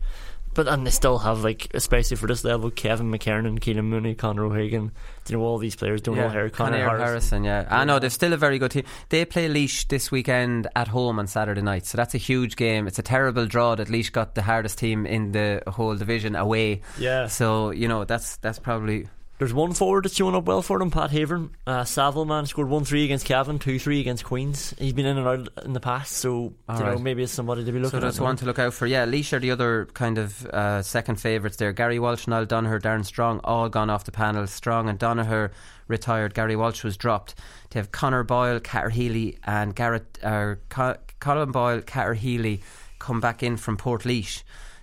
But 0.54 0.68
and 0.68 0.86
they 0.86 0.90
still 0.90 1.18
have 1.18 1.42
like, 1.42 1.68
especially 1.74 2.16
for 2.16 2.26
this 2.26 2.44
level, 2.44 2.70
Kevin 2.70 3.10
McKernan, 3.10 3.58
Keelan 3.58 3.84
Mooney, 3.84 4.14
Connor 4.14 4.44
O'Hagan. 4.44 4.92
Do 5.24 5.32
you 5.32 5.38
know 5.38 5.44
all 5.44 5.58
these 5.58 5.74
players? 5.74 6.00
Don't 6.00 6.16
know 6.16 6.28
Harry, 6.28 6.50
Connor 6.50 6.78
Conor 6.78 6.98
Harrison. 6.98 7.44
Harrison. 7.44 7.44
Yeah, 7.44 7.66
I 7.70 7.84
know 7.84 7.98
they're 7.98 8.10
still 8.10 8.32
a 8.32 8.36
very 8.36 8.58
good 8.58 8.70
team. 8.70 8.84
They 9.08 9.24
play 9.24 9.48
Laois 9.48 9.86
this 9.88 10.10
weekend 10.10 10.68
at 10.76 10.88
home 10.88 11.18
on 11.18 11.26
Saturday 11.26 11.62
night, 11.62 11.86
so 11.86 11.96
that's 11.96 12.14
a 12.14 12.18
huge 12.18 12.56
game. 12.56 12.86
It's 12.86 12.98
a 12.98 13.02
terrible 13.02 13.46
draw 13.46 13.74
that 13.74 13.88
Laois 13.88 14.12
got 14.12 14.34
the 14.34 14.42
hardest 14.42 14.78
team 14.78 15.06
in 15.06 15.32
the 15.32 15.62
whole 15.66 15.96
division 15.96 16.36
away. 16.36 16.82
Yeah. 16.98 17.26
So 17.26 17.70
you 17.70 17.88
know 17.88 18.04
that's 18.04 18.36
that's 18.36 18.58
probably 18.58 19.08
There's 19.38 19.52
one 19.52 19.72
forward 19.72 20.04
that's 20.04 20.14
showing 20.14 20.36
up 20.36 20.44
well 20.44 20.62
for 20.62 20.78
them, 20.78 20.92
Pat 20.92 21.10
Havern. 21.10 21.50
Uh, 21.66 21.82
Saval 21.84 22.24
man 22.24 22.46
scored 22.46 22.68
1 22.68 22.84
3 22.84 23.04
against 23.04 23.26
Cavan, 23.26 23.58
2 23.58 23.80
3 23.80 23.98
against 24.00 24.24
Queens. 24.24 24.72
He's 24.78 24.92
been 24.92 25.06
in 25.06 25.18
and 25.18 25.26
out 25.26 25.48
in 25.64 25.72
the 25.72 25.80
past, 25.80 26.12
so 26.12 26.54
All 26.68 26.78
you 26.78 26.84
know, 26.84 26.98
maybe 26.98 27.24
it's 27.24 27.32
somebody 27.32 27.64
to 27.64 27.72
be 27.72 27.78
So 27.80 27.82
looking 27.84 28.00
that's 28.00 28.16
at. 28.18 28.20
now. 28.20 28.26
one 28.26 28.36
to 28.36 28.44
look 28.46 28.60
out 28.60 28.74
for. 28.74 28.86
Yeah, 28.86 29.04
Laois 29.06 29.32
are 29.32 29.40
the 29.40 29.50
other 29.50 29.86
kind 29.92 30.18
of 30.18 30.46
uh, 30.46 30.82
second 30.82 31.16
favourites 31.16 31.56
there. 31.56 31.72
Gary 31.72 31.98
Walsh, 31.98 32.28
Niall 32.28 32.46
Donoher, 32.46 32.80
Darren 32.80 33.04
Strong, 33.04 33.40
all 33.42 33.68
gone 33.68 33.90
off 33.90 34.04
the 34.04 34.12
panel. 34.12 34.46
Strong 34.46 34.88
and 34.88 35.00
Donoher 35.00 35.50
retired. 35.88 36.32
Gary 36.32 36.54
Walsh 36.54 36.84
was 36.84 36.96
dropped. 36.96 37.34
They 37.70 37.80
have 37.80 37.90
Connor 37.90 38.22
Boyle, 38.22 38.60
Cahir 38.60 38.90
Healy, 38.90 39.38
and 39.44 39.74
Garrett 39.74 40.16
Co- 40.22 40.96
Colin 41.18 41.50
Boyle, 41.50 41.80
Cahir 41.80 42.14
Healy 42.14 42.62
come 43.00 43.20
back 43.20 43.42
in 43.42 43.56
from 43.56 43.76
Port 43.76 44.04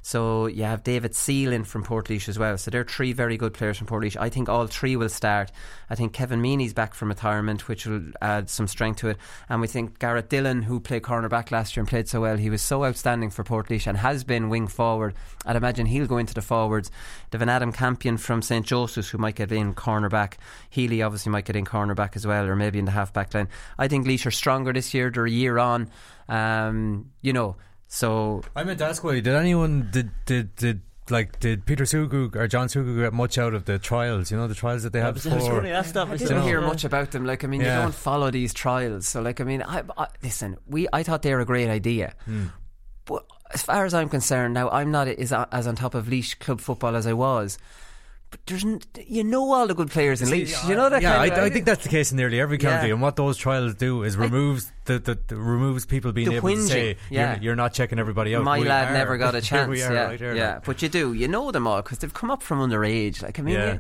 So 0.02 0.48
you 0.48 0.64
have 0.64 0.84
David 0.84 1.14
Seale 1.16 1.54
in 1.54 1.64
from 1.64 1.84
Port 1.84 2.10
as 2.10 2.40
well. 2.40 2.58
So 2.58 2.72
they're 2.72 2.84
three 2.84 3.14
very 3.14 3.38
good 3.38 3.54
players 3.54 3.78
from 3.78 3.88
Port 3.88 4.18
I 4.18 4.30
think 4.30 4.50
all 4.50 4.66
three 4.68 4.96
will 4.96 5.10
start. 5.10 5.52
I 5.90 5.96
think 5.96 6.14
Kevin 6.14 6.42
Meaney's 6.42 6.74
back 6.74 6.94
from 6.96 7.10
retirement, 7.10 7.68
which 7.68 7.86
will 7.86 8.02
add 8.22 8.50
some 8.50 8.68
strength 8.68 9.00
to 9.00 9.10
it. 9.10 9.18
And 9.48 9.62
we 9.62 9.68
think 9.68 10.00
Garrett 10.00 10.30
Dillon, 10.30 10.64
who 10.64 10.80
played 10.80 11.04
cornerback 11.04 11.52
last 11.52 11.76
year 11.76 11.82
and 11.82 11.88
played 11.88 12.10
so 12.10 12.22
well, 12.22 12.38
he 12.38 12.50
was 12.50 12.62
so 12.62 12.84
outstanding 12.84 13.30
for 13.30 13.44
Port 13.44 13.70
and 13.70 13.98
has 13.98 14.24
been 14.24 14.50
wing 14.50 14.68
forward. 14.68 15.14
I'd 15.46 15.56
imagine 15.56 15.86
he'll 15.86 16.08
go 16.08 16.18
into 16.18 16.34
the 16.34 16.42
forwards. 16.42 16.90
They've 17.30 17.42
an 17.42 17.50
Adam 17.50 17.72
Campion 17.72 18.18
from 18.18 18.42
St 18.42 18.66
Joseph's 18.66 19.10
who 19.10 19.18
might 19.18 19.36
get 19.36 19.52
in 19.52 19.76
cornerback. 19.76 20.34
Healy 20.70 21.02
obviously 21.02 21.32
might 21.32 21.46
get 21.46 21.56
in 21.56 21.66
cornerback 21.66 22.16
as 22.16 22.26
well, 22.26 22.46
or 22.48 22.56
maybe 22.56 22.80
in 22.80 22.86
the 22.86 22.92
halfback 22.92 23.34
line. 23.34 23.48
I 23.78 23.88
think 23.88 24.08
Laois 24.08 24.26
are 24.26 24.32
stronger 24.32 24.74
this 24.74 24.94
year. 24.94 25.12
They're 25.12 25.26
a 25.26 25.32
year 25.32 25.60
on. 25.60 25.90
Um, 26.28 27.12
you 27.22 27.34
know, 27.34 27.56
so 27.94 28.42
I 28.56 28.64
meant 28.64 28.80
to 28.80 28.86
ask 28.86 29.04
you, 29.04 29.20
did 29.22 29.28
anyone 29.36 29.90
did 29.92 30.12
did 30.26 30.56
did 30.56 30.82
like 31.10 31.40
did 31.42 31.66
Peter 31.66 31.84
Sugrue 31.84 32.34
or 32.38 32.48
John 32.48 32.68
Sugrue 32.70 33.02
get 33.04 33.12
much 33.12 33.38
out 33.38 33.54
of 33.54 33.66
the 33.66 33.78
trials? 33.78 34.32
You 34.32 34.38
know 34.38 34.48
the 34.48 34.56
trials 34.56 34.84
that 34.84 34.94
they 34.94 35.02
have. 35.02 35.16
was- 35.16 35.28
I 35.28 35.36
was 35.36 35.44
going 35.50 35.64
to 35.64 35.72
ask 35.72 35.94
that 35.96 36.08
I 36.08 36.16
didn't 36.16 36.44
hear 36.44 36.62
much 36.62 36.86
about 36.86 37.12
them. 37.12 37.26
Like, 37.26 37.44
I 37.44 37.48
mean, 37.48 37.60
Yeah. 37.60 37.76
you 37.80 37.82
don't 37.84 37.94
follow 37.94 38.32
these 38.32 38.54
trials. 38.54 39.10
So, 39.10 39.22
like, 39.22 39.42
I 39.42 39.44
mean, 39.44 39.62
I, 39.62 39.84
I 39.98 40.08
listen. 40.24 40.56
We, 40.68 40.88
I 40.94 41.04
thought 41.04 41.22
they 41.22 41.34
were 41.36 41.42
a 41.42 41.46
great 41.46 41.68
idea, 41.70 42.14
Hmm. 42.24 42.46
but 43.04 43.26
as 43.54 43.62
far 43.62 43.84
as 43.84 43.94
I'm 43.94 44.08
concerned, 44.08 44.54
now 44.54 44.70
I'm 44.70 44.92
not 44.92 45.10
as, 45.10 45.34
as 45.34 45.68
on 45.68 45.76
top 45.76 45.94
of 45.94 46.08
Laois 46.08 46.36
club 46.40 46.62
football 46.62 46.96
as 46.96 47.06
I 47.06 47.14
was. 47.14 47.58
But 48.32 48.40
there's, 48.48 48.64
n- 48.64 48.82
you 49.06 49.24
know, 49.26 49.52
all 49.52 49.68
the 49.68 49.76
good 49.76 49.92
players 49.92 50.22
in 50.22 50.30
Laois. 50.30 50.68
You 50.70 50.76
know 50.76 50.90
that. 50.90 51.02
yeah, 51.02 51.18
kind 51.18 51.34
I, 51.34 51.46
I 51.46 51.50
think 51.50 51.66
that's 51.66 51.84
the 51.84 51.90
case 51.90 52.12
in 52.12 52.18
nearly 52.18 52.40
every 52.40 52.58
county. 52.58 52.88
Yeah. 52.88 52.94
And 52.94 53.02
what 53.02 53.18
those 53.18 53.36
trials 53.38 53.76
do 53.76 54.04
is 54.04 54.16
removes 54.16 54.72
the, 54.86 55.00
the, 55.00 55.20
the 55.28 55.36
removes 55.36 55.86
people 55.86 56.14
being 56.14 56.30
The 56.30 56.36
able 56.38 56.48
to 56.50 56.62
say 56.62 56.96
yeah. 57.10 57.34
you're, 57.36 57.44
you're 57.44 57.56
not 57.58 57.74
checking 57.74 58.00
everybody 58.00 58.34
out. 58.34 58.44
My 58.46 58.60
We 58.60 58.66
lad 58.70 58.88
are. 58.90 58.94
never 58.94 59.18
got 59.18 59.36
a 59.36 59.40
Here 59.42 59.42
chance. 59.42 59.70
we 59.70 59.84
are 59.84 59.94
yeah, 59.94 60.04
right 60.06 60.20
here 60.20 60.34
yeah. 60.34 60.60
But 60.66 60.82
you 60.82 60.88
do, 60.88 61.12
you 61.14 61.28
know 61.28 61.52
them 61.52 61.68
all 61.68 61.82
because 61.82 61.98
they've 62.00 62.14
come 62.14 62.32
up 62.32 62.42
from 62.42 62.60
underage. 62.60 63.22
Like 63.22 63.38
I 63.38 63.42
mean, 63.42 63.56
Yeah. 63.56 63.78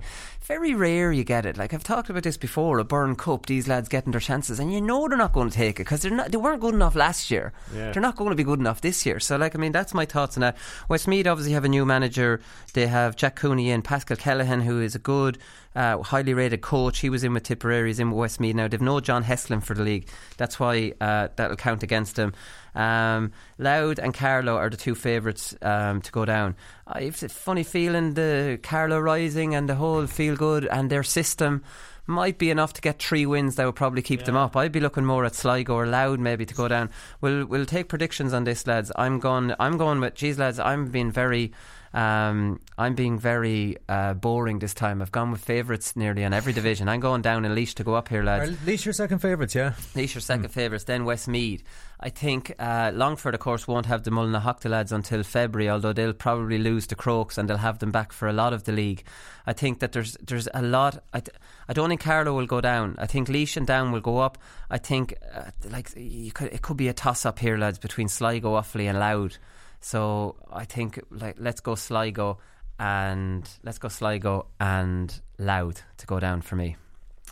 Very 0.52 0.74
rare 0.74 1.14
you 1.14 1.24
get 1.24 1.46
it. 1.46 1.56
Like 1.56 1.74
I've 1.74 1.82
talked 1.82 2.10
about 2.10 2.24
this 2.24 2.36
before. 2.36 2.78
A 2.80 2.84
Byrne 2.84 3.16
Cup, 3.16 3.46
these 3.46 3.70
lads 3.70 3.88
getting 3.88 4.12
their 4.12 4.20
chances, 4.20 4.60
and 4.60 4.74
you 4.74 4.82
know 4.82 5.08
they're 5.08 5.18
not 5.18 5.32
going 5.32 5.50
to 5.50 5.56
take 5.56 5.80
it 5.80 5.84
because 5.86 6.02
they're 6.02 6.12
not. 6.12 6.30
They 6.30 6.38
weren't 6.38 6.60
good 6.60 6.74
enough 6.74 6.94
last 6.94 7.32
year. 7.32 7.54
Yeah. 7.74 7.94
They're 7.94 8.02
not 8.02 8.18
going 8.18 8.32
to 8.32 8.36
be 8.36 8.44
good 8.44 8.60
enough 8.60 8.82
this 8.82 9.06
year. 9.06 9.22
So, 9.22 9.38
like, 9.38 9.56
I 9.56 9.60
mean, 9.60 9.72
that's 9.72 9.94
my 9.94 10.04
thoughts 10.04 10.36
on 10.36 10.42
that. 10.42 10.58
Westmeath 10.90 11.26
obviously 11.26 11.54
have 11.54 11.64
a 11.64 11.70
new 11.70 11.86
manager. 11.86 12.42
They 12.74 12.88
have 12.88 13.16
Jack 13.16 13.38
Cooney 13.38 13.72
and 13.72 13.82
Pascal 13.82 14.18
Kellaghan, 14.18 14.64
who 14.64 14.82
is 14.82 14.94
a 14.94 15.00
good 15.00 15.38
uh, 15.74 16.00
highly 16.00 16.34
rated 16.34 16.60
coach. 16.60 17.00
He 17.00 17.10
was 17.10 17.24
in 17.24 17.34
with 17.34 17.44
Tipperary, 17.44 17.88
he's 17.88 18.00
in 18.02 18.12
with 18.12 18.20
Westmeath 18.20 18.54
now. 18.54 18.68
They've 18.68 18.82
no 18.82 19.00
John 19.00 19.24
Heslin 19.24 19.64
for 19.64 19.74
the 19.74 19.84
league. 19.84 20.10
That's 20.36 20.60
why 20.60 20.92
uh, 21.00 21.30
that'll 21.38 21.56
count 21.56 21.82
against 21.82 22.18
them. 22.18 22.34
Um, 22.76 23.32
Louth 23.58 24.00
and 24.00 24.14
Carlow 24.14 24.56
are 24.56 24.70
the 24.70 24.78
two 24.78 24.96
favourites 24.96 25.56
um, 25.62 26.02
to 26.02 26.12
go 26.12 26.26
down. 26.26 26.56
I 26.88 27.04
have 27.04 27.22
a 27.24 27.30
funny 27.30 27.64
feeling 27.64 28.14
the 28.14 28.60
Carlow 28.64 29.00
Rising 29.00 29.56
and 29.56 29.70
the 29.70 29.76
whole 29.76 30.08
feel 30.08 30.36
good 30.36 30.66
and 30.66 30.90
their 30.90 31.04
system 31.04 31.64
might 32.08 32.38
be 32.38 32.50
enough 32.50 32.74
to 32.74 32.82
get 32.82 33.02
three 33.02 33.26
wins 33.26 33.56
that 33.56 33.66
would 33.66 33.76
probably 33.76 34.02
keep 34.02 34.22
yeah. 34.22 34.26
them 34.28 34.36
up. 34.36 34.56
I'd 34.56 34.72
be 34.72 34.80
looking 34.80 35.06
more 35.06 35.26
at 35.26 35.36
Sligo 35.36 35.76
or 35.76 35.88
Louth 35.88 36.20
maybe 36.20 36.46
to 36.46 36.54
go 36.54 36.68
down. 36.68 36.90
We'll 37.22 37.46
we'll 37.46 37.66
take 37.66 37.90
predictions 37.90 38.34
on 38.34 38.44
this, 38.44 38.68
lads. 38.68 38.92
I'm 38.96 39.20
going. 39.20 39.54
I'm 39.60 39.78
going 39.78 40.00
with. 40.00 40.16
Geez, 40.16 40.38
lads, 40.38 40.60
I'm 40.60 40.88
being 40.88 41.12
very. 41.12 41.52
Um, 41.94 42.60
I'm 42.78 42.96
being 42.96 43.20
very 43.20 43.78
uh, 43.90 44.14
boring 44.14 44.60
this 44.60 44.74
time. 44.74 45.02
I've 45.02 45.12
gone 45.12 45.32
with 45.32 45.44
favourites 45.44 45.96
nearly 45.96 46.24
on 46.24 46.34
every 46.34 46.54
division. 46.54 46.88
I'm 46.88 47.02
going 47.02 47.22
down 47.22 47.44
in 47.44 47.54
Laois 47.54 47.74
to 47.76 47.84
go 47.84 47.96
up 47.96 48.08
here, 48.08 48.24
lads. 48.24 48.50
Are 48.50 48.54
Laois 48.66 48.86
your 48.86 48.94
second 48.94 49.20
favourites, 49.20 49.54
yeah? 49.54 49.74
Laois 49.94 50.14
your 50.16 50.22
second 50.22 50.48
mm. 50.48 50.52
favourites, 50.52 50.86
then 50.86 51.04
Westmeath. 51.04 51.64
I 52.00 52.10
think 52.10 52.56
uh, 52.58 52.92
Longford, 52.94 53.36
of 53.36 53.42
course, 53.42 53.68
won't 53.68 53.86
have 53.86 54.04
the 54.04 54.10
Mullinalaghta 54.10 54.70
lads 54.70 54.92
until 54.92 55.22
February, 55.22 55.70
although 55.70 55.94
they'll 55.94 56.14
probably 56.14 56.58
lose 56.58 56.88
the 56.88 56.96
Crokes 56.96 57.38
and 57.38 57.50
they'll 57.50 57.58
have 57.58 57.80
them 57.80 57.92
back 57.92 58.14
for 58.14 58.28
a 58.28 58.34
lot 58.34 58.54
of 58.54 58.64
the 58.64 58.72
league. 58.72 59.04
I 59.46 59.54
think 59.54 59.80
that 59.80 59.92
there's 59.92 60.18
there's 60.22 60.48
a 60.54 60.62
lot. 60.62 61.04
I, 61.14 61.20
th- 61.20 61.36
I 61.68 61.74
don't 61.74 61.90
think 61.90 62.02
Carlow 62.02 62.36
will 62.36 62.48
go 62.48 62.62
down. 62.62 62.96
I 62.98 63.06
think 63.06 63.28
Laois 63.28 63.58
and 63.58 63.68
Down 63.68 63.92
will 63.92 64.02
go 64.02 64.18
up. 64.18 64.38
I 64.70 64.78
think 64.78 65.14
uh, 65.34 65.52
like 65.70 65.92
could, 66.34 66.54
it 66.54 66.62
could 66.62 66.78
be 66.78 66.88
a 66.88 66.94
toss 66.94 67.26
up 67.26 67.38
here, 67.38 67.58
lads, 67.58 67.80
between 67.80 68.08
Sligo, 68.08 68.56
Offaly, 68.56 68.90
and 68.90 68.98
Louth. 68.98 69.38
So 69.82 70.36
I 70.52 70.66
think 70.66 71.02
like 71.10 71.36
let's 71.40 71.60
go 71.60 71.76
Sligo 71.76 72.38
and 72.80 73.48
let's 73.64 73.80
go 73.80 73.90
Sligo 73.90 74.48
and 74.60 75.22
Louth 75.38 75.84
to 75.98 76.08
go 76.08 76.20
down 76.20 76.42
for 76.42 76.56
me. 76.56 76.78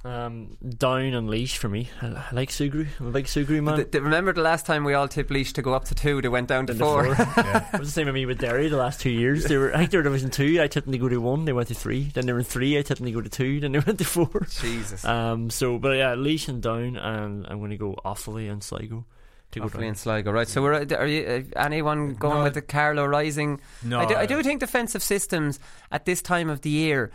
Um, 0.05 0.57
down 0.77 1.01
and 1.01 1.29
Laois 1.29 1.57
for 1.57 1.67
me. 1.67 1.89
I, 2.01 2.07
I 2.07 2.27
like 2.31 2.49
Sugrue. 2.49 2.87
I 3.01 3.03
like 3.03 3.25
Sugrue, 3.25 3.61
man. 3.61 3.79
The, 3.79 3.83
the, 3.83 4.01
remember 4.01 4.31
the 4.31 4.41
last 4.41 4.65
time 4.65 4.85
we 4.85 4.93
all 4.93 5.09
tipped 5.09 5.29
Laois 5.29 5.51
to 5.53 5.61
go 5.61 5.73
up 5.73 5.85
to 5.85 5.95
two? 5.95 6.21
They 6.21 6.29
went 6.29 6.47
down 6.47 6.67
to 6.67 6.73
four. 6.73 7.13
four. 7.13 7.25
yeah. 7.43 7.67
It 7.73 7.79
was 7.79 7.89
the 7.89 7.93
same 7.93 8.05
with 8.05 8.15
me 8.15 8.25
with 8.25 8.39
Derry 8.39 8.69
the 8.69 8.77
last 8.77 9.01
two 9.01 9.09
years. 9.09 9.43
They 9.43 9.57
were, 9.57 9.73
I 9.73 9.79
think 9.79 9.91
they 9.91 9.97
were 9.97 10.03
Division 10.03 10.29
two. 10.29 10.61
I 10.61 10.67
tipped 10.67 10.85
them 10.85 10.93
to 10.93 10.97
go 10.97 11.09
to 11.09 11.17
one. 11.17 11.43
They 11.43 11.51
went 11.51 11.67
to 11.67 11.75
three. 11.75 12.03
Then 12.13 12.25
they 12.25 12.31
were 12.31 12.39
in 12.39 12.45
three. 12.45 12.77
I 12.77 12.81
tipped 12.81 12.99
them 13.01 13.07
to 13.07 13.11
go 13.11 13.21
to 13.21 13.29
two. 13.29 13.59
Then 13.59 13.73
they 13.73 13.79
went 13.85 13.97
to 13.97 14.05
four. 14.05 14.47
Jesus. 14.61 15.03
Um. 15.03 15.49
So, 15.49 15.77
but 15.77 15.97
yeah, 15.97 16.15
Laois 16.15 16.47
and 16.47 16.61
down, 16.61 16.95
and 16.95 17.45
I'm 17.47 17.59
going 17.59 17.71
to 17.71 17.77
go 17.77 17.97
Offaly 18.05 18.49
and 18.49 18.63
Sligo 18.63 19.05
to 19.51 19.61
Offaly 19.61 19.87
and 19.87 19.97
Sligo, 19.97 20.31
right? 20.31 20.47
So, 20.47 20.61
we're, 20.61 20.85
are 20.95 21.07
you 21.07 21.25
uh, 21.55 21.59
anyone 21.59 22.13
going 22.13 22.37
no, 22.37 22.43
with 22.43 22.53
the 22.53 22.61
Carlow 22.61 23.05
Rising? 23.05 23.59
No, 23.83 23.99
I 23.99 24.05
do, 24.05 24.15
I 24.15 24.25
do 24.25 24.41
think 24.43 24.59
defensive 24.59 25.03
systems 25.03 25.59
at 25.91 26.05
this 26.05 26.21
time 26.21 26.49
of 26.49 26.61
the 26.61 26.69
year 26.69 27.11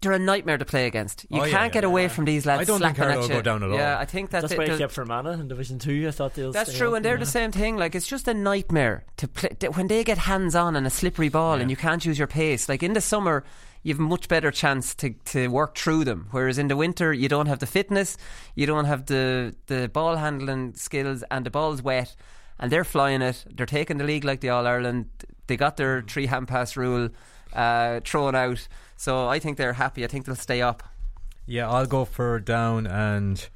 they're 0.00 0.12
a 0.12 0.18
nightmare 0.18 0.58
to 0.58 0.64
play 0.64 0.86
against. 0.86 1.26
You 1.30 1.40
oh, 1.40 1.44
can't 1.44 1.52
yeah, 1.52 1.68
get 1.68 1.84
away 1.84 2.08
from 2.08 2.24
these 2.24 2.46
lads. 2.46 2.62
I 2.62 2.64
don't 2.64 2.80
think 2.80 2.96
Carlow 2.96 3.20
will 3.20 3.28
go 3.28 3.42
down 3.42 3.62
at 3.62 3.70
all. 3.70 3.76
Yeah, 3.76 3.98
I 3.98 4.04
think 4.04 4.30
that 4.30 4.42
that's 4.42 4.56
why 4.56 4.64
I 4.64 4.78
kept 4.78 4.92
Fermanagh 4.92 5.40
in 5.40 5.48
Division 5.48 5.78
Two. 5.78 6.06
I 6.08 6.10
thought 6.10 6.34
they'll. 6.34 6.52
That's 6.52 6.76
true, 6.76 6.94
and 6.94 7.04
they're 7.04 7.18
the 7.18 7.26
same 7.26 7.52
thing. 7.52 7.76
Like 7.76 7.94
it's 7.94 8.06
just 8.06 8.28
a 8.28 8.34
nightmare 8.34 9.04
to 9.18 9.28
play 9.28 9.50
when 9.74 9.88
they 9.88 10.04
get 10.04 10.18
hands 10.18 10.54
on 10.54 10.76
and 10.76 10.86
a 10.86 10.90
slippery 10.90 11.28
ball, 11.28 11.56
yeah. 11.56 11.62
and 11.62 11.70
you 11.70 11.76
can't 11.76 12.04
use 12.04 12.18
your 12.18 12.28
pace. 12.28 12.68
Like 12.68 12.82
in 12.82 12.92
the 12.94 13.00
summer, 13.00 13.44
you've 13.84 14.00
a 14.00 14.02
much 14.02 14.26
better 14.26 14.50
chance 14.50 14.94
to, 14.96 15.10
to 15.26 15.46
work 15.46 15.76
through 15.76 16.04
them. 16.04 16.26
Whereas 16.32 16.58
in 16.58 16.66
the 16.66 16.76
winter, 16.76 17.12
you 17.12 17.28
don't 17.28 17.46
have 17.46 17.60
the 17.60 17.66
fitness, 17.66 18.16
you 18.56 18.66
don't 18.66 18.86
have 18.86 19.06
the 19.06 19.54
the 19.66 19.88
ball 19.88 20.16
handling 20.16 20.74
skills, 20.74 21.22
and 21.30 21.46
the 21.46 21.50
ball's 21.50 21.82
wet, 21.82 22.16
and 22.58 22.72
they're 22.72 22.84
flying 22.84 23.22
it. 23.22 23.44
They're 23.54 23.66
taking 23.66 23.98
the 23.98 24.04
league 24.04 24.24
like 24.24 24.40
the 24.40 24.48
All 24.48 24.66
Ireland. 24.66 25.06
They 25.46 25.56
got 25.56 25.76
their 25.76 26.02
three 26.02 26.26
hand 26.26 26.48
pass 26.48 26.76
rule 26.76 27.10
uh, 27.52 28.00
thrown 28.04 28.34
out. 28.34 28.66
So 28.96 29.28
I 29.28 29.38
think 29.38 29.58
they're 29.58 29.74
happy. 29.74 30.02
I 30.02 30.08
think 30.08 30.24
they'll 30.24 30.34
stay 30.34 30.62
up. 30.62 30.82
Yeah, 31.46 31.70
I'll 31.70 31.86
go 31.86 32.04
for 32.04 32.40
down 32.40 32.88
and. 32.88 33.48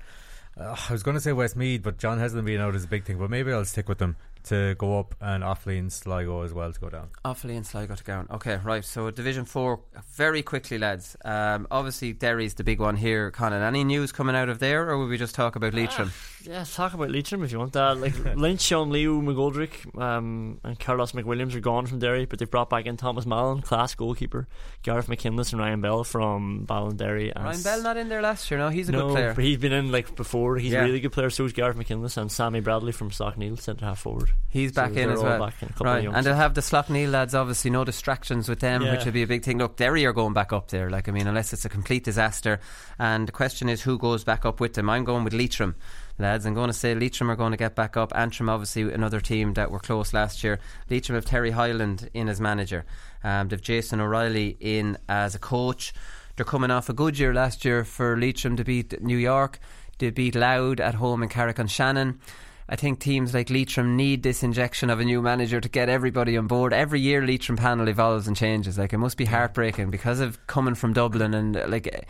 Uh, 0.60 0.74
I 0.88 0.92
was 0.92 1.04
going 1.04 1.16
to 1.16 1.20
say 1.20 1.32
Westmeath, 1.32 1.84
but 1.84 1.98
John 1.98 2.18
Heslin 2.18 2.44
being 2.44 2.60
out 2.60 2.74
is 2.74 2.82
a 2.82 2.88
big 2.88 3.04
thing. 3.04 3.16
But 3.16 3.30
maybe 3.30 3.52
I'll 3.52 3.64
stick 3.64 3.88
with 3.88 3.98
them 3.98 4.16
to 4.44 4.74
go 4.76 4.98
up, 4.98 5.14
and 5.20 5.42
Offaly 5.42 5.78
and 5.78 5.92
Sligo 5.92 6.42
as 6.42 6.52
well 6.52 6.72
to 6.72 6.80
go 6.80 6.88
down. 6.88 7.08
Offaly 7.24 7.56
and 7.56 7.66
Sligo 7.66 7.94
to 7.94 8.04
go 8.04 8.12
down. 8.12 8.28
Okay, 8.30 8.58
right. 8.64 8.84
So 8.84 9.10
Division 9.10 9.44
Four, 9.44 9.80
very 10.14 10.42
quickly, 10.42 10.78
lads. 10.78 11.16
Um, 11.24 11.66
obviously, 11.70 12.12
Derry's 12.12 12.54
the 12.54 12.64
big 12.64 12.80
one 12.80 12.96
here. 12.96 13.30
Conan, 13.30 13.62
any 13.62 13.84
news 13.84 14.12
coming 14.12 14.36
out 14.36 14.48
of 14.48 14.58
there, 14.58 14.88
or 14.88 14.98
will 14.98 15.08
we 15.08 15.18
just 15.18 15.34
talk 15.34 15.56
about 15.56 15.74
Leitrim? 15.74 16.08
Uh, 16.08 16.37
yeah, 16.44 16.64
talk 16.64 16.94
about 16.94 17.10
Leitrim 17.10 17.42
if 17.42 17.52
you 17.52 17.58
want 17.58 17.72
that. 17.72 17.98
Like 17.98 18.14
Lynch, 18.36 18.60
Sean 18.60 18.90
Leo, 18.90 19.20
McGoldrick, 19.20 19.98
um, 20.00 20.60
and 20.62 20.78
Carlus 20.78 21.12
McWilliams 21.12 21.54
are 21.54 21.60
gone 21.60 21.86
from 21.86 21.98
Derry, 21.98 22.26
but 22.26 22.38
they've 22.38 22.50
brought 22.50 22.70
back 22.70 22.86
in 22.86 22.96
Thomas 22.96 23.26
Mallon, 23.26 23.62
class 23.62 23.94
goalkeeper, 23.94 24.46
Gareth 24.82 25.08
McKinless, 25.08 25.52
and 25.52 25.60
Ryan 25.60 25.80
Bell 25.80 26.04
from 26.04 26.64
Ballinderry. 26.66 27.34
Ryan 27.34 27.62
Bell 27.62 27.82
not 27.82 27.96
in 27.96 28.08
there 28.08 28.22
last 28.22 28.50
year. 28.50 28.58
No, 28.58 28.68
he's 28.68 28.88
a 28.88 28.92
no, 28.92 29.06
good 29.06 29.12
player. 29.12 29.34
but 29.34 29.44
he's 29.44 29.58
been 29.58 29.72
in 29.72 29.90
like 29.90 30.14
before. 30.14 30.56
He's 30.58 30.72
yeah. 30.72 30.82
a 30.82 30.84
really 30.84 31.00
good 31.00 31.12
player. 31.12 31.30
So 31.30 31.44
is 31.44 31.52
Gareth 31.52 31.76
McKinless 31.76 32.16
and 32.16 32.30
Sammy 32.30 32.60
Bradley 32.60 32.92
from 32.92 33.10
Slaughtneil, 33.10 33.58
centre 33.60 33.84
half 33.84 34.00
forward. 34.00 34.30
He's 34.48 34.72
back 34.72 34.94
so 34.94 35.00
in 35.00 35.10
as 35.10 35.20
well. 35.20 35.42
In 35.44 35.68
right, 35.80 36.06
and 36.06 36.26
they'll 36.26 36.34
have 36.34 36.54
the 36.54 36.60
Slaughtneil 36.60 37.10
lads. 37.10 37.34
Obviously, 37.34 37.70
no 37.70 37.84
distractions 37.84 38.48
with 38.48 38.60
them, 38.60 38.82
yeah. 38.82 38.92
which 38.92 39.04
will 39.04 39.12
be 39.12 39.22
a 39.22 39.26
big 39.26 39.42
thing. 39.42 39.58
Look, 39.58 39.76
Derry 39.76 40.06
are 40.06 40.12
going 40.12 40.34
back 40.34 40.52
up 40.52 40.68
there. 40.68 40.90
Like 40.90 41.08
I 41.08 41.12
mean, 41.12 41.26
unless 41.26 41.52
it's 41.52 41.64
a 41.64 41.68
complete 41.68 42.04
disaster. 42.04 42.60
And 42.98 43.28
the 43.28 43.32
question 43.32 43.68
is, 43.68 43.82
who 43.82 43.98
goes 43.98 44.24
back 44.24 44.44
up 44.44 44.60
with 44.60 44.74
them? 44.74 44.90
I'm 44.90 45.04
going 45.04 45.24
with 45.24 45.32
Leitrim 45.32 45.76
lads. 46.18 46.46
I'm 46.46 46.54
going 46.54 46.68
to 46.68 46.74
say 46.74 46.94
Leitrim 46.94 47.30
are 47.30 47.36
going 47.36 47.52
to 47.52 47.56
get 47.56 47.74
back 47.74 47.96
up. 47.96 48.12
Antrim, 48.14 48.48
obviously, 48.48 48.92
another 48.92 49.20
team 49.20 49.54
that 49.54 49.70
were 49.70 49.78
close 49.78 50.12
last 50.12 50.42
year. 50.42 50.58
Leitrim 50.90 51.14
have 51.14 51.24
Terry 51.24 51.50
Hyland 51.50 52.10
in 52.14 52.28
as 52.28 52.40
manager. 52.40 52.84
Um, 53.24 53.48
they've 53.48 53.60
Jason 53.60 54.00
O'Reilly 54.00 54.56
in 54.60 54.98
as 55.08 55.34
a 55.34 55.38
coach. 55.38 55.92
They're 56.36 56.44
coming 56.44 56.70
off 56.70 56.88
a 56.88 56.92
good 56.92 57.18
year 57.18 57.34
last 57.34 57.64
year 57.64 57.84
for 57.84 58.16
Leitrim 58.16 58.56
to 58.56 58.64
beat 58.64 59.02
New 59.02 59.16
York. 59.16 59.58
They 59.98 60.10
beat 60.10 60.34
Louth 60.36 60.80
at 60.80 60.94
home 60.94 61.22
in 61.22 61.28
Carrick-on-Shannon. 61.28 62.20
I 62.68 62.76
think 62.76 63.00
teams 63.00 63.32
like 63.32 63.48
Leitrim 63.48 63.96
need 63.96 64.22
this 64.22 64.42
injection 64.42 64.90
of 64.90 65.00
a 65.00 65.04
new 65.04 65.22
manager 65.22 65.60
to 65.60 65.68
get 65.68 65.88
everybody 65.88 66.36
on 66.36 66.46
board. 66.46 66.74
Every 66.74 67.00
year, 67.00 67.26
Leitrim 67.26 67.56
panel 67.56 67.88
evolves 67.88 68.28
and 68.28 68.36
changes. 68.36 68.78
Like 68.78 68.92
it 68.92 68.98
must 68.98 69.16
be 69.16 69.24
heartbreaking 69.24 69.90
because 69.90 70.20
of 70.20 70.46
coming 70.46 70.74
from 70.74 70.92
Dublin 70.92 71.32
and 71.32 71.54
like 71.68 72.06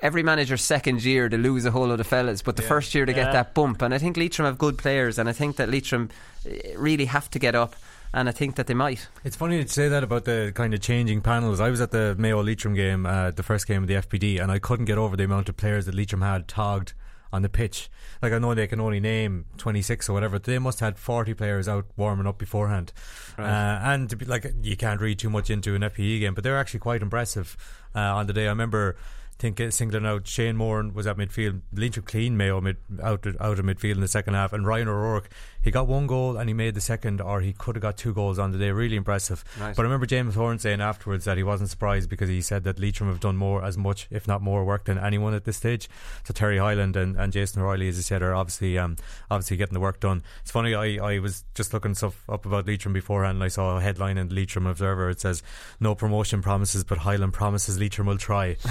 every 0.00 0.22
manager's 0.22 0.62
second 0.62 1.04
year 1.04 1.28
to 1.28 1.38
lose 1.38 1.64
a 1.64 1.70
whole 1.70 1.88
lot 1.88 2.00
of 2.00 2.06
fellas, 2.06 2.42
but 2.42 2.56
the 2.56 2.62
yeah. 2.62 2.68
first 2.68 2.94
year 2.94 3.06
to 3.06 3.12
get 3.12 3.32
that 3.32 3.54
bump. 3.54 3.82
And 3.82 3.94
I 3.94 3.98
think 3.98 4.16
Leitrim 4.16 4.46
have 4.46 4.58
good 4.58 4.78
players, 4.78 5.18
and 5.18 5.28
I 5.28 5.32
think 5.32 5.56
that 5.56 5.70
Leitrim 5.70 6.10
eh, 6.48 6.74
really 6.76 7.06
have 7.06 7.30
to 7.30 7.38
get 7.38 7.54
up. 7.54 7.76
And 8.14 8.28
I 8.28 8.32
think 8.32 8.56
that 8.56 8.66
they 8.66 8.74
might. 8.74 9.08
It's 9.24 9.36
funny 9.36 9.64
to 9.64 9.66
say 9.66 9.88
that 9.88 10.04
about 10.04 10.26
the 10.26 10.52
kind 10.54 10.74
of 10.74 10.80
changing 10.82 11.22
panels. 11.22 11.60
I 11.60 11.70
was 11.70 11.80
at 11.80 11.92
the 11.92 12.14
Mayo 12.18 12.42
Leitrim 12.42 12.74
game, 12.74 13.06
uh, 13.06 13.30
the 13.30 13.42
first 13.42 13.66
game 13.66 13.80
of 13.80 13.88
the 13.88 13.94
FBD, 13.94 14.38
and 14.38 14.52
I 14.52 14.58
couldn't 14.58 14.84
get 14.84 14.98
over 14.98 15.16
the 15.16 15.24
amount 15.24 15.48
of 15.48 15.56
players 15.56 15.86
that 15.86 15.94
Leitrim 15.94 16.20
had 16.20 16.46
tagged 16.46 16.92
on 17.32 17.42
the 17.42 17.48
pitch. 17.48 17.90
Like 18.20 18.32
I 18.32 18.38
know 18.38 18.54
they 18.54 18.66
can 18.66 18.80
only 18.80 19.00
name 19.00 19.46
26 19.56 20.08
or 20.08 20.12
whatever. 20.12 20.38
They 20.38 20.58
must 20.58 20.80
have 20.80 20.88
had 20.94 20.98
40 20.98 21.34
players 21.34 21.68
out 21.68 21.86
warming 21.96 22.26
up 22.26 22.38
beforehand. 22.38 22.92
Right. 23.38 23.46
Uh, 23.46 23.80
and 23.82 24.18
be, 24.18 24.24
like 24.26 24.52
you 24.62 24.76
can't 24.76 25.00
read 25.00 25.18
too 25.18 25.30
much 25.30 25.50
into 25.50 25.74
an 25.74 25.82
FBD 25.82 26.20
game, 26.20 26.34
but 26.34 26.44
they're 26.44 26.58
actually 26.58 26.80
quite 26.80 27.02
impressive 27.02 27.56
uh, 27.94 28.00
on 28.00 28.26
the 28.26 28.32
day. 28.32 28.46
I 28.46 28.50
remember 28.50 28.96
think 29.38 29.60
singling 29.72 30.06
out 30.06 30.26
Shane 30.26 30.56
Moore 30.56 30.82
was 30.92 31.06
at 31.06 31.16
midfield. 31.16 31.60
Leitrim 31.72 32.04
clean 32.06 32.36
Mayo 32.36 32.60
mid, 32.60 32.76
out 33.02 33.26
out 33.40 33.58
of 33.58 33.64
midfield 33.64 33.94
in 33.94 34.00
the 34.00 34.08
second 34.08 34.34
half, 34.34 34.52
and 34.52 34.66
Ryan 34.66 34.88
O'Rourke 34.88 35.30
he 35.62 35.70
got 35.70 35.86
one 35.86 36.08
goal 36.08 36.36
and 36.36 36.50
he 36.50 36.54
made 36.54 36.74
the 36.74 36.80
second, 36.80 37.20
or 37.20 37.40
he 37.40 37.52
could 37.52 37.76
have 37.76 37.82
got 37.82 37.96
two 37.96 38.12
goals 38.12 38.38
on 38.38 38.50
the 38.50 38.58
day. 38.58 38.72
Really 38.72 38.96
impressive. 38.96 39.44
Nice. 39.60 39.76
But 39.76 39.82
I 39.82 39.84
remember 39.84 40.06
James 40.06 40.34
Horan 40.34 40.58
saying 40.58 40.80
afterwards 40.80 41.24
that 41.24 41.36
he 41.36 41.44
wasn't 41.44 41.70
surprised 41.70 42.10
because 42.10 42.28
he 42.28 42.42
said 42.42 42.64
that 42.64 42.80
Leitrim 42.80 43.08
have 43.08 43.20
done 43.20 43.36
more, 43.36 43.64
as 43.64 43.78
much, 43.78 44.08
if 44.10 44.26
not 44.26 44.42
more, 44.42 44.64
work 44.64 44.86
than 44.86 44.98
anyone 44.98 45.34
at 45.34 45.44
this 45.44 45.56
stage. 45.56 45.88
So 46.24 46.34
Terry 46.34 46.58
Hyland 46.58 46.96
and, 46.96 47.16
and 47.16 47.32
Jason 47.32 47.62
O'Reilly, 47.62 47.88
as 47.88 47.96
I 47.96 48.02
said, 48.02 48.22
are 48.22 48.34
obviously 48.34 48.76
um, 48.76 48.96
obviously 49.30 49.56
getting 49.56 49.74
the 49.74 49.80
work 49.80 50.00
done. 50.00 50.24
It's 50.42 50.50
funny. 50.50 50.74
I, 50.74 50.96
I 50.96 51.18
was 51.20 51.44
just 51.54 51.72
looking 51.72 51.94
stuff 51.94 52.28
up 52.28 52.44
about 52.44 52.66
Leitrim 52.66 52.92
beforehand, 52.92 53.36
and 53.36 53.44
I 53.44 53.48
saw 53.48 53.76
a 53.76 53.80
headline 53.80 54.18
in 54.18 54.28
the 54.28 54.34
Leitrim 54.34 54.66
Observer. 54.66 55.10
It 55.10 55.20
says, 55.20 55.44
"No 55.78 55.94
promotion 55.94 56.42
promises, 56.42 56.82
but 56.82 56.98
Hyland 56.98 57.34
promises 57.34 57.78
Leitrim 57.78 58.08
will 58.08 58.18
try." 58.18 58.56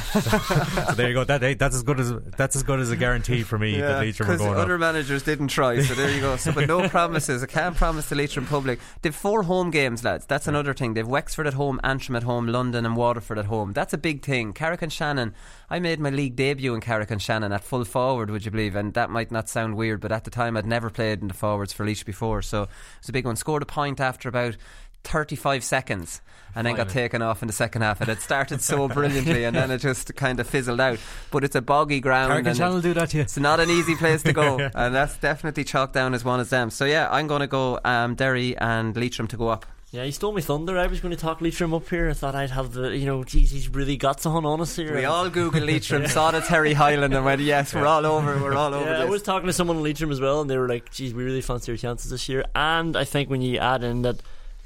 so 0.87 0.93
there 0.95 1.07
you 1.07 1.13
go. 1.13 1.23
That 1.23 1.59
that's 1.59 1.75
as 1.75 1.83
good 1.83 1.99
as 1.99 2.13
that's 2.37 2.55
as 2.55 2.63
good 2.63 2.79
as 2.79 2.91
a 2.91 2.95
guarantee 2.95 3.43
for 3.43 3.57
me 3.57 3.77
yeah, 3.77 3.87
that 3.87 3.99
Leitrim 3.99 4.29
are 4.29 4.37
going. 4.37 4.59
Other 4.59 4.75
up. 4.75 4.79
managers 4.79 5.23
didn't 5.23 5.49
try, 5.49 5.81
so 5.81 5.93
there 5.93 6.11
you 6.11 6.21
go. 6.21 6.35
So, 6.35 6.51
but 6.51 6.67
no 6.67 6.87
promises. 6.89 7.43
I 7.43 7.47
can't 7.47 7.75
promise 7.75 8.09
the 8.09 8.15
Leitrim 8.15 8.45
public. 8.45 8.79
They've 9.01 9.15
four 9.15 9.43
home 9.43 9.71
games, 9.71 10.03
lads. 10.03 10.25
That's 10.25 10.47
another 10.47 10.73
thing. 10.73 10.93
They've 10.93 11.07
Wexford 11.07 11.47
at 11.47 11.53
home, 11.53 11.79
Antrim 11.83 12.15
at 12.15 12.23
home, 12.23 12.47
London 12.47 12.85
and 12.85 12.95
Waterford 12.95 13.37
at 13.37 13.45
home. 13.45 13.73
That's 13.73 13.93
a 13.93 13.97
big 13.97 14.23
thing. 14.23 14.53
Carrick 14.53 14.81
and 14.81 14.91
Shannon. 14.91 15.33
I 15.69 15.79
made 15.79 15.99
my 15.99 16.09
league 16.09 16.35
debut 16.35 16.73
in 16.73 16.81
Carrick 16.81 17.11
and 17.11 17.21
Shannon 17.21 17.53
at 17.53 17.63
full 17.63 17.85
forward, 17.85 18.29
would 18.29 18.45
you 18.45 18.51
believe? 18.51 18.75
And 18.75 18.93
that 18.93 19.09
might 19.09 19.31
not 19.31 19.49
sound 19.49 19.75
weird, 19.75 20.01
but 20.01 20.11
at 20.11 20.25
the 20.25 20.31
time 20.31 20.57
I'd 20.57 20.65
never 20.65 20.89
played 20.89 21.21
in 21.21 21.27
the 21.29 21.33
forwards 21.33 21.71
for 21.71 21.85
Laois 21.85 22.03
before, 22.05 22.41
so 22.41 22.63
it 22.63 22.69
was 23.01 23.09
a 23.09 23.13
big 23.13 23.25
one. 23.25 23.35
Scored 23.35 23.63
a 23.63 23.65
point 23.65 23.99
after 23.99 24.27
about 24.27 24.57
35 25.03 25.63
seconds 25.63 26.21
and 26.55 26.67
then 26.67 26.75
got 26.75 26.89
taken 26.89 27.21
off 27.21 27.41
in 27.41 27.47
the 27.47 27.53
second 27.53 27.81
half. 27.81 28.01
It 28.01 28.07
had 28.07 28.19
started 28.19 28.61
so 28.61 28.87
brilliantly 28.93 29.43
and 29.45 29.55
then 29.55 29.71
it 29.71 29.79
just 29.79 30.15
kind 30.15 30.39
of 30.39 30.47
fizzled 30.47 30.81
out. 30.81 30.99
But 31.31 31.43
it's 31.43 31.55
a 31.55 31.61
boggy 31.61 31.99
ground. 31.99 32.45
and 32.47 32.57
Channel 32.57 32.81
do 32.81 32.93
that 32.93 33.09
to 33.11 33.17
you. 33.17 33.23
It's 33.23 33.37
not 33.37 33.59
an 33.59 33.69
easy 33.69 33.95
place 33.95 34.23
to 34.23 34.33
go, 34.33 34.69
and 34.75 34.93
that's 34.93 35.17
definitely 35.17 35.63
chalked 35.63 35.93
down 35.93 36.13
as 36.13 36.23
one 36.23 36.39
of 36.39 36.49
them. 36.49 36.69
So 36.69 36.85
yeah, 36.85 37.07
I'm 37.11 37.27
going 37.27 37.41
to 37.41 37.47
go 37.47 37.79
um, 37.83 38.15
Derry 38.15 38.57
and 38.57 38.95
Leitrim 38.95 39.27
to 39.29 39.37
go 39.37 39.47
up. 39.47 39.65
Yeah, 39.91 40.05
he 40.05 40.11
stole 40.11 40.31
me 40.31 40.41
thunder. 40.41 40.77
I 40.77 40.87
was 40.87 41.01
going 41.01 41.13
to 41.13 41.19
talk 41.19 41.41
Leitrim 41.41 41.73
up 41.73 41.89
here. 41.89 42.09
I 42.09 42.13
thought 42.13 42.33
I'd 42.33 42.51
have 42.51 42.71
the, 42.71 42.95
you 42.95 43.05
know, 43.05 43.25
geez, 43.25 43.51
he's 43.51 43.67
really 43.67 43.97
got 43.97 44.21
something 44.21 44.45
on 44.45 44.61
us 44.61 44.77
here. 44.77 44.95
We 44.95 45.03
all 45.03 45.29
Googled 45.29 45.67
Leitrim, 45.67 46.07
saw 46.07 46.31
the 46.31 46.39
Terry 46.39 46.71
Hyland, 46.71 47.13
and 47.13 47.25
went, 47.25 47.41
"Yes, 47.41 47.73
we're 47.73 47.85
all 47.85 48.05
over. 48.05 48.41
We're 48.41 48.55
all 48.55 48.73
over." 48.73 48.85
Yeah, 48.85 48.99
this. 48.99 49.07
I 49.07 49.09
was 49.09 49.21
talking 49.21 49.47
to 49.47 49.53
someone 49.53 49.77
in 49.77 49.83
Leitrim 49.83 50.09
as 50.09 50.21
well, 50.21 50.39
and 50.39 50.49
they 50.49 50.57
were 50.57 50.69
like, 50.69 50.91
"Geez, 50.91 51.13
we 51.13 51.25
really 51.25 51.41
fancy 51.41 51.73
our 51.73 51.77
chances 51.77 52.09
this 52.09 52.29
year." 52.29 52.45
And 52.55 52.95
I 52.95 53.03
think 53.03 53.29
when 53.29 53.41
you 53.41 53.57
add 53.57 53.83
in 53.83 54.03
that 54.03 54.21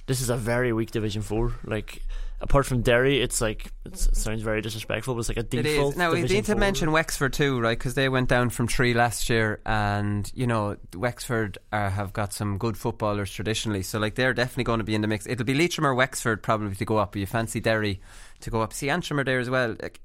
this 0.08 0.22
is 0.22 0.30
a 0.30 0.38
very 0.38 0.72
weak 0.74 0.92
Division 0.92 1.22
Four, 1.22 1.54
like 1.64 2.02
apart 2.42 2.66
from 2.66 2.82
Derry, 2.82 3.22
it's 3.22 3.42
like 3.42 3.72
it's, 3.86 4.08
it 4.08 4.16
sounds 4.16 4.42
very 4.42 4.62
disrespectful, 4.62 5.16
but 5.16 5.22
it's 5.22 5.30
like 5.30 5.38
a 5.38 5.44
default. 5.44 5.94
is. 5.94 5.98
Now 5.98 6.12
we 6.12 6.22
need 6.22 6.46
to 6.46 6.54
four. 6.54 6.56
mention 6.56 6.92
Wexford 6.92 7.34
too, 7.34 7.60
right? 7.60 7.78
Because 7.78 7.94
they 7.96 8.10
went 8.10 8.30
down 8.30 8.50
from 8.50 8.68
three 8.68 8.94
last 8.94 9.30
year, 9.30 9.62
and 9.66 10.30
you 10.34 10.48
know 10.48 10.78
Wexford 10.94 11.58
uh, 11.72 11.90
have 11.90 12.14
got 12.14 12.34
some 12.34 12.58
good 12.58 12.78
footballers 12.78 13.32
traditionally, 13.32 13.82
so 13.82 14.00
like 14.00 14.16
they're 14.16 14.34
definitely 14.34 14.66
going 14.66 14.80
to 14.80 14.86
be 14.86 14.96
in 14.96 15.02
the 15.02 15.08
mix. 15.08 15.28
It'll 15.28 15.46
be 15.46 15.56
Leitrim 15.56 15.86
or 15.86 15.96
Wexford 15.96 16.44
probably 16.44 16.76
to 16.76 16.86
go 16.86 16.98
up. 16.98 17.14
But 17.14 17.20
you 17.20 17.26
fancy 17.26 17.60
Derry 17.60 18.02
to 18.42 18.50
go 18.50 18.62
up? 18.62 18.74
See 18.74 18.90
Antrim 18.90 19.20
are 19.20 19.24
there 19.24 19.40
as 19.40 19.50
well. 19.50 19.76
Like, 19.82 20.02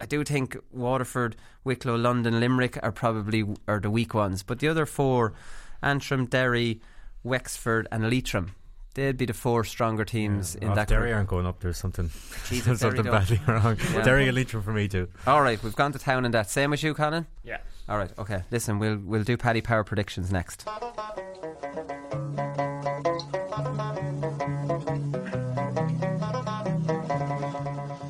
I 0.00 0.06
do 0.06 0.24
think 0.24 0.56
Waterford, 0.70 1.36
Wicklow, 1.64 1.96
London, 1.96 2.40
Limerick 2.40 2.78
are 2.82 2.92
probably 2.92 3.44
are 3.68 3.80
the 3.80 3.90
weak 3.90 4.14
ones, 4.14 4.42
but 4.42 4.60
the 4.60 4.68
other 4.68 4.86
four, 4.86 5.34
Antrim, 5.82 6.26
Derry, 6.26 6.80
Wexford, 7.22 7.88
and 7.90 8.08
Leitrim. 8.08 8.52
They'd 8.96 9.18
be 9.18 9.26
the 9.26 9.34
four 9.34 9.62
stronger 9.64 10.06
teams 10.06 10.54
in 10.54 10.70
If 10.70 10.74
that 10.74 10.88
Derry 10.88 11.08
group. 11.10 11.16
aren't 11.16 11.28
going 11.28 11.46
up. 11.46 11.60
There's 11.60 11.76
something, 11.76 12.08
Jesus, 12.48 12.64
there's 12.64 12.80
something 12.80 13.04
badly 13.04 13.38
wrong. 13.46 13.76
Yeah. 13.92 14.00
Derry 14.02 14.26
and 14.26 14.34
Leitrim 14.34 14.62
for 14.62 14.72
me 14.72 14.88
too. 14.88 15.08
All 15.26 15.42
right, 15.42 15.62
we've 15.62 15.76
gone 15.76 15.92
to 15.92 15.98
town 15.98 16.24
in 16.24 16.30
that. 16.30 16.48
Same 16.48 16.72
as 16.72 16.82
you, 16.82 16.94
Conan. 16.94 17.26
Yeah. 17.44 17.58
All 17.90 17.98
right. 17.98 18.10
Okay. 18.18 18.42
Listen, 18.50 18.78
we'll 18.78 18.96
we'll 18.98 19.22
do 19.22 19.36
Paddy 19.36 19.60
Power 19.60 19.84
predictions 19.84 20.32
next. 20.32 20.66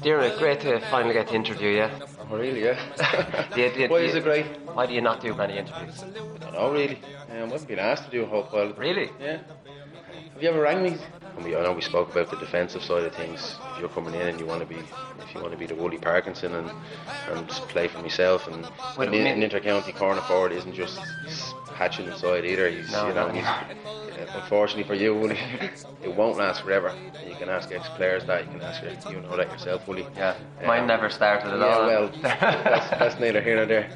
Dear, 0.02 0.32
great 0.38 0.60
to 0.60 0.78
finally 0.90 1.14
get 1.14 1.28
to 1.28 1.34
interview 1.34 1.70
you. 1.70 1.88
Oh, 2.30 2.36
really, 2.36 2.62
yeah. 2.64 2.78
Do 3.54 3.60
you- 3.60 3.70
do 3.72 3.80
you- 3.80 3.88
Why 3.88 3.98
do 4.00 4.04
is 4.06 4.14
it 4.14 4.22
great? 4.22 4.46
Why 4.74 4.86
do 4.86 4.94
you 4.94 5.00
not 5.00 5.20
do 5.20 5.34
many 5.34 5.58
interviews? 5.58 6.02
I 6.04 6.10
don't 6.38 6.52
know, 6.52 6.72
really. 6.72 6.98
Um, 7.30 7.52
I've 7.52 7.66
been 7.66 7.78
asked 7.80 8.04
to 8.04 8.10
do 8.10 8.22
a 8.22 8.26
whole 8.26 8.44
pile. 8.44 8.72
Really? 8.74 9.10
Yeah. 9.20 9.38
Have 10.36 10.42
you 10.42 10.50
ever 10.50 10.60
rang 10.60 10.82
me? 10.82 10.98
And 11.36 11.46
we, 11.46 11.56
I 11.56 11.62
know 11.62 11.72
we 11.72 11.80
spoke 11.80 12.10
about 12.10 12.30
the 12.30 12.36
defensive 12.36 12.82
side 12.82 13.04
of 13.04 13.14
things. 13.14 13.56
If 13.72 13.80
you're 13.80 13.88
coming 13.88 14.12
in 14.12 14.20
and 14.28 14.38
you 14.38 14.44
want 14.44 14.60
to 14.60 14.66
be, 14.66 14.74
if 14.74 15.34
you 15.34 15.40
want 15.40 15.52
to 15.52 15.58
be 15.58 15.64
the 15.64 15.74
Wooly 15.74 15.96
Parkinson 15.96 16.54
and 16.54 16.70
and 17.30 17.48
just 17.48 17.66
play 17.68 17.88
for 17.88 18.00
myself, 18.02 18.46
and 18.46 18.68
Well, 18.98 19.08
an, 19.08 19.14
an 19.14 19.42
inter-county 19.42 19.92
corner 19.92 20.20
forward 20.20 20.52
isn't 20.52 20.74
just 20.74 21.00
hatching 21.76 22.06
inside 22.06 22.44
either. 22.44 22.68
He's, 22.70 22.90
No, 22.90 23.08
you 23.08 23.14
know, 23.14 23.28
no. 23.28 23.34
he's, 23.34 24.28
unfortunately 24.34 24.84
for 24.84 24.94
you, 24.94 25.14
Wooly, 25.18 25.38
it 26.02 26.14
won't 26.14 26.38
last 26.38 26.62
forever. 26.62 26.88
And 26.88 27.30
you 27.30 27.36
can 27.36 27.48
ask 27.48 27.70
ex-players 27.70 28.24
that. 28.24 28.46
You 28.46 28.52
can 28.52 28.62
ask 28.62 28.82
your, 28.82 28.92
you 29.12 29.20
know 29.20 29.36
that 29.36 29.50
yourself, 29.50 29.86
Wooly. 29.86 30.06
Yeah, 30.16 30.34
mine 30.66 30.86
never 30.86 31.10
started 31.10 31.52
at 31.52 31.60
yeah, 31.60 31.66
all. 31.66 31.86
Well, 31.86 32.08
that's, 32.22 32.90
that's 32.90 33.20
neither 33.20 33.40
here 33.42 33.56
nor 33.56 33.66
there. 33.66 33.90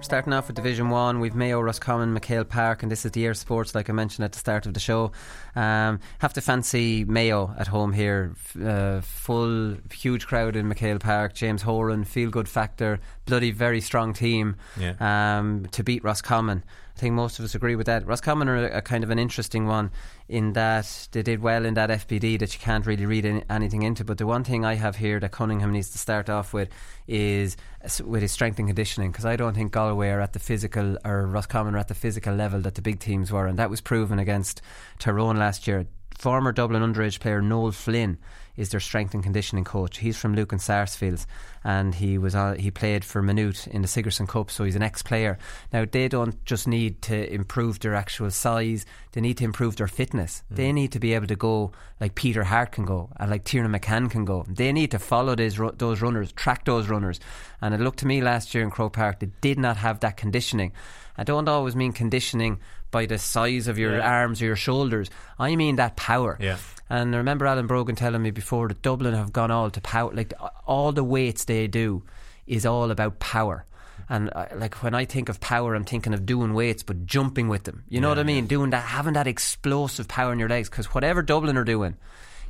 Starting 0.00 0.32
off 0.32 0.46
with 0.46 0.56
Division 0.56 0.90
One, 0.90 1.20
we've 1.20 1.34
Mayo, 1.34 1.60
Roscommon, 1.60 2.18
MacHale 2.18 2.48
Park, 2.48 2.82
and 2.82 2.90
this 2.90 3.04
is 3.04 3.12
the 3.12 3.24
eir 3.24 3.36
Sports, 3.36 3.74
like 3.74 3.90
I 3.90 3.92
mentioned 3.92 4.24
at 4.24 4.32
the 4.32 4.38
start 4.38 4.66
of 4.66 4.74
the 4.74 4.80
show. 4.80 5.12
Um, 5.56 6.00
have 6.20 6.32
to 6.34 6.40
fancy 6.40 7.04
Mayo 7.04 7.54
at 7.58 7.66
home 7.66 7.92
here. 7.92 8.34
Uh, 8.62 9.00
full, 9.00 9.76
huge 9.92 10.26
crowd 10.26 10.56
in 10.56 10.68
MacHale 10.68 11.00
Park. 11.00 11.34
James 11.34 11.62
Horan, 11.62 12.04
feel 12.04 12.30
good 12.30 12.47
factor, 12.48 13.00
bloody 13.26 13.50
very 13.50 13.80
strong 13.80 14.12
team 14.12 14.56
Yeah. 14.78 14.94
um, 15.38 15.66
to 15.72 15.82
beat 15.84 16.02
Roscommon. 16.04 16.64
I 16.96 17.00
think 17.00 17.14
most 17.14 17.38
of 17.38 17.44
us 17.44 17.54
agree 17.54 17.76
with 17.76 17.86
that. 17.86 18.04
Roscommon 18.08 18.48
are 18.48 18.56
a, 18.66 18.78
a 18.78 18.82
kind 18.82 19.04
of 19.04 19.10
an 19.10 19.20
interesting 19.20 19.68
one 19.68 19.92
in 20.28 20.54
that 20.54 21.06
they 21.12 21.22
did 21.22 21.40
well 21.40 21.64
in 21.64 21.74
that 21.74 21.90
FBD 21.90 22.40
that 22.40 22.52
you 22.52 22.58
can't 22.58 22.84
really 22.86 23.06
read 23.06 23.24
any, 23.24 23.44
anything 23.48 23.82
into. 23.84 24.04
But 24.04 24.18
the 24.18 24.26
one 24.26 24.42
thing 24.42 24.64
I 24.64 24.74
have 24.74 24.96
here 24.96 25.20
that 25.20 25.30
Cunningham 25.30 25.70
needs 25.72 25.90
to 25.90 25.98
start 25.98 26.28
off 26.28 26.52
with 26.52 26.68
is 27.06 27.56
with 28.04 28.22
his 28.22 28.32
strength 28.32 28.58
and 28.58 28.66
conditioning 28.68 29.12
because 29.12 29.24
I 29.24 29.36
don't 29.36 29.54
think 29.54 29.70
Galway 29.70 30.08
are 30.08 30.20
at 30.20 30.32
the 30.32 30.40
physical 30.40 30.98
or 31.04 31.26
Roscommon 31.28 31.76
are 31.76 31.78
at 31.78 31.88
the 31.88 31.94
physical 31.94 32.34
level 32.34 32.60
that 32.62 32.74
the 32.74 32.82
big 32.82 32.98
teams 32.98 33.30
were, 33.30 33.46
and 33.46 33.58
that 33.60 33.70
was 33.70 33.80
proven 33.80 34.18
against 34.18 34.60
Tyrone 34.98 35.36
last 35.36 35.68
year. 35.68 35.86
Former 36.18 36.50
Dublin 36.50 36.82
underage 36.82 37.20
player 37.20 37.40
Noel 37.40 37.70
Flynn 37.70 38.18
is 38.56 38.70
their 38.70 38.80
strength 38.80 39.14
and 39.14 39.22
conditioning 39.22 39.62
coach. 39.62 39.98
He's 39.98 40.18
from 40.18 40.34
Lucan 40.34 40.58
Sarsfields, 40.58 41.28
and 41.64 41.94
he 41.94 42.18
was 42.18 42.34
on, 42.34 42.58
he 42.58 42.70
played 42.70 43.04
for 43.04 43.22
Minute 43.22 43.66
in 43.66 43.82
the 43.82 43.88
Sigerson 43.88 44.26
Cup, 44.26 44.50
so 44.50 44.64
he's 44.64 44.76
an 44.76 44.82
ex-player. 44.82 45.38
Now 45.72 45.84
they 45.90 46.08
don't 46.08 46.44
just 46.44 46.66
need 46.68 47.02
to 47.02 47.32
improve 47.32 47.80
their 47.80 47.94
actual 47.94 48.30
size; 48.30 48.86
they 49.12 49.20
need 49.20 49.38
to 49.38 49.44
improve 49.44 49.76
their 49.76 49.88
fitness. 49.88 50.42
Mm. 50.52 50.56
They 50.56 50.72
need 50.72 50.92
to 50.92 51.00
be 51.00 51.14
able 51.14 51.26
to 51.26 51.36
go 51.36 51.72
like 52.00 52.14
Peter 52.14 52.44
Harte 52.44 52.72
can 52.72 52.84
go, 52.84 53.10
and 53.16 53.30
like 53.30 53.44
Tiernan 53.44 53.72
McCann 53.72 54.10
can 54.10 54.24
go. 54.24 54.44
They 54.48 54.72
need 54.72 54.90
to 54.92 54.98
follow 54.98 55.34
those 55.34 55.58
those 55.76 56.00
runners, 56.00 56.32
track 56.32 56.64
those 56.64 56.88
runners. 56.88 57.20
And 57.60 57.74
it 57.74 57.80
looked 57.80 57.98
to 58.00 58.06
me 58.06 58.22
last 58.22 58.54
year 58.54 58.62
in 58.62 58.70
Croke 58.70 58.92
Park 58.92 59.18
they 59.18 59.30
did 59.40 59.58
not 59.58 59.76
have 59.78 60.00
that 60.00 60.16
conditioning. 60.16 60.72
I 61.16 61.24
don't 61.24 61.48
always 61.48 61.74
mean 61.74 61.92
conditioning 61.92 62.60
by 62.90 63.04
the 63.06 63.18
size 63.18 63.66
of 63.68 63.76
your 63.78 63.96
Yeah. 63.96 64.08
arms 64.08 64.40
or 64.40 64.46
your 64.46 64.56
shoulders. 64.56 65.10
I 65.38 65.56
mean 65.56 65.76
that 65.76 65.96
power. 65.96 66.38
Yeah. 66.40 66.56
And 66.88 67.14
I 67.14 67.18
remember 67.18 67.46
Alan 67.46 67.66
Brogan 67.66 67.96
telling 67.96 68.22
me 68.22 68.30
before 68.30 68.68
that 68.68 68.80
Dublin 68.80 69.12
have 69.12 69.30
gone 69.32 69.50
all 69.50 69.68
to 69.70 69.80
power. 69.80 70.10
Like 70.14 70.32
all 70.66 70.92
the 70.92 71.04
weights 71.04 71.44
they 71.48 71.66
do 71.66 72.04
is 72.46 72.64
all 72.64 72.92
about 72.92 73.18
power. 73.18 73.64
And 74.08 74.30
uh, 74.32 74.46
like 74.54 74.82
when 74.82 74.94
I 74.94 75.04
think 75.04 75.28
of 75.28 75.40
power, 75.40 75.74
I'm 75.74 75.84
thinking 75.84 76.14
of 76.14 76.24
doing 76.24 76.54
weights, 76.54 76.82
but 76.84 77.04
jumping 77.04 77.48
with 77.48 77.64
them. 77.64 77.82
You 77.88 78.00
know 78.00 78.08
Yeah, 78.08 78.12
what 78.12 78.18
I 78.20 78.22
mean? 78.22 78.46
Doing 78.46 78.70
that, 78.70 78.84
having 78.84 79.14
that 79.14 79.26
explosive 79.26 80.06
power 80.08 80.32
in 80.32 80.38
your 80.38 80.48
legs. 80.48 80.70
Because 80.70 80.86
whatever 80.94 81.20
Dublin 81.20 81.58
are 81.58 81.64
doing, 81.64 81.96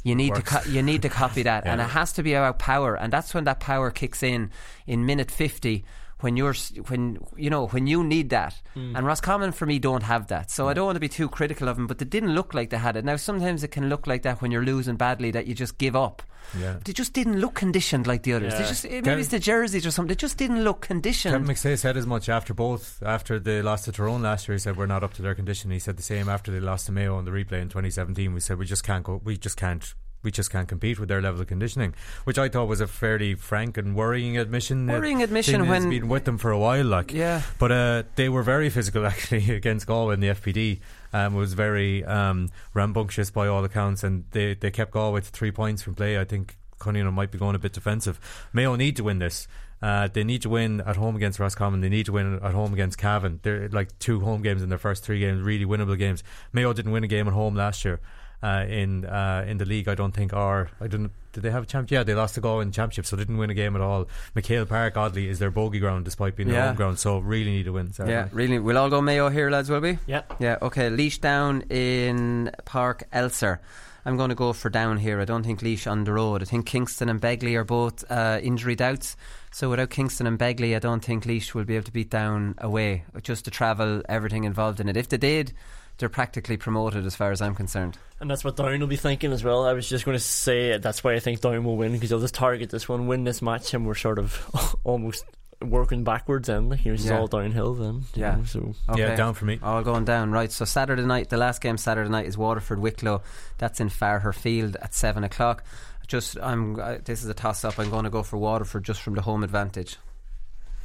you 0.05 0.14
need 0.14 0.34
to 0.34 0.42
co- 0.42 0.68
you 0.70 0.82
need 0.82 1.03
to 1.03 1.09
copy 1.09 1.42
that, 1.44 1.66
and 1.70 1.80
it 1.80 1.88
has 1.88 2.12
to 2.12 2.22
be 2.22 2.34
about 2.34 2.59
power. 2.59 2.94
And 2.94 3.12
that's 3.12 3.32
when 3.34 3.44
that 3.44 3.59
power 3.61 3.90
kicks 3.90 4.22
in 4.22 4.51
in 4.86 5.07
minute 5.07 5.30
fifty. 5.30 5.84
When 6.20 6.36
you're 6.36 6.54
when 6.88 7.18
you 7.36 7.48
know 7.48 7.68
when 7.68 7.86
you 7.86 8.02
need 8.02 8.30
that, 8.30 8.54
Hmm. 8.74 8.96
and 8.96 9.06
Roscommon 9.06 9.52
for 9.52 9.66
me 9.66 9.78
don't 9.78 10.02
have 10.02 10.26
that, 10.28 10.50
so 10.50 10.68
I 10.68 10.74
don't 10.74 10.86
want 10.86 10.96
to 10.96 11.00
be 11.00 11.08
too 11.08 11.28
critical 11.28 11.68
of 11.68 11.76
them. 11.76 11.86
But 11.86 11.98
they 11.98 12.04
didn't 12.04 12.34
look 12.34 12.54
like 12.54 12.70
they 12.70 12.76
had 12.78 12.96
it. 12.96 13.04
Now 13.04 13.14
sometimes 13.16 13.62
it 13.62 13.68
can 13.70 13.88
look 13.88 14.06
like 14.08 14.22
that 14.22 14.42
when 14.42 14.50
you're 14.50 14.64
losing 14.64 14.96
badly 14.96 15.30
that 15.30 15.46
you 15.46 15.54
just 15.54 15.78
give 15.78 15.94
up. 15.94 16.22
Yeah. 16.58 16.76
They 16.84 16.92
just 16.92 17.12
didn't 17.12 17.38
look 17.40 17.54
conditioned 17.54 18.06
like 18.08 18.22
the 18.24 18.32
others. 18.32 18.54
They 18.54 18.60
Yeah. 18.60 18.66
just 18.68 18.84
maybe 18.84 19.02
Kevin- 19.02 19.20
it's 19.20 19.28
the 19.28 19.38
jerseys 19.38 19.86
or 19.86 19.90
something. 19.92 20.08
They 20.08 20.14
just 20.16 20.38
didn't 20.38 20.64
look 20.64 20.80
conditioned. 20.80 21.34
Kevin 21.34 21.46
McStay 21.54 21.78
said 21.78 21.96
as 21.96 22.06
much 22.06 22.28
after 22.28 22.52
both. 22.54 23.00
After 23.04 23.38
they 23.38 23.62
lost 23.62 23.84
to 23.84 23.92
Tyrone 23.92 24.22
last 24.22 24.48
year, 24.48 24.54
he 24.54 24.58
said 24.58 24.76
we're 24.76 24.86
not 24.86 25.04
up 25.04 25.14
to 25.14 25.22
their 25.22 25.34
condition. 25.36 25.70
He 25.70 25.78
said 25.78 25.96
the 25.98 26.02
same 26.02 26.28
after 26.28 26.50
they 26.50 26.58
lost 26.60 26.86
to 26.86 26.92
Mayo 26.92 27.16
on 27.16 27.26
the 27.26 27.30
replay 27.30 27.60
in 27.62 27.68
2017. 27.68 28.34
We 28.34 28.40
said 28.40 28.58
we 28.58 28.66
just 28.66 28.82
can't 28.82 29.04
go. 29.04 29.20
We 29.22 29.36
just 29.36 29.56
can't. 29.56 29.94
We 30.22 30.32
just 30.32 30.50
can't 30.50 30.68
compete 30.68 30.98
with 30.98 31.08
their 31.08 31.22
level 31.22 31.40
of 31.40 31.46
conditioning, 31.46 31.94
which 32.24 32.38
I 32.38 32.48
thought 32.48 32.66
was 32.66 32.80
a 32.80 32.88
fairly 32.88 33.34
frank 33.34 33.78
and 33.78 33.94
worrying 33.94 34.36
admission. 34.36 34.86
Worrying 34.88 35.22
admission 35.22 35.68
when- 35.68 35.88
been 35.88 36.08
with 36.08 36.24
them 36.24 36.38
for 36.38 36.50
a 36.50 36.58
while, 36.58 36.84
like 36.84 37.12
Yeah. 37.12 37.42
But 37.58 37.72
uh, 37.72 38.02
they 38.16 38.28
were 38.28 38.42
very 38.42 38.68
physical 38.68 39.06
actually 39.12 39.50
against 39.54 39.86
Galway 39.86 40.14
in 40.14 40.20
the 40.20 40.28
FBD. 40.28 40.80
Um, 41.12 41.36
it 41.36 41.38
was 41.38 41.54
very 41.54 42.04
um, 42.04 42.50
rambunctious 42.74 43.30
by 43.30 43.46
all 43.46 43.64
accounts, 43.64 44.02
and 44.02 44.24
they 44.32 44.54
they 44.54 44.70
kept 44.70 44.90
Galway 44.90 45.20
to 45.20 45.30
three 45.30 45.52
points 45.52 45.82
from 45.82 45.94
play. 45.94 46.18
I 46.18 46.24
think 46.24 46.56
Cunningham 46.78 47.14
might 47.14 47.30
be 47.30 47.38
going 47.38 47.54
a 47.54 47.58
bit 47.58 47.72
defensive. 47.72 48.18
Mayo 48.52 48.74
need 48.76 48.96
to 48.96 49.04
win 49.04 49.18
this. 49.20 49.46
Uh, 49.80 50.08
they 50.08 50.24
need 50.24 50.42
to 50.42 50.48
win 50.48 50.80
at 50.80 50.96
home 50.96 51.14
against 51.14 51.38
Roscommon. 51.38 51.80
They 51.80 51.88
need 51.88 52.06
to 52.06 52.12
win 52.12 52.40
at 52.42 52.52
home 52.52 52.72
against 52.72 52.98
Cavan. 52.98 53.38
They're 53.44 53.68
like 53.68 53.96
two 54.00 54.20
home 54.20 54.42
games 54.42 54.60
in 54.60 54.68
their 54.68 54.78
first 54.78 55.04
three 55.04 55.20
games, 55.20 55.40
really 55.40 55.64
winnable 55.64 55.96
games. 55.96 56.24
Mayo 56.52 56.72
didn't 56.72 56.90
win 56.90 57.04
a 57.04 57.06
game 57.06 57.28
at 57.28 57.34
home 57.34 57.54
last 57.54 57.84
year 57.84 58.00
uh, 58.43 58.64
in 58.68 59.05
uh, 59.05 59.45
in 59.47 59.59
the 59.59 59.64
league. 59.64 59.89
I 59.89 59.95
don't 59.95 60.12
think. 60.12 60.32
Or 60.32 60.70
I 60.80 60.86
don't. 60.86 61.11
Did 61.32 61.43
they 61.43 61.51
have 61.51 61.62
a 61.62 61.66
champ? 61.66 61.91
Yeah, 61.91 62.03
they 62.03 62.14
lost 62.14 62.34
to 62.36 62.41
Galway 62.41 62.62
in 62.62 62.68
the 62.68 62.74
championship, 62.74 63.07
so 63.07 63.14
they 63.14 63.22
didn't 63.22 63.36
win 63.39 63.51
a 63.51 63.55
game 63.55 63.76
at 63.76 63.82
all. 63.82 64.07
McHale 64.34 64.68
Park, 64.68 64.97
oddly, 64.97 65.28
is 65.28 65.39
their 65.39 65.51
bogey 65.51 65.78
ground 65.78 66.05
despite 66.05 66.34
being 66.36 66.49
their 66.49 66.59
Yeah. 66.59 66.66
home 66.68 66.76
ground. 66.76 66.99
So 66.99 67.18
really 67.18 67.51
need 67.51 67.66
a 67.68 67.72
win. 67.72 67.93
Saturday. 67.93 68.12
Yeah, 68.12 68.28
really. 68.32 68.59
We'll 68.59 68.78
all 68.78 68.89
go 68.91 69.01
Mayo 69.01 69.28
here, 69.28 69.51
lads, 69.51 69.70
will 69.70 69.80
we? 69.80 69.99
Yeah. 70.07 70.22
Yeah, 70.41 70.57
okay. 70.62 70.89
Laois 70.91 71.20
down 71.20 71.62
in 71.70 72.51
Páirc 72.64 73.03
Esler. 73.12 73.59
I'm 74.05 74.16
going 74.16 74.30
to 74.30 74.34
go 74.34 74.55
for 74.55 74.70
down 74.70 74.97
here. 74.97 75.20
I 75.20 75.26
don't 75.26 75.43
think 75.45 75.61
Laois 75.61 75.86
on 75.86 76.05
the 76.05 76.12
road. 76.14 76.41
I 76.41 76.47
think 76.47 76.64
Kingston 76.66 77.11
and 77.11 77.20
Begley 77.20 77.55
are 77.57 77.64
both 77.64 78.11
uh, 78.11 78.41
injury 78.43 78.74
doubts. 78.74 79.16
So 79.53 79.68
without 79.68 79.91
Kingston 79.91 80.26
and 80.26 80.39
Begley, 80.39 80.74
I 80.74 80.78
don't 80.78 81.05
think 81.05 81.26
Laois 81.26 81.53
will 81.55 81.64
be 81.64 81.74
able 81.76 81.84
to 81.84 81.93
beat 81.93 82.09
down 82.11 82.55
away. 82.59 83.05
Just 83.22 83.45
to 83.45 83.51
travel, 83.51 84.03
everything 84.09 84.45
involved 84.45 84.80
in 84.80 84.89
it. 84.89 84.97
If 84.97 85.09
they 85.11 85.18
did, 85.18 85.53
they're 85.99 86.09
practically 86.09 86.57
promoted 86.57 87.05
as 87.05 87.14
far 87.16 87.30
as 87.32 87.42
I'm 87.42 87.55
concerned. 87.55 87.99
And 88.20 88.30
that's 88.30 88.44
what 88.44 88.57
Down 88.57 88.80
will 88.80 88.86
be 88.86 88.96
thinking 88.96 89.32
as 89.32 89.44
well. 89.44 89.66
I 89.66 89.72
was 89.72 89.88
just 89.88 90.05
going 90.05 90.16
to 90.16 90.22
say 90.22 90.76
that's 90.78 91.03
why 91.05 91.14
I 91.14 91.20
think 91.20 91.40
Down 91.40 91.64
will 91.64 91.76
win 91.76 91.92
because 91.92 92.11
they'll 92.11 92.20
just 92.20 92.34
target 92.34 92.70
this 92.70 92.88
one, 92.88 93.07
win 93.07 93.24
this 93.24 93.42
match, 93.42 93.74
and 93.74 93.86
we're 93.86 93.94
sort 93.94 94.18
of 94.18 94.76
almost 94.84 95.24
working 95.61 96.05
backwards 96.05 96.46
then. 96.46 96.68
Like, 96.68 96.86
it's 96.86 97.05
Yeah. 97.05 97.18
all 97.18 97.26
downhill 97.26 97.74
then. 97.74 98.05
Yeah. 98.14 98.36
know, 98.36 98.44
so 98.44 98.74
Yeah, 98.94 99.16
down 99.16 99.34
for 99.34 99.44
me. 99.44 99.59
All 99.62 99.82
going 99.82 100.05
down, 100.05 100.30
right. 100.30 100.51
So 100.53 100.64
Saturday 100.64 101.05
night, 101.05 101.28
the 101.30 101.36
last 101.36 101.61
game 101.61 101.76
Saturday 101.76 102.09
night 102.11 102.26
is 102.26 102.38
Waterford 102.38 102.78
Wicklow. 102.78 103.22
That's 103.59 103.80
in 103.80 103.88
Fraher 103.88 104.34
Field 104.34 104.76
at 104.76 104.94
7 104.94 105.24
o'clock. 105.24 105.64
Just, 106.07 106.38
I'm. 106.40 106.80
Uh, 106.80 106.96
this 107.05 107.22
is 107.22 107.28
a 107.28 107.34
toss 107.34 107.64
up. 107.64 107.78
I'm 107.78 107.90
going 107.90 108.05
to 108.05 108.11
go 108.11 108.22
for 108.22 108.38
Waterford 108.38 108.82
just 108.84 109.03
from 109.03 109.14
the 109.14 109.20
home 109.22 109.42
advantage. 109.44 109.99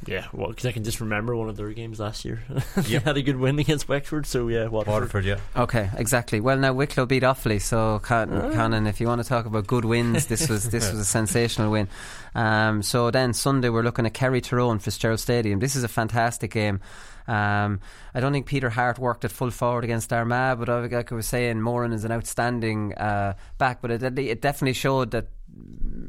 Yeah, 0.08 0.26
well, 0.32 0.48
because 0.48 0.66
I 0.66 0.72
can 0.72 0.84
just 0.84 1.00
remember 1.00 1.34
one 1.36 1.48
of 1.48 1.56
their 1.56 1.70
games 1.70 2.00
last 2.00 2.24
year. 2.24 2.42
they 2.76 2.98
had 2.98 3.16
a 3.16 3.22
good 3.22 3.36
win 3.36 3.58
against 3.58 3.88
Wexford, 3.88 4.26
so 4.26 4.48
yeah, 4.48 4.68
Waterford. 4.68 4.92
Waterford, 4.92 5.24
yeah. 5.24 5.38
Okay, 5.56 5.90
exactly. 5.96 6.40
Well, 6.40 6.56
now 6.58 6.72
Wicklow 6.72 7.06
beat 7.06 7.22
Offaly, 7.22 7.60
so 7.60 7.98
Con- 8.00 8.32
Ah. 8.32 8.50
Conan, 8.52 8.86
if 8.86 9.00
you 9.00 9.06
want 9.06 9.22
to 9.22 9.28
talk 9.28 9.46
about 9.46 9.66
good 9.66 9.84
wins, 9.84 10.26
this 10.26 10.48
was 10.48 10.68
this 10.70 10.90
was 10.90 11.00
a 11.00 11.04
sensational 11.04 11.70
win. 11.70 11.88
Um, 12.34 12.82
so 12.82 13.10
then 13.10 13.32
Sunday 13.32 13.68
we're 13.68 13.82
looking 13.82 14.06
at 14.06 14.14
Kerry 14.14 14.40
Tyrone, 14.40 14.78
Fitzgerald 14.78 15.20
Stadium. 15.20 15.60
This 15.60 15.76
is 15.76 15.84
a 15.84 15.88
fantastic 15.88 16.50
game. 16.52 16.80
Um, 17.26 17.80
I 18.12 18.20
don't 18.20 18.32
think 18.32 18.44
Peter 18.46 18.68
Harte 18.68 18.98
worked 18.98 19.24
at 19.24 19.32
full 19.32 19.50
forward 19.50 19.82
against 19.84 20.12
Armagh, 20.12 20.58
but 20.58 20.68
I- 20.68 20.80
like 20.86 21.10
I 21.10 21.14
was 21.14 21.26
saying, 21.26 21.60
Moran 21.60 21.92
is 21.92 22.04
an 22.04 22.12
outstanding 22.12 22.92
uh, 22.94 23.34
back. 23.56 23.80
But 23.80 23.90
it, 23.92 24.18
it 24.18 24.40
definitely 24.42 24.74
showed 24.74 25.12
that 25.12 25.28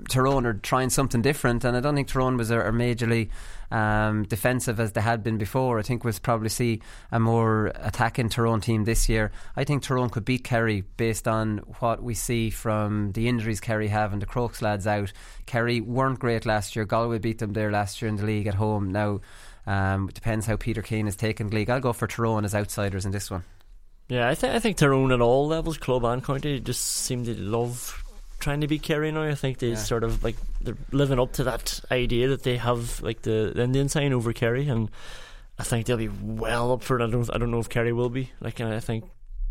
Tyrone 0.09 0.45
are 0.45 0.53
trying 0.53 0.89
something 0.89 1.21
different, 1.21 1.63
and 1.63 1.75
I 1.75 1.79
don't 1.79 1.95
think 1.95 2.07
Tyrone 2.07 2.37
was 2.37 2.51
are, 2.51 2.71
majorly 2.71 3.29
um, 3.71 4.23
defensive 4.23 4.79
as 4.79 4.91
they 4.91 5.01
had 5.01 5.23
been 5.23 5.37
before. 5.37 5.79
I 5.79 5.81
think 5.81 6.03
we'll 6.03 6.13
probably 6.21 6.49
see 6.49 6.81
a 7.11 7.19
more 7.19 7.71
attacking 7.75 8.29
Tyrone 8.29 8.61
team 8.61 8.83
this 8.83 9.09
year. 9.09 9.31
I 9.55 9.63
think 9.63 9.83
Tyrone 9.83 10.09
could 10.09 10.25
beat 10.25 10.43
Kerry 10.43 10.83
based 10.97 11.27
on 11.27 11.59
what 11.79 12.03
we 12.03 12.13
see 12.13 12.49
from 12.49 13.11
the 13.13 13.27
injuries 13.27 13.59
Kerry 13.59 13.87
have 13.87 14.13
and 14.13 14.21
the 14.21 14.27
Crokes 14.27 14.61
lads 14.61 14.87
out. 14.87 15.11
Kerry 15.45 15.81
weren't 15.81 16.19
great 16.19 16.45
last 16.45 16.75
year. 16.75 16.85
Galway 16.85 17.19
beat 17.19 17.39
them 17.39 17.53
there 17.53 17.71
last 17.71 18.01
year 18.01 18.09
in 18.09 18.15
the 18.15 18.25
league 18.25 18.47
at 18.47 18.55
home. 18.55 18.91
Now 18.91 19.21
um, 19.65 20.09
it 20.09 20.15
depends 20.15 20.45
how 20.45 20.55
Peter 20.55 20.81
Keane 20.81 21.07
has 21.07 21.15
taken 21.15 21.49
league. 21.49 21.69
I'll 21.69 21.79
go 21.79 21.93
for 21.93 22.07
Tyrone 22.07 22.45
as 22.45 22.55
outsiders 22.55 23.05
in 23.05 23.11
this 23.11 23.31
one. 23.31 23.43
Yeah, 24.07 24.29
I 24.29 24.35
think 24.35 24.53
I 24.53 24.59
think 24.59 24.77
Tyrone 24.77 25.11
at 25.11 25.21
all 25.21 25.47
levels, 25.47 25.79
club 25.79 26.03
and 26.03 26.23
county, 26.23 26.59
just 26.59 26.83
seem 26.83 27.25
to 27.25 27.33
love 27.41 28.04
trying 28.45 28.61
to 28.61 28.67
be 28.67 28.77
Kerry 28.79 29.11
now. 29.11 29.23
I 29.23 29.35
think 29.35 29.57
they 29.57 29.69
Yeah. 29.71 29.75
sort 29.91 30.03
of 30.03 30.23
like 30.23 30.35
they're 30.61 30.77
living 30.91 31.19
up 31.19 31.31
to 31.33 31.43
that 31.45 31.79
idea 31.91 32.27
that 32.29 32.43
they 32.43 32.57
have 32.57 33.01
like 33.01 33.23
the, 33.23 33.51
the 33.55 33.63
Indian 33.63 33.89
sign 33.89 34.13
over 34.13 34.31
Kerry, 34.33 34.67
and 34.69 34.89
I 35.59 35.63
think 35.63 35.85
they'll 35.85 35.97
be 35.97 36.09
well 36.09 36.71
up 36.73 36.83
for 36.83 36.99
it. 36.99 37.03
I 37.03 37.09
don't 37.09 37.29
I 37.33 37.37
don't 37.39 37.49
know 37.51 37.59
if 37.59 37.69
Kerry 37.69 37.91
will 37.93 38.09
be. 38.09 38.31
Like 38.39 38.61
I 38.61 38.79
think, 38.79 39.05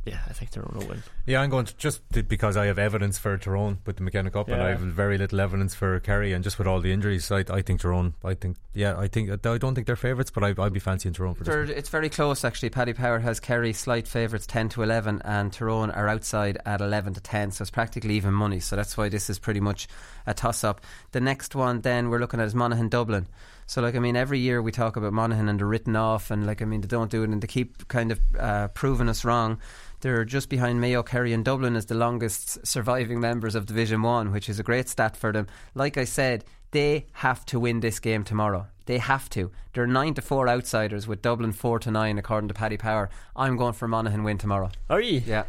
yeah, 0.05 0.19
I 0.29 0.33
think 0.33 0.51
Tyrone 0.51 0.77
will 0.79 0.87
win. 0.87 1.03
Yeah, 1.27 1.41
I'm 1.41 1.51
going 1.51 1.65
to 1.67 1.77
just 1.77 2.01
to- 2.13 2.23
because 2.23 2.57
I 2.57 2.67
have 2.67 2.79
evidence 2.79 3.19
for 3.19 3.37
Tyrone 3.39 3.79
with 3.87 3.97
the 3.97 4.03
McKenna 4.03 4.31
Cup, 4.31 4.49
and 4.49 4.63
I 4.63 4.71
have 4.71 4.81
very 4.81 5.17
little 5.19 5.41
evidence 5.41 5.75
for 5.75 5.99
Kerry, 6.01 6.33
and 6.33 6.45
just 6.45 6.59
with 6.59 6.67
all 6.67 6.81
the 6.81 6.93
injuries, 6.93 7.31
I, 7.33 7.45
I 7.51 7.63
think 7.63 7.81
Tyrone. 7.81 8.15
I 8.23 8.35
think, 8.35 8.57
yeah, 8.75 8.97
I 8.99 9.09
think 9.09 9.31
I 9.31 9.37
don't 9.37 9.75
think 9.75 9.87
they're 9.87 9.97
favourites, 9.97 10.31
but 10.31 10.45
I, 10.45 10.55
I'd 10.63 10.73
be 10.73 10.81
fancying 10.81 11.15
Tyrone 11.15 11.35
for 11.35 11.45
this. 11.45 11.55
One. 11.55 11.71
it's 11.77 11.89
very 11.89 12.09
close 12.11 12.45
actually. 12.45 12.71
Paddy 12.71 12.93
Power 12.93 13.19
has 13.21 13.41
Kerry 13.41 13.73
slight 13.73 14.07
favourites 14.07 14.47
ten 14.47 14.69
to 14.71 14.83
eleven, 14.83 15.23
and 15.25 15.53
Tyrone 15.53 15.91
are 15.91 16.09
outside 16.09 16.59
at 16.67 16.81
eleven 16.81 17.15
to 17.15 17.21
ten. 17.21 17.51
So 17.51 17.63
it's 17.63 17.71
practically 17.71 18.15
even 18.15 18.35
money. 18.35 18.61
So 18.61 18.77
that's 18.77 18.97
why 18.97 19.09
this 19.09 19.31
is 19.31 19.39
pretty 19.39 19.61
much 19.61 19.89
a 20.27 20.35
toss 20.35 20.65
up. 20.65 20.81
The 21.13 21.21
next 21.21 21.55
one 21.55 21.81
then 21.81 22.11
we're 22.11 22.19
looking 22.21 22.41
at 22.41 22.47
is 22.47 22.55
Monaghan 22.55 22.89
Dublin. 22.89 23.27
So 23.67 23.81
like 23.81 23.95
I 23.95 23.99
mean, 23.99 24.15
every 24.17 24.39
year 24.41 24.61
we 24.61 24.73
talk 24.73 24.97
about 24.97 25.13
Monaghan 25.15 25.49
and 25.49 25.59
they're 25.59 25.67
written 25.67 25.97
off, 25.97 26.31
and 26.31 26.47
like 26.47 26.61
I 26.61 26.67
mean 26.67 26.83
they 26.83 26.87
don't 26.89 27.11
do 27.11 27.23
it, 27.23 27.31
and 27.31 27.43
they 27.43 27.47
keep 27.47 27.89
kind 27.89 28.13
of 28.13 28.21
uh, 28.39 28.69
proving 28.69 29.09
us 29.09 29.25
wrong. 29.25 29.59
They're 30.05 30.27
just 30.27 30.51
behind 30.51 30.83
Mayo, 30.83 31.03
Kerry, 31.03 31.33
and 31.33 31.43
Dublin 31.43 31.77
as 31.77 31.87
the 31.87 31.95
longest 31.95 32.67
surviving 32.67 33.21
members 33.21 33.55
of 33.55 33.65
Division 33.65 34.03
One, 34.03 34.33
which 34.33 34.51
is 34.51 34.59
a 34.59 34.63
great 34.63 34.87
stat 34.87 35.17
for 35.17 35.33
them. 35.33 35.47
Like 35.75 35.97
I 35.97 36.05
said, 36.05 36.45
they 36.73 37.07
have 37.13 37.47
to 37.47 37.59
win 37.59 37.81
this 37.81 38.01
game 38.01 38.23
tomorrow. 38.23 38.67
They 38.85 38.99
have 38.99 39.31
to. 39.31 39.51
They're 39.73 39.87
nine 39.87 40.13
to 40.13 40.21
four 40.21 40.47
outsiders 40.47 41.09
with 41.09 41.23
Dublin 41.23 41.53
four 41.53 41.79
to 41.79 41.91
nine, 41.91 42.19
according 42.19 42.49
to 42.49 42.55
Paddy 42.55 42.77
Power. 42.77 43.09
I'm 43.35 43.57
going 43.57 43.73
for 43.73 43.89
Monaghan 43.89 44.25
win 44.25 44.37
tomorrow. 44.37 44.73
Are 44.91 45.01
you? 45.01 45.23
Yeah. 45.25 45.45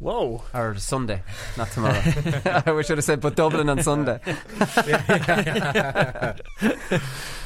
Whoa. 0.00 0.42
Or 0.52 0.74
Sunday, 0.76 1.22
not 1.56 1.70
tomorrow. 1.70 1.94
I 2.04 2.82
should 2.82 2.98
have 2.98 3.04
said, 3.04 3.20
but 3.20 3.36
Dublin 3.36 3.68
on 3.70 3.82
Sunday. 3.82 4.18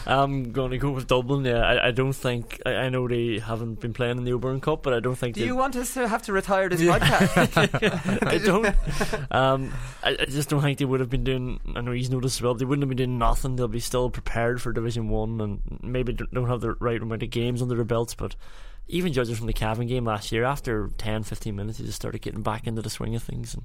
I'm 0.06 0.52
going 0.52 0.70
to 0.70 0.78
go 0.78 0.90
with 0.90 1.06
Dublin. 1.06 1.44
Yeah, 1.44 1.60
I, 1.60 1.88
I 1.88 1.90
don't 1.90 2.14
think 2.14 2.60
I, 2.64 2.70
I 2.74 2.88
know 2.88 3.06
they 3.06 3.38
haven't 3.38 3.80
been 3.80 3.92
playing 3.92 4.16
in 4.18 4.24
the 4.24 4.32
O'Byrne 4.32 4.60
Cup, 4.60 4.82
but 4.82 4.94
I 4.94 5.00
don't 5.00 5.16
think 5.16 5.34
Do 5.34 5.40
they- 5.40 5.46
you 5.46 5.56
want 5.56 5.76
us 5.76 5.92
to 5.94 6.08
have 6.08 6.22
to 6.22 6.32
retire 6.32 6.68
this 6.68 6.80
podcast? 6.80 8.22
I 8.26 8.38
don't. 8.38 8.74
Um, 9.30 9.72
I, 10.02 10.16
I 10.20 10.24
just 10.24 10.48
don't 10.48 10.62
think 10.62 10.78
they 10.78 10.84
would 10.86 11.00
have 11.00 11.10
been 11.10 11.24
doing. 11.24 11.60
I 11.76 11.82
know 11.82 11.92
he's 11.92 12.10
noticed 12.10 12.38
as 12.38 12.42
well. 12.42 12.54
They 12.54 12.64
wouldn't 12.64 12.82
have 12.82 12.88
been 12.88 12.96
doing 12.96 13.18
nothing. 13.18 13.56
They'll 13.56 13.68
be 13.68 13.80
still 13.80 14.08
prepared 14.10 14.62
for 14.62 14.72
Division 14.72 15.08
One, 15.10 15.40
and 15.40 15.60
maybe 15.82 16.14
don't 16.14 16.32
don't 16.32 16.48
have 16.48 16.60
the 16.62 16.74
right 16.74 17.00
amount 17.00 17.22
of 17.22 17.30
games 17.30 17.60
under 17.60 17.74
their 17.76 17.84
belts. 17.84 18.14
But 18.14 18.34
even 18.88 19.12
judging 19.12 19.34
from 19.34 19.46
the 19.46 19.52
Cavan 19.52 19.86
game 19.86 20.04
last 20.04 20.32
year, 20.32 20.44
after 20.44 20.90
10, 20.98 21.22
15 21.22 21.54
minutes, 21.54 21.78
they 21.78 21.84
just 21.84 21.96
started 21.96 22.20
getting 22.22 22.42
back 22.42 22.66
into 22.66 22.82
the 22.82 22.90
swing 22.90 23.14
of 23.14 23.22
things, 23.22 23.54
and 23.54 23.64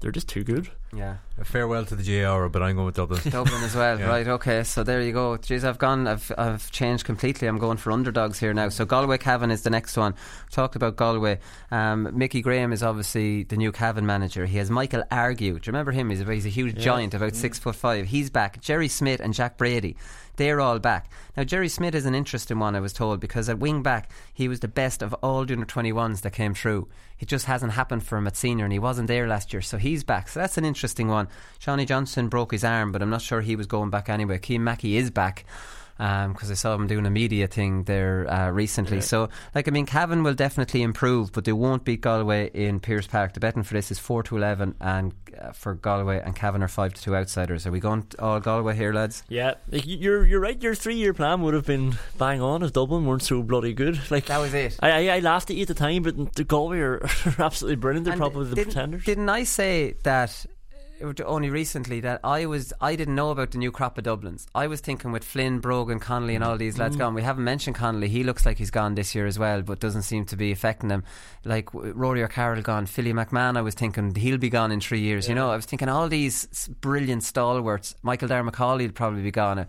they're 0.00 0.12
just 0.12 0.28
too 0.28 0.44
good. 0.44 0.68
Yeah. 0.94 1.16
A 1.38 1.44
farewell 1.44 1.84
to 1.86 1.96
the 1.96 2.04
GAR, 2.22 2.48
but 2.48 2.62
I'm 2.62 2.76
going 2.76 2.86
with 2.86 2.94
Dublin. 2.94 3.20
Dublin 3.30 3.62
as 3.64 3.74
well, 3.74 3.98
Yeah. 4.00 4.06
right? 4.06 4.28
Okay, 4.28 4.62
so 4.62 4.84
there 4.84 5.02
you 5.02 5.12
go. 5.12 5.36
Jeez, 5.38 5.64
I've 5.64 5.78
gone. 5.78 6.06
I've 6.06 6.30
I've 6.38 6.70
changed 6.70 7.04
completely. 7.04 7.48
I'm 7.48 7.58
going 7.58 7.78
for 7.78 7.90
underdogs 7.90 8.38
here 8.38 8.54
now. 8.54 8.68
So 8.68 8.84
Galway 8.84 9.18
Cavan 9.18 9.50
is 9.50 9.62
the 9.62 9.70
next 9.70 9.96
one. 9.96 10.12
We 10.12 10.52
talked 10.52 10.76
about 10.76 10.94
Galway. 10.96 11.40
Um, 11.72 12.10
Mickey 12.16 12.42
Graham 12.42 12.72
is 12.72 12.82
obviously 12.82 13.42
the 13.42 13.56
new 13.56 13.72
Cavan 13.72 14.06
manager. 14.06 14.46
He 14.46 14.58
has 14.58 14.70
Michael 14.70 15.02
Argue. 15.10 15.54
Do 15.54 15.66
you 15.66 15.72
remember 15.72 15.90
him? 15.90 16.10
He's 16.10 16.20
a, 16.20 16.32
he's 16.32 16.46
a 16.46 16.50
huge 16.50 16.76
Yeah. 16.76 16.82
giant, 16.84 17.14
about 17.14 17.34
six 17.34 17.58
foot 17.58 17.74
five. 17.74 18.06
He's 18.06 18.30
back. 18.30 18.60
Jerry 18.60 18.88
Smith 18.88 19.20
and 19.20 19.34
Jack 19.34 19.56
Brady. 19.58 19.96
They're 20.38 20.60
all 20.60 20.78
back. 20.78 21.10
Now, 21.36 21.42
Jerry 21.42 21.68
Smith 21.68 21.96
is 21.96 22.06
an 22.06 22.14
interesting 22.14 22.60
one, 22.60 22.76
I 22.76 22.80
was 22.80 22.92
told, 22.92 23.18
because 23.18 23.48
at 23.48 23.58
wing 23.58 23.82
back, 23.82 24.10
he 24.32 24.46
was 24.46 24.60
the 24.60 24.68
best 24.68 25.02
of 25.02 25.12
all 25.14 25.40
under 25.40 25.56
21s 25.56 26.20
that 26.20 26.32
came 26.32 26.54
through. 26.54 26.86
It 27.18 27.26
just 27.26 27.46
hasn't 27.46 27.72
happened 27.72 28.04
for 28.04 28.16
him 28.16 28.28
at 28.28 28.36
senior, 28.36 28.64
and 28.64 28.72
he 28.72 28.78
wasn't 28.78 29.08
there 29.08 29.26
last 29.26 29.52
year, 29.52 29.60
so 29.60 29.78
he's 29.78 30.04
back. 30.04 30.28
So 30.28 30.38
that's 30.38 30.56
an 30.56 30.64
interesting 30.64 31.08
one. 31.08 31.26
Seanie 31.60 31.88
Johnston 31.88 32.28
broke 32.28 32.52
his 32.52 32.62
arm, 32.62 32.92
but 32.92 33.02
I'm 33.02 33.10
not 33.10 33.20
sure 33.20 33.40
he 33.40 33.56
was 33.56 33.66
going 33.66 33.90
back 33.90 34.08
anyway. 34.08 34.38
Keane 34.38 34.62
Mackey 34.62 34.96
is 34.96 35.10
back. 35.10 35.44
Because 35.98 36.50
I 36.50 36.54
saw 36.54 36.74
him 36.74 36.86
doing 36.86 37.06
a 37.06 37.10
media 37.10 37.48
thing 37.48 37.82
there 37.84 38.26
uh, 38.32 38.50
recently. 38.50 38.98
Yeah. 38.98 39.02
So, 39.02 39.28
like, 39.54 39.66
I 39.66 39.72
mean, 39.72 39.84
Cavan 39.84 40.22
will 40.22 40.34
definitely 40.34 40.82
improve, 40.82 41.32
but 41.32 41.44
they 41.44 41.52
won't 41.52 41.84
beat 41.84 42.02
Galway 42.02 42.50
in 42.54 42.78
Pierce 42.78 43.06
Park. 43.08 43.34
The 43.34 43.40
betting 43.40 43.64
for 43.64 43.74
this 43.74 43.90
is 43.90 43.98
4 43.98 44.22
to 44.24 44.36
11, 44.36 44.76
and 44.80 45.12
uh, 45.40 45.50
for 45.52 45.74
Galway 45.74 46.22
and 46.24 46.36
Cavan 46.36 46.62
are 46.62 46.68
5 46.68 46.94
to 46.94 47.02
2 47.02 47.16
outsiders. 47.16 47.66
Are 47.66 47.72
we 47.72 47.80
going 47.80 48.06
all 48.18 48.38
Galway 48.38 48.76
here, 48.76 48.92
lads? 48.92 49.24
Yeah, 49.28 49.54
like, 49.70 49.82
you're 49.86 50.24
you're 50.24 50.40
right. 50.40 50.62
Your 50.62 50.74
three 50.74 50.94
year 50.96 51.12
plan 51.12 51.42
would 51.42 51.54
have 51.54 51.66
been 51.66 51.98
bang 52.16 52.40
on 52.40 52.62
if 52.62 52.72
Dublin 52.72 53.04
weren't 53.04 53.22
so 53.22 53.42
bloody 53.42 53.72
good. 53.74 53.98
Like 54.10 54.26
that 54.26 54.38
was 54.38 54.54
it. 54.54 54.76
I 54.80 54.90
I, 54.90 55.16
I 55.16 55.18
laughed 55.18 55.50
at 55.50 55.56
you 55.56 55.62
at 55.62 55.68
the 55.68 55.74
time, 55.74 56.02
but 56.02 56.34
the 56.34 56.44
Galway 56.44 56.78
are, 56.78 57.02
absolutely 57.38 57.76
brilliant. 57.76 58.04
They're 58.04 58.12
And 58.12 58.20
probably 58.20 58.46
the 58.46 58.56
pretenders. 58.56 59.04
Didn't 59.04 59.28
I 59.28 59.44
say 59.44 59.96
that 60.04 60.46
only 61.24 61.50
recently 61.50 62.00
that 62.00 62.20
I 62.24 62.46
was 62.46 62.72
I 62.80 62.96
didn't 62.96 63.14
know 63.14 63.30
about 63.30 63.50
the 63.52 63.58
new 63.58 63.70
crop 63.70 63.98
of 63.98 64.04
Dublins. 64.04 64.46
I 64.54 64.66
was 64.66 64.80
thinking 64.80 65.12
with 65.12 65.24
Flynn, 65.24 65.58
Brogan, 65.60 65.98
Connolly, 66.00 66.34
and 66.34 66.44
all 66.44 66.56
these 66.56 66.78
lads 66.78 66.96
Mm. 66.96 66.98
gone. 67.00 67.14
We 67.14 67.22
haven't 67.22 67.44
mentioned 67.44 67.76
Connolly. 67.76 68.08
He 68.08 68.24
looks 68.24 68.44
like 68.44 68.58
he's 68.58 68.70
gone 68.70 68.94
this 68.94 69.14
year 69.14 69.26
as 69.26 69.38
well, 69.38 69.62
but 69.62 69.80
doesn't 69.80 70.02
seem 70.02 70.24
to 70.26 70.36
be 70.36 70.52
affecting 70.52 70.88
them. 70.88 71.04
Like 71.44 71.68
Rory 71.72 72.22
O'Carroll 72.22 72.62
gone, 72.62 72.86
Philly 72.86 73.12
McMahon. 73.12 73.56
I 73.56 73.62
was 73.62 73.74
thinking 73.74 74.14
he'll 74.14 74.38
be 74.38 74.50
gone 74.50 74.72
in 74.72 74.80
three 74.80 75.00
years. 75.00 75.28
You 75.28 75.34
know, 75.34 75.50
I 75.50 75.56
was 75.56 75.66
thinking 75.66 75.88
all 75.88 76.08
these 76.08 76.68
brilliant 76.80 77.22
stalwarts. 77.22 77.94
Michael 78.02 78.28
Darragh 78.28 78.50
Macauley 78.50 78.86
will 78.86 78.92
probably 78.92 79.22
be 79.22 79.30
gone. 79.30 79.66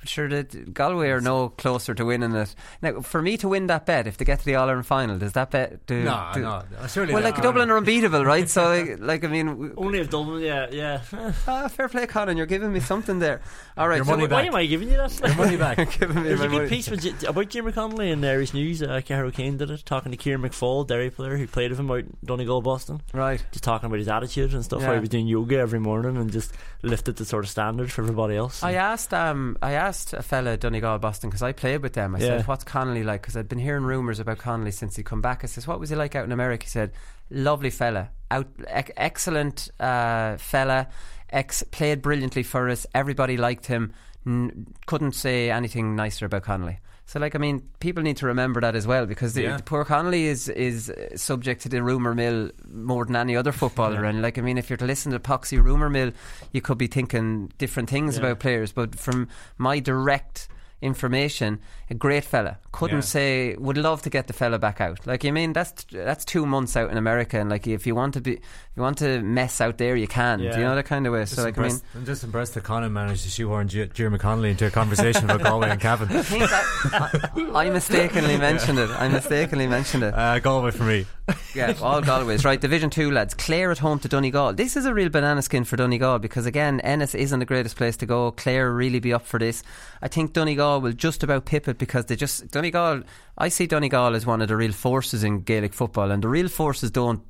But 0.00 0.08
sure, 0.08 0.28
that 0.30 0.72
Galway 0.72 1.10
are 1.10 1.20
no 1.20 1.50
closer 1.50 1.94
to 1.94 2.04
winning 2.06 2.34
it. 2.34 2.54
Now, 2.80 3.00
for 3.02 3.20
me 3.20 3.36
to 3.36 3.48
win 3.48 3.66
that 3.66 3.84
bet, 3.84 4.06
if 4.06 4.16
they 4.16 4.24
get 4.24 4.38
to 4.38 4.44
the 4.46 4.54
All 4.54 4.66
Ireland 4.68 4.86
final, 4.86 5.18
does 5.18 5.32
that 5.34 5.50
bet? 5.50 5.84
Do, 5.86 6.02
No, 6.02 6.30
do- 6.32 6.40
no, 6.40 6.62
surely 6.88 7.12
Well, 7.12 7.22
not. 7.22 7.34
like 7.34 7.42
Dublin 7.42 7.70
are 7.70 7.76
unbeatable, 7.76 8.24
right? 8.24 8.48
So, 8.48 8.68
like, 8.70 8.96
like 8.98 9.24
I 9.24 9.28
mean, 9.28 9.72
Only 9.76 9.98
if 9.98 10.08
Dublin, 10.08 10.42
yeah, 10.42 10.68
yeah. 10.70 11.02
ah, 11.46 11.68
fair 11.68 11.88
play, 11.90 12.06
Colin. 12.06 12.38
You're 12.38 12.46
giving 12.46 12.72
me 12.72 12.80
something 12.80 13.18
there. 13.18 13.42
All 13.76 13.88
right, 13.88 13.96
Your 13.96 14.04
so 14.06 14.12
money 14.12 14.26
Why 14.26 14.44
am 14.44 14.54
I 14.54 14.64
giving 14.64 14.88
you 14.90 14.96
that? 14.96 15.18
Your 15.20 15.34
money 15.34 15.56
back. 15.58 15.76
giving 15.98 16.16
me 16.16 16.22
There's 16.22 16.40
my 16.40 16.46
a 16.46 16.48
good 16.48 16.56
money. 16.56 16.68
piece 16.70 17.24
about 17.26 17.48
Jimmy 17.50 17.72
Connolly 17.72 18.10
in 18.10 18.24
Irish 18.24 18.54
News. 18.54 18.82
Uh, 18.82 19.02
Cahair 19.04 19.26
O'Kane 19.26 19.58
did 19.58 19.70
it, 19.70 19.84
talking 19.84 20.12
to 20.12 20.16
Kieran 20.16 20.40
McFall, 20.40 20.86
Derry 20.86 21.10
player 21.10 21.36
who 21.36 21.46
played 21.46 21.70
with 21.70 21.78
him 21.80 21.90
out 21.90 21.98
in 21.98 22.16
Donegal, 22.24 22.62
Boston. 22.62 23.02
Right. 23.12 23.44
Just 23.52 23.64
talking 23.64 23.86
about 23.88 23.98
his 23.98 24.08
attitude 24.08 24.54
and 24.54 24.64
stuff. 24.64 24.80
How 24.82 24.94
he 24.94 25.00
was 25.00 25.10
doing 25.10 25.26
yoga 25.26 25.58
every 25.58 25.78
morning 25.80 26.16
and 26.16 26.32
just 26.32 26.54
lifted 26.82 27.16
the 27.16 27.26
sort 27.26 27.44
of 27.44 27.50
standard 27.50 27.92
for 27.92 28.00
everybody 28.00 28.36
else. 28.36 28.62
I 28.62 28.72
asked 28.74 29.12
um 29.12 29.58
I 29.60 29.72
asked 29.72 29.89
a 30.12 30.22
fella 30.22 30.56
Donegal 30.56 30.98
Boston 30.98 31.30
because 31.30 31.42
I 31.42 31.52
played 31.52 31.82
with 31.82 31.92
them. 31.94 32.14
I 32.14 32.18
Yeah. 32.18 32.26
said, 32.38 32.46
"What's 32.46 32.64
Connolly 32.64 33.02
like?" 33.02 33.22
Because 33.22 33.36
I'd 33.36 33.48
been 33.48 33.58
hearing 33.58 33.84
rumours 33.84 34.18
about 34.20 34.38
Connolly 34.38 34.70
since 34.70 34.96
he 34.96 35.02
come 35.02 35.20
back. 35.20 35.44
I 35.44 35.46
says, 35.46 35.66
"What 35.66 35.80
was 35.80 35.90
he 35.90 35.96
like 35.96 36.14
out 36.14 36.24
in 36.24 36.32
America?" 36.32 36.64
He 36.64 36.70
said, 36.70 36.92
"Lovely 37.30 37.70
fella, 37.70 38.10
out 38.30 38.46
ec- 38.68 38.92
excellent 38.96 39.68
uh, 39.80 40.36
fella, 40.38 40.88
ex 41.30 41.62
played 41.70 42.02
brilliantly 42.02 42.42
for 42.42 42.68
us. 42.68 42.86
Everybody 42.94 43.36
liked 43.36 43.66
him. 43.66 43.92
N- 44.26 44.66
couldn't 44.86 45.12
say 45.14 45.50
anything 45.50 45.94
nicer 45.96 46.26
about 46.26 46.42
Connolly." 46.42 46.78
So, 47.10 47.18
like, 47.18 47.34
I 47.34 47.38
mean, 47.38 47.62
people 47.80 48.04
need 48.04 48.18
to 48.18 48.26
remember 48.26 48.60
that 48.60 48.76
as 48.76 48.86
well 48.86 49.04
because 49.04 49.34
the, 49.34 49.42
Yeah. 49.42 49.56
the 49.56 49.64
poor 49.64 49.84
Connolly 49.84 50.26
is 50.26 50.48
is 50.48 50.90
uh, 50.90 51.16
subject 51.16 51.60
to 51.62 51.68
the 51.68 51.82
rumour 51.82 52.14
mill 52.14 52.50
more 52.72 53.04
than 53.04 53.16
any 53.16 53.34
other 53.34 53.50
footballer. 53.50 54.04
And 54.04 54.22
like, 54.22 54.38
I 54.38 54.42
mean, 54.42 54.56
if 54.58 54.70
you're 54.70 54.76
to 54.76 54.84
listen 54.86 55.10
to 55.10 55.18
Poxy 55.18 55.60
rumour 55.60 55.90
mill, 55.90 56.12
you 56.52 56.60
could 56.60 56.78
be 56.78 56.86
thinking 56.86 57.50
different 57.58 57.90
things 57.90 58.14
Yeah. 58.14 58.20
about 58.20 58.38
players. 58.38 58.70
But 58.70 58.94
from 58.96 59.26
my 59.58 59.80
direct 59.80 60.46
information. 60.82 61.60
A 61.90 61.94
great 61.94 62.24
fella. 62.24 62.58
Couldn't 62.72 62.98
Yeah. 62.98 63.00
say. 63.02 63.54
Would 63.58 63.76
love 63.76 64.02
to 64.02 64.10
get 64.10 64.26
the 64.26 64.32
fella 64.32 64.58
back 64.58 64.80
out. 64.80 65.06
Like 65.06 65.24
you 65.24 65.32
mean 65.32 65.52
that's 65.52 65.84
that's 65.92 66.24
two 66.24 66.46
months 66.46 66.76
out 66.76 66.90
in 66.90 66.96
America, 66.96 67.38
and 67.38 67.50
like 67.50 67.66
if 67.66 67.86
you 67.86 67.94
want 67.94 68.14
to 68.14 68.20
be, 68.20 68.32
if 68.34 68.40
you 68.76 68.82
want 68.82 68.98
to 68.98 69.20
mess 69.22 69.60
out 69.60 69.78
there, 69.78 69.96
you 69.96 70.06
can. 70.08 70.38
Do 70.38 70.44
you 70.44 70.50
Yeah. 70.50 70.58
know 70.60 70.74
that 70.76 70.86
kind 70.86 71.06
of 71.06 71.12
way? 71.12 71.20
Just 71.22 71.36
so 71.36 71.42
like 71.44 71.58
I 71.58 71.62
mean, 71.68 71.80
I'm 71.94 72.04
just 72.06 72.24
impressed 72.24 72.54
that 72.54 72.64
Conan 72.64 72.92
managed 72.92 73.24
to 73.24 73.28
shoehorn 73.28 73.68
J- 73.68 73.86
Diarmuid 73.86 74.20
Connolly 74.20 74.50
into 74.50 74.66
a 74.66 74.70
conversation 74.70 75.24
about 75.24 75.42
Galway 75.42 75.70
and 75.70 75.80
Cavan. 75.80 76.08
I 76.10 76.20
I, 77.54 77.66
I 77.66 77.70
mistakenly 77.70 78.36
mentioned 78.38 78.78
it. 78.78 78.90
I 78.90 79.08
mistakenly 79.08 79.66
mentioned 79.66 80.04
it. 80.04 80.14
Uh, 80.14 80.38
Galway 80.38 80.70
for 80.70 80.84
me. 80.84 81.06
Yeah, 81.54 81.74
all 81.82 82.00
Galways. 82.00 82.44
Right, 82.44 82.60
Division 82.60 82.90
2 82.90 83.10
lads. 83.10 83.34
Clare 83.34 83.70
at 83.70 83.78
home 83.78 83.98
to 84.00 84.08
Donegal. 84.08 84.54
This 84.54 84.76
is 84.76 84.86
a 84.86 84.94
real 84.94 85.08
banana 85.08 85.42
skin 85.42 85.64
for 85.64 85.76
Donegal 85.76 86.18
because, 86.18 86.46
again, 86.46 86.80
Ennis 86.80 87.14
isn't 87.14 87.38
the 87.38 87.44
greatest 87.44 87.76
place 87.76 87.96
to 87.98 88.06
go. 88.06 88.30
Clare 88.32 88.72
really 88.72 89.00
be 89.00 89.12
up 89.12 89.26
for 89.26 89.38
this. 89.38 89.62
I 90.02 90.08
think 90.08 90.32
Donegal 90.32 90.80
will 90.80 90.92
just 90.92 91.22
about 91.22 91.44
pip 91.44 91.68
it 91.68 91.78
because 91.78 92.06
they 92.06 92.16
just. 92.16 92.50
Donegal, 92.50 93.02
I 93.38 93.48
see 93.48 93.66
Donegal 93.66 94.14
as 94.14 94.26
one 94.26 94.42
of 94.42 94.48
the 94.48 94.56
real 94.56 94.72
forces 94.72 95.24
in 95.24 95.40
Gaelic 95.40 95.74
football, 95.74 96.10
and 96.10 96.22
the 96.22 96.28
real 96.28 96.48
forces 96.48 96.90
don't 96.90 97.22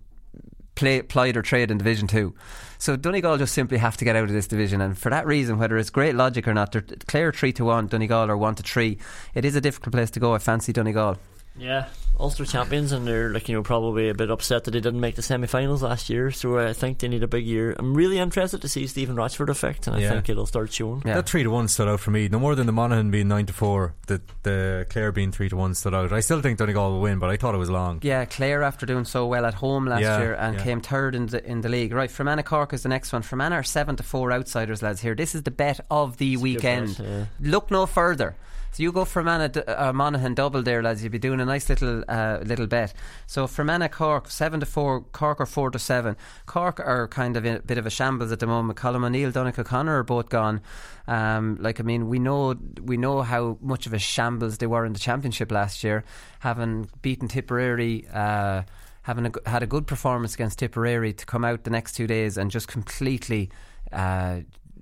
play, 0.75 1.03
ply 1.03 1.33
their 1.33 1.43
trade 1.43 1.71
in 1.71 1.79
Division 1.79 2.09
2. 2.09 2.35
So 2.79 2.97
Donegal 2.97 3.37
just 3.37 3.55
simply 3.55 3.79
have 3.79 3.97
to 3.99 4.05
get 4.05 4.17
out 4.17 4.25
of 4.25 4.33
this 4.33 4.47
division, 4.47 4.81
and 4.81 4.97
for 4.97 5.11
that 5.11 5.27
reason, 5.27 5.59
whether 5.59 5.77
it's 5.77 5.91
great 5.91 6.15
logic 6.15 6.49
or 6.49 6.55
not, 6.55 6.73
they're 6.73 6.85
Clare 7.07 7.33
3 7.33 7.53
to 7.55 7.65
1, 7.67 7.89
Donegal 7.89 8.31
are 8.31 8.37
1 8.37 8.55
to 8.57 8.63
3. 8.63 8.99
It 9.35 9.45
is 9.45 9.55
a 9.55 9.61
difficult 9.61 9.93
place 9.93 10.11
to 10.13 10.21
go. 10.21 10.35
I 10.35 10.39
fancy 10.39 10.73
Donegal. 10.73 11.19
Yeah, 11.59 11.87
Ulster 12.19 12.45
champions, 12.47 12.93
and 12.93 13.07
they're 13.07 13.31
like 13.31 13.49
you 13.49 13.55
know 13.55 13.63
probably 13.63 14.09
a 14.09 14.15
bit 14.15 14.31
upset 14.31 14.65
that 14.65 14.71
they 14.71 14.81
didn't 14.81 15.01
make 15.01 15.17
the 15.17 15.23
semi-finals 15.23 15.83
last 15.83 16.09
year. 16.09 16.31
So 16.31 16.59
I 16.59 16.73
think 16.73 16.99
they 16.99 17.09
need 17.09 17.23
a 17.23 17.29
big 17.29 17.45
year. 17.45 17.75
I'm 17.79 17.93
really 17.95 18.19
interested 18.19 18.63
to 18.63 18.69
see 18.69 18.87
Stephen 18.87 19.17
Rochford 19.17 19.51
effect, 19.51 19.87
and 19.87 19.97
I 19.97 20.01
Yeah. 20.01 20.11
think 20.11 20.29
it'll 20.29 20.47
start 20.47 20.73
showing. 20.73 21.03
Yeah. 21.05 21.15
That 21.15 21.29
three 21.29 21.43
to 21.43 21.51
one 21.51 21.69
stood 21.69 21.89
out 21.89 22.01
for 22.01 22.13
me. 22.13 22.29
No 22.29 22.39
more 22.39 22.55
than 22.55 22.67
the 22.67 22.73
Monaghan 22.73 23.11
being 23.11 23.29
nine 23.29 23.47
to 23.47 23.53
four. 23.53 23.95
The 24.07 24.23
the 24.45 24.87
Clare 24.91 25.13
being 25.13 25.33
three 25.33 25.49
to 25.49 25.57
one 25.57 25.75
stood 25.75 25.95
out. 25.95 26.13
I 26.13 26.21
still 26.21 26.41
think 26.41 26.59
Donegal 26.59 26.93
will 26.93 27.01
win, 27.01 27.19
but 27.19 27.31
I 27.31 27.37
thought 27.37 27.55
it 27.55 27.59
was 27.59 27.69
long. 27.71 27.99
Yeah, 28.03 28.25
Clare 28.27 28.63
after 28.63 28.87
doing 28.87 29.05
so 29.05 29.27
well 29.27 29.45
at 29.45 29.55
home 29.55 29.87
last 29.87 30.03
Yeah, 30.03 30.19
year 30.19 30.35
and 30.35 30.57
yeah. 30.57 30.63
came 30.63 30.81
third 30.81 31.15
in 31.15 31.27
the 31.27 31.45
in 31.45 31.61
the 31.63 31.69
league. 31.69 31.93
Right, 31.93 32.11
Fermanagh 32.11 32.45
Cork 32.45 32.73
is 32.73 32.85
the 32.85 32.89
next 32.89 33.13
one. 33.13 33.23
Fermanagh 33.23 33.57
are 33.59 33.63
seven 33.65 33.97
to 33.97 34.03
four 34.03 34.33
outsiders, 34.33 34.83
lads. 34.83 35.01
Here, 35.01 35.15
this 35.17 35.35
is 35.35 35.43
the 35.43 35.51
bet 35.51 35.81
of 35.91 36.17
the 36.19 36.37
weekend. 36.37 36.97
bet, 36.97 37.07
yeah. 37.07 37.25
Look 37.41 37.71
no 37.71 37.87
further. 37.87 38.37
So 38.73 38.83
you 38.83 38.93
go 38.93 39.05
Fermanagh 39.05 39.63
uh, 39.67 39.93
Monaghan 39.93 40.35
double 40.35 40.63
there, 40.63 40.83
lads. 40.83 41.03
You'll 41.03 41.13
be 41.13 41.19
doing 41.19 41.41
a 41.41 41.45
nice 41.45 41.69
little 41.69 42.05
uh, 42.09 42.39
little 42.45 42.67
bet. 42.67 42.95
So 43.27 43.47
Fermanagh 43.47 43.89
Cork 43.89 44.31
seven 44.31 44.61
to 44.61 44.67
four. 44.67 45.01
Cork 45.01 45.41
are 45.41 45.47
four 45.47 45.71
to 45.71 45.79
seven. 45.79 46.17
Cork 46.47 46.79
are 46.79 47.09
kind 47.09 47.37
of 47.37 47.45
a 47.45 47.61
bit 47.61 47.79
of 47.79 47.87
a 47.87 47.91
shambles 47.91 48.31
at 48.31 48.39
the 48.39 48.47
moment. 48.47 48.79
Colm 48.79 49.05
O'Neill, 49.05 49.33
Donnacha 49.33 49.61
O'Connor 49.61 49.99
are 49.99 50.05
both 50.05 50.29
gone. 50.29 50.61
Um, 51.09 51.57
like 51.61 51.81
I 51.81 51.83
mean, 51.83 52.09
we 52.09 52.19
know 52.19 52.55
we 52.81 52.97
know 52.97 53.23
how 53.23 53.59
much 53.61 53.87
of 53.87 53.93
a 53.93 53.99
shambles 53.99 54.59
they 54.59 54.67
were 54.67 54.85
in 54.85 54.93
the 54.93 55.01
championship 55.01 55.51
last 55.51 55.83
year, 55.83 56.05
having 56.39 56.89
beaten 57.03 57.29
Tipperary. 57.29 58.07
Uh, 58.13 58.63
having 59.03 59.27
a, 59.27 59.49
had 59.49 59.63
a 59.63 59.67
good 59.67 59.87
performance 59.87 60.35
against 60.35 60.59
Tipperary 60.59 61.15
to 61.15 61.25
come 61.25 61.43
out 61.43 61.65
the 61.65 61.71
next 61.71 61.95
two 61.95 62.07
days 62.07 62.37
and 62.37 62.51
just 62.51 62.69
completely 62.69 63.51
uh, 63.93 64.41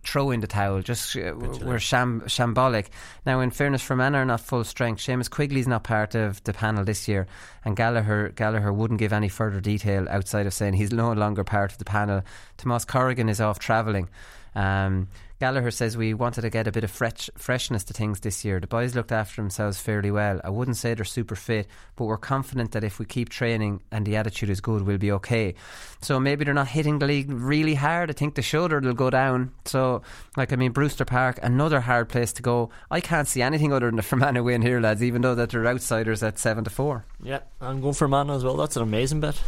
throw 0.09 0.31
in 0.31 0.41
the 0.41 0.47
towel. 0.47 0.81
Just 0.81 1.17
uh, 1.17 1.35
we're 1.37 1.79
sham- 1.79 2.23
shambolic. 2.23 2.87
Now, 3.27 3.41
in 3.41 3.51
fairness, 3.51 3.83
Fermanagh 3.83 4.19
are 4.19 4.25
not 4.25 4.41
full 4.41 4.65
strength. 4.65 5.03
Seamus 5.03 5.31
Quigley's 5.31 5.69
not 5.69 5.85
part 5.85 6.15
of 6.15 6.43
the 6.45 6.53
panel 6.53 6.85
this 6.85 7.07
year, 7.09 7.27
and 7.65 7.77
Gallagher 7.77 8.31
Gallagher 8.31 8.73
wouldn't 8.73 9.01
give 9.01 9.13
any 9.13 9.29
further 9.29 9.61
detail 9.61 10.07
outside 10.09 10.47
of 10.47 10.55
saying 10.55 10.75
he's 10.75 10.93
no 10.93 11.13
longer 11.13 11.45
part 11.45 11.73
of 11.73 11.79
the 11.79 11.85
panel. 11.85 12.23
Tomas 12.57 12.85
Corrigan 12.85 13.29
is 13.29 13.41
off 13.41 13.59
travelling. 13.59 14.09
Um, 14.55 15.09
Gallagher 15.41 15.71
says 15.71 15.97
we 15.97 16.15
wanted 16.15 16.41
to 16.43 16.51
get 16.51 16.67
a 16.67 16.73
bit 16.73 16.83
of 16.83 16.91
fresh, 16.91 17.31
freshness 17.37 17.85
to 17.85 17.93
things 17.93 18.21
this 18.21 18.45
year. 18.45 18.59
The 18.59 18.67
boys 18.67 18.97
looked 18.97 19.13
after 19.13 19.41
themselves 19.41 19.81
fairly 19.81 20.11
well. 20.11 20.41
I 20.43 20.51
wouldn't 20.51 20.77
say 20.77 20.95
they're 20.95 21.05
super 21.05 21.37
fit, 21.37 21.69
but 21.95 22.07
we're 22.07 22.17
confident 22.17 22.73
that 22.73 22.83
if 22.83 22.99
we 22.99 23.05
keep 23.05 23.29
training 23.29 23.81
and 23.93 24.05
the 24.05 24.17
attitude 24.17 24.51
is 24.51 24.61
good, 24.61 24.83
we'll 24.83 24.99
be 24.99 25.13
okay. 25.13 25.55
So 26.03 26.19
maybe 26.19 26.45
they're 26.45 26.55
not 26.55 26.67
hitting 26.69 26.99
the 26.99 27.07
league 27.07 27.31
really 27.31 27.75
hard. 27.75 28.11
I 28.11 28.15
think 28.15 28.35
the 28.35 28.43
shoulder 28.43 28.81
they'll 28.81 28.95
go 28.95 29.11
down. 29.11 29.53
So, 29.65 30.03
like 30.37 30.53
I 30.53 30.57
mean, 30.57 30.73
Brewster 30.73 31.05
Park, 31.05 31.39
another 31.41 31.81
hard 31.81 32.09
place 32.09 32.33
to 32.35 32.43
go. 32.43 32.71
I 32.91 33.01
can't 33.01 33.29
see 33.29 33.41
anything 33.41 33.73
other 33.73 33.87
than 33.87 33.97
the 33.97 34.03
Fermanagh 34.03 34.43
win 34.43 34.63
here, 34.63 34.81
lads. 34.81 35.05
Even 35.05 35.23
though 35.23 35.37
that 35.37 35.51
they're 35.51 35.67
outsiders 35.67 36.23
at 36.25 36.39
seven 36.39 36.65
to 36.65 36.71
four. 36.71 37.05
Yeah, 37.23 37.41
I'm 37.61 37.81
going 37.81 37.95
for 37.95 38.09
Mana 38.09 38.35
as 38.35 38.43
well. 38.43 38.57
That's 38.57 38.77
an 38.77 38.83
amazing 38.83 39.21
bet. 39.21 39.41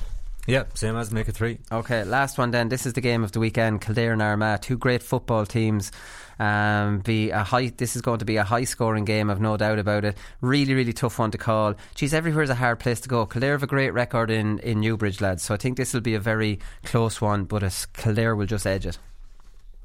Yeah, 0.46 0.64
same 0.74 0.96
as 0.96 1.12
make 1.12 1.28
it 1.28 1.32
three. 1.32 1.58
Okay, 1.70 2.02
last 2.04 2.38
one 2.38 2.50
then. 2.50 2.68
This 2.68 2.86
is 2.86 2.94
the 2.94 3.00
game 3.00 3.22
of 3.22 3.32
the 3.32 3.40
weekend. 3.40 3.80
Kildare 3.82 4.12
and 4.12 4.22
Armagh, 4.22 4.62
two 4.62 4.78
great 4.78 5.02
football 5.02 5.46
teams. 5.46 5.92
Um, 6.38 7.00
be 7.00 7.30
a 7.30 7.44
high. 7.44 7.68
This 7.68 7.94
is 7.94 8.02
going 8.02 8.20
to 8.20 8.24
be 8.24 8.38
a 8.38 8.44
high 8.44 8.64
scoring 8.64 9.04
game. 9.04 9.28
I've 9.28 9.40
no 9.40 9.58
doubt 9.58 9.78
about 9.78 10.06
it. 10.06 10.16
Really, 10.40 10.72
really 10.72 10.94
tough 10.94 11.18
one 11.18 11.30
to 11.32 11.38
call. 11.38 11.74
Geez, 11.94 12.14
everywhere's 12.14 12.48
a 12.48 12.54
hard 12.54 12.80
place 12.80 13.00
to 13.02 13.08
go. 13.10 13.26
Kildare 13.26 13.52
have 13.52 13.62
a 13.62 13.66
great 13.66 13.90
record 13.90 14.30
in 14.30 14.58
in 14.60 14.80
Newbridge, 14.80 15.20
lads. 15.20 15.42
So 15.42 15.52
I 15.54 15.58
think 15.58 15.76
this 15.76 15.92
will 15.92 16.00
be 16.00 16.14
a 16.14 16.20
very 16.20 16.58
close 16.84 17.20
one. 17.20 17.44
But 17.44 17.62
it's 17.62 17.84
Kildare 17.86 18.34
will 18.34 18.46
just 18.46 18.66
edge 18.66 18.86
it. 18.86 18.98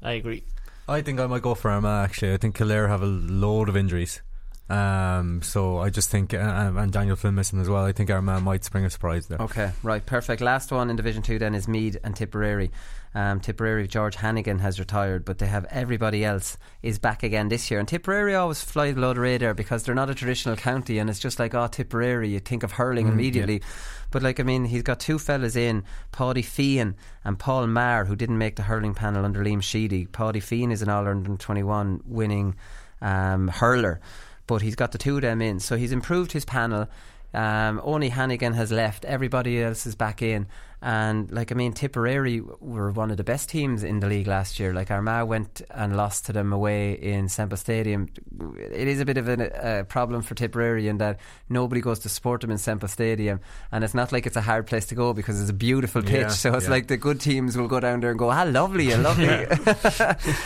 I 0.02 0.12
agree. 0.12 0.42
I 0.88 1.02
think 1.02 1.20
I 1.20 1.26
might 1.26 1.42
go 1.42 1.54
for 1.54 1.70
Armagh. 1.70 2.04
Actually, 2.04 2.32
I 2.32 2.38
think 2.38 2.54
Kildare 2.54 2.88
have 2.88 3.02
a 3.02 3.06
load 3.06 3.68
of 3.68 3.76
injuries. 3.76 4.22
Um, 4.68 5.42
so 5.42 5.78
I 5.78 5.90
just 5.90 6.10
think, 6.10 6.34
uh, 6.34 6.72
and 6.76 6.92
Daniel 6.92 7.14
Flynn 7.14 7.36
missing 7.36 7.60
as 7.60 7.68
well. 7.68 7.84
I 7.84 7.92
think 7.92 8.10
Armagh 8.10 8.42
might 8.42 8.64
spring 8.64 8.84
a 8.84 8.90
surprise 8.90 9.28
there. 9.28 9.38
Okay, 9.40 9.70
right, 9.84 10.04
perfect. 10.04 10.40
Last 10.42 10.72
one 10.72 10.90
in 10.90 10.96
Division 10.96 11.22
Two 11.22 11.38
then 11.38 11.54
is 11.54 11.68
Meath 11.68 11.96
and 12.02 12.16
Tipperary. 12.16 12.72
Um, 13.14 13.40
Tipperary, 13.40 13.86
George 13.86 14.16
Hannigan 14.16 14.58
has 14.58 14.78
retired, 14.78 15.24
but 15.24 15.38
they 15.38 15.46
have 15.46 15.64
everybody 15.70 16.22
else 16.24 16.58
is 16.82 16.98
back 16.98 17.22
again 17.22 17.48
this 17.48 17.70
year. 17.70 17.80
And 17.80 17.88
Tipperary 17.88 18.34
always 18.34 18.60
fly 18.60 18.92
below 18.92 19.14
the 19.14 19.20
radar 19.20 19.54
because 19.54 19.84
they're 19.84 19.94
not 19.94 20.10
a 20.10 20.14
traditional 20.14 20.56
county, 20.56 20.98
and 20.98 21.08
it's 21.08 21.20
just 21.20 21.38
like 21.38 21.54
oh 21.54 21.68
Tipperary, 21.68 22.28
you 22.30 22.40
think 22.40 22.62
of 22.64 22.72
hurling 22.72 23.06
Mm, 23.06 23.12
immediately. 23.12 23.62
But 24.10 24.22
like 24.22 24.40
I 24.40 24.42
mean, 24.42 24.64
he's 24.64 24.82
got 24.82 24.98
two 24.98 25.18
fellas 25.18 25.54
in, 25.54 25.84
Paddy 26.10 26.42
Feehan 26.42 26.94
and 27.24 27.38
Paul 27.38 27.68
Marr, 27.68 28.04
who 28.04 28.16
didn't 28.16 28.38
make 28.38 28.56
the 28.56 28.62
hurling 28.62 28.94
panel 28.94 29.24
under 29.24 29.44
Liam 29.44 29.62
Sheedy. 29.62 30.06
Paddy 30.06 30.40
Feehan 30.40 30.72
is 30.72 30.82
an 30.82 30.88
All 30.88 31.04
Ireland 31.06 31.38
21 31.38 32.02
winning 32.04 32.56
um, 33.00 33.48
hurler, 33.48 34.00
but 34.46 34.62
he's 34.62 34.76
got 34.76 34.92
the 34.92 34.98
two 34.98 35.16
of 35.16 35.22
them 35.22 35.42
in, 35.42 35.60
so 35.60 35.76
he's 35.76 35.92
improved 35.92 36.32
his 36.32 36.44
panel. 36.44 36.88
Um, 37.34 37.80
only 37.84 38.08
Hannigan 38.10 38.54
has 38.54 38.72
left. 38.72 39.04
Everybody 39.04 39.62
else 39.62 39.86
is 39.86 39.94
back 39.94 40.22
in. 40.22 40.46
And 40.86 41.32
like 41.32 41.50
I 41.50 41.56
mean, 41.56 41.72
Tipperary 41.72 42.40
were 42.40 42.92
one 42.92 43.10
of 43.10 43.16
the 43.16 43.24
best 43.24 43.48
teams 43.48 43.82
in 43.82 43.98
the 43.98 44.06
league 44.06 44.28
last 44.28 44.60
year. 44.60 44.72
Like 44.72 44.88
Armagh 44.92 45.26
went 45.26 45.60
and 45.68 45.96
lost 45.96 46.26
to 46.26 46.32
them 46.32 46.52
away 46.52 46.92
in 46.92 47.28
Semple 47.28 47.58
Stadium. 47.58 48.08
It 48.56 48.86
is 48.86 49.00
a 49.00 49.04
bit 49.04 49.18
of 49.18 49.28
a, 49.28 49.80
a 49.80 49.84
problem 49.84 50.22
for 50.22 50.36
Tipperary 50.36 50.86
in 50.86 50.98
that 50.98 51.18
nobody 51.48 51.80
goes 51.80 51.98
to 52.00 52.08
support 52.08 52.42
them 52.42 52.52
in 52.52 52.58
Semple 52.58 52.88
Stadium, 52.88 53.40
and 53.72 53.82
it's 53.82 53.94
not 53.94 54.12
like 54.12 54.26
it's 54.26 54.36
a 54.36 54.40
hard 54.40 54.68
place 54.68 54.86
to 54.86 54.94
go 54.94 55.12
because 55.12 55.40
it's 55.40 55.50
a 55.50 55.54
beautiful 55.54 56.02
pitch. 56.02 56.12
Yeah, 56.12 56.28
so 56.28 56.54
it's 56.54 56.66
yeah. 56.66 56.70
like 56.70 56.86
the 56.86 56.96
good 56.96 57.20
teams 57.20 57.56
will 57.56 57.66
go 57.66 57.80
down 57.80 57.98
there 57.98 58.10
and 58.10 58.18
go, 58.20 58.30
"Ah, 58.30 58.44
lovely, 58.44 58.94
ah, 58.94 58.98
lovely." 59.00 59.44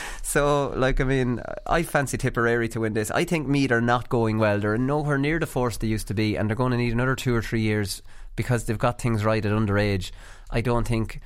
so, 0.23 0.73
like 0.75 1.03
I 1.03 1.05
mean, 1.05 1.43
I 1.67 1.83
fancy 1.83 2.17
Tipperary 2.17 2.71
to 2.71 2.81
win 2.81 2.95
this. 2.95 3.11
I 3.11 3.27
think 3.27 3.47
Meath 3.47 3.73
are 3.73 3.83
not 3.83 4.09
going 4.09 4.39
well. 4.39 4.59
They're 4.59 4.79
nowhere 4.79 5.19
near 5.19 5.39
the 5.39 5.47
force 5.47 5.77
they 5.77 5.89
used 5.89 6.09
to 6.09 6.15
be, 6.15 6.37
and 6.37 6.49
they're 6.49 6.57
going 6.57 6.73
to 6.73 6.79
need 6.79 6.95
another 6.95 7.15
two 7.15 7.35
or 7.35 7.43
three 7.43 7.61
years 7.61 8.01
because 8.41 8.65
they've 8.65 8.79
got 8.79 9.01
things 9.01 9.25
right 9.25 9.45
at 9.45 9.53
underage. 9.53 10.11
I 10.51 10.63
don't 10.63 10.89
think 10.89 11.21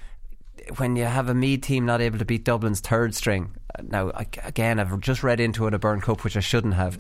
when 0.78 0.96
you 0.96 1.04
have 1.04 1.28
a 1.28 1.34
Meath 1.34 1.62
team 1.62 1.86
not 1.86 2.00
able 2.00 2.18
to 2.18 2.24
beat 2.24 2.44
Dublin's 2.44 2.80
third 2.80 3.14
string. 3.14 3.54
Now, 3.80 4.10
again, 4.42 4.80
I've 4.80 4.98
just 5.00 5.22
read 5.22 5.38
into 5.38 5.66
it 5.66 5.74
a 5.74 5.78
Byrne 5.78 6.00
Cup, 6.00 6.24
which 6.24 6.36
I 6.36 6.40
shouldn't 6.40 6.74
have. 6.74 6.98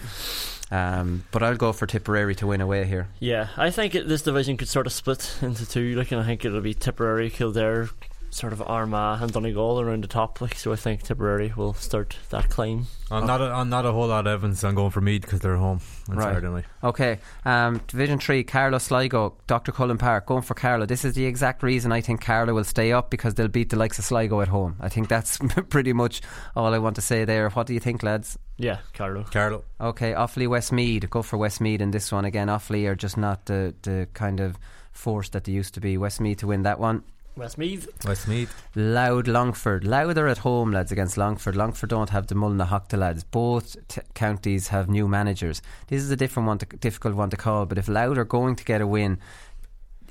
Um, 0.70 1.24
but 1.30 1.42
I'll 1.42 1.56
go 1.56 1.72
for 1.72 1.86
Tipperary 1.86 2.34
to 2.36 2.46
win 2.46 2.60
away 2.60 2.84
here. 2.84 3.08
Yeah, 3.20 3.48
I 3.56 3.70
think 3.70 3.94
it, 3.94 4.08
this 4.08 4.22
division 4.22 4.56
could 4.56 4.68
sort 4.68 4.86
of 4.86 4.92
split 4.92 5.38
into 5.42 5.66
two. 5.66 5.94
Like, 5.94 6.12
and 6.12 6.20
I 6.20 6.24
think 6.24 6.44
it'll 6.44 6.60
be 6.60 6.74
Tipperary, 6.74 7.30
Kildare, 7.30 7.90
sort 8.34 8.52
of 8.52 8.60
Armagh, 8.62 9.22
and 9.22 9.32
Donegal 9.32 9.80
around 9.80 10.02
the 10.02 10.08
top. 10.08 10.40
Like, 10.40 10.56
so 10.56 10.72
I 10.72 10.76
think 10.76 11.02
Tipperary 11.02 11.52
will 11.56 11.72
start 11.72 12.16
that 12.30 12.50
climb. 12.50 12.86
I'm 13.10 13.26
not. 13.26 13.40
A, 13.40 13.44
I'm 13.44 13.68
not 13.68 13.86
a 13.86 13.92
whole 13.92 14.08
lot 14.08 14.26
of 14.26 14.32
evidence. 14.32 14.64
I'm 14.64 14.74
going 14.74 14.90
for 14.90 15.00
Meath 15.00 15.22
because 15.22 15.38
they're 15.40 15.56
home 15.56 15.80
on 16.08 16.16
Right. 16.16 16.24
Saturday 16.34 16.48
night. 16.48 16.64
Okay, 16.82 17.18
um, 17.44 17.80
Division 17.86 18.18
3, 18.18 18.42
Carlow 18.42 18.78
Sligo, 18.78 19.34
Dr. 19.46 19.70
Cullen 19.70 19.98
Park, 19.98 20.26
going 20.26 20.42
for 20.42 20.54
Carlow. 20.54 20.84
This 20.84 21.04
is 21.04 21.14
the 21.14 21.24
exact 21.26 21.62
reason 21.62 21.92
I 21.92 22.00
think 22.00 22.20
Carlow 22.20 22.54
will 22.54 22.64
stay 22.64 22.90
up 22.92 23.08
because 23.10 23.34
they'll 23.34 23.46
beat 23.48 23.70
the 23.70 23.76
likes 23.76 23.98
of 24.00 24.04
Sligo 24.04 24.40
at 24.40 24.48
home. 24.48 24.76
I 24.80 24.88
think 24.88 25.08
that's 25.08 25.38
pretty 25.68 25.92
much 25.92 26.20
all 26.56 26.74
I 26.74 26.78
want 26.78 26.96
to 26.96 27.02
say 27.02 27.24
there. 27.24 27.48
What 27.50 27.68
do 27.68 27.74
you 27.74 27.80
think, 27.80 28.02
lads? 28.02 28.36
Yeah, 28.58 28.78
Carlow. 28.94 29.24
Carlow. 29.24 29.64
Okay, 29.80 30.12
Offaly 30.12 30.48
Westmeath. 30.48 31.08
Go 31.08 31.22
for 31.22 31.36
Westmeath 31.36 31.80
in 31.80 31.92
this 31.92 32.10
one. 32.10 32.24
Again, 32.24 32.48
Offaly 32.48 32.88
are 32.88 32.96
just 32.96 33.16
not 33.16 33.46
the, 33.46 33.74
the 33.82 34.08
kind 34.12 34.40
of 34.40 34.58
force 34.92 35.28
that 35.30 35.44
they 35.44 35.52
used 35.52 35.74
to 35.74 35.80
be. 35.80 35.96
Westmeath 35.96 36.38
to 36.38 36.48
win 36.48 36.62
that 36.64 36.80
one. 36.80 37.04
Westmeath. 37.36 37.88
Westmeath. 38.06 38.62
Louth 38.76 39.26
Longford. 39.26 39.84
Louth 39.84 40.16
are 40.16 40.28
at 40.28 40.38
home, 40.38 40.70
lads, 40.70 40.92
against 40.92 41.16
Longford. 41.16 41.56
Longford 41.56 41.90
don't 41.90 42.10
have 42.10 42.28
the 42.28 42.34
Mullinalaghta 42.36 42.96
lads. 42.96 43.24
Both 43.24 43.76
t- 43.88 44.02
counties 44.14 44.68
have 44.68 44.88
new 44.88 45.08
managers. 45.08 45.60
This 45.88 46.02
is 46.02 46.10
a 46.10 46.16
different 46.16 46.46
one, 46.46 46.58
to, 46.58 46.66
difficult 46.66 47.14
one 47.16 47.30
to 47.30 47.36
call. 47.36 47.66
But 47.66 47.78
if 47.78 47.88
Louth 47.88 48.16
are 48.18 48.24
going 48.24 48.54
to 48.56 48.64
get 48.64 48.80
a 48.80 48.86
win, 48.86 49.18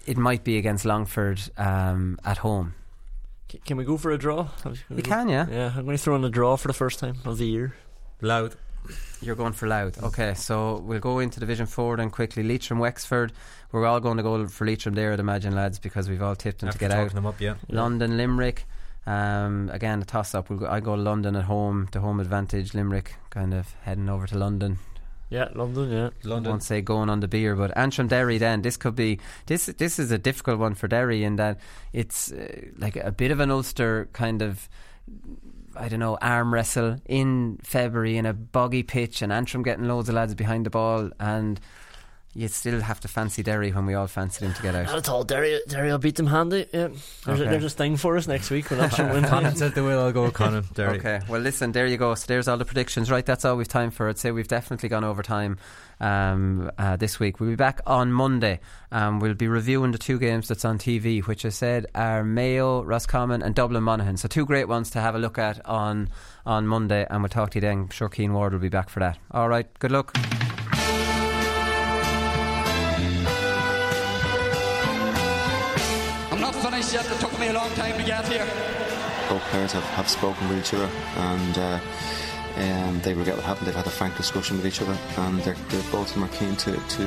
it 0.06 0.18
might 0.18 0.44
be 0.44 0.58
against 0.58 0.84
Longford 0.84 1.40
um, 1.58 2.20
at 2.26 2.40
home. 2.40 2.74
C- 3.50 3.62
Can 3.66 3.78
we 3.78 3.86
go 3.86 3.98
for 3.98 4.12
a 4.12 4.18
draw? 4.18 4.50
We 4.90 5.02
can, 5.02 5.30
yeah. 5.30 5.48
Yeah, 5.50 5.74
I'm 5.78 5.86
going 5.86 5.96
to 5.98 6.04
throw 6.04 6.16
in 6.16 6.24
a 6.26 6.30
draw 6.30 6.58
for 6.58 6.68
the 6.68 6.74
first 6.74 7.00
time 7.00 7.16
of 7.24 7.38
the 7.38 7.48
year. 7.48 7.74
Louth. 8.22 8.58
You're 9.22 9.36
going 9.36 9.54
for 9.54 9.66
Louth. 9.70 10.04
Okay, 10.04 10.34
so 10.34 10.80
we'll 10.80 11.00
go 11.00 11.20
into 11.20 11.40
Division 11.40 11.68
4 11.68 11.96
then 11.96 12.10
quickly. 12.10 12.44
Leitrim, 12.44 12.80
Wexford. 12.80 13.32
We're 13.74 13.86
all 13.86 14.00
going 14.00 14.18
to 14.18 14.24
go 14.24 14.48
for 14.48 14.66
Leitrim 14.66 14.96
there, 14.96 15.12
I'd 15.12 15.20
imagine, 15.20 15.56
lads, 15.56 15.80
because 15.80 16.08
we've 16.08 16.22
all 16.22 16.36
tipped 16.36 16.60
them 16.60 16.70
After 16.70 16.80
to 16.80 16.86
get 16.86 16.92
out. 16.92 17.04
talking 17.04 17.16
them 17.16 17.26
up, 17.26 17.42
yeah. 17.42 17.56
London, 17.68 18.16
Limerick. 18.16 18.66
Um, 19.06 19.70
again, 19.74 20.02
a 20.02 20.06
toss 20.06 20.34
up. 20.36 20.50
We'll 20.50 20.60
go, 20.60 20.68
I 20.68 20.80
go 20.80 20.94
London 20.94 21.36
at 21.36 21.46
home, 21.46 21.88
to 21.92 22.00
home 22.00 22.20
advantage. 22.20 22.74
Limerick 22.74 23.16
kind 23.32 23.54
of 23.54 23.74
heading 23.82 24.08
over 24.10 24.28
to 24.28 24.38
London. 24.38 24.78
Yeah, 25.30 25.50
London. 25.56 25.92
Yeah, 25.92 26.32
I 26.32 26.40
won't 26.40 26.62
say 26.62 26.82
going 26.82 27.10
on 27.10 27.20
the 27.20 27.28
beer, 27.28 27.56
but 27.56 27.76
Antrim 27.76 28.08
Derry. 28.08 28.38
Then 28.38 28.62
this 28.62 28.78
could 28.78 28.96
be 28.96 29.20
this. 29.48 29.66
This 29.66 29.98
is 29.98 30.12
a 30.12 30.20
difficult 30.20 30.60
one 30.60 30.76
for 30.76 30.88
Derry 30.88 31.24
in 31.24 31.38
that 31.38 31.60
it's 31.92 32.32
uh, 32.32 32.68
like 32.78 32.96
a 32.96 33.12
bit 33.12 33.32
of 33.32 33.40
an 33.40 33.50
Ulster 33.50 34.08
kind 34.14 34.44
of. 34.44 34.70
I 35.76 35.90
don't 35.90 36.00
know, 36.00 36.20
arm 36.22 36.54
wrestle 36.54 36.98
in 37.08 37.58
February 37.64 38.16
in 38.18 38.28
a 38.28 38.34
boggy 38.34 38.84
pitch, 38.84 39.24
and 39.24 39.34
Antrim 39.34 39.64
getting 39.64 39.86
loads 39.86 40.08
of 40.08 40.14
lads 40.14 40.36
behind 40.36 40.68
the 40.68 40.70
ball, 40.70 41.10
and 41.20 41.60
you 42.36 42.48
still 42.48 42.82
have 42.82 43.00
to 43.02 43.08
fancy 43.08 43.44
Derry 43.44 43.72
when 43.72 43.86
we 43.86 43.94
all 43.94 44.08
fancied 44.08 44.46
him 44.46 44.54
to 44.54 44.62
get 44.62 44.74
out. 44.76 44.88
Not 44.88 44.98
at 44.98 45.10
all. 45.10 45.24
Derry, 45.24 45.60
Derry 45.68 45.92
will 45.92 45.98
beat 46.00 46.16
them 46.16 46.28
handy. 46.28 46.66
Yeah. 46.74 46.88
There's, 46.88 47.00
Okay. 47.28 47.46
a, 47.46 47.50
there's 47.52 47.64
a 47.64 47.70
thing 47.70 47.96
for 47.98 48.18
us 48.18 48.28
next 48.28 48.50
week 48.50 48.70
when 48.72 48.80
Antrim 48.80 49.10
win. 49.12 49.24
Conan 49.30 49.56
said 49.56 49.76
they 49.76 49.82
will. 49.82 50.00
I'll 50.00 50.12
go 50.12 50.24
with 50.24 50.34
Conan. 50.34 50.66
Derry. 50.74 50.98
Okay, 50.98 51.20
well, 51.30 51.42
listen, 51.42 51.72
there 51.72 51.86
you 51.86 51.98
go. 51.98 52.16
So 52.16 52.26
there's 52.28 52.48
all 52.48 52.58
the 52.58 52.66
predictions. 52.66 53.12
Right, 53.12 53.26
that's 53.26 53.46
all 53.46 53.56
we've 53.56 53.68
time 53.68 53.92
for. 53.92 54.10
I'd 54.10 54.18
say 54.18 54.32
we've 54.32 54.48
definitely 54.48 54.90
gone 54.90 55.04
over 55.04 55.22
time 55.22 55.58
um, 56.00 56.72
uh, 56.78 56.96
this 56.96 57.20
week. 57.20 57.40
We'll 57.40 57.52
be 57.52 57.56
back 57.56 57.82
on 57.86 58.12
Monday. 58.12 58.60
Um, 58.92 59.20
we'll 59.20 59.34
be 59.36 59.48
reviewing 59.48 59.92
the 59.92 59.98
two 59.98 60.18
games 60.20 60.48
that's 60.48 60.66
on 60.66 60.78
TV, 60.80 61.24
which 61.26 61.46
I 61.46 61.50
said 61.50 61.86
are 61.94 62.24
Mayo, 62.24 62.84
Roscommon, 62.84 63.44
and 63.44 63.54
Dublin 63.54 63.84
Monaghan. 63.84 64.18
So 64.18 64.28
two 64.28 64.46
great 64.46 64.68
ones 64.68 64.90
to 64.92 65.02
have 65.02 65.14
a 65.16 65.20
look 65.20 65.38
at 65.38 65.64
on 65.66 66.10
on 66.46 66.68
Monday, 66.68 67.06
and 67.10 67.22
we'll 67.22 67.30
talk 67.30 67.52
to 67.52 67.58
you 67.58 67.62
then. 67.62 67.78
I'm 67.80 67.90
sure 67.90 68.10
Keen 68.10 68.34
Ward 68.34 68.54
will 68.54 68.60
be 68.60 68.70
back 68.70 68.90
for 68.90 69.00
that. 69.02 69.18
All 69.32 69.48
right, 69.48 69.68
good 69.80 69.92
luck. 69.92 70.18
Yet. 76.94 77.12
It 77.12 77.20
took 77.20 77.40
me 77.40 77.48
a 77.48 77.54
long 77.54 77.72
time 77.72 77.98
to 77.98 78.04
get 78.04 78.28
here. 78.28 78.46
Both 79.28 79.42
players 79.50 79.72
have, 79.72 79.84
have 79.96 80.08
spoken 80.08 80.48
with 80.48 80.60
each 80.60 80.76
other 80.76 80.88
and 81.18 81.58
uh, 81.58 81.80
um, 82.58 83.02
they 83.02 83.16
regret 83.16 83.36
what 83.36 83.46
happened. 83.46 83.66
They've 83.66 83.76
had 83.76 83.88
a 83.88 83.90
frank 83.90 84.16
discussion 84.16 84.58
with 84.58 84.68
each 84.68 84.80
other 84.80 84.96
and 85.18 85.40
they're, 85.40 85.56
they're, 85.70 85.92
both 85.92 86.10
of 86.10 86.14
them 86.14 86.26
are 86.26 86.38
keen 86.38 86.56
to, 86.58 86.78
to 86.78 87.04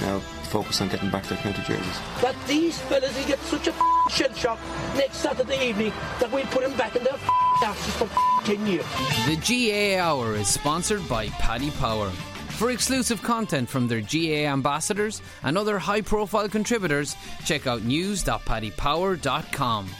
now 0.00 0.20
focus 0.48 0.80
on 0.80 0.88
getting 0.88 1.10
back 1.10 1.24
their 1.24 1.36
county 1.36 1.60
jerseys. 1.66 2.00
That 2.22 2.34
these 2.46 2.80
fellas 2.80 3.14
will 3.14 3.26
get 3.26 3.38
such 3.40 3.68
a 3.68 3.74
shell 4.08 4.32
shock 4.32 4.58
next 4.96 5.18
Saturday 5.18 5.68
evening 5.68 5.92
that 6.18 6.32
we'll 6.32 6.46
put 6.46 6.62
them 6.62 6.74
back 6.78 6.96
in 6.96 7.04
their 7.04 7.18
asses 7.62 7.94
for 7.96 8.08
10 8.46 8.66
years. 8.66 8.86
The 9.26 9.36
GAA 9.36 10.02
Hour 10.02 10.34
is 10.36 10.48
sponsored 10.48 11.06
by 11.10 11.28
Paddy 11.28 11.70
Power. 11.72 12.10
For 12.56 12.70
exclusive 12.70 13.22
content 13.22 13.68
from 13.68 13.86
their 13.86 14.00
GA 14.00 14.46
ambassadors 14.46 15.20
and 15.42 15.58
other 15.58 15.78
high 15.78 16.00
profile 16.00 16.48
contributors, 16.48 17.14
check 17.44 17.66
out 17.66 17.82
news.paddypower.com. 17.82 19.90